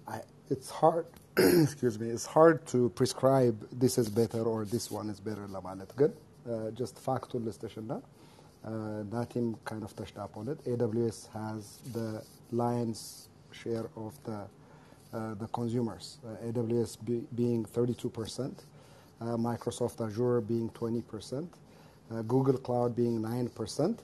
I 0.09 0.21
it's 0.51 0.71
hard. 0.71 1.07
excuse 1.39 1.99
me. 2.01 2.09
It's 2.11 2.27
hard 2.27 2.67
to 2.69 2.91
prescribe 2.91 3.69
this 3.73 3.99
is 3.99 4.09
better 4.11 4.43
or 4.43 4.65
this 4.67 4.91
one 4.91 5.11
is 5.11 5.21
better. 5.21 5.47
لمالت 5.49 5.97
good. 5.97 6.15
Uh, 6.49 6.71
just 6.73 6.99
factual 6.99 7.41
لستشنا. 7.43 8.03
That 9.11 9.31
team 9.31 9.57
kind 9.65 9.85
of 9.85 9.97
touched 9.97 10.19
up 10.19 10.37
on 10.37 10.49
it. 10.49 10.65
AWS 10.65 11.29
has 11.33 11.79
the 11.93 12.23
lion's 12.53 13.29
share 13.53 13.91
of 13.97 14.15
the 14.25 14.49
uh, 15.15 15.35
the 15.37 15.49
consumers. 15.49 16.19
Uh, 16.27 16.47
AWS 16.53 16.99
be, 17.05 17.23
being 17.35 17.65
32 17.65 18.11
percent. 18.11 18.65
Uh, 19.21 19.37
Microsoft 19.37 20.07
Azure 20.07 20.41
being 20.41 20.71
20%, 20.71 21.49
uh, 22.11 22.23
Google 22.23 22.59
Cloud 22.59 22.95
being 22.95 23.21
9%, 23.21 23.99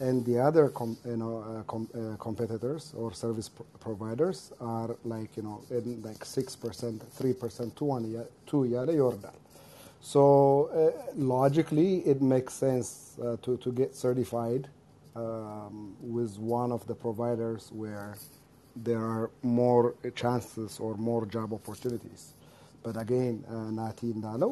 and 0.00 0.24
the 0.26 0.38
other 0.38 0.72
you 1.04 1.16
know, 1.16 1.38
uh, 1.38 1.62
com 1.64 1.88
competitors 2.18 2.92
or 2.96 3.12
service 3.12 3.48
pro 3.48 3.64
providers 3.80 4.52
are 4.60 4.96
like, 5.04 5.36
you 5.36 5.42
know, 5.42 5.62
in 5.70 6.02
like 6.02 6.18
6%, 6.18 7.00
3%, 7.00 7.72
2%, 7.74 8.26
2 8.46 8.64
yada 8.64 8.92
yada. 8.92 9.32
So 10.00 10.94
logically, 11.16 11.98
it 12.00 12.20
makes 12.20 12.54
sense 12.54 13.16
to, 13.42 13.56
to 13.56 13.72
get 13.72 13.94
certified 13.94 14.68
um, 15.16 15.96
with 16.00 16.38
one 16.38 16.72
of 16.72 16.86
the 16.86 16.94
providers 16.94 17.70
where 17.72 18.16
there 18.76 19.00
are 19.00 19.30
more 19.42 19.94
chances 20.14 20.78
or 20.78 20.96
more 20.96 21.26
job 21.26 21.52
opportunities 21.54 22.34
But 22.85 22.97
again, 22.97 23.43
uh, 23.47 23.69
ናቲ 23.79 23.99
እንዳለው 24.15 24.51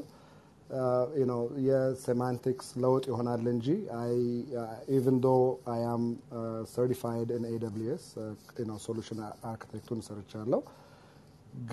uh, 0.80 1.06
you 1.20 1.26
know 1.30 1.42
የሴማንቲክስ 1.68 2.68
ለውጥ 2.84 3.04
ይሆናል 3.12 3.44
እንጂ 3.54 3.68
I 4.10 4.14
uh, 4.62 4.98
even 4.98 5.16
though 5.26 5.46
I 5.78 5.80
am 5.94 6.04
uh, 6.40 6.62
certified 6.76 7.30
in 7.38 7.42
AWS 7.54 8.04
uh, 8.18 8.34
you 8.60 8.68
know 8.70 8.78
solution 8.88 9.18
architecቱን 9.52 10.02
ሰርቻለሁ 10.10 10.62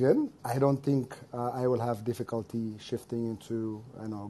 ግን 0.01 0.19
I 0.53 0.59
don't 0.65 0.83
think 0.89 1.07
uh, 1.39 1.61
I 1.63 1.67
will 1.71 1.83
have 1.89 1.99
difficulty 2.11 2.67
shifting 2.89 3.23
into 3.33 3.59
you 4.03 4.11
know 4.13 4.25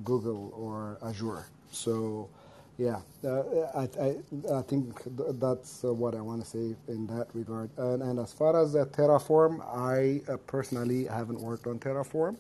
Google 2.78 2.92
or 2.92 2.96
Azure 2.96 3.04
so 3.22 3.24
yeah 3.24 3.30
uh, 3.30 3.80
I, 3.80 4.04
I, 4.04 4.60
I 4.60 4.64
think 4.64 5.04
th- 5.18 5.36
that's 5.40 5.86
uh, 5.86 5.94
what 5.94 6.16
I 6.16 6.22
want 6.22 6.44
to 6.44 6.50
say 6.50 6.76
in 6.90 7.08
that 7.08 7.28
regard 7.34 7.72
and, 7.78 8.04
and 8.04 8.20
as 8.20 8.34
far 8.34 8.62
as 8.62 8.76
uh, 8.76 8.86
Terraform 8.86 9.62
I 9.76 10.22
uh, 10.32 10.38
personally 10.48 11.06
haven't 11.06 11.42
worked 11.42 11.68
on 11.68 11.80
Terraform 11.80 12.38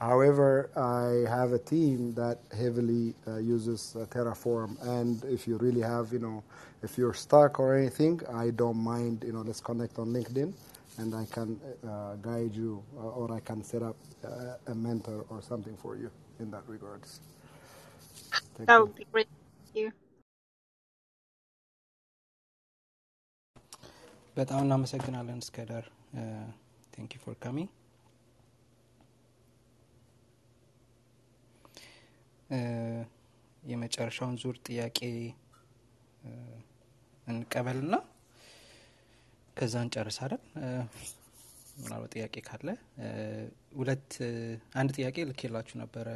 However, 0.00 0.70
I 0.76 1.30
have 1.30 1.52
a 1.54 1.60
team 1.60 2.12
that 2.14 2.40
heavily 2.56 3.14
uh, 3.26 3.38
uses 3.38 3.96
uh, 3.96 4.06
Terraform, 4.06 4.76
and 4.82 5.24
if 5.26 5.48
you 5.48 5.58
really 5.58 5.80
have, 5.82 6.12
you 6.12 6.18
know, 6.18 6.44
if 6.82 6.98
you're 6.98 7.14
stuck 7.14 7.60
or 7.60 7.76
anything, 7.78 8.20
I 8.34 8.50
don't 8.50 8.78
mind, 8.78 9.24
you 9.26 9.32
know, 9.32 9.42
let's 9.42 9.60
connect 9.62 9.98
on 9.98 10.08
LinkedIn, 10.08 10.52
and 10.98 11.14
I 11.14 11.26
can 11.30 11.58
uh, 11.88 12.16
guide 12.16 12.54
you, 12.54 12.82
uh, 12.98 13.02
or 13.02 13.32
I 13.32 13.40
can 13.40 13.64
set 13.64 13.84
up 13.84 13.96
uh, 14.24 14.56
a 14.66 14.74
mentor 14.74 15.24
or 15.30 15.40
something 15.40 15.76
for 15.78 15.96
you 15.96 16.10
in 16.40 16.50
that 16.50 16.64
regards. 16.68 17.20
Thank 18.56 18.70
That 18.70 18.80
you. 18.80 18.88
would 18.88 18.94
be 18.96 19.06
great. 19.12 19.28
በጣም 24.36 24.60
እናመሰግናለን 24.62 25.38
እስከዳር 25.42 25.84
ቴንክ 26.92 27.10
ዩ 27.14 27.22
ፎር 27.22 27.36
ካሚንግ 27.42 27.70
የመጨረሻውን 33.62 34.36
ዙር 34.42 34.56
ጥያቄ 34.66 34.98
እ፣ 36.22 36.30
እንቀበልና 37.26 37.94
ከዛ 39.56 39.74
እንጨርሳለን 39.84 40.42
ምናልባት 41.76 42.12
ጥያቄ 42.14 42.34
ካለ 42.46 42.68
ሁለት 43.78 44.10
አንድ 44.74 44.90
ጥያቄ 44.98 45.16
ልኬላችሁ 45.30 45.76
ነበረ። 45.82 46.08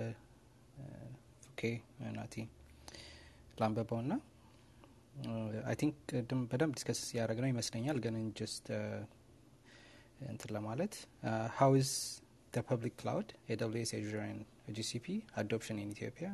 እ፣ 0.77 0.85
ኦኬ 1.51 1.63
ናቲ 2.17 2.35
ላንበባው 3.63 4.01
ና 4.11 4.17
አይ 5.71 5.77
ቲንክ 5.81 5.97
ቅድም 6.13 6.41
በደንብ 6.51 6.75
ዲስከስ 6.77 7.01
ያደረግ 7.19 7.39
ነው 7.45 7.51
ይመስለኛል። 7.53 7.99
ግን 8.05 8.17
ጀስት 8.41 8.67
እንትን 10.33 10.51
ለማለት 10.57 10.95
ሀው 11.59 11.75
ኢዝ 11.83 11.93
the 12.53 12.63
public 12.63 12.97
cloud? 12.97 13.27
Aws 13.49 13.91
azure 13.95 14.21
and 14.21 14.45
gcp 14.69 15.07
adoption 15.37 15.79
in 15.79 15.91
ethiopia? 15.91 16.31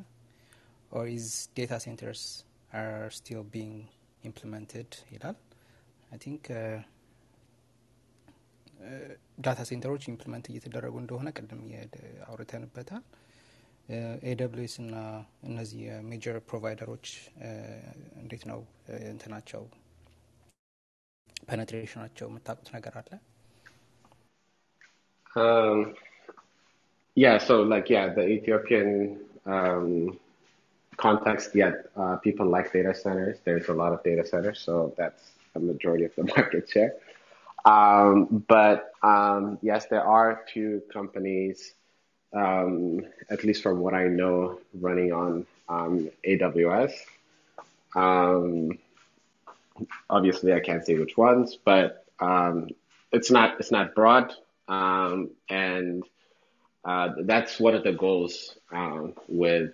Or 0.91 1.07
is 1.09 1.49
data 1.55 1.79
centers 1.81 2.45
are 2.73 3.11
still 3.11 3.45
being 3.57 3.75
ይላል። 5.15 5.37
አይ 6.13 6.19
ቲንክ 6.23 6.45
ዳታ 9.45 9.61
ሴንተሮች 9.71 10.05
ኢምፕሊመንት 10.13 10.47
እየተደረጉ 10.51 10.95
እንደሆነ 11.03 11.29
ቅድም 11.39 11.61
አውርተንበታል 12.29 13.03
ኤደብሊውኤስ 14.32 14.76
እና 14.84 14.96
እነዚህ 15.44 15.80
የሜጀር 15.88 16.36
ፕሮቫይደሮች 16.50 17.06
እንዴት 18.22 18.44
ነው 18.52 18.60
እ፣ 18.90 18.98
እንትናቸው 19.14 19.64
ፔኔትሬሽናቸው 21.50 22.28
የምታውቁት 22.30 22.70
ነገር 22.78 22.96
አለ 23.02 23.12
Um, 25.36 25.80
yeah, 27.18 27.38
so 27.40 27.62
like 27.64 27.88
yeah, 27.88 28.08
the 28.10 28.26
Ethiopian 28.28 28.90
um, 29.48 29.86
context, 30.98 31.50
yeah, 31.54 31.74
uh, 31.96 32.16
people 32.18 32.48
like 32.48 32.74
data 32.74 32.94
centers. 32.96 33.38
There's 33.46 33.68
a 33.68 33.74
lot 33.74 33.94
of 33.94 34.04
data 34.04 34.26
centers, 34.26 34.60
so 34.60 34.74
that's 34.98 35.24
a 35.56 35.62
majority 35.62 36.06
of 36.06 36.16
the 36.16 36.26
market 36.28 36.68
share. 36.68 36.92
Um, 37.66 38.16
but 38.48 38.80
um, 39.04 39.44
yes, 39.62 39.86
there 39.86 40.06
are 40.08 40.32
a 40.32 40.46
few 40.46 40.82
companies, 40.90 41.58
um, 42.35 43.07
at 43.31 43.45
least 43.45 43.63
from 43.63 43.79
what 43.81 43.95
I 43.95 44.09
know, 44.09 44.59
running 44.75 45.13
on 45.13 45.47
um, 45.69 46.11
AWS. 46.27 46.93
Um, 47.95 48.79
obviously, 50.11 50.53
I 50.53 50.61
can't 50.61 50.85
say 50.85 50.99
which 50.99 51.17
ones, 51.17 51.57
but 51.65 52.05
um, 52.21 52.69
it's 53.13 53.31
not 53.31 53.61
it's 53.61 53.71
not 53.71 53.95
broad, 53.95 54.33
um, 54.69 55.31
and 55.49 56.05
uh, 56.85 57.11
that's 57.21 57.61
one 57.61 57.75
of 57.75 57.85
the 57.85 57.93
goals 57.93 58.57
um, 58.73 59.15
with 59.29 59.73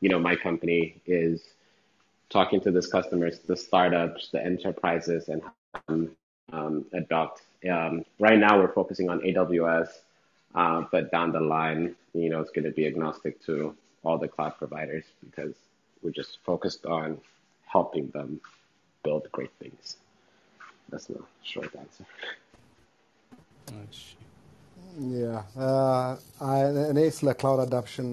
you 0.00 0.08
know 0.08 0.18
my 0.18 0.36
company 0.36 1.00
is 1.06 1.42
talking 2.30 2.60
to 2.60 2.70
these 2.70 2.86
customers, 2.86 3.38
the 3.40 3.56
startups, 3.56 4.28
the 4.30 4.44
enterprises, 4.44 5.28
and 5.28 6.10
adopt. 6.92 7.42
Right 7.62 8.38
now, 8.38 8.58
we're 8.58 8.72
focusing 8.72 9.08
on 9.08 9.20
AWS, 9.20 9.88
uh, 10.55 10.79
but 10.91 11.11
down 11.11 11.31
the 11.31 11.43
line, 11.49 11.81
you 12.15 12.29
know, 12.29 12.39
it's 12.41 12.51
going 12.51 12.65
to 12.65 12.71
be 12.73 12.85
agnostic 12.87 13.35
to 13.43 13.53
all 14.03 14.17
the 14.17 14.27
cloud 14.27 14.53
providers 14.57 15.05
because 15.23 15.55
we're 16.03 16.11
just 16.13 16.39
focused 16.43 16.85
on 16.87 17.07
helping 17.67 18.07
them 18.09 18.29
build 19.03 19.23
great 19.31 19.53
things. 19.59 19.85
That's 20.89 21.07
the 21.07 21.19
short 21.43 21.71
answer. 21.75 22.05
እሺ። 23.81 23.99
ያ 25.15 25.25
እኔ 26.91 26.99
ስለ 27.17 27.29
ክላውድ 27.39 27.59
አዳፕሽን 27.63 28.07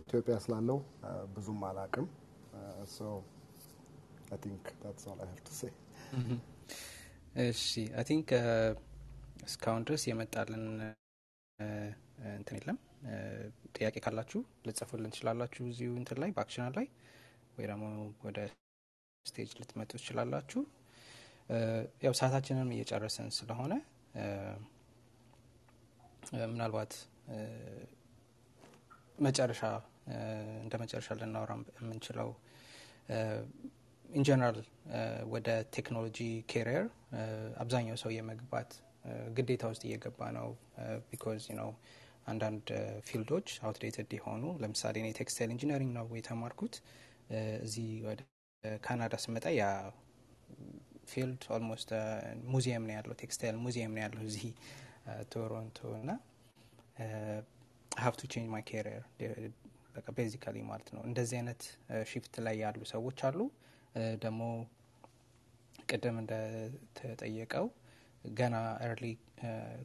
ኢትዮጵያ 0.00 0.34
ስላለው 0.44 0.78
አ፣ 1.04 1.12
ብዙም 1.34 1.58
አላቅም 1.68 2.06
ሶ 2.94 3.08
አይ 4.32 4.38
ቲንክ 4.44 4.64
ታትስ 4.82 5.04
ኦል 5.12 5.18
አይ 5.24 5.28
ሃቭ 5.32 5.40
ቱ 5.48 5.58
ሴይ 5.58 5.72
እሺ 7.44 7.64
አይ 7.98 8.04
ቲንክ 8.10 8.28
እስካሁን 9.48 9.84
ድረስ 9.88 10.04
የመጣልን 10.10 10.64
እ፣ 10.86 10.90
እንትን 12.33 12.57
የለም። 12.59 12.77
ጥያቄ 13.75 13.95
ካላችሁ 14.05 14.39
ልጽፉልን 14.67 15.13
ትችላላችሁ 15.13 15.63
እዚሁ 15.71 15.91
እንትን 16.01 16.17
ላይ 16.23 16.31
በአክሽናል 16.35 16.73
ላይ። 16.79 16.87
ወይ 17.57 17.65
ደግሞ 17.71 17.85
ወደ 18.25 18.39
ስቴጅ 19.25 19.51
ልትመጡ 19.59 19.91
ትችላላችሁ። 19.99 20.61
ያው 22.05 22.13
ሰዓታችንን 22.19 22.69
እየጨረስን 22.75 23.29
ስለሆነ 23.37 23.73
ምናልባት 26.51 26.93
መጨረሻ 29.19 29.61
እንደ 30.61 30.73
መጨረሻ 30.81 31.09
ልናወራ 31.19 31.51
የምንችለው 31.77 32.29
ኢንጀነራል 34.09 34.57
ወደ 35.33 35.47
ቴክኖሎጂ 35.75 36.19
ኬሪየር 36.51 36.85
አብዛኛው 37.63 37.97
ሰው 38.03 38.11
የመግባት 38.15 38.71
ግዴታ 39.37 39.63
ውስጥ 39.71 39.83
እየገባ 39.87 40.29
ነው። 40.37 40.49
ቢኮዝ 41.09 41.45
ነው 41.59 41.69
አንዳንድ 42.31 42.67
ፊልዶች 43.07 43.47
አውትዴትድ 43.63 44.11
የሆኑ 44.17 44.43
ለምሳሌ 44.63 44.95
እኔ 45.03 45.09
ቴክስታይል 45.19 45.51
ኢንጂነሪንግ 45.55 45.93
ነው 45.97 46.07
የተማርኩት። 46.19 46.75
እዚህ 47.63 47.87
ወደ 48.07 48.21
ካናዳ 48.83 49.15
ስመጣ 49.23 49.45
ያ 49.57 49.65
ፊልድ 51.11 51.41
ኦልሞስት 51.55 51.89
ሙዚየም 52.51 52.83
ነው 52.87 52.93
ያለው 52.97 53.15
ቴክስታይል 53.21 53.55
ሙዚየም 53.63 53.93
ነው 53.95 54.03
ያለው 54.05 54.21
እዚህ 54.27 54.45
ቶሮንቶ 55.33 55.79
እና 55.99 56.11
ሀቭ 57.91 58.15
ቼንጅ 58.23 58.47
ማይ 58.53 58.63
ኬሪየር 58.67 59.03
በቃ 59.95 60.07
ቤዚካሊ 60.17 60.57
ማለት 60.69 60.89
ነው። 60.95 61.01
እንደዚህ 61.07 61.35
አይነት 61.39 61.61
ሺፍት 62.11 62.33
ላይ 62.45 62.55
ያሉ 62.63 62.81
ሰዎች 62.93 63.19
አሉ። 63.27 63.39
ደግሞ 64.23 64.41
ቅድም 65.89 66.17
እንደተጠየቀው 66.21 67.65
ገና 68.25 68.55
ኤርሊ 68.85 69.05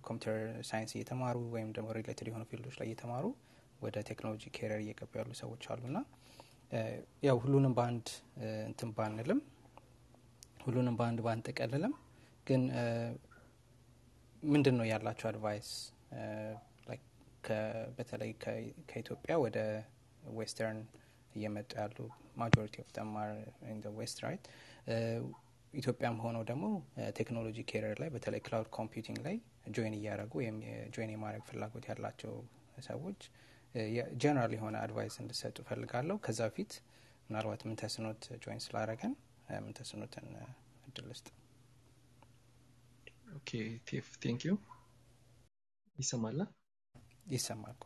ኮምፒውተር 0.07 0.39
ሳይንስ 0.69 0.91
እየተማሩ 0.97 1.37
ወይም 1.55 1.69
ደግሞ 1.77 1.89
ሪሌትድ 1.99 2.29
የሆኑ 2.31 2.45
ፊልዶች 2.51 2.75
ላይ 2.81 2.89
እየተማሩ 2.89 3.27
ወደ 3.81 3.97
ቴክኖሎጂ 4.09 4.45
ኬሪየር 4.57 4.81
እየገቡ 4.85 5.13
ያሉ 5.21 5.31
ሰዎች 5.41 5.65
አሉና 5.73 5.99
እ፣ 6.73 6.79
ያው 7.23 7.37
ሁሉንም 7.43 7.75
በአንድ 7.77 8.07
እ፣ 8.39 8.49
እንትን 8.69 8.91
ባንልም 8.97 9.41
ሁሉንም 10.65 10.95
በአንድ 10.99 11.21
ባንጠቀልልም 11.27 11.95
ግን 12.47 12.63
እ፣ 12.77 12.85
ምንድን 14.43 14.77
ነው 14.79 14.87
ያላቸው 14.91 15.29
አድቫይስ 15.31 15.69
በተለይ 17.97 18.31
ከኢትዮጵያ 18.89 19.35
ወደ 19.43 19.59
ዌስተርን 20.37 20.79
እየመጡ 21.35 21.71
ያሉ 21.81 21.97
ማጆሪቲ 22.37 22.77
ኦፍ 22.83 22.91
ኢን 23.71 23.81
ዌስት 23.99 24.19
ራይት 24.25 24.45
ኢትዮጵያም 25.77 26.17
ሆነው 26.25 26.43
ደግሞ 26.51 26.65
ቴክኖሎጂ 27.19 27.59
ኬሪየር 27.71 27.99
ላይ 28.03 28.09
በተለይ 28.15 28.41
ክላውድ 28.47 28.69
ኮምፒውቲንግ 28.77 29.19
ላይ 29.27 29.37
ጆይን 29.75 29.95
እያደረጉ 29.99 30.33
ወይም 30.41 30.57
ጆይን 30.95 31.11
የማድረግ 31.15 31.43
ፍላጎት 31.49 31.87
ያላቸው 31.91 32.35
ሰዎች 32.87 33.21
ጀነራል 34.23 34.53
የሆነ 34.57 34.77
አድቫይስ 34.85 35.17
እንድሰጡ 35.23 35.57
ፈልጋለሁ። 35.69 36.17
ከዛ 36.27 36.41
በፊት 36.49 36.73
ምናልባት 37.29 37.63
ምንተስኖት 37.69 38.23
ጆይን 38.45 38.63
ስላደረገን 38.67 39.15
ምንተስኖትን 39.65 40.29
እድል 40.89 41.07
ውስጥ 41.13 41.27
ኦኬ 43.37 43.51
ቴፍ 43.89 44.07
ቴንክ 44.23 44.43
ዩ 44.49 44.53
ይሰማላ 45.97 46.41
ይሰማል። 47.33 47.77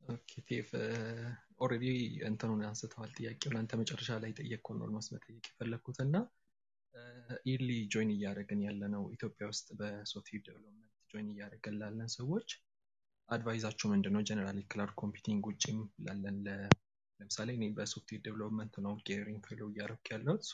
ኦኬ 0.00 0.30
ቴፍ 0.48 0.68
ኦልሬዲ 1.60 1.86
እንትኑን 2.28 2.62
አንስተዋል። 2.68 3.10
ጥያቄውን 3.18 3.56
አንተ 3.60 3.72
መጨረሻ 3.80 4.10
ላይ 4.22 4.32
ጠየቅኩን 4.38 4.82
ኦልሞስት 4.84 5.10
መጠየቅ 5.14 5.44
የፈለግኩት 5.50 5.98
እና 6.04 6.16
ኢርሊ 7.50 7.70
ጆይን 7.92 8.10
እያደረግን 8.14 8.60
ያለ 8.66 8.82
ነው 8.94 9.02
ኢትዮጵያ 9.16 9.46
ውስጥ 9.52 9.68
በሶፍትዌር 9.80 10.42
ዴቨሎፕመንት 10.48 10.78
ጆይን 11.10 11.28
እያደረገን 11.32 11.76
ላለን 11.80 12.10
ሰዎች 12.16 12.48
አድቫይዛችሁ 13.28 13.86
ምንድን 13.92 14.14
ነው? 14.16 14.22
ጀነራሊ 14.28 14.60
ክላውድ 14.70 14.92
ኮምፒውቲንግ 15.00 15.42
ውጭም 15.50 15.78
ላለን 16.06 16.38
ለምሳሌ 16.46 17.48
እኔ 17.58 17.64
በሶፍትዌር 17.76 18.22
ዴቨሎፕመንት 18.26 18.74
ነው 18.86 18.94
ኬሪንግ 19.08 19.42
ፌሎ 19.48 19.60
እያደረኩ 19.70 20.04
ያለሁት 20.14 20.44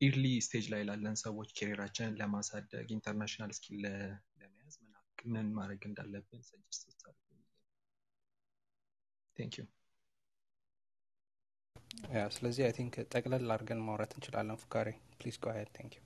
ኢርሊ 0.00 0.26
ስቴጅ 0.44 0.66
ላይ 0.72 0.82
ላለን 0.88 1.16
ሰዎች 1.22 1.48
ኬሪራችንን 1.58 2.14
ለማሳደግ 2.20 2.86
ኢንተርናሽናል 2.96 3.50
ስኪል 3.56 3.82
ለመያዝ 4.40 4.76
ምን 5.32 5.48
ማድረግ 5.58 5.82
እንዳለብን 5.88 6.42
ሰጀስት 6.48 6.84
ቴንክ 9.39 9.53
ዩ 9.59 9.63
ያ 12.17 12.21
ስለዚህ 12.35 12.63
አይ 12.67 12.73
ቲንክ 12.79 12.93
ጠቅለል 13.13 13.45
አድርገን 13.55 13.81
ማውራት 13.87 14.11
እንችላለን። 14.17 14.59
ፉካሬ 14.63 14.87
ፕሊዝ 15.21 15.37
ጎ 15.45 15.55
ሄድ 15.57 15.69
ቴንክ 15.77 15.93
ዩ 15.97 16.01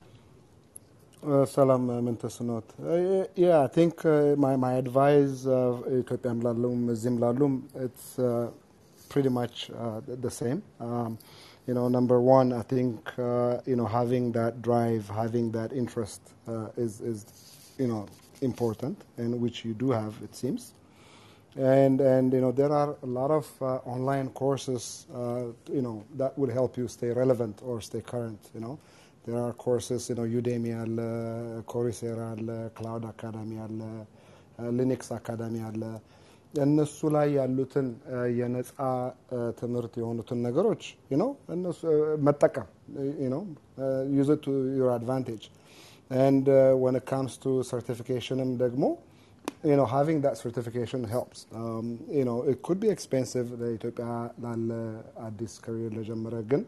ሰላም 1.56 1.84
ምንተስኖት 2.08 2.68
ያ 3.44 3.50
አይ 3.62 3.70
ቲንክ 3.78 3.98
ማይ 4.44 4.56
ማይ 4.64 4.76
አድቫይዝ 4.82 5.36
ኢትዮጵያም 6.02 6.42
ላሉም 6.48 6.82
እዚህም 6.96 7.18
ላሉም 7.26 7.56
ኢትስ 7.86 8.08
pretty 9.10 9.30
much 9.30 9.70
uh, 9.72 10.00
the 10.06 10.32
same. 10.32 10.62
Um, 10.80 11.18
you 11.68 11.74
know, 11.74 11.88
number 11.88 12.22
one, 12.22 12.54
I 12.54 12.62
think 12.62 13.12
uh, 13.20 13.60
you 13.66 13.76
know 13.76 13.86
having 13.86 14.32
that 14.34 14.62
drive, 14.62 15.10
having 15.10 15.52
that 15.52 15.74
interest 15.74 16.22
uh, 16.48 16.68
is 16.78 17.02
is 17.02 17.26
you 17.80 17.88
know 17.88 18.06
important, 18.42 18.98
and 19.18 19.42
which 19.42 19.66
you 19.66 19.74
do 19.76 19.92
have, 19.92 20.16
it 20.24 20.36
seems. 20.36 20.74
And 21.56 22.00
and 22.00 22.32
you 22.32 22.42
know 22.42 22.52
there 22.52 22.72
are 22.72 22.96
a 23.02 23.06
lot 23.06 23.32
of 23.32 23.48
uh, 23.62 23.66
online 23.86 24.30
courses, 24.30 25.08
uh, 25.14 25.46
you 25.72 25.82
know, 25.82 26.04
that 26.16 26.38
will 26.38 26.52
help 26.52 26.78
you 26.78 26.88
stay 26.88 27.10
relevant 27.12 27.62
or 27.66 27.82
stay 27.82 28.02
current. 28.02 28.40
You 28.54 28.62
know, 28.62 28.80
there 29.26 29.38
are 29.38 29.54
courses, 29.54 30.10
you 30.10 30.16
know, 30.16 30.24
Udemy, 30.24 30.74
al, 30.80 31.64
Coursera, 31.64 32.38
al, 32.38 32.70
Cloud 32.70 33.04
Academy, 33.06 33.58
al, 33.58 34.08
Linux 34.72 35.12
Academy, 35.12 35.62
al, 35.62 36.02
እነሱ 36.64 37.00
ላይ 37.16 37.28
ያሉትን 37.40 37.88
የነጻ 38.38 38.76
ትምህርት 39.60 39.94
የሆኑትን 40.02 40.40
ነገሮች 40.46 40.84
ነው 41.22 41.30
እነሱ 41.56 41.82
መጠቀም 42.28 42.68
ነው 43.34 43.44
ዩዝ 44.18 44.30
ቱ 44.46 44.56
ዩር 44.78 44.90
አድቫንቴጅ 44.96 45.44
and 46.26 46.46
uh, 46.50 46.74
when 46.84 46.96
it 47.00 47.06
comes 47.06 47.32
to 47.44 47.50
certificationም 47.72 48.52
ደግሞ 48.64 48.84
you 49.64 49.76
know 49.80 49.86
having 49.86 50.22
that 50.26 50.38
certification 50.38 51.04
helps 51.04 51.40
um, 51.54 52.00
you 52.10 52.26
know 52.28 52.38
it 52.52 52.58
could 52.66 52.80
be 52.86 52.90
expensive 52.96 53.48
ለኢትዮጵያ 53.62 54.08
ላለ 54.46 54.72
አዲስ 55.28 55.54
ካሪየር 55.66 55.92
ለጀመረ 56.00 56.36
ግን 56.52 56.64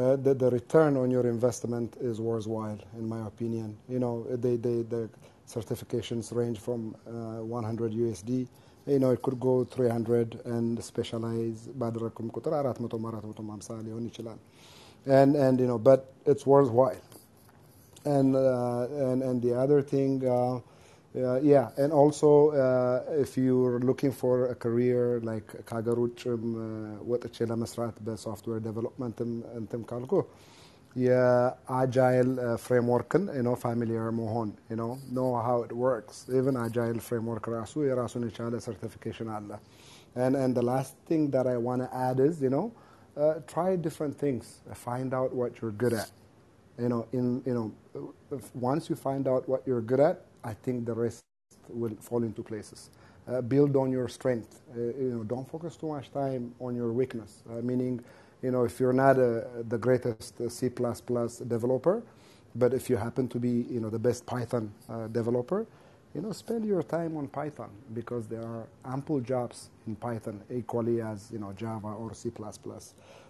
uh, 0.00 0.14
the, 0.24 0.32
the 0.42 0.48
return 0.58 0.92
on 1.02 1.08
your 1.16 1.26
investment 1.36 1.90
is 2.10 2.16
worthwhile 2.30 2.80
in 3.00 3.06
my 3.14 3.20
opinion 3.30 3.68
you 3.94 4.00
know 4.04 4.14
they, 4.44 4.56
they, 4.66 4.78
the 4.94 5.02
certifications 5.56 6.26
range 6.40 6.58
from 6.66 6.80
uh, 7.14 7.62
100 7.62 7.92
USD 8.02 8.32
you 8.86 8.98
know, 8.98 9.10
it 9.10 9.22
could 9.22 9.38
go 9.38 9.64
300 9.64 10.40
and 10.54 10.82
specialize 10.90 11.60
ባደረግኩም 11.80 12.28
ቁጥር 12.36 12.52
400 12.52 13.22
450 13.40 13.76
ሊሆን 13.86 14.04
ይችላል 14.10 14.38
and 15.18 15.32
and 15.44 15.56
you 15.62 15.68
know 15.70 15.78
but 15.88 16.00
it's 16.30 16.44
worthwhile 16.52 17.04
and 18.14 18.30
uh, 18.36 19.08
and 19.08 19.20
and 19.28 19.36
the 19.46 19.52
other 19.62 19.80
thing 19.92 20.10
uh, 20.36 20.56
uh, 21.14 21.38
yeah 21.52 21.82
and 21.82 21.92
also 22.00 22.30
uh, 22.50 23.22
if 23.24 23.30
you're 23.36 23.78
looking 23.90 24.12
for 24.22 24.34
a 24.54 24.56
career 24.64 25.02
like 25.30 25.48
ከሀገር 25.68 25.98
ውጭም 26.04 26.44
ወጥቼ 27.12 27.46
ለመስራት 27.52 27.96
በሶፍትዌር 28.06 28.60
ዴቨሎፕመንትም 28.68 29.32
እንትም 29.60 29.84
ካልኩ 29.90 30.14
የአጃይል 31.06 32.30
ፍሬምወርክን 32.64 33.24
ነው 33.46 33.54
ፋሚሊየር 33.64 34.08
መሆን 34.20 34.48
ነው 34.80 34.90
ኖ 35.18 35.26
ሃው 35.48 35.60
ኢት 35.66 35.72
ወርክስ 35.82 36.18
ኢቨን 36.38 36.56
አጃይል 36.64 36.98
ፍሬምወርክ 37.08 37.44
ራሱ 37.56 37.82
የራሱን 37.88 38.24
የቻለ 38.28 38.54
ሰርቲፊኬሽን 38.66 39.30
አለ 39.38 39.50
and 40.24 40.34
and 40.36 40.54
the 40.54 40.62
last 40.62 40.94
thing 41.08 41.30
that 41.30 41.46
I 41.46 41.56
want 41.56 41.82
to 41.82 41.88
add 41.96 42.18
is 42.20 42.40
you 42.42 42.50
know 42.50 42.72
uh, 43.16 43.34
try 43.46 43.76
different 43.76 44.16
things 44.18 44.60
find 44.74 45.14
out 45.14 45.34
what 45.40 45.60
you're 45.60 45.70
good 45.70 45.92
at 45.92 46.10
you 46.78 46.88
know 46.88 47.06
in 47.12 47.26
you 47.46 47.54
know 47.54 47.66
once 48.54 48.90
you 48.90 48.96
find 48.96 49.28
out 49.28 49.48
what 49.48 49.62
you're 49.66 49.80
good 49.92 50.00
at 50.00 50.16
I 50.45 50.53
think 50.53 50.85
the 50.85 50.93
rest 50.93 51.25
will 51.69 51.95
fall 51.99 52.23
into 52.23 52.43
places 52.43 52.91
uh, 53.27 53.41
build 53.41 53.75
on 53.75 53.91
your 53.91 54.07
strength 54.07 54.61
uh, 54.75 54.79
you 54.79 55.11
know 55.13 55.23
don't 55.23 55.49
focus 55.49 55.75
too 55.75 55.89
much 55.89 56.11
time 56.11 56.53
on 56.59 56.75
your 56.75 56.91
weakness 56.93 57.43
meaning 57.63 58.03
you 58.45 58.51
know, 58.51 58.63
if 58.63 58.79
you're 58.79 58.93
not 58.93 59.17
a, 59.17 59.47
the 59.69 59.77
greatest 59.77 60.39
C++ 60.51 60.69
developer, 60.69 62.03
but 62.55 62.73
if 62.73 62.89
you 62.89 62.97
happen 62.97 63.27
to 63.29 63.39
be, 63.39 63.65
you 63.69 63.79
know, 63.79 63.89
the 63.89 63.99
best 63.99 64.25
Python 64.27 64.71
uh, 64.89 65.07
developer, 65.07 65.65
you 66.13 66.21
know, 66.21 66.31
spend 66.31 66.63
your 66.65 66.83
time 66.83 67.17
on 67.17 67.27
Python 67.27 67.71
because 67.93 68.27
there 68.27 68.43
are 68.43 68.67
ample 68.85 69.19
jobs 69.19 69.69
in 69.87 69.95
Python 69.95 70.41
equally 70.53 71.01
as, 71.01 71.29
you 71.31 71.39
know, 71.39 71.53
Java 71.53 71.87
or 71.87 72.13
C++. 72.13 72.31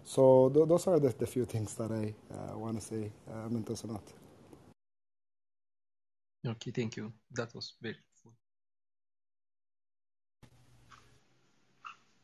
So 0.04 0.52
th- 0.54 0.68
those 0.68 0.88
are 0.88 1.00
the, 1.00 1.10
the, 1.18 1.26
few 1.26 1.46
things 1.46 1.74
that 1.76 1.92
I 1.92 2.14
uh, 2.34 2.58
want 2.58 2.80
to 2.80 2.86
say, 2.86 3.12
uh, 3.32 3.50
Mentosanot. 3.50 4.24
Okay, 6.45 6.72
thank 6.72 6.95
you. 6.95 7.11
That 7.34 7.53
was 7.55 7.73
very 7.81 7.95
helpful. 7.95 8.34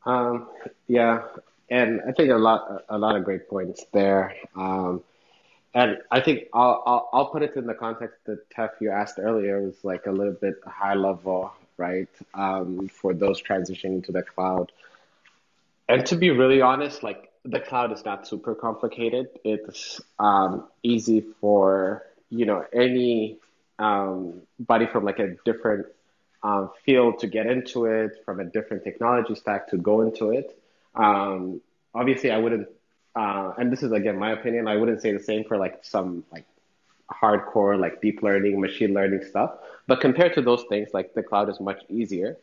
Um, 0.05 0.47
yeah, 0.87 1.23
and 1.69 2.01
I 2.07 2.11
think 2.11 2.31
a 2.31 2.35
lot 2.35 2.83
a 2.89 2.97
lot 2.97 3.15
of 3.15 3.23
great 3.23 3.49
points 3.49 3.85
there. 3.93 4.35
Um, 4.55 5.03
and 5.73 5.97
I 6.11 6.19
think 6.19 6.45
I'll, 6.53 6.83
I'll 6.85 7.09
I'll 7.13 7.25
put 7.27 7.41
it 7.43 7.55
in 7.55 7.65
the 7.65 7.73
context 7.73 8.17
that 8.25 8.49
Tef 8.49 8.69
you 8.79 8.91
asked 8.91 9.17
earlier 9.17 9.61
was 9.61 9.83
like 9.83 10.05
a 10.05 10.11
little 10.11 10.33
bit 10.33 10.55
high 10.65 10.95
level, 10.95 11.53
right? 11.77 12.09
Um, 12.33 12.89
for 12.89 13.13
those 13.13 13.41
transitioning 13.41 14.03
to 14.05 14.11
the 14.11 14.21
cloud. 14.21 14.71
And 15.87 16.05
to 16.07 16.15
be 16.15 16.29
really 16.29 16.61
honest, 16.61 17.03
like 17.03 17.31
the 17.43 17.59
cloud 17.59 17.91
is 17.91 18.05
not 18.05 18.27
super 18.27 18.53
complicated. 18.53 19.29
It's 19.43 19.99
um, 20.19 20.67
easy 20.83 21.21
for 21.39 22.03
you 22.29 22.45
know 22.45 22.65
any 22.73 23.37
um, 23.81 24.41
body 24.59 24.85
from 24.85 25.03
like 25.03 25.19
a 25.19 25.35
different 25.43 25.87
um, 26.43 26.71
field 26.85 27.19
to 27.19 27.27
get 27.27 27.47
into 27.47 27.85
it, 27.85 28.11
from 28.25 28.39
a 28.39 28.45
different 28.45 28.83
technology 28.83 29.35
stack 29.35 29.69
to 29.69 29.77
go 29.77 30.01
into 30.01 30.31
it. 30.31 30.57
Um, 30.95 31.61
obviously, 31.93 32.31
I 32.31 32.37
wouldn't, 32.37 32.67
uh, 33.15 33.53
and 33.57 33.71
this 33.71 33.83
is 33.83 33.91
again 33.91 34.17
my 34.17 34.31
opinion. 34.31 34.67
I 34.67 34.77
wouldn't 34.77 35.01
say 35.01 35.11
the 35.11 35.23
same 35.23 35.43
for 35.43 35.57
like 35.57 35.79
some 35.83 36.23
like 36.31 36.45
hardcore 37.09 37.79
like 37.79 38.01
deep 38.01 38.23
learning, 38.23 38.59
machine 38.59 38.93
learning 38.93 39.23
stuff. 39.25 39.51
But 39.87 39.99
compared 39.99 40.33
to 40.35 40.41
those 40.41 40.63
things, 40.69 40.89
like 40.93 41.13
the 41.13 41.23
cloud 41.23 41.49
is 41.49 41.59
much 41.59 41.81
easier 41.89 42.37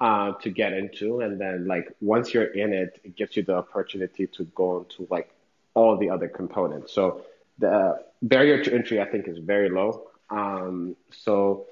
uh, 0.00 0.32
to 0.42 0.50
get 0.50 0.72
into, 0.72 1.20
and 1.20 1.40
then 1.40 1.66
like 1.66 1.92
once 2.00 2.34
you're 2.34 2.44
in 2.44 2.72
it, 2.72 3.00
it 3.02 3.16
gives 3.16 3.36
you 3.36 3.42
the 3.42 3.56
opportunity 3.56 4.26
to 4.28 4.44
go 4.54 4.78
into 4.78 5.06
like 5.10 5.30
all 5.74 5.96
the 5.96 6.10
other 6.10 6.28
components. 6.28 6.92
So 6.92 7.22
the 7.58 8.02
barrier 8.22 8.62
to 8.64 8.74
entry, 8.74 9.00
I 9.00 9.06
think, 9.06 9.26
is 9.28 9.38
very 9.38 9.70
low. 9.70 10.08
Um, 10.30 10.96
so 11.10 11.66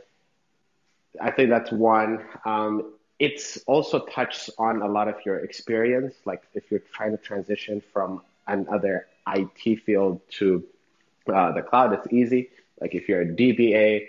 I 1.20 1.30
think 1.30 1.50
that's 1.50 1.70
one. 1.70 2.24
Um, 2.44 2.92
it's 3.18 3.58
also 3.66 4.00
touched 4.06 4.50
on 4.58 4.82
a 4.82 4.88
lot 4.88 5.08
of 5.08 5.16
your 5.24 5.38
experience. 5.38 6.14
Like 6.24 6.42
if 6.54 6.70
you're 6.70 6.82
trying 6.92 7.12
to 7.12 7.22
transition 7.22 7.82
from 7.92 8.22
another 8.46 9.06
IT 9.28 9.80
field 9.84 10.20
to 10.38 10.64
uh, 11.32 11.52
the 11.52 11.62
cloud, 11.62 11.92
it's 11.92 12.12
easy. 12.12 12.50
Like 12.80 12.94
if 12.94 13.08
you're 13.08 13.22
a 13.22 13.26
DBA, 13.26 14.08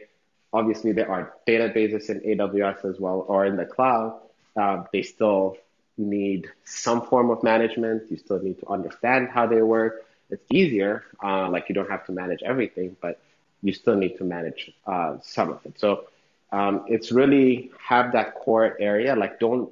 obviously 0.51 0.91
there 0.91 1.09
are 1.09 1.33
databases 1.47 2.09
in 2.09 2.21
AWS 2.21 2.85
as 2.85 2.99
well 2.99 3.25
or 3.27 3.45
in 3.45 3.55
the 3.55 3.65
cloud. 3.65 4.19
Uh, 4.55 4.83
they 4.91 5.03
still 5.03 5.57
need 5.97 6.47
some 6.63 7.01
form 7.05 7.29
of 7.29 7.43
management. 7.43 8.09
You 8.09 8.17
still 8.17 8.39
need 8.39 8.59
to 8.59 8.67
understand 8.69 9.29
how 9.29 9.47
they 9.47 9.61
work. 9.61 10.05
It's 10.29 10.45
easier. 10.51 11.03
Uh, 11.23 11.49
like 11.49 11.69
you 11.69 11.75
don't 11.75 11.89
have 11.89 12.05
to 12.07 12.11
manage 12.11 12.41
everything, 12.43 12.95
but 13.01 13.19
you 13.65 13.73
still 13.73 13.95
need 13.95 14.17
to 14.17 14.23
manage 14.23 14.71
uh, 14.85 15.17
some 15.21 15.49
of 15.49 15.65
it. 15.65 15.79
So 15.79 16.05
um, 16.51 16.85
it's 16.87 17.11
really 17.11 17.71
have 17.79 18.11
that 18.13 18.35
core 18.35 18.77
area. 18.79 19.15
Like 19.15 19.39
don't 19.39 19.69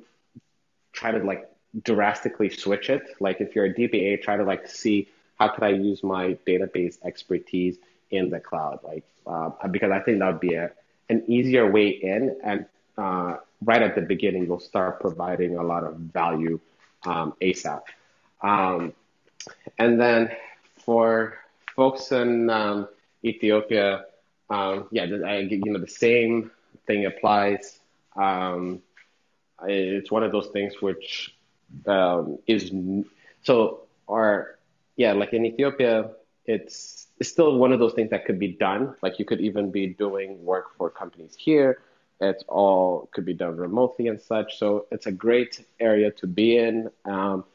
try 0.91 1.11
to 1.11 1.19
like 1.19 1.49
drastically 1.83 2.49
switch 2.49 2.89
it. 2.89 3.03
Like 3.19 3.39
if 3.39 3.55
you're 3.55 3.65
a 3.65 3.73
DBA, 3.73 4.21
try 4.21 4.35
to 4.35 4.43
like 4.43 4.67
see 4.67 5.09
how 5.39 5.49
could 5.49 5.63
I 5.63 5.69
use 5.69 6.03
my 6.03 6.37
database 6.47 6.97
expertise 7.03 7.77
in 8.09 8.29
the 8.29 8.39
cloud, 8.39 8.79
like 8.83 9.03
uh, 9.25 9.49
because 9.69 9.91
I 9.91 9.99
think 9.99 10.19
that 10.19 10.27
would 10.31 10.39
be 10.39 10.55
a, 10.55 10.71
an 11.09 11.23
easier 11.27 11.69
way 11.69 11.89
in 11.89 12.35
and 12.43 12.65
uh, 12.97 13.37
right 13.63 13.81
at 13.81 13.95
the 13.95 14.01
beginning, 14.01 14.45
you'll 14.45 14.59
start 14.59 14.99
providing 14.99 15.57
a 15.57 15.63
lot 15.63 15.83
of 15.83 15.95
value 15.95 16.59
um, 17.05 17.33
ASAP. 17.41 17.83
Um, 18.41 18.93
and 19.77 19.99
then 19.99 20.31
for 20.77 21.37
folks 21.75 22.11
in 22.11 22.49
um, 22.49 22.87
Ethiopia, 23.23 24.05
um, 24.49 24.87
yeah, 24.91 25.05
I, 25.25 25.37
you 25.39 25.71
know, 25.71 25.79
the 25.79 25.87
same 25.87 26.51
thing 26.85 27.05
applies. 27.05 27.79
Um, 28.15 28.81
it's 29.65 30.11
one 30.11 30.23
of 30.23 30.31
those 30.31 30.47
things 30.47 30.73
which 30.81 31.35
um, 31.87 32.37
is 32.47 32.71
so, 33.43 33.81
or 34.07 34.57
yeah, 34.95 35.13
like 35.13 35.33
in 35.33 35.45
Ethiopia, 35.45 36.11
it's 36.45 37.07
it's 37.19 37.29
still 37.29 37.57
one 37.57 37.71
of 37.71 37.79
those 37.79 37.93
things 37.93 38.09
that 38.11 38.25
could 38.25 38.39
be 38.39 38.49
done. 38.49 38.95
Like 39.01 39.19
you 39.19 39.25
could 39.25 39.41
even 39.41 39.71
be 39.71 39.87
doing 39.87 40.43
work 40.43 40.75
for 40.77 40.89
companies 40.89 41.35
here. 41.37 41.79
It's 42.19 42.43
all 42.47 43.09
could 43.13 43.25
be 43.25 43.33
done 43.33 43.57
remotely 43.57 44.07
and 44.07 44.21
such. 44.21 44.57
So 44.57 44.85
it's 44.91 45.07
a 45.07 45.11
great 45.11 45.65
area 45.79 46.11
to 46.11 46.27
be 46.27 46.57
in. 46.57 46.89
Um, 47.05 47.45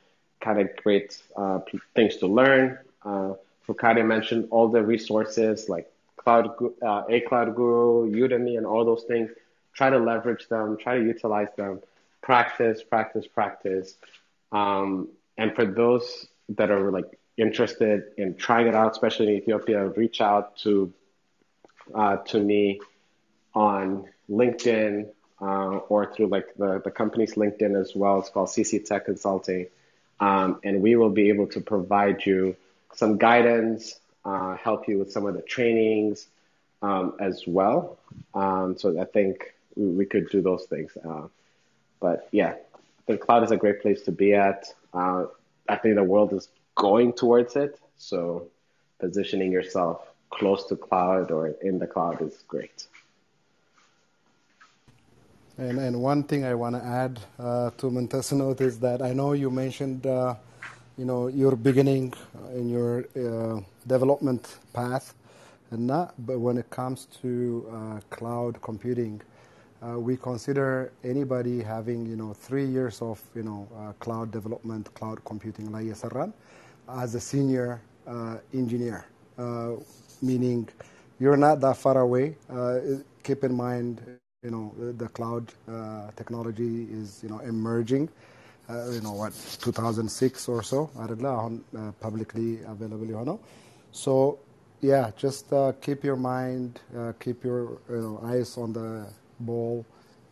kind 0.40 0.60
of 0.60 0.74
great 0.76 1.20
uh, 1.36 1.60
things 1.94 2.16
to 2.16 2.26
learn. 2.26 2.78
Uh, 3.04 3.34
Fukade 3.68 4.04
mentioned 4.04 4.48
all 4.50 4.68
the 4.68 4.82
resources 4.82 5.68
like 5.68 5.90
Cloud, 6.16 6.50
uh, 6.82 7.04
A 7.08 7.20
Cloud 7.20 7.54
Guru, 7.54 8.10
Udemy, 8.10 8.56
and 8.56 8.66
all 8.66 8.84
those 8.84 9.04
things. 9.04 9.30
Try 9.74 9.90
to 9.90 9.98
leverage 9.98 10.48
them. 10.48 10.76
Try 10.80 10.98
to 10.98 11.04
utilize 11.04 11.48
them. 11.56 11.80
Practice, 12.22 12.82
practice, 12.82 13.26
practice. 13.26 13.94
Um, 14.50 15.08
and 15.36 15.54
for 15.54 15.64
those 15.64 16.26
that 16.50 16.70
are 16.70 16.90
like 16.90 17.18
interested 17.36 18.04
in 18.16 18.34
trying 18.34 18.66
it 18.66 18.74
out, 18.74 18.92
especially 18.92 19.28
in 19.28 19.34
Ethiopia, 19.34 19.86
reach 19.86 20.20
out 20.20 20.56
to 20.58 20.92
uh, 21.94 22.16
to 22.16 22.40
me 22.40 22.80
on 23.54 24.06
LinkedIn 24.30 25.08
uh, 25.40 25.76
or 25.88 26.12
through 26.12 26.26
like 26.26 26.46
the, 26.56 26.80
the 26.84 26.90
company's 26.90 27.34
LinkedIn 27.34 27.80
as 27.80 27.94
well. 27.94 28.18
It's 28.20 28.30
called 28.30 28.48
CC 28.48 28.84
Tech 28.84 29.04
Consulting. 29.04 29.66
Um, 30.20 30.60
and 30.64 30.82
we 30.82 30.96
will 30.96 31.10
be 31.10 31.28
able 31.28 31.46
to 31.48 31.60
provide 31.60 32.26
you 32.26 32.56
some 32.94 33.18
guidance, 33.18 34.00
uh, 34.24 34.56
help 34.56 34.88
you 34.88 34.98
with 34.98 35.12
some 35.12 35.26
of 35.26 35.34
the 35.34 35.42
trainings 35.42 36.26
um, 36.82 37.14
as 37.20 37.44
well. 37.46 37.98
Um, 38.34 38.76
so 38.78 39.00
I 39.00 39.04
think 39.04 39.54
we, 39.76 40.04
could 40.06 40.28
do 40.30 40.42
those 40.42 40.64
things. 40.64 40.92
Uh, 41.04 41.28
but 42.00 42.28
yeah, 42.32 42.54
think 43.08 43.20
cloud 43.20 43.42
is 43.42 43.50
a 43.50 43.56
great 43.56 43.80
place 43.82 44.02
to 44.02 44.12
be 44.12 44.34
at. 44.34 44.66
Uh, 44.92 45.24
I 45.68 45.76
think 45.76 45.96
the 45.96 46.04
world 46.04 46.32
is 46.32 46.48
going 46.74 47.14
towards 47.14 47.56
it. 47.56 47.80
So 47.96 48.48
positioning 49.00 49.50
yourself 49.50 50.06
close 50.30 50.66
to 50.66 50.76
cloud 50.76 51.30
or 51.30 51.48
in 51.62 51.78
the 51.78 51.86
cloud 51.86 52.20
is 52.22 52.44
great. 52.46 52.86
And, 55.56 55.78
and 55.80 56.00
one 56.00 56.22
thing 56.22 56.44
I 56.44 56.54
want 56.54 56.76
to 56.76 56.84
add 56.84 57.18
uh, 57.38 57.70
to 57.78 57.90
Montes 57.90 58.30
note 58.32 58.60
is 58.60 58.78
that 58.80 59.02
I 59.02 59.12
know 59.12 59.32
you 59.32 59.50
mentioned, 59.50 60.06
uh, 60.06 60.36
you 60.98 61.06
know 61.06 61.28
your 61.28 61.56
beginning 61.56 62.14
uh, 62.36 62.50
in 62.58 62.68
your 62.70 63.06
uh, 63.16 63.60
development 63.88 64.58
path 64.74 65.14
and 65.72 65.90
that. 65.90 66.14
But 66.20 66.40
when 66.40 66.58
it 66.58 66.70
comes 66.70 67.06
to 67.22 67.66
uh, 67.72 68.00
cloud 68.10 68.62
computing 68.62 69.22
uh, 69.82 69.98
we 70.00 70.16
consider 70.16 70.92
anybody 71.04 71.62
having 71.62 72.06
you 72.06 72.16
know 72.16 72.34
three 72.34 72.66
years 72.66 73.02
of 73.02 73.22
you 73.36 73.44
know 73.44 73.68
uh, 73.78 73.92
cloud 74.00 74.32
development 74.32 74.92
cloud 74.94 75.24
computing 75.24 75.70
as 76.88 77.14
a 77.16 77.20
senior 77.20 77.80
uh, 78.08 78.38
engineer. 78.54 79.06
Meaning 80.22 80.68
you're 81.20 81.36
not 81.38 81.60
that 81.62 81.76
far 81.78 82.00
away. 82.00 82.36
Keep 83.24 83.44
in 83.44 83.54
mind 83.56 84.00
you 84.44 84.50
know 84.50 84.74
the 84.98 85.08
cloud 85.08 85.52
technology 86.16 86.88
is 86.92 87.20
you 87.22 87.30
know 87.30 87.40
emerging. 87.40 88.08
uh, 88.69 88.89
you 88.95 89.01
know 89.05 89.15
what 89.21 89.33
2006 89.61 90.49
or 90.53 90.61
so 90.71 90.79
አይደለ 91.01 91.25
አሁን 91.39 91.53
publicly 92.03 92.49
available 92.73 93.09
የሆነው 93.13 93.37
so 94.03 94.13
yeah 94.81 95.05
just 95.23 95.45
uh, 95.59 95.71
keep 95.85 95.99
your 96.09 96.19
mind 96.31 96.71
keep 97.23 97.39
your 97.49 97.61
you 97.95 98.01
know 98.05 98.15
eyes 98.31 98.51
on 98.63 98.71
the 98.79 98.87
ball 99.49 99.77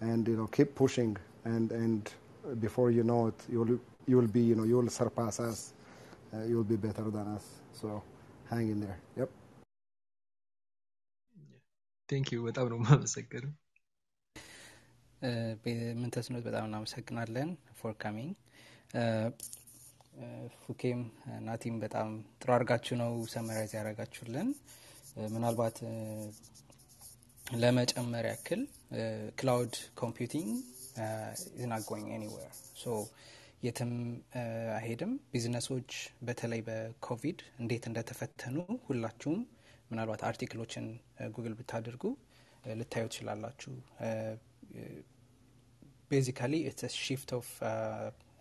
and 0.09 0.21
you 0.31 0.37
know 0.39 0.47
keep 0.57 0.71
pushing 0.83 1.11
and 1.53 1.67
and 1.83 2.03
before 2.65 2.89
you 2.97 3.03
know 3.11 3.21
it 3.31 3.39
you'll 3.53 3.75
you'll 4.11 4.31
be 4.39 4.43
you 4.51 4.55
know 4.59 4.67
you'll 4.71 4.93
surpass 5.01 5.37
us 5.49 5.59
you'll 6.51 6.69
be 6.75 6.79
better 6.87 7.07
than 7.17 7.27
us 7.37 7.45
so 7.81 7.87
hang 8.51 8.67
in 8.73 8.79
there 8.85 8.99
yep 9.21 9.31
ቴንክ 12.09 12.29
ዩ 12.33 12.37
በጣም 12.47 12.65
ነው 12.71 12.77
የማመሰግነው 12.79 13.51
ምንተስኖት 16.01 16.43
በጣም 16.47 16.65
እናመሰግናለን 16.69 17.49
ፎር 17.78 17.94
ካሚንግ 18.02 18.32
ፉኬም 20.60 21.00
ናቲም 21.46 21.74
በጣም 21.82 22.10
ጥሩ 22.40 22.50
አድርጋችሁ 22.54 22.94
ነው 23.02 23.12
ሰመራይዝ 23.32 23.72
ያደረጋችሁልን። 23.76 24.48
ምናልባት 25.34 25.76
ለመጨመር 27.56 28.24
ያክል 28.30 28.62
ክላውድ 29.38 29.74
ኮምፒውቲንግ 30.00 30.48
ኢዝና 31.54 31.74
ጎይንግ 31.88 32.08
ኤኒዌር 32.16 32.50
ሶ 32.82 32.94
የትም 33.66 33.92
አይሄድም። 34.76 35.12
ቢዝነሶች 35.32 35.90
በተለይ 36.26 36.60
በኮቪድ 36.66 37.38
እንዴት 37.60 37.84
እንደተፈተኑ 37.90 38.56
ሁላችሁም 38.88 39.38
ምናልባት 39.90 40.22
አርቲክሎችን 40.28 40.86
ጉግል 41.34 41.54
ብታደርጉ 41.58 42.04
ልታዩ 42.74 43.04
ትችላላችሁ 43.10 43.72
ቤዚካሊ 46.11 46.53
ኢትስ 46.69 46.95
ሺፍት 47.07 47.29
ኦፍ 47.39 47.49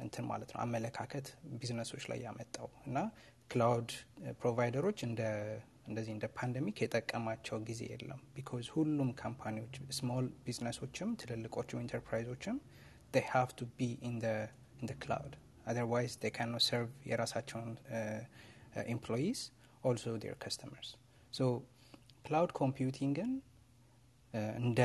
እንትን 0.05 0.25
ማለት 0.31 0.51
ነው 0.55 0.61
አመለካከት 0.67 1.27
ቢዝነሶች 1.61 2.05
ላይ 2.11 2.19
ያመጣው 2.27 2.69
እና 2.89 2.99
ክላውድ 3.51 3.91
ፕሮቫይደሮች 4.41 4.99
እንደ 5.09 5.23
እንደዚህ 5.91 6.13
እንደ 6.17 6.27
ፓንደሚክ 6.39 6.77
የጠቀማቸው 6.83 7.57
ጊዜ 7.69 7.81
የለም 7.93 8.21
ቢኮዝ 8.35 8.67
ሁሉም 8.77 9.09
ካምፓኒዎች 9.23 9.77
ስሞል 9.99 10.27
ቢዝነሶችም 10.47 11.11
ትልልቆቹም 11.23 11.83
ኢንተርፕራይዞችም 11.85 12.59
they 13.15 13.25
have 13.35 13.53
to 13.61 13.65
be 13.79 13.89
in 14.09 14.17
the 14.25 14.35
in 14.81 14.87
the 14.91 14.97
cloud 15.05 15.33
otherwise 15.71 16.13
they 16.23 16.33
cannot 16.37 16.63
serve 16.69 16.91
የራሳቸውን 17.11 17.71
ኤምፕሎይስ 18.95 19.41
ኦልሶ 19.85 20.13
ዴር 20.25 20.37
ከስተመርስ 20.45 20.91
ሶ 21.33 21.49
ክላውድ 22.27 22.53
ኮምፒውቲንግን 22.61 23.31
እንደ 24.63 24.81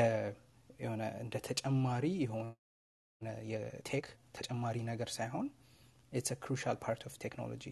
የሆነ 0.84 1.02
እንደ 1.24 1.34
ተጨማሪ 1.48 2.06
የሆነ 2.24 2.48
የቴክ 3.51 4.05
ተጨማሪ 4.35 4.77
ነገር 4.89 5.09
ሳይሆን 5.15 5.47
ኢትስ 6.11 6.31
ክሩሻል 6.43 6.77
ፓርት 6.83 7.01
ኦፍ 7.09 7.13
ቴክኖሎጂ 7.23 7.65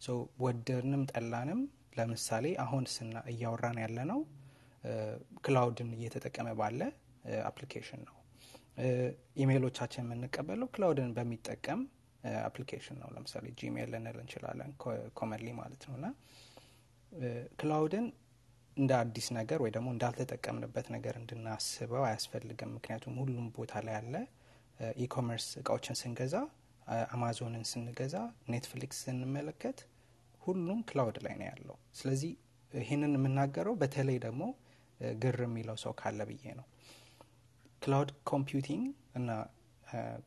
ሶ 0.00 0.10
ወደድንም 0.44 1.02
ጠላንም 1.12 1.60
ለምሳሌ 1.98 2.46
አሁን 2.64 2.84
ስና 2.94 3.16
እያወራን 3.32 3.78
ያለ 3.84 3.98
ነው 4.10 4.20
ክላውድን 5.44 5.90
እየተጠቀመ 5.96 6.48
ባለ 6.60 6.80
አፕሊኬሽን 7.48 8.00
ነው። 8.08 8.16
ኢሜይሎቻችን 9.42 10.04
የምንቀበለው 10.04 10.68
ክላውድን 10.74 11.10
በሚጠቀም 11.16 11.80
አፕሊኬሽን 12.46 12.96
ነው። 13.02 13.08
ለምሳሌ 13.14 13.46
ጂሜል 13.60 13.90
ልንል 13.94 14.16
እንችላለን 14.22 14.70
ኮመንሊ 15.18 15.48
ማለት 15.60 15.82
ነው። 15.88 15.94
እና 15.98 16.06
ክላውድን 17.60 18.06
እንደ 18.76 18.92
አዲስ 19.02 19.26
ነገር 19.38 19.58
ወይ 19.64 19.70
ደግሞ 19.76 19.88
እንዳልተጠቀምንበት 19.94 20.86
ነገር 20.94 21.14
እንድናስበው 21.20 22.02
አያስፈልግም። 22.08 22.70
ምክንያቱም 22.76 23.16
ሁሉም 23.22 23.46
ቦታ 23.56 23.82
ላይ 23.86 23.94
ያለ 23.98 24.14
ኢኮመርስ 25.00 25.46
እቃዎችን 25.60 25.96
ስንገዛ 26.00 26.36
አማዞንን 27.08 27.64
ስንገዛ 27.70 28.16
ኔትፍሊክስ 28.52 28.98
ስንመለከት 29.04 29.78
ሁሉም 30.42 30.80
ክላውድ 30.88 31.16
ላይ 31.24 31.34
ነው 31.40 31.46
ያለው። 31.50 31.76
ስለዚህ 31.98 32.32
ይህንን 32.72 33.12
የምናገረው 33.18 33.74
በተለይ 33.82 34.18
ደግሞ 34.24 34.42
ግር 35.18 35.38
የሚለው 35.44 35.76
ሰው 35.84 35.92
ካለ 36.00 36.20
ብዬ 36.30 36.44
ነው። 36.58 36.66
ክላውድ 37.82 38.10
ኮምፒውቲንግ 38.30 38.84
እና 39.14 39.28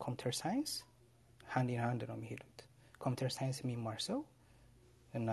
ኮምፒውተር 0.03 0.33
ሳይንስ 0.39 0.71
ሀንድ 1.47 1.69
ኢን 1.73 1.81
ሀንድ 1.83 2.01
ነው 2.09 2.15
የሚሄዱት። 2.17 2.59
ኮምፒውተር 3.01 3.31
ሳይንስ 3.37 3.57
የሚማር 3.63 3.99
ሰው 4.07 4.19
እና 5.13 5.29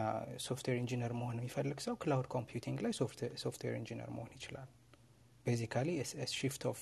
ሶፍትዌር 0.46 0.76
ኢንጂነር 0.80 1.12
መሆን 1.20 1.36
የሚፈልግ 1.38 1.78
ሰው 1.86 1.94
ክላውድ 2.02 2.26
ኮምፒውቲንግ 2.34 2.78
ላይ 2.86 2.92
ሶፍትዌር 3.44 3.74
ኢንጂነር 3.78 4.10
መሆን 4.16 4.32
ይችላል። 4.36 4.68
ቤዚካሊ 5.46 5.88
ሽፍት 6.34 6.64
ኦፍ 6.70 6.80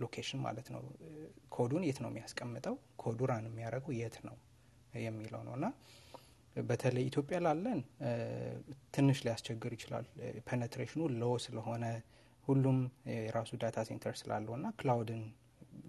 ሎኬሽን 0.00 0.40
ማለት 0.44 0.68
ነው። 0.74 0.82
ኮዱን 1.50 1.82
የት 1.88 1.98
ነው 2.04 2.10
የሚያስቀምጠው? 2.10 2.74
ኮዱ 3.02 3.20
ራን 3.30 3.46
የሚያደርገው 3.48 3.92
የት 4.00 4.16
ነው 4.26 4.36
የሚለው 5.00 5.42
ነው። 5.48 5.54
እና 5.58 5.66
በተለይ 6.62 7.04
ኢትዮጵያ 7.10 7.36
ላለን 7.44 7.80
ትንሽ 8.94 9.18
ሊያስቸግር 9.26 9.72
ይችላል። 9.76 10.06
ፔኔትሬሽኑ 10.48 11.02
ሎ 11.16 11.32
ስለሆነ 11.44 11.84
ሁሉም 12.48 12.78
የራሱ 13.16 13.50
ዳታ 13.62 13.78
ሴንተር 13.88 14.14
ስላለው 14.20 14.54
እና 14.58 14.68
ክላውድን 14.80 15.22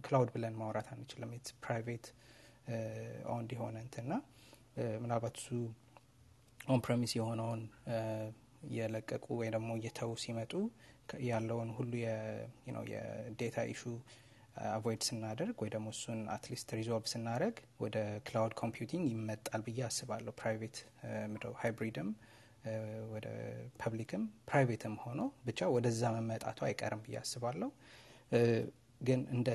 ክላውድ 0.05 0.29
ብለን 0.35 0.55
ማውራት 0.59 0.87
አንችልም። 0.93 1.31
ኢትስ 1.37 1.53
ፕራይቬት 1.63 2.05
ኦንድ 3.33 3.49
የሆነ 3.55 3.75
እንትና 3.85 4.11
ምናልባት 5.01 5.35
እሱ 5.39 5.47
ኦን 6.67 6.81
ፕሬሚስ 6.85 7.11
የሆነውን 7.17 7.61
የለቀቁ 8.75 9.25
ወይ 9.39 9.49
ደግሞ 9.55 9.71
እየተው 9.79 10.11
ሲመጡ 10.23 10.51
ያለውን 11.27 11.69
ሁሉ 11.77 11.91
የዴታ 12.91 13.57
ኢሹ 13.71 13.83
አቮይድ 14.69 15.01
ስናደርግ 15.07 15.57
ወይ 15.63 15.69
ደግሞ 15.73 15.87
እሱን 15.95 16.19
አትሊስት 16.33 16.69
ሪዞልቭ 16.77 17.05
ስናደርግ 17.11 17.55
ወደ 17.83 17.97
ክላውድ 18.27 18.53
ኮምፒውቲንግ 18.61 19.05
ይመጣል 19.11 19.61
ብዬ 19.67 19.79
አስባለሁ። 19.87 20.33
ፕራይቬት 20.41 20.77
ምድው 21.33 21.53
ሃይብሪድም 21.61 22.09
ወደ 23.13 23.27
ፐብሊክም 23.81 24.23
ፕራይቬትም 24.49 24.95
ሆኖ 25.03 25.21
ብቻ 25.47 25.69
ወደዛ 25.75 26.01
መመጣቱ 26.17 26.59
አይቀርም 26.67 27.01
ብዬ 27.05 27.15
አስባለሁ። 27.21 27.69
ግን 29.01 29.21
እንደ 29.35 29.49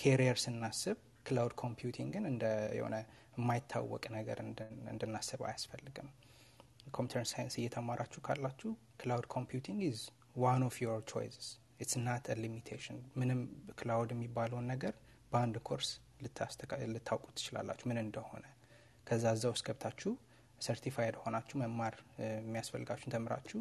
ኬሪየር 0.00 0.38
ስናስብ 0.44 0.98
ክላውድ 1.26 1.54
ኮምፒውቲንግን 1.62 2.24
እንደ 2.30 2.44
የሆነ 2.78 2.96
የማይታወቅ 3.36 4.04
ነገር 4.16 4.38
እንድናስብ 4.90 5.40
አያስፈልግም። 5.48 6.08
ኮምፒውተር 6.96 7.26
ሳይንስ 7.30 7.54
እየተማራችሁ 7.60 8.20
ካላችሁ 8.26 8.70
ክላውድ 9.00 9.26
ኮምፒውቲንግ 9.34 9.80
ኢዝ 9.88 10.00
ዋን 10.36 10.62
ኦፍ 10.66 10.76
ዮር 10.82 11.00
ቾይስስ 11.10 11.46
ኢትስ 11.80 11.94
ናት 12.04 12.26
ሊሚቴሽን። 12.42 12.98
ምንም 13.20 13.40
ክላውድ 13.78 14.10
የሚባለውን 14.14 14.66
ነገር 14.72 14.94
በአንድ 15.32 15.56
ኮርስ 15.68 15.88
ልታውቁ 16.88 17.24
ትችላላችሁ 17.36 17.86
ምን 17.90 17.98
እንደሆነ። 18.04 18.44
ከዛ 19.06 19.24
እዛ 19.36 19.44
ውስጥ 19.52 19.64
ገብታችሁ 19.68 20.12
ሰርቲፋይድ 20.58 21.16
ሆናችሁ 21.22 21.56
መማር 21.62 21.94
የሚያስፈልጋችሁን 22.38 23.12
ተምራችሁ 23.14 23.60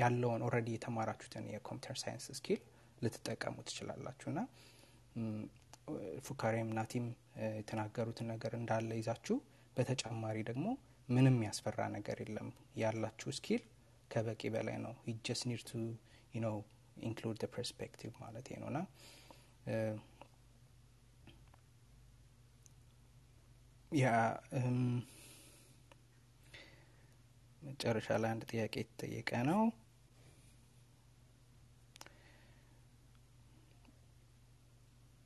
ያለውን 0.00 0.42
ኦልሬዲ 0.46 0.68
የተማራችሁትን 0.74 1.44
የኮምፒውተር 1.52 1.96
ሳይንስ 2.02 2.24
ስኪል 2.38 2.60
ልትጠቀሙ 2.98 3.56
ትችላላችሁ 3.68 4.28
እና 4.32 4.40
ፉካሬም 6.26 6.70
ናቲም 6.78 7.06
የተናገሩትን 7.58 8.28
ነገር 8.32 8.52
እንዳለ 8.58 8.90
ይዛችሁ 9.00 9.36
በተጨማሪ 9.76 10.36
ደግሞ 10.50 10.66
ምንም 11.08 11.36
ያስፈራ 11.46 11.80
ነገር 11.96 12.18
የለም። 12.22 12.48
ያላችሁ 12.82 13.30
ስኪል 13.36 13.62
ከበቂ 14.10 14.48
በላይ 14.54 14.76
ነው። 14.84 14.94
ጀስት 15.26 15.44
ኒድ 15.50 15.62
ቱ 15.68 15.72
ነው 16.40 16.56
ኢንክሉድ 17.02 17.42
ፐርስፔክቲቭ 17.54 18.10
ማለት 18.22 18.48
ነው 18.56 18.68
እና 18.72 18.78
ያ 23.92 24.06
መጨረሻ 27.62 28.16
ላይ 28.22 28.30
አንድ 28.32 28.42
ጥያቄ 28.50 28.74
የተጠየቀ 28.82 29.30
ነው። 29.48 29.60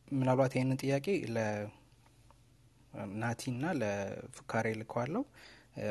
ምናልባት 0.08 0.54
ይህንን 0.56 0.78
ጥያቄ 0.82 1.06
ለናቲ 1.34 3.42
ና 3.58 3.72
ለፉካሬ 3.80 4.66
ልከዋለው። 4.80 5.24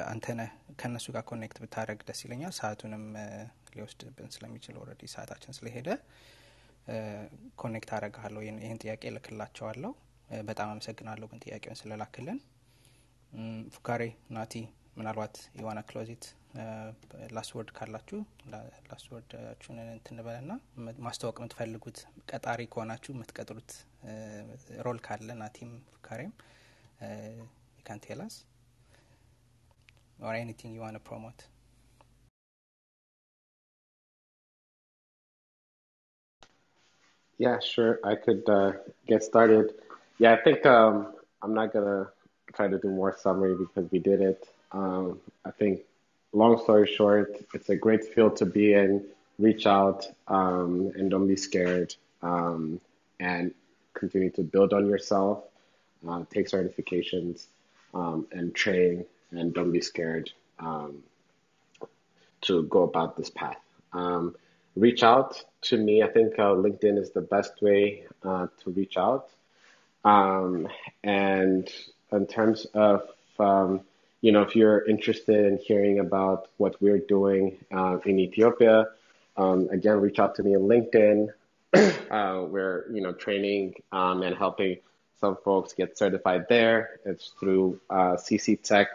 አንተነህ 0.08 0.50
ከእነሱ 0.80 1.06
ጋር 1.16 1.24
ኮኔክት 1.30 1.58
ብታደረግ 1.64 2.00
ደስ 2.08 2.20
ይለኛል። 2.26 2.54
ሰዓቱንም 2.58 3.04
ሊወስድብን 3.74 4.32
ስለሚችል 4.36 4.76
ኦልሬዲ 4.82 5.04
ሰዓታችን 5.14 5.56
ስለሄደ 5.58 5.90
ኮኔክት 7.62 7.90
አረግሃለሁ። 7.98 8.42
ይህን 8.60 8.80
ጥያቄ 8.84 9.04
ልክላቸዋለሁ። 9.16 9.92
በጣም 10.50 10.68
አመሰግናለሁ 10.72 11.28
ግን 11.32 11.42
ጥያቄውን 11.46 11.80
ስለላክልን። 11.80 12.40
ፉካሬ 13.76 14.04
ናቲ 14.36 14.54
ምናልባት 14.98 15.36
የዋና 15.60 15.80
ክሎዚት 15.90 16.24
ላስወርድ 17.36 17.70
ካላችሁ 17.78 18.20
ላስወርዳችሁን 18.90 19.80
እንትንበለ 19.88 20.38
ና 20.48 20.54
ማስታወቅ 21.06 21.36
የምትፈልጉት 21.40 21.98
ቀጣሪ 22.32 22.62
ከሆናችሁ 22.74 23.12
የምትቀጥሩት 23.16 23.72
ሮል 24.86 25.00
ካለ 25.08 25.30
ናቲም 25.42 25.72
ፉካሬም 25.94 26.34
ካንቴላስ 27.86 28.36
or 30.22 30.34
anything 30.34 30.74
you 30.74 30.82
want 30.82 30.94
to 30.94 31.00
promote? 31.00 31.46
Yeah, 37.38 37.60
sure. 37.60 38.00
I 38.04 38.16
could 38.16 38.48
uh, 38.50 38.74
get 39.08 39.24
started. 39.24 39.74
Yeah, 40.18 40.34
I 40.34 40.42
think 40.42 40.66
um, 40.66 41.14
I'm 41.42 41.54
not 41.54 41.72
to 41.74 42.10
try 42.54 42.68
to 42.68 42.78
do 42.78 42.90
more 42.90 43.16
summary 43.18 43.56
because 43.56 43.90
we 43.92 44.00
did 44.00 44.22
it. 44.22 44.50
Um, 44.74 45.20
I 45.46 45.52
think, 45.52 45.82
long 46.34 46.62
story 46.62 46.86
short, 46.86 47.34
it's 47.54 47.70
a 47.70 47.76
great 47.76 48.04
field 48.04 48.36
to 48.38 48.46
be 48.46 48.74
in. 48.74 49.06
Reach 49.40 49.66
out 49.66 50.06
um, 50.28 50.92
and 50.96 51.10
don't 51.10 51.28
be 51.28 51.38
scared 51.38 51.96
um, 52.22 52.82
and 53.22 53.54
continue 53.94 54.30
to 54.32 54.44
build 54.44 54.74
on 54.74 54.86
yourself, 54.88 55.44
uh, 56.08 56.24
take 56.30 56.50
certifications, 56.50 57.46
um, 57.94 58.28
and 58.34 58.54
train, 58.54 59.06
and 59.32 59.54
don't 59.54 59.72
be 59.72 59.82
scared 59.82 60.32
um, 60.60 61.04
to 62.42 62.64
go 62.64 62.84
about 62.84 63.18
this 63.18 63.30
path. 63.30 63.60
Um, 63.94 64.36
reach 64.76 65.04
out 65.04 65.44
to 65.62 65.78
me. 65.78 66.04
I 66.04 66.08
think 66.08 66.38
uh, 66.40 66.54
LinkedIn 66.54 66.98
is 66.98 67.12
the 67.12 67.22
best 67.22 67.62
way 67.62 68.04
uh, 68.24 68.48
to 68.64 68.72
reach 68.72 68.98
out. 68.98 69.30
Um, 70.06 70.68
and 71.04 71.70
in 72.12 72.28
terms 72.28 72.66
of, 72.74 73.04
um, 73.40 73.82
you 74.22 74.32
know, 74.32 74.42
if 74.42 74.56
you're 74.56 74.86
interested 74.88 75.46
in 75.46 75.58
hearing 75.58 76.00
about 76.00 76.48
what 76.58 76.82
we're 76.82 77.00
doing 77.00 77.58
uh, 77.72 77.98
in 78.06 78.20
Ethiopia, 78.20 78.88
um, 79.38 79.70
again, 79.72 80.00
reach 80.02 80.20
out 80.20 80.36
to 80.36 80.44
me 80.44 80.56
on 80.56 80.64
LinkedIn. 80.64 81.30
uh, 82.12 82.46
we're, 82.46 82.86
you 82.92 83.02
know, 83.02 83.14
training 83.14 83.76
um, 83.92 84.24
and 84.24 84.36
helping 84.36 84.78
some 85.20 85.38
folks 85.44 85.74
get 85.74 85.98
certified 85.98 86.46
there. 86.50 87.00
It's 87.06 87.32
through 87.40 87.80
uh, 87.90 88.16
CC 88.16 88.62
Tech 88.62 88.88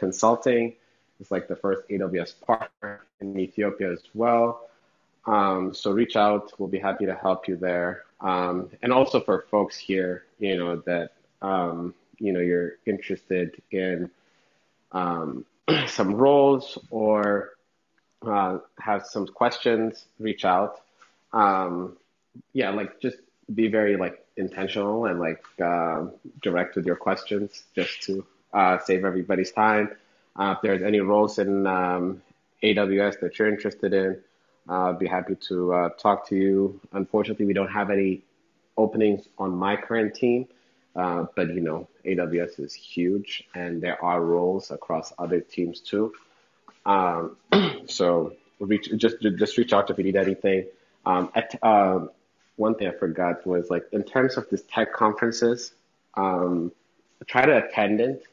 Consulting. 0.00 0.74
It's 1.20 1.30
like 1.30 1.46
the 1.46 1.56
first 1.56 1.82
AWS 1.90 2.34
partner 2.40 3.02
in 3.20 3.38
Ethiopia 3.38 3.92
as 3.92 4.02
well. 4.14 4.68
Um, 5.26 5.74
so 5.74 5.92
reach 5.92 6.16
out. 6.16 6.52
We'll 6.58 6.70
be 6.70 6.78
happy 6.78 7.04
to 7.04 7.14
help 7.14 7.46
you 7.46 7.56
there. 7.56 8.04
Um, 8.22 8.70
and 8.82 8.92
also 8.92 9.20
for 9.20 9.44
folks 9.50 9.76
here, 9.76 10.24
you 10.38 10.56
know, 10.56 10.76
that, 10.86 11.12
um, 11.42 11.94
you 12.18 12.32
know, 12.32 12.40
you're 12.40 12.72
interested 12.86 13.60
in 13.70 14.10
um, 14.92 15.44
some 15.86 16.14
roles 16.14 16.78
or 16.90 17.50
uh, 18.26 18.58
have 18.78 19.04
some 19.06 19.26
questions, 19.26 20.06
reach 20.18 20.46
out. 20.46 20.80
Um, 21.34 21.98
yeah, 22.54 22.70
like 22.70 23.00
just 23.00 23.18
be 23.54 23.68
very 23.68 23.96
like 23.96 24.24
intentional 24.38 25.04
and 25.06 25.20
like 25.20 25.44
uh, 25.62 26.06
direct 26.42 26.76
with 26.76 26.86
your 26.86 26.96
questions 26.96 27.64
just 27.74 28.02
to 28.04 28.24
uh, 28.52 28.78
save 28.78 29.04
everybody's 29.04 29.52
time. 29.52 29.90
Uh, 30.36 30.54
if 30.56 30.62
there's 30.62 30.82
any 30.82 31.00
roles 31.00 31.38
in 31.38 31.66
um, 31.66 32.22
AWS 32.62 33.20
that 33.20 33.38
you're 33.38 33.48
interested 33.48 33.92
in, 33.92 34.20
uh, 34.68 34.90
I'd 34.90 34.98
be 34.98 35.06
happy 35.06 35.36
to 35.48 35.72
uh, 35.72 35.88
talk 35.90 36.28
to 36.28 36.36
you. 36.36 36.80
Unfortunately, 36.92 37.46
we 37.46 37.52
don't 37.52 37.70
have 37.70 37.90
any 37.90 38.22
openings 38.76 39.26
on 39.38 39.50
my 39.50 39.76
current 39.76 40.14
team, 40.14 40.46
uh, 40.94 41.26
but 41.34 41.48
you 41.48 41.60
know, 41.60 41.88
AWS 42.04 42.60
is 42.60 42.72
huge, 42.74 43.44
and 43.54 43.82
there 43.82 44.02
are 44.02 44.20
roles 44.20 44.70
across 44.70 45.12
other 45.18 45.40
teams 45.40 45.80
too. 45.80 46.12
Um, 46.86 47.36
so 47.86 48.34
reach, 48.58 48.90
just 48.96 49.16
just 49.20 49.58
reach 49.58 49.72
out 49.72 49.90
if 49.90 49.98
you 49.98 50.04
need 50.04 50.16
anything. 50.16 50.66
Um, 51.04 51.30
at, 51.34 51.58
um, 51.62 52.10
one 52.56 52.74
thing 52.74 52.88
I 52.88 52.92
forgot 52.92 53.46
was 53.46 53.70
like 53.70 53.86
in 53.92 54.02
terms 54.02 54.36
of 54.36 54.48
these 54.50 54.62
tech 54.62 54.92
conferences, 54.92 55.72
um, 56.14 56.72
try 57.26 57.46
to 57.46 57.64
attend 57.64 58.00
it. 58.00 58.24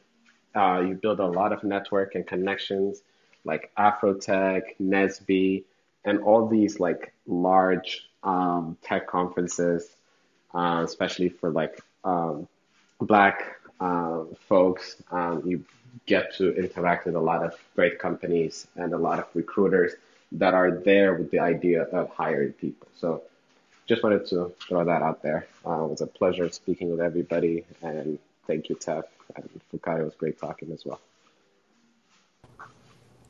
Uh, 0.54 0.80
you 0.86 0.94
build 0.94 1.20
a 1.20 1.26
lot 1.26 1.52
of 1.52 1.62
network 1.64 2.14
and 2.14 2.26
connections 2.26 3.02
like 3.44 3.70
Afrotech, 3.78 4.62
NSBE, 4.80 5.64
and 6.04 6.20
all 6.20 6.46
these 6.46 6.80
like 6.80 7.12
large 7.26 8.08
um, 8.22 8.76
tech 8.82 9.06
conferences, 9.06 9.88
uh, 10.54 10.82
especially 10.84 11.28
for 11.28 11.50
like 11.50 11.80
um, 12.04 12.48
black 13.00 13.60
uh, 13.80 14.24
folks. 14.48 14.96
Um, 15.10 15.42
you 15.44 15.64
get 16.06 16.34
to 16.36 16.54
interact 16.56 17.06
with 17.06 17.14
a 17.14 17.20
lot 17.20 17.42
of 17.42 17.54
great 17.74 17.98
companies 17.98 18.66
and 18.76 18.92
a 18.92 18.98
lot 18.98 19.18
of 19.18 19.26
recruiters 19.34 19.92
that 20.32 20.54
are 20.54 20.70
there 20.70 21.14
with 21.14 21.30
the 21.30 21.38
idea 21.38 21.82
of 21.84 22.10
hiring 22.10 22.52
people. 22.52 22.88
So 22.96 23.22
just 23.86 24.02
wanted 24.02 24.26
to 24.26 24.52
throw 24.68 24.84
that 24.84 25.02
out 25.02 25.22
there. 25.22 25.46
Uh, 25.66 25.84
it 25.84 25.90
was 25.90 26.00
a 26.02 26.06
pleasure 26.06 26.48
speaking 26.50 26.90
with 26.90 27.00
everybody, 27.00 27.64
and 27.82 28.18
thank 28.46 28.68
you, 28.68 28.76
Tef. 28.76 29.04
And 29.35 29.49
Fukari, 29.71 30.01
it 30.01 30.05
was 30.05 30.15
great 30.15 30.39
talking 30.39 30.71
as 30.71 30.85
well. 30.85 31.01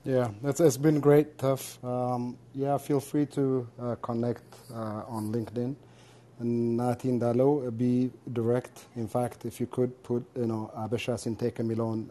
Yeah, 0.04 0.30
it's, 0.44 0.60
it's 0.60 0.78
been 0.78 1.00
great, 1.00 1.38
Tef. 1.38 1.82
Um, 1.84 2.38
yeah, 2.54 2.78
feel 2.78 3.00
free 3.00 3.26
to 3.28 3.68
uh, 3.82 3.96
connect 3.96 4.44
uh, 4.74 5.04
on 5.08 5.32
LinkedIn. 5.32 5.76
And 6.40 6.78
Nati 6.78 7.10
Ndalo, 7.10 7.76
be 7.78 8.12
direct. 8.34 8.86
In 8.96 9.08
fact, 9.08 9.46
if 9.46 9.62
you 9.62 9.68
could 9.68 9.92
put, 10.04 10.26
you 10.36 10.48
know, 10.48 10.72
Abesha 10.76 11.16
Sintake 11.24 11.58
የሚለውን 11.64 12.02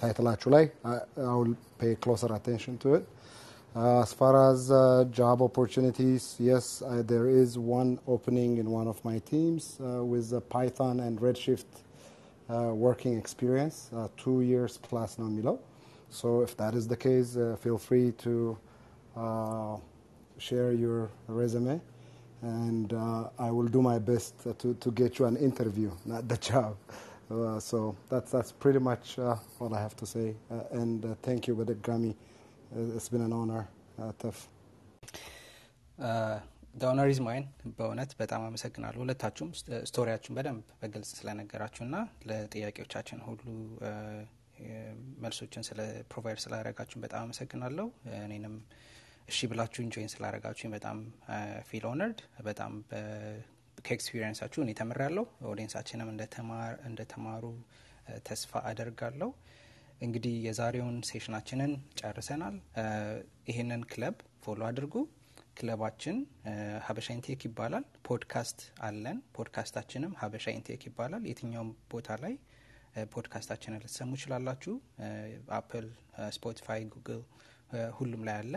ታይትላችሁ 0.00 0.50
ላይ 0.54 0.64
I, 0.92 0.96
I 1.32 1.34
will 1.38 1.56
pay 1.82 1.92
closer 2.04 2.30
attention 2.38 2.74
to 2.84 2.88
it. 2.98 3.04
Uh, 3.74 4.02
as 4.04 4.12
far 4.20 4.32
as 4.50 4.70
uh, 4.70 5.04
job 5.10 5.38
opportunities, 5.40 6.36
yes, 6.38 6.64
uh, 6.82 7.02
there 7.12 7.28
is 7.42 7.50
one 7.80 7.98
opening 8.06 8.58
in 8.62 8.66
one 8.70 8.88
of 8.92 8.98
my 9.10 9.18
teams 9.32 9.62
uh, 9.80 10.04
with 10.12 10.32
uh, 10.32 10.40
Python 10.54 10.96
and 11.00 11.14
Redshift 11.26 11.70
uh, 11.74 11.80
uh, 12.49 12.73
working 12.73 13.17
experience, 13.17 13.89
uh, 13.93 14.07
two 14.15 14.41
years 14.41 14.77
plus 14.77 15.19
non 15.19 15.35
below. 15.35 15.59
So 16.09 16.41
if 16.41 16.55
that 16.57 16.75
is 16.75 16.87
the 16.87 16.95
case, 16.95 17.35
uh, 17.35 17.57
feel 17.59 17.77
free 17.77 18.13
to 18.19 18.57
share 20.37 20.71
your 20.71 21.09
resume 21.27 21.81
and 22.41 22.93
uh, 22.93 23.29
I 23.39 23.51
will 23.51 23.67
do 23.67 23.81
my 23.81 23.99
best 23.99 24.35
to, 24.59 24.73
to 24.75 24.91
get 24.91 25.19
you 25.19 25.25
an 25.25 25.37
interview, 25.37 25.91
not 26.05 26.27
the 26.27 26.37
job. 26.49 26.77
Uh, 27.29 27.59
so 27.59 27.95
that's, 28.09 28.31
that's 28.31 28.51
pretty 28.51 28.79
much 28.79 29.19
uh, 29.19 29.35
what 29.57 29.73
I 29.73 29.81
have 29.81 29.95
to 29.97 30.05
say. 30.05 30.35
and 30.71 31.17
thank 31.23 31.47
you, 31.47 31.55
Badak 31.55 31.81
Grammy. 31.81 32.15
It's 32.95 33.09
been 33.09 33.21
an 33.21 33.33
honor, 33.33 33.67
Tef. 34.19 34.47
ኦነሪዝ 36.87 37.19
ማይን 37.25 37.45
በእውነት 37.77 38.11
በጣም 38.19 38.41
አመሰግናለሁ። 38.47 38.99
ሁለታችሁም 39.03 39.49
ስቶሪያችሁን 39.87 40.35
በደንብ 40.37 40.65
በግልጽ 40.81 41.09
ስለነገራችሁና 41.17 41.95
ለጥያቄዎቻችን 42.29 43.19
ሁሉ 43.27 43.43
መልሶችን 45.21 45.63
ስለ 45.67 45.79
ፕሮቫይድ 46.11 46.39
ስላደረጋችሁን 46.43 47.03
በጣም 47.05 47.23
አመሰግናለሁ። 47.25 47.87
እኔንም 48.21 48.55
እሺ 49.27 49.47
ብላችሁን 49.51 49.89
ጆይን 49.93 50.11
ስላደረጋችሁኝ 50.13 50.71
በጣም 50.75 50.97
ፊል 51.69 51.85
ኦነርድ 51.89 52.19
በጣም 52.45 52.73
ከኤክስፒሪየንሳችሁ 53.85 54.59
እኔ 54.63 54.71
ተምሬያለሁ። 54.79 55.23
ኦዲየንሳችንም 55.49 56.09
እንደተማር- 56.13 56.79
እንደተማሩ 56.89 57.43
ተስፋ 58.27 58.61
አደርጋለሁ። 58.69 59.29
እንግዲህ 60.01 60.33
የዛሬውን 60.45 60.97
ሴሽናችንን 61.07 61.71
ጨርሰናል። 61.99 62.55
ይህንን 63.47 63.83
ክለብ 63.91 64.15
ፎሎ 64.43 64.61
አድርጉ 64.67 64.95
ክለባችን 65.57 66.17
ሀበሻ 66.85 67.07
ኢንቴክ 67.15 67.41
ይባላል። 67.47 67.85
ፖድካስት 68.07 68.59
አለን። 68.87 69.17
ፖድካስታችንም 69.37 70.11
ሀበሻ 70.21 70.45
ኢንቴክ 70.57 70.81
ይባላል። 70.89 71.23
የትኛውም 71.29 71.71
ቦታ 71.93 72.17
ላይ 72.23 72.33
ፖድካስታችንን 73.13 73.81
ልትሰሙ 73.83 74.11
ይችላላችሁ 74.17 74.73
አፕል 75.57 75.87
ስፖቲፋይ 76.35 76.83
ጉግል 76.93 77.21
ሁሉም 77.97 78.21
ላይ 78.27 78.37
አለ። 78.41 78.53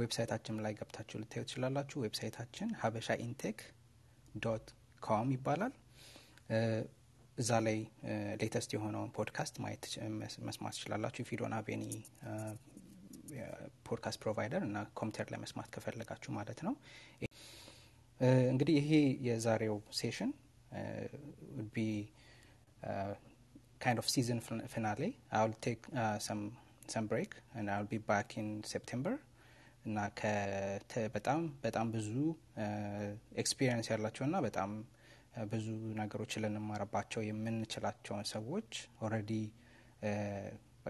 ዌብሳይታችን 0.00 0.60
ላይ 0.64 0.72
ገብታችሁ 0.78 1.16
ልታዩ 1.22 1.42
ትችላላችሁ። 1.46 1.98
ዌብሳይታችን 2.04 2.68
ሀበሻ 2.82 3.10
ኢንቴክ 3.24 3.58
ዶት 4.42 4.66
ኮም 5.02 5.30
ይባላል። 5.36 5.72
እዛ 7.38 7.50
ላይ 7.66 7.78
ሌተስት 8.40 8.70
የሆነውን 8.74 9.10
ፖድካስት 9.16 9.54
ማየት 9.64 9.84
መስማት 10.46 10.74
ትችላላችሁ። 10.76 11.22
ፊዶን 11.28 11.54
አቤኒ 11.58 11.84
ፖድካስት 13.88 14.20
ፕሮቫይደር 14.24 14.62
እና 14.68 14.82
ኮምፒውተር 15.00 15.26
ላይ 15.32 15.40
መስማት 15.40 15.68
ከፈለጋችሁ 15.74 16.32
ማለት 16.32 16.60
ነው 16.68 16.74
እንግዲህ 18.50 18.76
ይሄ 18.80 18.92
የዛሬው 19.28 19.82
ሴሽን 20.00 20.32
ቢ 21.74 21.84
kind 23.84 23.98
of 23.98 24.06
season 24.14 24.38
fin- 24.46 24.66
finale. 24.74 25.08
I'll 25.32 25.54
take 25.66 25.84
uh, 26.00 26.18
some 26.28 26.42
some 26.94 27.06
break 27.12 27.30
and 27.58 27.66
I'll 27.74 27.88
be. 27.94 28.00
እና 29.86 29.98
በጣም 31.14 31.40
በጣም 31.64 31.86
ብዙ 31.92 32.10
ኤክስፒሪየንስ 33.42 33.86
ያላቸው 33.90 34.24
እና 34.24 34.38
በጣም 34.40 34.70
ብዙ 35.52 35.66
ነገሮችን 36.00 36.42
ልንማርባቸው 36.44 37.22
የምንችላቸውን 37.22 38.24
ሰዎች 38.24 38.70
ኦልሬዲ 39.02 39.32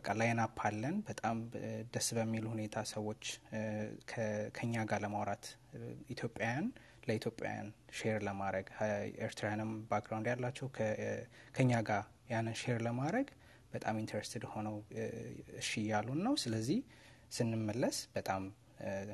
በቃ 0.00 0.12
ላይን 0.18 0.38
አፕ 0.42 0.58
አለን። 0.66 0.94
በጣም 1.08 1.36
ደስ 1.94 2.06
በሚል 2.16 2.44
ሁኔታ 2.50 2.76
ሰዎች 2.92 3.22
ከኛ 4.54 4.74
ጋር 4.90 5.00
ለማውራት 5.04 5.44
ኢትዮጵያውያን 6.14 6.66
ለኢትዮጵያውያን 7.08 7.68
ሼር 7.98 8.18
ለማድረግ 8.28 8.66
ኤርትራውያንም 9.24 9.70
ባክግራውንድ 9.90 10.28
ያላቸው 10.32 10.68
ከኛ 11.56 11.72
ጋር 11.88 12.02
ያንን 12.32 12.56
ሼር 12.60 12.80
ለማድረግ 12.86 13.28
በጣም 13.72 13.98
ኢንተረስትድ 14.02 14.44
ሆነው 14.52 14.76
እሺ 15.60 15.70
እያሉን 15.82 16.20
ነው። 16.26 16.36
ስለዚህ 16.44 16.78
ስንመለስ 17.32 17.98
በጣም 18.16 18.42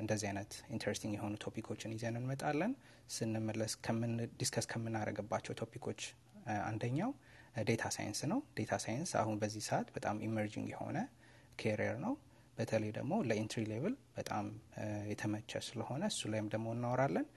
እንደዚህ 0.01 0.27
አይነት 0.31 0.51
ኢንተረስቲንግ 0.75 1.13
የሆኑ 1.17 1.33
ቶፒኮችን 1.45 1.93
ይዘን 1.95 2.17
እንመጣለን። 2.21 2.73
ስንመለስ 3.09 3.73
ዲስከስ 4.39 4.67
ከምናደርግባቸው 4.71 5.55
ቶፒኮች 5.61 6.01
አንደኛው 6.65 7.11
ዴታ 7.65 7.83
ሳይንስ 7.95 8.19
ነው። 8.31 8.39
ዴታ 8.57 8.73
ሳይንስ 8.83 9.11
አሁን 9.21 9.35
በዚህ 9.41 9.63
ሰዓት 9.67 9.87
በጣም 9.95 10.17
ኢመርጂንግ 10.27 10.67
የሆነ 10.73 10.97
ኬሪየር 11.59 11.97
ነው። 12.05 12.13
በተለይ 12.57 12.91
ደግሞ 12.97 13.13
ለኢንትሪ 13.29 13.63
ሌቭል 13.71 13.95
በጣም 14.15 14.45
የተመቸ 15.11 15.51
ስለሆነ 15.67 16.03
እሱ 16.11 16.29
ላይም 16.31 16.47
ደግሞ 16.53 16.67
እናወራለን። 16.75 17.27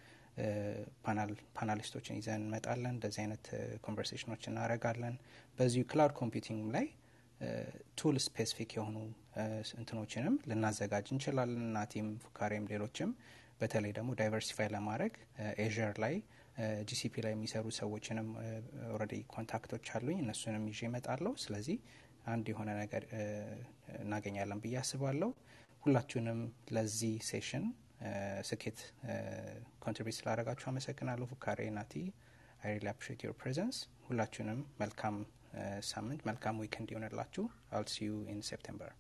ፓናሊስቶችን 1.57 2.19
ይዘን 2.19 2.43
እንመጣለን። 2.43 2.93
እንደዚህ 2.95 3.21
አይነት 3.25 3.47
ኮንቨርሴሽኖች 3.85 4.43
እናደርጋለን። 4.51 5.17
በዚሁ 5.59 5.85
ክላውድ 5.91 6.15
ኮምፒውቲንግ 6.21 6.63
ላይ 6.77 6.87
ቱል 7.99 8.17
ስፔሲፊክ 8.25 8.71
የሆኑ 8.77 8.97
እንትኖችንም 9.81 10.35
ልናዘጋጅ 10.51 11.07
እንችላለን። 11.15 11.67
ናቲም፣ 11.77 12.09
ፉካሬም 12.25 12.65
ሌሎችም 12.73 13.11
በተለይ 13.61 13.93
ደግሞ 13.99 14.11
ዳይቨርሲፋይ 14.21 14.69
ለማድረግ 14.75 15.15
ኤዥር 15.65 15.95
ላይ 16.05 16.15
ጂሲፒ 16.89 17.15
ላይ 17.24 17.32
የሚሰሩ 17.35 17.66
ሰዎችንም 17.78 18.28
ኦልሬዲ 18.89 19.15
ኮንታክቶች 19.35 19.87
አሉኝ 19.97 20.19
እነሱንም 20.24 20.65
ይዤ 20.70 20.81
እመጣለሁ። 20.89 21.32
ስለዚህ 21.45 21.77
አንድ 22.27 22.47
የሆነ 22.53 22.70
ነገር 22.81 23.05
እናገኛለን 24.01 24.61
ብዬ 24.65 24.77
አስባለሁ። 24.81 25.31
ሁላችሁንም 25.82 26.41
ለዚህ 26.77 27.15
ሴሽን 27.31 27.65
ስኬት 28.49 28.78
ኮንትሪቢዩት 29.85 30.19
ስላደረጋችሁ 30.19 30.66
አመሰግናለሁ። 30.70 31.27
ፉካሬ 31.32 31.69
ናቲ 31.77 31.95
አይ 32.62 32.73
ሪሊ 32.74 32.89
አፕሪሼት 32.93 33.20
ዮር 33.27 33.35
ፕሬዘንስ። 33.41 33.77
ሁላችሁንም 34.09 34.61
መልካም 34.81 35.16
ሳምንት 35.91 36.23
መልካም 36.28 36.59
ዊክንድ 36.62 36.89
ይሆንላችሁ። 36.93 37.45
አል 37.73 37.87
ሲ 37.93 37.99
ዩ 38.07 38.15
ኢን 38.32 38.41
ሴፕቴምበር 38.49 38.93